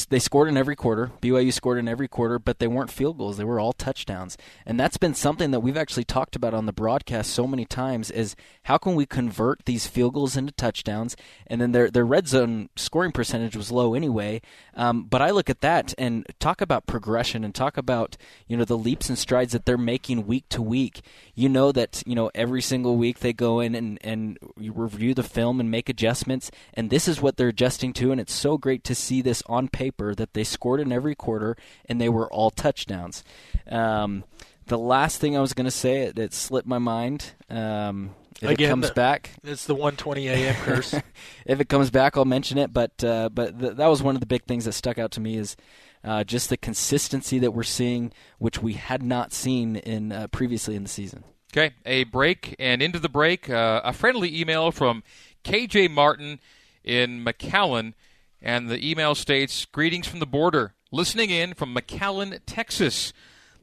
they 0.10 0.20
scored 0.20 0.50
in 0.50 0.58
every 0.58 0.76
quarter. 0.76 1.12
BYU 1.22 1.54
scored 1.54 1.78
in 1.78 1.88
every 1.88 2.08
quarter, 2.08 2.38
but 2.38 2.60
they 2.60 2.68
weren't 2.68 2.92
field 2.92 3.18
goals. 3.18 3.38
They 3.38 3.46
were 3.46 3.60
all 3.60 3.72
touchdowns. 3.72 4.38
And 4.66 4.78
that's 4.78 4.98
been 4.98 5.14
something 5.14 5.52
that 5.52 5.62
we've 5.62 5.78
actually 5.78 6.04
talked 6.04 6.36
about 6.36 6.54
on 6.54 6.66
the 6.66 6.74
broadcast 6.74 7.32
so 7.32 7.48
many 7.48 7.66
times 7.66 8.12
is 8.12 8.36
how 8.64 8.78
can 8.78 8.96
we 8.96 9.06
convert 9.06 9.64
these 9.66 9.88
field 9.88 10.16
goals 10.16 10.36
into 10.36 10.52
touchdowns? 10.52 11.16
And 11.48 11.62
then 11.62 11.72
their 11.72 11.90
their 11.90 12.06
red 12.06 12.28
zone 12.28 12.70
scoring 12.76 13.12
percentage 13.12 13.56
was 13.56 13.72
low 13.72 13.94
anyway. 13.94 14.42
Um, 14.76 15.04
but 15.04 15.22
I 15.22 15.32
look 15.32 15.50
at 15.50 15.62
that 15.62 15.94
and 15.98 16.26
talk 16.40 16.60
about 16.60 16.88
progression 16.88 17.44
and 17.44 17.56
talk 17.56 17.78
about, 17.78 18.18
you 18.48 18.58
know, 18.58 18.66
the 18.66 18.78
leaps 18.78 19.08
and 19.08 19.18
strides 19.18 19.54
that 19.54 19.66
they're 19.66 19.78
making 19.78 20.28
week 20.28 20.46
to 20.50 20.62
week. 20.62 21.02
You 21.34 21.48
know 21.48 21.72
that, 21.72 22.04
you 22.06 22.16
know, 22.16 22.32
every 22.36 22.62
single 22.62 22.98
week 22.98 23.20
they 23.20 23.34
go 23.34 23.60
in 23.60 23.76
and, 23.76 23.98
and 24.02 24.38
review 24.58 25.14
the 25.14 25.24
film 25.24 25.60
and 25.60 25.72
make 25.72 25.88
adjustments 25.88 26.52
and 26.74 26.90
this 26.90 27.08
is 27.08 27.22
what 27.22 27.38
they're 27.38 27.50
adjusting 27.50 27.94
to 27.94 28.12
and 28.12 28.20
it's 28.20 28.34
so 28.34 28.58
great 28.58 28.84
to 28.84 28.96
see 28.96 29.22
this 29.22 29.44
on 29.48 29.68
paper 29.68 29.85
that 29.92 30.34
they 30.34 30.44
scored 30.44 30.80
in 30.80 30.92
every 30.92 31.16
quarter 31.16 31.56
and 31.88 32.00
they 32.00 32.10
were 32.10 32.32
all 32.32 32.50
touchdowns. 32.52 33.24
Um, 33.70 34.24
the 34.68 34.78
last 34.78 35.20
thing 35.22 35.38
I 35.38 35.42
was 35.42 35.54
going 35.54 35.66
to 35.66 35.72
say 35.72 36.04
it, 36.04 36.18
it 36.18 36.34
slipped 36.34 36.68
my 36.68 36.80
mind. 36.80 37.34
Um, 37.50 38.16
if 38.42 38.50
Again, 38.50 38.68
it 38.68 38.70
comes 38.70 38.88
the- 38.90 38.94
back, 38.96 39.32
it's 39.44 39.66
the 39.66 39.76
1:20 39.76 40.26
a.m. 40.30 40.56
curse. 40.56 40.94
if 41.46 41.60
it 41.62 41.70
comes 41.70 41.90
back, 41.90 42.18
I'll 42.18 42.26
mention 42.26 42.58
it. 42.58 42.74
But 42.74 43.02
uh, 43.04 43.30
but 43.30 43.58
th- 43.60 43.76
that 43.78 43.88
was 43.88 44.04
one 44.04 44.16
of 44.16 44.20
the 44.20 44.26
big 44.28 44.44
things 44.44 44.66
that 44.66 44.74
stuck 44.74 44.98
out 45.00 45.12
to 45.12 45.22
me 45.22 45.38
is 45.38 45.56
uh, 46.04 46.24
just 46.26 46.50
the 46.50 46.58
consistency 46.58 47.40
that 47.40 47.52
we're 47.52 47.64
seeing, 47.64 48.12
which 48.38 48.62
we 48.62 48.74
had 48.74 49.02
not 49.04 49.32
seen 49.32 49.78
in 49.78 50.12
uh, 50.12 50.28
previously 50.28 50.76
in 50.76 50.84
the 50.84 50.90
season. 50.90 51.24
Okay, 51.56 51.74
a 51.86 52.04
break, 52.04 52.56
and 52.60 52.82
into 52.82 53.00
the 53.00 53.08
break, 53.08 53.50
uh, 53.50 53.80
a 53.86 53.94
friendly 53.94 54.38
email 54.42 54.72
from 54.72 55.04
KJ 55.46 55.90
Martin 55.90 56.42
in 56.84 57.24
McAllen, 57.24 57.94
and 58.46 58.70
the 58.70 58.90
email 58.90 59.16
states 59.16 59.66
Greetings 59.66 60.08
from 60.08 60.20
the 60.20 60.28
border, 60.28 60.76
listening 60.92 61.32
in 61.32 61.56
from 61.56 61.76
McAllen, 61.76 62.40
Texas. 62.46 63.12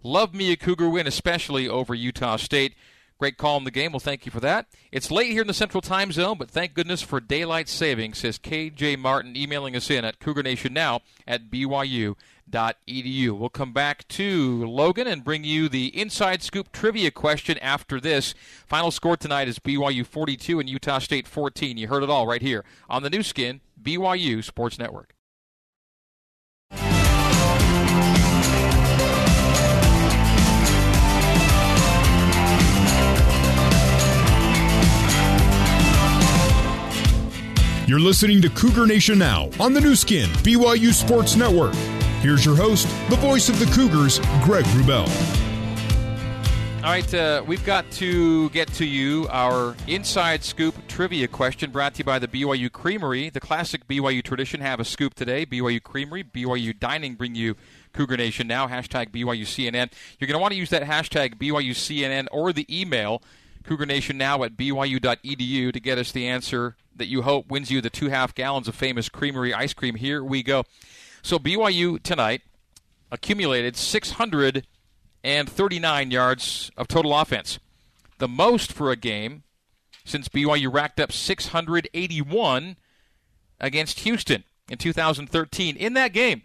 Love 0.02 0.34
me 0.34 0.50
a 0.50 0.56
Cougar 0.56 0.88
win, 0.88 1.06
especially 1.06 1.68
over 1.68 1.94
Utah 1.94 2.36
State. 2.36 2.74
Great 3.16 3.38
call 3.38 3.56
in 3.56 3.62
the 3.62 3.70
game. 3.70 3.92
Well, 3.92 4.00
thank 4.00 4.26
you 4.26 4.32
for 4.32 4.40
that. 4.40 4.66
It's 4.90 5.12
late 5.12 5.30
here 5.30 5.42
in 5.42 5.46
the 5.46 5.54
Central 5.54 5.80
Time 5.80 6.10
Zone, 6.10 6.36
but 6.36 6.50
thank 6.50 6.74
goodness 6.74 7.02
for 7.02 7.20
daylight 7.20 7.68
saving, 7.68 8.14
says 8.14 8.36
KJ 8.36 8.98
Martin, 8.98 9.36
emailing 9.36 9.76
us 9.76 9.88
in 9.88 10.04
at 10.04 10.18
Cougar 10.18 10.42
Nation 10.42 10.72
now 10.72 11.02
at 11.28 11.48
BYU 11.48 12.16
edu. 12.52 13.38
We'll 13.38 13.48
come 13.48 13.72
back 13.72 14.06
to 14.08 14.66
Logan 14.66 15.06
and 15.06 15.24
bring 15.24 15.44
you 15.44 15.68
the 15.68 15.96
inside 15.98 16.42
scoop 16.42 16.72
trivia 16.72 17.10
question 17.10 17.58
after 17.58 18.00
this. 18.00 18.34
Final 18.66 18.90
score 18.90 19.16
tonight 19.16 19.48
is 19.48 19.58
BYU 19.58 20.04
42 20.04 20.60
and 20.60 20.68
Utah 20.68 20.98
State 20.98 21.26
14. 21.26 21.78
You 21.78 21.88
heard 21.88 22.02
it 22.02 22.10
all 22.10 22.26
right 22.26 22.42
here 22.42 22.64
on 22.90 23.02
the 23.02 23.10
Nu 23.10 23.22
Skin, 23.22 23.60
BYU 23.82 24.44
Sports 24.44 24.78
Network. 24.78 25.14
You're 37.92 38.00
listening 38.00 38.40
to 38.40 38.48
Cougar 38.48 38.86
Nation 38.86 39.18
Now 39.18 39.50
on 39.60 39.74
the 39.74 39.80
Nu 39.80 39.94
Skin, 39.94 40.30
BYU 40.30 40.94
Sports 40.94 41.36
Network. 41.36 41.74
Here's 42.22 42.46
your 42.46 42.56
host, 42.56 42.88
the 43.10 43.16
voice 43.16 43.48
of 43.48 43.58
the 43.58 43.66
Cougars, 43.66 44.18
Greg 44.44 44.64
Wrubell. 44.66 45.51
All 46.82 46.88
right, 46.88 47.14
uh, 47.14 47.44
we've 47.46 47.64
got 47.64 47.88
to 47.92 48.50
get 48.50 48.66
to 48.74 48.84
you 48.84 49.28
our 49.30 49.76
inside 49.86 50.42
scoop 50.42 50.74
trivia 50.88 51.28
question 51.28 51.70
brought 51.70 51.94
to 51.94 51.98
you 51.98 52.04
by 52.04 52.18
the 52.18 52.26
BYU 52.26 52.72
Creamery. 52.72 53.30
The 53.30 53.38
classic 53.38 53.86
BYU 53.86 54.20
tradition 54.20 54.60
have 54.62 54.80
a 54.80 54.84
scoop 54.84 55.14
today. 55.14 55.46
BYU 55.46 55.80
Creamery, 55.80 56.24
BYU 56.24 56.76
Dining 56.76 57.14
bring 57.14 57.36
you 57.36 57.54
Cougar 57.92 58.16
Nation 58.16 58.48
now. 58.48 58.66
Hashtag 58.66 59.10
BYUCNN. 59.12 59.92
You're 60.18 60.26
going 60.26 60.34
to 60.34 60.40
want 60.40 60.54
to 60.54 60.58
use 60.58 60.70
that 60.70 60.82
hashtag 60.82 61.36
BYUCNN 61.36 62.26
or 62.32 62.52
the 62.52 62.66
email 62.68 63.22
Cougar 63.62 63.86
Nation 63.86 64.18
now 64.18 64.42
at 64.42 64.56
BYU.edu 64.56 65.72
to 65.72 65.80
get 65.80 65.98
us 65.98 66.10
the 66.10 66.26
answer 66.26 66.74
that 66.96 67.06
you 67.06 67.22
hope 67.22 67.48
wins 67.48 67.70
you 67.70 67.80
the 67.80 67.90
two 67.90 68.08
half 68.08 68.34
gallons 68.34 68.66
of 68.66 68.74
famous 68.74 69.08
Creamery 69.08 69.54
ice 69.54 69.72
cream. 69.72 69.94
Here 69.94 70.24
we 70.24 70.42
go. 70.42 70.64
So 71.22 71.38
BYU 71.38 72.02
tonight 72.02 72.42
accumulated 73.12 73.74
600- 73.74 74.64
and 75.24 75.48
39 75.48 76.10
yards 76.10 76.70
of 76.76 76.88
total 76.88 77.16
offense. 77.16 77.58
The 78.18 78.28
most 78.28 78.72
for 78.72 78.90
a 78.90 78.96
game 78.96 79.42
since 80.04 80.28
BYU 80.28 80.72
racked 80.72 81.00
up 81.00 81.12
681 81.12 82.76
against 83.60 84.00
Houston 84.00 84.44
in 84.68 84.78
2013. 84.78 85.76
In 85.76 85.94
that 85.94 86.12
game, 86.12 86.42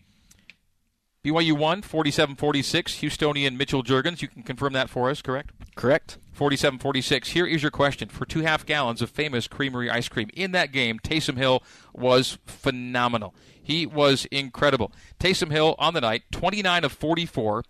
BYU 1.23 1.53
won 1.53 1.81
47 1.81 2.35
46. 2.35 2.95
Houstonian 2.99 3.57
Mitchell 3.57 3.83
Juergens. 3.83 4.21
You 4.21 4.27
can 4.27 4.43
confirm 4.43 4.73
that 4.73 4.89
for 4.89 5.09
us, 5.09 5.21
correct? 5.21 5.51
Correct. 5.75 6.17
47 6.31 6.79
46. 6.79 7.29
Here 7.29 7.45
is 7.45 7.61
your 7.61 7.71
question 7.71 8.09
for 8.09 8.25
two 8.25 8.41
half 8.41 8.65
gallons 8.65 9.01
of 9.01 9.09
famous 9.09 9.47
creamery 9.47 9.89
ice 9.89 10.07
cream. 10.07 10.29
In 10.33 10.51
that 10.51 10.71
game, 10.71 10.99
Taysom 10.99 11.37
Hill 11.37 11.63
was 11.93 12.37
phenomenal. 12.45 13.35
He 13.61 13.85
was 13.85 14.25
incredible. 14.31 14.91
Taysom 15.19 15.51
Hill 15.51 15.75
on 15.77 15.93
the 15.93 16.01
night, 16.01 16.23
29 16.31 16.85
of 16.85 16.91
44 16.93 17.63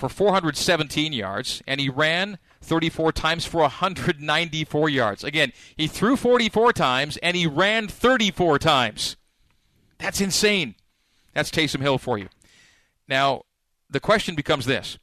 for 0.00 0.08
417 0.08 1.12
yards, 1.12 1.62
and 1.66 1.78
he 1.78 1.90
ran 1.90 2.38
34 2.62 3.12
times 3.12 3.44
for 3.44 3.60
194 3.60 4.88
yards. 4.88 5.22
Again, 5.22 5.52
he 5.76 5.86
threw 5.86 6.16
44 6.16 6.72
times 6.72 7.16
and 7.18 7.36
he 7.36 7.46
ran 7.46 7.86
34 7.86 8.58
times. 8.58 9.16
That's 9.98 10.20
insane. 10.20 10.74
That's 11.34 11.50
Taysom 11.50 11.82
Hill 11.82 11.98
for 11.98 12.16
you. 12.18 12.28
Now, 13.08 13.42
the 13.90 14.00
question 14.00 14.34
becomes 14.34 14.64
this 14.64 14.98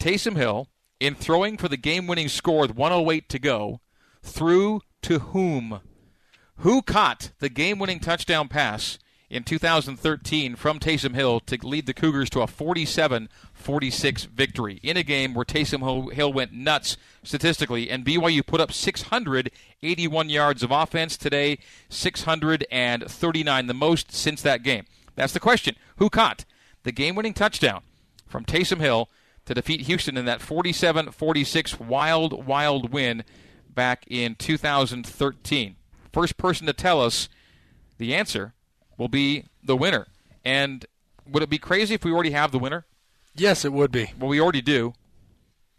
Taysom 0.00 0.36
Hill, 0.36 0.68
in 0.98 1.14
throwing 1.14 1.58
for 1.58 1.68
the 1.68 1.76
game 1.76 2.06
winning 2.06 2.28
score 2.28 2.62
with 2.62 2.74
108 2.74 3.28
to 3.28 3.38
go, 3.38 3.80
threw 4.22 4.80
to 5.02 5.18
whom? 5.18 5.80
Who 6.62 6.82
caught 6.82 7.32
the 7.38 7.50
game 7.50 7.78
winning 7.78 8.00
touchdown 8.00 8.48
pass 8.48 8.98
in 9.30 9.44
2013 9.44 10.56
from 10.56 10.78
Taysom 10.78 11.14
Hill 11.14 11.40
to 11.40 11.58
lead 11.62 11.86
the 11.86 11.94
Cougars 11.94 12.30
to 12.30 12.40
a 12.40 12.46
47 12.46 13.28
46 13.52 14.24
victory 14.24 14.80
in 14.82 14.96
a 14.96 15.02
game 15.02 15.34
where 15.34 15.44
Taysom 15.44 16.12
Hill 16.12 16.32
went 16.32 16.52
nuts 16.52 16.96
statistically, 17.22 17.90
and 17.90 18.04
BYU 18.04 18.46
put 18.46 18.60
up 18.60 18.72
681 18.72 20.28
yards 20.30 20.62
of 20.62 20.70
offense 20.70 21.16
today, 21.16 21.58
639, 21.88 23.66
the 23.66 23.74
most 23.74 24.12
since 24.12 24.40
that 24.42 24.62
game. 24.62 24.86
That's 25.14 25.32
the 25.32 25.40
question. 25.40 25.76
Who 25.96 26.08
caught 26.08 26.44
the 26.84 26.92
game 26.92 27.14
winning 27.14 27.34
touchdown 27.34 27.82
from 28.26 28.44
Taysom 28.44 28.80
Hill 28.80 29.08
to 29.44 29.54
defeat 29.54 29.82
Houston 29.82 30.16
in 30.16 30.24
that 30.24 30.40
47 30.40 31.10
46 31.10 31.80
wild, 31.80 32.46
wild 32.46 32.92
win 32.92 33.24
back 33.68 34.04
in 34.06 34.36
2013? 34.36 35.76
First 36.12 36.36
person 36.36 36.66
to 36.66 36.72
tell 36.72 37.02
us 37.02 37.28
the 37.98 38.14
answer 38.14 38.54
will 38.98 39.08
be 39.08 39.44
the 39.62 39.76
winner. 39.76 40.06
And 40.44 40.84
would 41.26 41.42
it 41.42 41.48
be 41.48 41.58
crazy 41.58 41.94
if 41.94 42.04
we 42.04 42.12
already 42.12 42.32
have 42.32 42.52
the 42.52 42.58
winner? 42.58 42.84
Yes, 43.34 43.64
it 43.64 43.72
would 43.72 43.90
be. 43.92 44.12
Well, 44.18 44.28
we 44.28 44.40
already 44.40 44.60
do. 44.62 44.92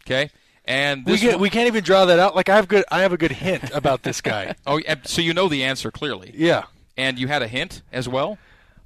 Okay, 0.06 0.30
and 0.64 1.04
We, 1.04 1.18
get, 1.18 1.32
one- 1.34 1.42
we 1.42 1.50
can't 1.50 1.66
even 1.66 1.84
draw 1.84 2.06
that 2.06 2.18
out. 2.18 2.34
Like 2.34 2.48
I 2.48 2.56
have 2.56 2.68
good, 2.68 2.84
I 2.90 3.02
have 3.02 3.12
a 3.12 3.18
good 3.18 3.32
hint 3.32 3.70
about 3.74 4.02
this 4.02 4.20
guy. 4.20 4.54
oh, 4.66 4.78
yeah, 4.78 4.96
so 5.04 5.20
you 5.22 5.34
know 5.34 5.48
the 5.48 5.62
answer 5.62 5.90
clearly. 5.90 6.32
Yeah. 6.34 6.64
And 6.96 7.18
you 7.18 7.28
had 7.28 7.42
a 7.42 7.48
hint 7.48 7.82
as 7.92 8.08
well. 8.08 8.38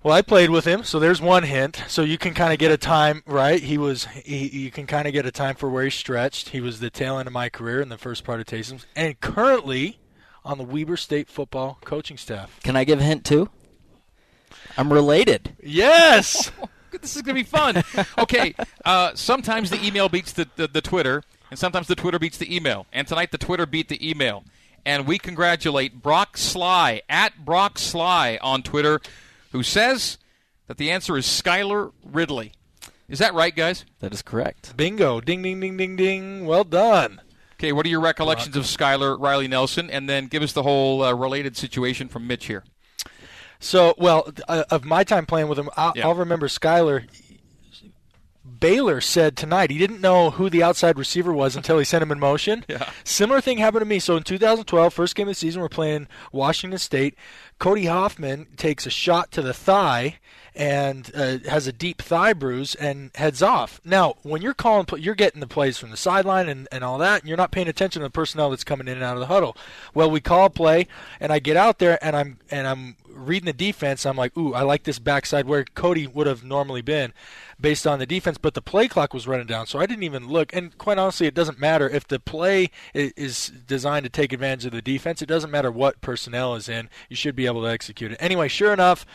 Well, 0.02 0.12
I 0.12 0.20
played 0.20 0.51
with 0.51 0.66
him, 0.66 0.85
so 0.85 0.98
there's 0.98 1.23
one 1.23 1.44
hint. 1.44 1.82
So 1.89 2.02
you 2.02 2.19
can 2.19 2.35
kind 2.35 2.52
of 2.52 2.59
get 2.59 2.70
a 2.70 2.77
time, 2.77 3.23
right? 3.27 3.62
He 3.62 3.78
was, 3.78 4.05
he, 4.06 4.48
you 4.48 4.70
can 4.70 4.86
kind 4.86 5.06
of 5.06 5.15
get 5.15 5.24
a 5.24 5.32
time 5.32 5.55
for 5.55 5.70
where 5.70 5.85
he 5.85 5.90
stretched. 5.90 6.51
He 6.51 6.61
was 6.61 6.81
the 6.81 6.90
tail 6.90 7.19
end 7.19 7.27
of 7.27 7.32
my 7.32 7.48
career 7.48 7.81
in 7.81 7.89
the 7.89 7.97
first 7.97 8.23
part 8.23 8.39
of 8.40 8.47
Taysom's, 8.47 8.86
and 8.94 9.19
currently 9.20 9.98
on 10.44 10.59
the 10.59 10.65
Weber 10.65 10.98
State 10.98 11.28
football 11.31 11.78
coaching 11.85 12.19
staff. 12.19 12.61
Can 12.62 12.77
I 12.77 12.85
give 12.85 13.01
a 13.01 13.02
hint 13.02 13.24
too? 13.24 13.48
I'm 14.77 14.93
related. 14.93 15.57
Yes. 15.62 16.51
this 16.91 17.16
is 17.16 17.23
going 17.23 17.36
to 17.36 17.43
be 17.43 17.49
fun. 17.49 17.82
Okay, 18.19 18.55
uh, 18.85 19.12
sometimes 19.15 19.70
the 19.70 19.85
email 19.85 20.09
beats 20.09 20.32
the, 20.32 20.49
the, 20.57 20.69
the 20.69 20.81
Twitter, 20.81 21.23
and 21.51 21.59
sometimes 21.59 21.86
the 21.86 21.95
Twitter 21.95 22.19
beats 22.19 22.39
the 22.39 22.55
email. 22.55 22.86
And 22.93 23.07
tonight 23.07 23.31
the 23.31 23.39
Twitter 23.39 23.66
beat 23.66 23.89
the 23.89 24.09
email. 24.09 24.45
And 24.86 25.07
we 25.07 25.19
congratulate 25.19 26.03
Brock 26.03 26.36
Sly, 26.36 27.03
at 27.09 27.45
Brock 27.45 27.78
Sly 27.78 28.39
on 28.43 28.62
Twitter, 28.62 29.01
who 29.53 29.62
says 29.62 30.19
that 30.66 30.77
the 30.77 30.91
answer 30.91 31.16
is 31.16 31.27
Skylar 31.27 31.93
Ridley. 32.05 32.53
Is 33.09 33.19
that 33.19 33.35
right, 33.35 33.55
guys? 33.55 33.85
That 34.01 34.12
is 34.12 34.23
correct. 34.23 34.77
Bingo. 34.77 35.20
Ding, 35.20 35.43
ding, 35.43 35.61
ding, 35.61 35.77
ding, 35.77 35.97
ding. 35.97 36.47
Well 36.47 36.65
done. 36.65 37.20
Okay, 37.55 37.73
what 37.73 37.86
are 37.86 37.89
your 37.89 38.01
recollections 38.01 38.57
of 38.57 38.65
Skylar 38.65 39.19
Riley 39.19 39.49
Nelson? 39.49 39.91
And 39.91 40.09
then 40.09 40.27
give 40.27 40.43
us 40.43 40.53
the 40.53 40.62
whole 40.62 41.03
uh, 41.03 41.15
related 41.15 41.57
situation 41.57 42.09
from 42.09 42.27
Mitch 42.27 42.47
here. 42.47 42.65
So, 43.65 43.95
well, 43.97 44.31
uh, 44.47 44.65
of 44.70 44.85
my 44.85 45.05
time 45.05 45.24
playing 45.24 45.49
with 45.49 45.59
him, 45.59 45.70
I'll, 45.77 45.95
Yeah. 45.97 46.07
I'll 46.07 46.15
remember 46.15 46.49
Skylar. 46.49 47.09
Baylor 48.61 49.01
said 49.01 49.36
tonight 49.36 49.70
he 49.70 49.78
didn't 49.78 50.03
know 50.03 50.31
who 50.31 50.51
the 50.51 50.62
outside 50.62 50.99
receiver 50.99 51.32
was 51.32 51.57
until 51.57 51.78
he 51.78 51.85
sent 51.85 52.03
him 52.03 52.12
in 52.12 52.19
motion. 52.20 52.65
Yeah. 52.74 52.91
Similar 53.05 53.41
thing 53.41 53.59
happened 53.59 53.81
to 53.82 53.86
me. 53.86 53.99
So 53.99 54.16
in 54.16 54.23
2012, 54.23 54.93
first 54.93 55.15
game 55.15 55.28
of 55.28 55.31
the 55.31 55.35
season, 55.35 55.62
we're 55.62 55.69
playing 55.69 56.09
Washington 56.31 56.78
State. 56.78 57.15
Cody 57.59 57.86
Hoffman 57.86 58.49
takes 58.57 58.85
a 58.86 58.91
shot 58.91 59.31
to 59.32 59.43
the 59.43 59.55
thigh 59.55 60.19
and 60.55 61.11
uh, 61.15 61.39
has 61.49 61.66
a 61.66 61.73
deep 61.73 62.01
thigh 62.03 62.32
bruise 62.32 62.74
and 62.74 63.11
heads 63.16 63.43
off. 63.43 63.81
Now, 63.85 64.15
when 64.23 64.41
you're 64.43 64.55
calling, 64.55 64.86
you're 64.99 65.15
getting 65.15 65.41
the 65.41 65.47
plays 65.47 65.78
from 65.78 65.91
the 65.91 65.97
sideline 65.97 66.49
and, 66.49 66.69
and 66.70 66.85
all 66.85 66.99
that, 66.99 67.20
and 67.23 67.28
you're 67.28 67.36
not 67.36 67.51
paying 67.51 67.66
attention 67.69 68.01
to 68.01 68.07
the 68.07 68.11
personnel 68.11 68.51
that's 68.51 68.62
coming 68.65 68.86
in 68.89 68.95
and 68.95 69.03
out 69.03 69.15
of 69.15 69.20
the 69.20 69.27
huddle. 69.27 69.57
Well, 69.95 70.11
we 70.11 70.20
call 70.20 70.47
a 70.47 70.51
play, 70.51 70.86
and 71.19 71.32
I 71.32 71.39
get 71.39 71.57
out 71.57 71.78
there 71.81 71.99
and 72.05 72.15
I'm 72.16 72.39
and 72.51 72.66
I'm 72.66 72.97
reading 73.15 73.47
the 73.47 73.53
defense. 73.53 74.05
I'm 74.05 74.16
like, 74.16 74.36
ooh, 74.36 74.55
I 74.55 74.62
like 74.62 74.85
this 74.85 74.99
backside 74.99 75.47
where 75.47 75.65
Cody 75.65 76.07
would 76.07 76.27
have 76.27 76.45
normally 76.45 76.82
been, 76.82 77.12
based 77.61 77.86
on 77.86 77.99
the 77.99 78.07
defense. 78.07 78.39
But 78.39 78.55
the 78.55 78.62
play 78.62 78.89
clock 78.89 79.15
was 79.15 79.27
running 79.28 79.47
down, 79.47 79.66
so 79.66 79.78
I 79.78 79.86
didn't 79.86 80.03
even 80.03 80.28
look. 80.28 80.55
And 80.55 80.77
quite 80.78 80.99
honestly, 80.99 81.27
it 81.27 81.35
doesn't 81.35 81.59
matter 81.59 81.89
if 81.89 82.07
the 82.07 82.20
play 82.20 82.70
is 82.95 83.53
designed 83.66 84.05
to 84.05 84.11
take 84.11 84.32
advantage 84.32 84.66
of 84.66 84.73
the 84.73 84.82
defense. 84.82 85.23
It 85.23 85.27
doesn't 85.27 85.51
matter 85.51 85.70
what 85.70 86.01
personnel 86.01 86.55
is 86.55 86.69
in. 86.69 86.91
You 87.09 87.16
should 87.16 87.36
be 87.36 87.47
able 87.47 87.62
to 87.62 87.70
execute 87.70 88.12
it. 88.12 88.19
Anyway, 88.20 88.49
sure 88.49 88.73
enough, 88.73 89.07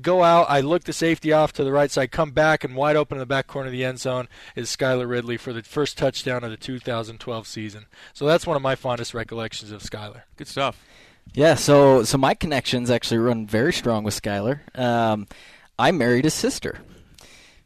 go 0.00 0.22
out. 0.22 0.46
I 0.48 0.60
look 0.60 0.84
the 0.84 0.92
safety 0.92 1.32
off 1.32 1.52
to 1.54 1.64
the 1.64 1.72
right 1.72 1.90
side, 1.90 2.10
come 2.10 2.30
back, 2.30 2.64
and 2.64 2.74
wide 2.74 2.96
open 2.96 3.16
in 3.16 3.20
the 3.20 3.26
back 3.26 3.46
corner 3.46 3.66
of 3.66 3.72
the 3.72 3.84
end 3.84 4.00
zone 4.00 4.28
is 4.54 4.74
Skylar 4.74 5.08
Ridley 5.08 5.36
for 5.36 5.52
the 5.52 5.62
first 5.62 5.98
touchdown 5.98 6.44
of 6.44 6.50
the 6.50 6.56
2012 6.56 7.46
season. 7.46 7.86
So 8.12 8.26
that's 8.26 8.46
one 8.46 8.56
of 8.56 8.62
my 8.62 8.74
fondest 8.74 9.14
recollections 9.14 9.70
of 9.70 9.82
Skylar. 9.82 10.22
Good 10.36 10.48
stuff. 10.48 10.82
Yeah, 11.34 11.54
so 11.54 12.02
so 12.04 12.16
my 12.16 12.34
connections 12.34 12.90
actually 12.90 13.18
run 13.18 13.46
very 13.46 13.72
strong 13.72 14.04
with 14.04 14.20
Skylar. 14.20 14.60
Um, 14.78 15.26
I 15.78 15.90
married 15.90 16.24
his 16.24 16.34
sister, 16.34 16.78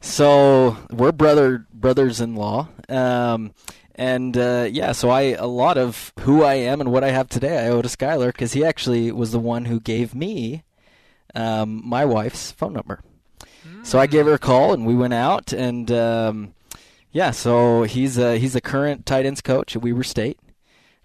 so 0.00 0.76
we're 0.90 1.12
brother 1.12 1.66
brothers-in-law. 1.72 2.68
Um, 2.88 3.52
and 3.94 4.36
uh, 4.36 4.66
yeah, 4.70 4.92
so 4.92 5.10
I 5.10 5.20
a 5.34 5.46
lot 5.46 5.78
of 5.78 6.12
who 6.20 6.42
I 6.42 6.54
am 6.54 6.80
and 6.80 6.90
what 6.90 7.04
I 7.04 7.10
have 7.10 7.28
today 7.28 7.66
I 7.66 7.68
owe 7.68 7.82
to 7.82 7.88
Skylar 7.88 8.28
because 8.28 8.54
he 8.54 8.64
actually 8.64 9.12
was 9.12 9.30
the 9.30 9.38
one 9.38 9.66
who 9.66 9.78
gave 9.78 10.14
me 10.14 10.64
um, 11.34 11.82
my 11.84 12.04
wife's 12.04 12.50
phone 12.50 12.72
number. 12.72 13.02
So 13.82 13.98
I 13.98 14.06
gave 14.06 14.26
her 14.26 14.34
a 14.34 14.38
call 14.38 14.72
and 14.72 14.84
we 14.86 14.94
went 14.94 15.14
out 15.14 15.52
and 15.52 15.90
um, 15.92 16.54
yeah, 17.12 17.30
so 17.30 17.82
he's 17.84 18.18
a, 18.18 18.36
he's 18.38 18.52
the 18.54 18.60
current 18.60 19.06
tight 19.06 19.26
ends 19.26 19.40
coach 19.40 19.76
at 19.76 19.82
Weber 19.82 20.02
State. 20.02 20.38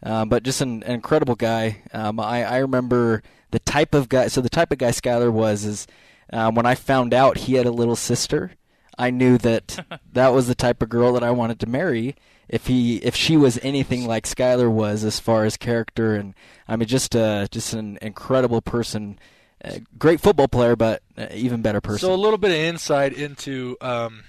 Um, 0.05 0.29
but 0.29 0.43
just 0.43 0.61
an, 0.61 0.83
an 0.83 0.93
incredible 0.93 1.35
guy. 1.35 1.81
Um, 1.91 2.19
I, 2.19 2.43
I 2.43 2.57
remember 2.57 3.23
the 3.49 3.59
type 3.59 3.95
of 3.95 4.07
guy. 4.07 4.27
So 4.27 4.39
the 4.39 4.49
type 4.49 4.71
of 4.71 4.77
guy 4.77 4.89
Skylar 4.89 5.31
was 5.31 5.65
is 5.65 5.87
um, 6.31 6.53
when 6.53 6.67
I 6.67 6.75
found 6.75 7.13
out 7.13 7.39
he 7.39 7.55
had 7.55 7.65
a 7.65 7.71
little 7.71 7.95
sister, 7.95 8.51
I 8.99 9.09
knew 9.09 9.39
that 9.39 9.83
that 10.13 10.29
was 10.29 10.47
the 10.47 10.55
type 10.55 10.83
of 10.83 10.89
girl 10.89 11.13
that 11.13 11.23
I 11.23 11.31
wanted 11.31 11.59
to 11.61 11.67
marry. 11.67 12.15
If 12.47 12.67
he 12.67 12.97
if 12.97 13.15
she 13.15 13.35
was 13.35 13.57
anything 13.63 14.05
like 14.05 14.25
Skylar 14.25 14.71
was 14.71 15.03
as 15.03 15.19
far 15.19 15.45
as 15.45 15.57
character 15.57 16.13
and 16.13 16.35
I 16.67 16.75
mean 16.75 16.87
just 16.87 17.15
uh, 17.15 17.47
just 17.49 17.73
an 17.73 17.97
incredible 18.03 18.61
person, 18.61 19.17
uh, 19.63 19.79
great 19.97 20.21
football 20.21 20.47
player, 20.47 20.75
but 20.75 21.01
uh, 21.17 21.25
even 21.33 21.63
better 21.63 21.81
person. 21.81 22.07
So 22.07 22.13
a 22.13 22.15
little 22.15 22.37
bit 22.37 22.51
of 22.51 22.57
insight 22.57 23.13
into 23.13 23.75
um, 23.81 24.23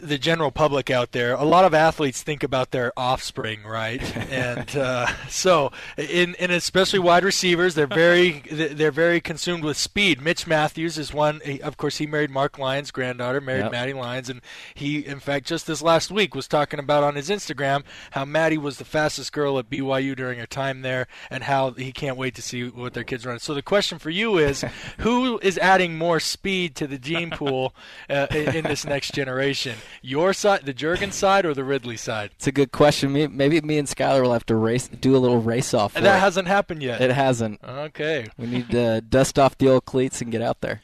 the 0.00 0.18
general 0.18 0.50
public 0.50 0.90
out 0.90 1.12
there, 1.12 1.34
a 1.34 1.44
lot 1.44 1.64
of 1.64 1.74
athletes 1.74 2.22
think 2.22 2.42
about 2.42 2.70
their 2.70 2.92
offspring, 2.96 3.62
right? 3.64 4.00
and 4.30 4.76
uh, 4.76 5.06
so, 5.28 5.72
in 5.96 6.34
and 6.38 6.52
especially 6.52 6.98
wide 6.98 7.24
receivers, 7.24 7.74
they're 7.74 7.86
very 7.86 8.40
they're 8.50 8.90
very 8.92 9.20
consumed 9.20 9.64
with 9.64 9.76
speed. 9.76 10.20
Mitch 10.20 10.46
Mathews 10.46 10.98
is 10.98 11.12
one. 11.12 11.40
he- 11.44 11.60
Of 11.62 11.76
course, 11.76 11.98
he 11.98 12.06
married 12.06 12.30
Mark 12.30 12.58
Lyons' 12.58 12.90
granddaughter, 12.90 13.40
married 13.40 13.60
Yep. 13.64 13.72
Maddie 13.72 13.92
Lyons, 13.92 14.28
and 14.30 14.40
he, 14.74 14.98
in 15.04 15.20
fact, 15.20 15.46
just 15.46 15.66
this 15.66 15.82
last 15.82 16.10
week 16.10 16.34
was 16.34 16.46
talking 16.48 16.78
about 16.80 17.02
on 17.02 17.14
his 17.16 17.28
Instagram 17.28 17.82
how 18.12 18.24
Maddie 18.24 18.58
was 18.58 18.78
the 18.78 18.84
fastest 18.84 19.32
girl 19.32 19.58
at 19.58 19.68
BYU 19.70 20.14
during 20.16 20.38
her 20.38 20.46
time 20.46 20.82
there, 20.82 21.06
and 21.30 21.44
how 21.44 21.72
he 21.72 21.92
can't 21.92 22.16
wait 22.16 22.34
to 22.36 22.42
see 22.42 22.68
what 22.68 22.94
their 22.94 23.04
kids 23.04 23.26
run. 23.26 23.38
So 23.38 23.54
the 23.54 23.62
question 23.62 23.98
for 23.98 24.10
you 24.10 24.38
is, 24.38 24.64
who 24.98 25.38
is 25.40 25.58
adding 25.58 25.98
more 25.98 26.20
speed 26.20 26.74
to 26.76 26.86
the 26.86 26.98
gene 26.98 27.30
pool 27.30 27.74
uh, 28.08 28.26
in, 28.30 28.56
in 28.56 28.64
this 28.64 28.84
next 28.84 29.14
generation? 29.14 29.76
Your 30.02 30.32
side, 30.32 30.64
the 30.66 30.74
Juergen 30.74 31.12
side, 31.12 31.44
or 31.46 31.54
the 31.54 31.64
Ridley 31.64 31.96
side? 31.96 32.30
It's 32.36 32.46
a 32.46 32.52
good 32.52 32.72
question. 32.72 33.12
Me, 33.12 33.26
maybe 33.26 33.60
me 33.60 33.78
and 33.78 33.88
Skylar 33.88 34.22
will 34.22 34.32
have 34.32 34.46
to 34.46 34.56
race, 34.56 34.88
do 34.88 35.16
a 35.16 35.18
little 35.18 35.40
race 35.40 35.74
off. 35.74 35.92
for 35.92 36.00
That 36.00 36.16
it. 36.16 36.20
hasn't 36.20 36.48
happened 36.48 36.82
yet. 36.82 37.00
It 37.00 37.10
hasn't. 37.12 37.60
Okay. 37.62 38.26
We 38.38 38.46
need 38.46 38.70
to 38.70 39.00
dust 39.08 39.38
off 39.38 39.56
the 39.58 39.68
old 39.68 39.84
cleats 39.84 40.20
and 40.20 40.30
get 40.32 40.42
out 40.42 40.60
there. 40.60 40.82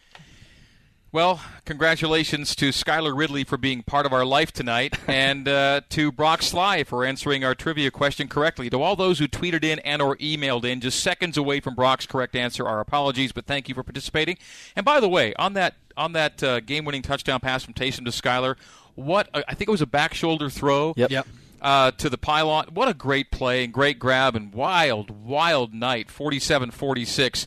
Well, 1.12 1.40
congratulations 1.64 2.54
to 2.56 2.70
Skylar 2.70 3.16
Ridley 3.16 3.42
for 3.44 3.56
being 3.56 3.82
part 3.82 4.04
of 4.04 4.12
our 4.12 4.24
life 4.26 4.52
tonight, 4.52 4.98
and 5.08 5.48
uh, 5.48 5.80
to 5.90 6.12
Brock 6.12 6.42
Sly 6.42 6.84
for 6.84 7.06
answering 7.06 7.42
our 7.42 7.54
trivia 7.54 7.90
question 7.90 8.28
correctly. 8.28 8.68
To 8.68 8.82
all 8.82 8.96
those 8.96 9.18
who 9.18 9.26
tweeted 9.26 9.64
in 9.64 9.78
and 9.78 10.02
or 10.02 10.16
emailed 10.16 10.64
in, 10.66 10.80
just 10.82 11.00
seconds 11.00 11.38
away 11.38 11.60
from 11.60 11.74
Brock's 11.74 12.04
correct 12.06 12.36
answer, 12.36 12.66
our 12.66 12.80
apologies, 12.80 13.32
but 13.32 13.46
thank 13.46 13.66
you 13.68 13.74
for 13.74 13.82
participating. 13.82 14.36
And 14.74 14.84
by 14.84 15.00
the 15.00 15.08
way, 15.08 15.32
on 15.34 15.54
that 15.54 15.74
on 15.96 16.12
that 16.12 16.42
uh, 16.42 16.60
game-winning 16.60 17.00
touchdown 17.00 17.40
pass 17.40 17.64
from 17.64 17.72
Taysom 17.72 18.04
to 18.04 18.10
Skylar, 18.10 18.56
what 18.96 19.28
I 19.32 19.54
think 19.54 19.68
it 19.68 19.70
was 19.70 19.82
a 19.82 19.86
back 19.86 20.14
shoulder 20.14 20.50
throw. 20.50 20.92
Yep. 20.96 21.10
Yep. 21.10 21.26
Uh, 21.62 21.90
to 21.92 22.10
the 22.10 22.18
pylon. 22.18 22.68
What 22.74 22.86
a 22.86 22.94
great 22.94 23.30
play 23.30 23.64
and 23.64 23.72
great 23.72 23.98
grab 23.98 24.36
and 24.36 24.52
wild, 24.52 25.10
wild 25.10 25.72
night. 25.72 26.10
47 26.10 26.70
46. 26.70 27.46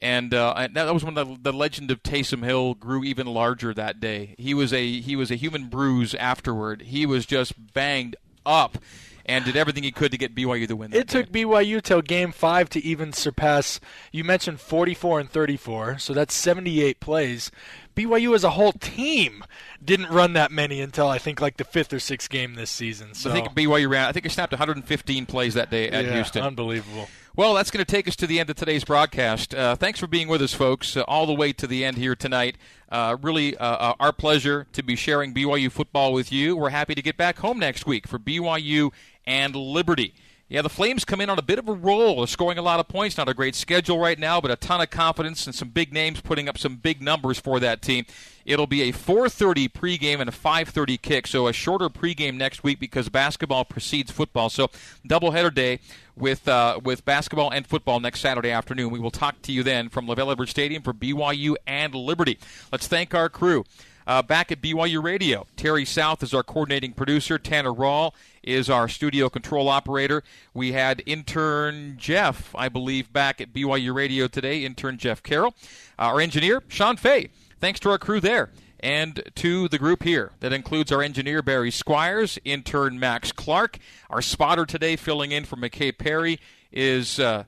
And, 0.00 0.34
uh, 0.34 0.54
and 0.56 0.74
that 0.74 0.92
was 0.92 1.04
when 1.04 1.14
the, 1.14 1.36
the 1.40 1.52
legend 1.52 1.90
of 1.90 2.02
Taysom 2.02 2.42
Hill 2.42 2.74
grew 2.74 3.04
even 3.04 3.26
larger 3.26 3.72
that 3.74 4.00
day. 4.00 4.34
He 4.38 4.54
was 4.54 4.72
a 4.72 5.00
he 5.00 5.14
was 5.16 5.30
a 5.30 5.34
human 5.34 5.68
bruise 5.68 6.14
afterward. 6.14 6.82
He 6.82 7.06
was 7.06 7.26
just 7.26 7.72
banged 7.72 8.16
up, 8.44 8.78
and 9.26 9.44
did 9.44 9.56
everything 9.56 9.82
he 9.82 9.92
could 9.92 10.10
to 10.12 10.18
get 10.18 10.34
BYU 10.34 10.68
the 10.68 10.76
win. 10.76 10.90
that 10.90 10.98
It 10.98 11.08
took 11.08 11.30
BYU 11.30 11.80
till 11.80 12.02
game 12.02 12.32
five 12.32 12.68
to 12.70 12.84
even 12.84 13.12
surpass. 13.12 13.80
You 14.12 14.24
mentioned 14.24 14.60
44 14.60 15.20
and 15.20 15.30
34, 15.30 15.98
so 15.98 16.12
that's 16.12 16.34
78 16.34 17.00
plays. 17.00 17.50
BYU 17.94 18.34
as 18.34 18.44
a 18.44 18.50
whole 18.50 18.72
team 18.72 19.44
didn't 19.84 20.08
run 20.08 20.32
that 20.32 20.50
many 20.50 20.80
until 20.80 21.08
I 21.08 21.18
think 21.18 21.40
like 21.40 21.56
the 21.56 21.64
fifth 21.64 21.92
or 21.92 21.98
sixth 22.00 22.28
game 22.30 22.54
this 22.54 22.70
season. 22.70 23.14
So 23.14 23.30
I 23.30 23.32
think 23.34 23.48
BYU 23.54 23.88
ran. 23.88 24.06
I 24.08 24.12
think 24.12 24.24
he 24.24 24.30
snapped 24.30 24.52
115 24.52 25.26
plays 25.26 25.54
that 25.54 25.70
day 25.70 25.88
at 25.90 26.04
Yeah, 26.04 26.14
Houston. 26.14 26.42
unbelievable. 26.42 27.08
Well, 27.36 27.54
that's 27.54 27.70
going 27.72 27.84
to 27.84 27.90
take 27.90 28.06
us 28.06 28.14
to 28.16 28.26
the 28.28 28.38
end 28.38 28.48
of 28.50 28.56
today's 28.56 28.84
broadcast. 28.84 29.54
Uh, 29.54 29.74
thanks 29.74 29.98
for 29.98 30.06
being 30.06 30.28
with 30.28 30.40
us, 30.40 30.54
folks, 30.54 30.96
uh, 30.96 31.02
all 31.08 31.26
the 31.26 31.34
way 31.34 31.52
to 31.52 31.66
the 31.66 31.84
end 31.84 31.96
here 31.98 32.14
tonight. 32.14 32.56
Uh, 32.88 33.16
really, 33.22 33.56
uh, 33.56 33.64
uh, 33.64 33.94
our 33.98 34.12
pleasure 34.12 34.66
to 34.72 34.82
be 34.84 34.94
sharing 34.94 35.34
BYU 35.34 35.70
football 35.70 36.12
with 36.12 36.30
you. 36.30 36.56
We're 36.56 36.70
happy 36.70 36.94
to 36.94 37.02
get 37.02 37.16
back 37.16 37.38
home 37.38 37.58
next 37.58 37.86
week 37.86 38.06
for 38.06 38.20
BYU 38.20 38.92
and 39.26 39.56
Liberty. 39.56 40.14
Yeah, 40.46 40.60
the 40.60 40.68
Flames 40.68 41.06
come 41.06 41.22
in 41.22 41.30
on 41.30 41.38
a 41.38 41.42
bit 41.42 41.58
of 41.58 41.68
a 41.68 41.72
roll. 41.72 42.18
They're 42.18 42.26
scoring 42.26 42.58
a 42.58 42.62
lot 42.62 42.78
of 42.78 42.86
points. 42.86 43.16
Not 43.16 43.30
a 43.30 43.34
great 43.34 43.54
schedule 43.54 43.98
right 43.98 44.18
now, 44.18 44.42
but 44.42 44.50
a 44.50 44.56
ton 44.56 44.82
of 44.82 44.90
confidence 44.90 45.46
and 45.46 45.54
some 45.54 45.70
big 45.70 45.90
names 45.90 46.20
putting 46.20 46.50
up 46.50 46.58
some 46.58 46.76
big 46.76 47.00
numbers 47.00 47.38
for 47.38 47.58
that 47.60 47.80
team. 47.80 48.04
It'll 48.44 48.66
be 48.66 48.82
a 48.82 48.92
4:30 48.92 49.68
pregame 49.70 50.20
and 50.20 50.28
a 50.28 50.32
5:30 50.32 51.00
kick, 51.00 51.26
so 51.26 51.48
a 51.48 51.52
shorter 51.54 51.88
pregame 51.88 52.34
next 52.34 52.62
week 52.62 52.78
because 52.78 53.08
basketball 53.08 53.64
precedes 53.64 54.10
football. 54.10 54.50
So 54.50 54.68
doubleheader 55.08 55.54
day 55.54 55.80
with 56.14 56.46
uh, 56.46 56.78
with 56.84 57.06
basketball 57.06 57.50
and 57.50 57.66
football 57.66 57.98
next 57.98 58.20
Saturday 58.20 58.50
afternoon. 58.50 58.90
We 58.90 58.98
will 59.00 59.10
talk 59.10 59.40
to 59.42 59.52
you 59.52 59.62
then 59.62 59.88
from 59.88 60.06
LaVell 60.06 60.32
Edwards 60.32 60.50
Stadium 60.50 60.82
for 60.82 60.92
BYU 60.92 61.56
and 61.66 61.94
Liberty. 61.94 62.38
Let's 62.70 62.86
thank 62.86 63.14
our 63.14 63.30
crew. 63.30 63.64
Uh, 64.06 64.22
back 64.22 64.52
at 64.52 64.60
BYU 64.60 65.02
Radio, 65.02 65.46
Terry 65.56 65.84
South 65.84 66.22
is 66.22 66.34
our 66.34 66.42
coordinating 66.42 66.92
producer. 66.92 67.38
Tanner 67.38 67.72
Rawl 67.72 68.12
is 68.42 68.68
our 68.68 68.88
studio 68.88 69.30
control 69.30 69.68
operator. 69.68 70.22
We 70.52 70.72
had 70.72 71.02
intern 71.06 71.96
Jeff, 71.98 72.54
I 72.54 72.68
believe, 72.68 73.12
back 73.12 73.40
at 73.40 73.52
BYU 73.52 73.94
Radio 73.94 74.28
today. 74.28 74.64
Intern 74.64 74.98
Jeff 74.98 75.22
Carroll. 75.22 75.54
Our 75.98 76.20
engineer, 76.20 76.62
Sean 76.68 76.96
Fay. 76.96 77.30
Thanks 77.60 77.80
to 77.80 77.90
our 77.90 77.98
crew 77.98 78.20
there. 78.20 78.50
And 78.80 79.22
to 79.36 79.68
the 79.68 79.78
group 79.78 80.02
here 80.02 80.32
that 80.40 80.52
includes 80.52 80.92
our 80.92 81.00
engineer 81.00 81.40
Barry 81.40 81.70
Squires, 81.70 82.38
intern 82.44 83.00
Max 83.00 83.32
Clark, 83.32 83.78
our 84.10 84.20
spotter 84.20 84.66
today 84.66 84.96
filling 84.96 85.32
in 85.32 85.46
for 85.46 85.56
McKay 85.56 85.96
Perry 85.96 86.38
is 86.70 87.18
uh, 87.18 87.44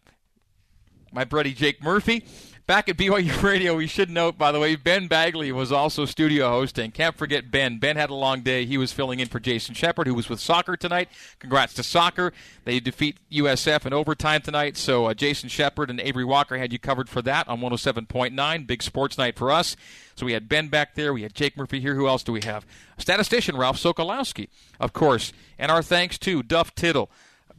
my 1.12 1.24
buddy 1.24 1.52
Jake 1.52 1.82
Murphy. 1.82 2.24
Back 2.66 2.88
at 2.88 2.96
BYU 2.96 3.42
Radio, 3.44 3.76
we 3.76 3.86
should 3.86 4.10
note, 4.10 4.36
by 4.36 4.50
the 4.50 4.58
way, 4.58 4.74
Ben 4.74 5.06
Bagley 5.06 5.52
was 5.52 5.70
also 5.70 6.04
studio 6.04 6.48
hosting. 6.48 6.90
Can't 6.90 7.16
forget 7.16 7.48
Ben. 7.48 7.78
Ben 7.78 7.94
had 7.94 8.10
a 8.10 8.14
long 8.14 8.40
day. 8.40 8.66
He 8.66 8.76
was 8.76 8.92
filling 8.92 9.20
in 9.20 9.28
for 9.28 9.38
Jason 9.38 9.72
Shepard, 9.72 10.08
who 10.08 10.14
was 10.14 10.28
with 10.28 10.40
soccer 10.40 10.76
tonight. 10.76 11.08
Congrats 11.38 11.74
to 11.74 11.84
soccer. 11.84 12.32
They 12.64 12.80
defeat 12.80 13.18
USF 13.30 13.86
in 13.86 13.92
overtime 13.92 14.42
tonight. 14.42 14.76
So 14.76 15.06
uh, 15.06 15.14
Jason 15.14 15.48
Shepard 15.48 15.90
and 15.90 16.00
Avery 16.00 16.24
Walker 16.24 16.58
had 16.58 16.72
you 16.72 16.80
covered 16.80 17.08
for 17.08 17.22
that 17.22 17.46
on 17.46 17.60
107.9. 17.60 18.66
Big 18.66 18.82
sports 18.82 19.16
night 19.16 19.38
for 19.38 19.52
us. 19.52 19.76
So 20.16 20.26
we 20.26 20.32
had 20.32 20.48
Ben 20.48 20.66
back 20.66 20.96
there. 20.96 21.12
We 21.12 21.22
had 21.22 21.34
Jake 21.34 21.56
Murphy 21.56 21.78
here. 21.78 21.94
Who 21.94 22.08
else 22.08 22.24
do 22.24 22.32
we 22.32 22.40
have? 22.40 22.66
Statistician 22.98 23.56
Ralph 23.56 23.76
Sokolowski, 23.76 24.48
of 24.80 24.92
course. 24.92 25.32
And 25.56 25.70
our 25.70 25.82
thanks 25.84 26.18
to 26.18 26.42
Duff 26.42 26.74
Tittle, 26.74 27.12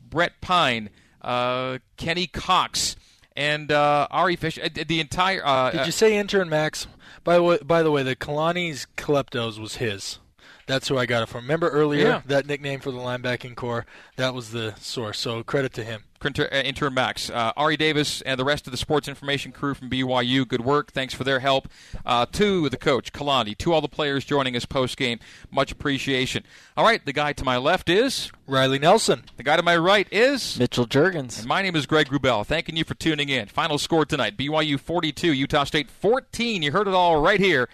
Brett 0.09 0.41
Pine, 0.41 0.89
uh, 1.21 1.77
Kenny 1.95 2.27
Cox, 2.27 2.97
and 3.37 3.71
uh, 3.71 4.07
Ari 4.11 4.35
Fish. 4.35 4.59
uh, 4.61 4.67
The 4.73 4.99
entire. 4.99 5.41
Uh, 5.45 5.71
Did 5.71 5.85
you 5.85 5.91
say 5.93 6.17
intern 6.17 6.49
Max? 6.49 6.87
By 7.23 7.35
the 7.35 7.43
way, 7.43 7.59
by 7.63 7.83
the 7.83 7.91
way, 7.91 8.03
the 8.03 8.15
Kalani's 8.15 8.87
Kleptos 8.97 9.59
was 9.59 9.75
his. 9.77 10.19
That's 10.67 10.87
who 10.89 10.97
I 10.97 11.05
got 11.05 11.23
it 11.23 11.29
from. 11.29 11.41
Remember 11.45 11.69
earlier 11.69 12.05
Yeah. 12.07 12.21
that 12.25 12.45
nickname 12.45 12.81
for 12.81 12.91
the 12.91 12.97
linebacking 12.97 13.55
corps? 13.55 13.85
That 14.17 14.33
was 14.33 14.51
the 14.51 14.75
source. 14.79 15.17
So 15.17 15.41
credit 15.41 15.73
to 15.73 15.83
him. 15.83 16.03
Inter, 16.25 16.49
uh, 16.51 16.55
intern 16.57 16.93
Max, 16.95 17.29
uh, 17.29 17.53
Ari 17.55 17.77
Davis, 17.77 18.21
and 18.23 18.39
the 18.39 18.43
rest 18.43 18.67
of 18.67 18.71
the 18.71 18.77
sports 18.77 19.07
information 19.07 19.51
crew 19.51 19.73
from 19.75 19.87
BYU. 19.89 20.45
Good 20.45 20.61
work. 20.65 20.91
Thanks 20.91 21.13
for 21.13 21.23
their 21.23 21.39
help. 21.39 21.69
Uh, 22.05 22.25
to 22.33 22.69
the 22.69 22.75
coach, 22.77 23.13
Kalani, 23.13 23.55
to 23.59 23.71
all 23.71 23.81
the 23.81 23.87
players 23.87 24.25
joining 24.25 24.55
us 24.55 24.65
post 24.65 24.97
game. 24.97 25.19
Much 25.51 25.71
appreciation. 25.71 26.43
All 26.75 26.83
right, 26.83 27.05
the 27.05 27.13
guy 27.13 27.33
to 27.33 27.43
my 27.45 27.55
left 27.57 27.87
is 27.87 28.31
Riley 28.47 28.79
Nelson. 28.79 29.23
The 29.37 29.43
guy 29.43 29.55
to 29.57 29.63
my 29.63 29.77
right 29.77 30.07
is 30.11 30.57
Mitchell 30.59 30.87
Juergens. 30.87 31.37
And 31.39 31.47
my 31.47 31.61
name 31.61 31.75
is 31.75 31.85
Greg 31.85 32.07
Wrubell. 32.07 32.45
Thanking 32.45 32.75
you 32.75 32.83
for 32.83 32.95
tuning 32.95 33.29
in. 33.29 33.47
Final 33.47 33.77
score 33.77 34.03
tonight 34.05 34.35
BYU 34.35 34.77
42, 34.79 35.31
Utah 35.31 35.63
State 35.65 35.89
14. 35.89 36.61
You 36.63 36.71
heard 36.73 36.87
it 36.89 36.93
all 36.95 37.21
right 37.21 37.39
here. 37.39 37.69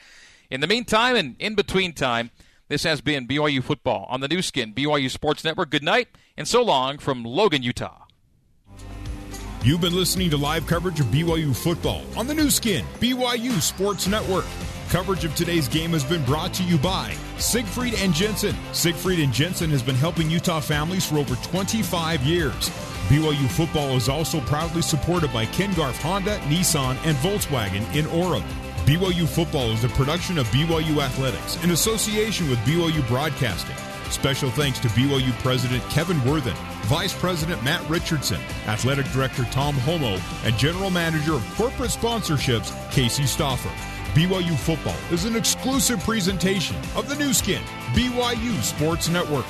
In 0.52 0.60
the 0.61 0.68
meantime 0.68 1.15
and 1.15 1.36
in 1.40 1.56
between 1.56 1.94
time, 1.94 2.30
this 2.69 2.84
has 2.84 3.02
been 3.02 3.27
BYU 3.27 3.64
Football 3.64 4.06
on 4.10 4.22
the 4.22 4.27
Nu 4.27 4.41
Skin, 4.41 4.73
BYU 4.73 5.10
Sports 5.10 5.44
Network. 5.44 5.69
Good 5.69 5.84
night 5.84 6.07
and 6.38 6.48
so 6.48 6.64
long 6.64 6.98
from 6.98 7.23
Logan, 7.23 7.64
Utah. 7.64 8.06
You've 9.64 9.81
been 9.81 9.95
listening 9.95 10.30
to 10.31 10.38
live 10.38 10.68
coverage 10.68 10.99
of 10.99 11.06
BYU 11.07 11.56
football 11.56 12.03
on 12.18 12.27
the 12.27 12.34
Nu 12.34 12.49
Skin, 12.49 12.85
BYU 12.99 13.61
Sports 13.61 14.07
Network. 14.07 14.45
Coverage 14.90 15.26
of 15.26 15.34
today's 15.35 15.68
game 15.68 15.91
has 15.91 16.03
been 16.03 16.23
brought 16.26 16.53
to 16.56 16.64
you 16.64 16.77
by 16.77 17.15
Siegfried 17.38 17.95
and 17.95 18.14
Jensen. 18.14 18.56
Siegfried 18.73 19.19
and 19.19 19.34
Jensen 19.34 19.69
has 19.72 19.81
been 19.81 19.95
helping 19.95 20.30
Utah 20.30 20.60
families 20.60 21.06
for 21.06 21.18
over 21.18 21.35
25 21.35 22.22
years. 22.23 22.69
BYU 23.10 23.49
football 23.49 23.95
is 23.95 24.07
also 24.07 24.40
proudly 24.41 24.81
supported 24.81 25.31
by 25.34 25.45
Ken 25.48 25.73
Garff 25.73 26.02
Honda, 26.02 26.38
Nissan, 26.41 26.98
and 27.06 27.18
Volkswagen 27.18 27.81
in 27.95 28.06
Orem. 28.06 28.44
BYU 28.85 29.26
football 29.26 29.72
is 29.72 29.85
a 29.85 29.89
production 29.89 30.38
of 30.38 30.45
BYU 30.47 31.01
Athletics 31.01 31.64
in 31.64 31.72
association 31.72 32.49
with 32.49 32.60
BYU 32.60 33.07
Broadcasting. 33.07 33.77
Special 34.11 34.49
thanks 34.49 34.77
to 34.80 34.89
BYU 34.89 35.31
President 35.39 35.81
Kevin 35.89 36.22
Worthen, 36.26 36.53
Vice 36.88 37.18
President 37.18 37.64
Matt 37.64 37.88
Richardson, 37.89 38.41
Athletic 38.68 39.05
Director 39.14 39.45
Tom 39.51 39.76
Holmoe, 39.76 40.19
and 40.43 40.57
General 40.57 40.89
Manager 40.89 41.35
of 41.35 41.55
Corporate 41.55 41.91
Sponsorships 41.91 42.73
Casey 42.91 43.23
Stoffer. 43.23 43.72
BYU 44.15 44.57
Football 44.57 44.97
is 45.11 45.23
an 45.23 45.38
exclusive 45.38 46.01
presentation 46.01 46.76
of 46.97 47.07
the 47.07 47.15
Nu 47.15 47.31
Skin, 47.31 47.64
BYU 47.93 48.61
Sports 48.61 49.07
Network. 49.07 49.45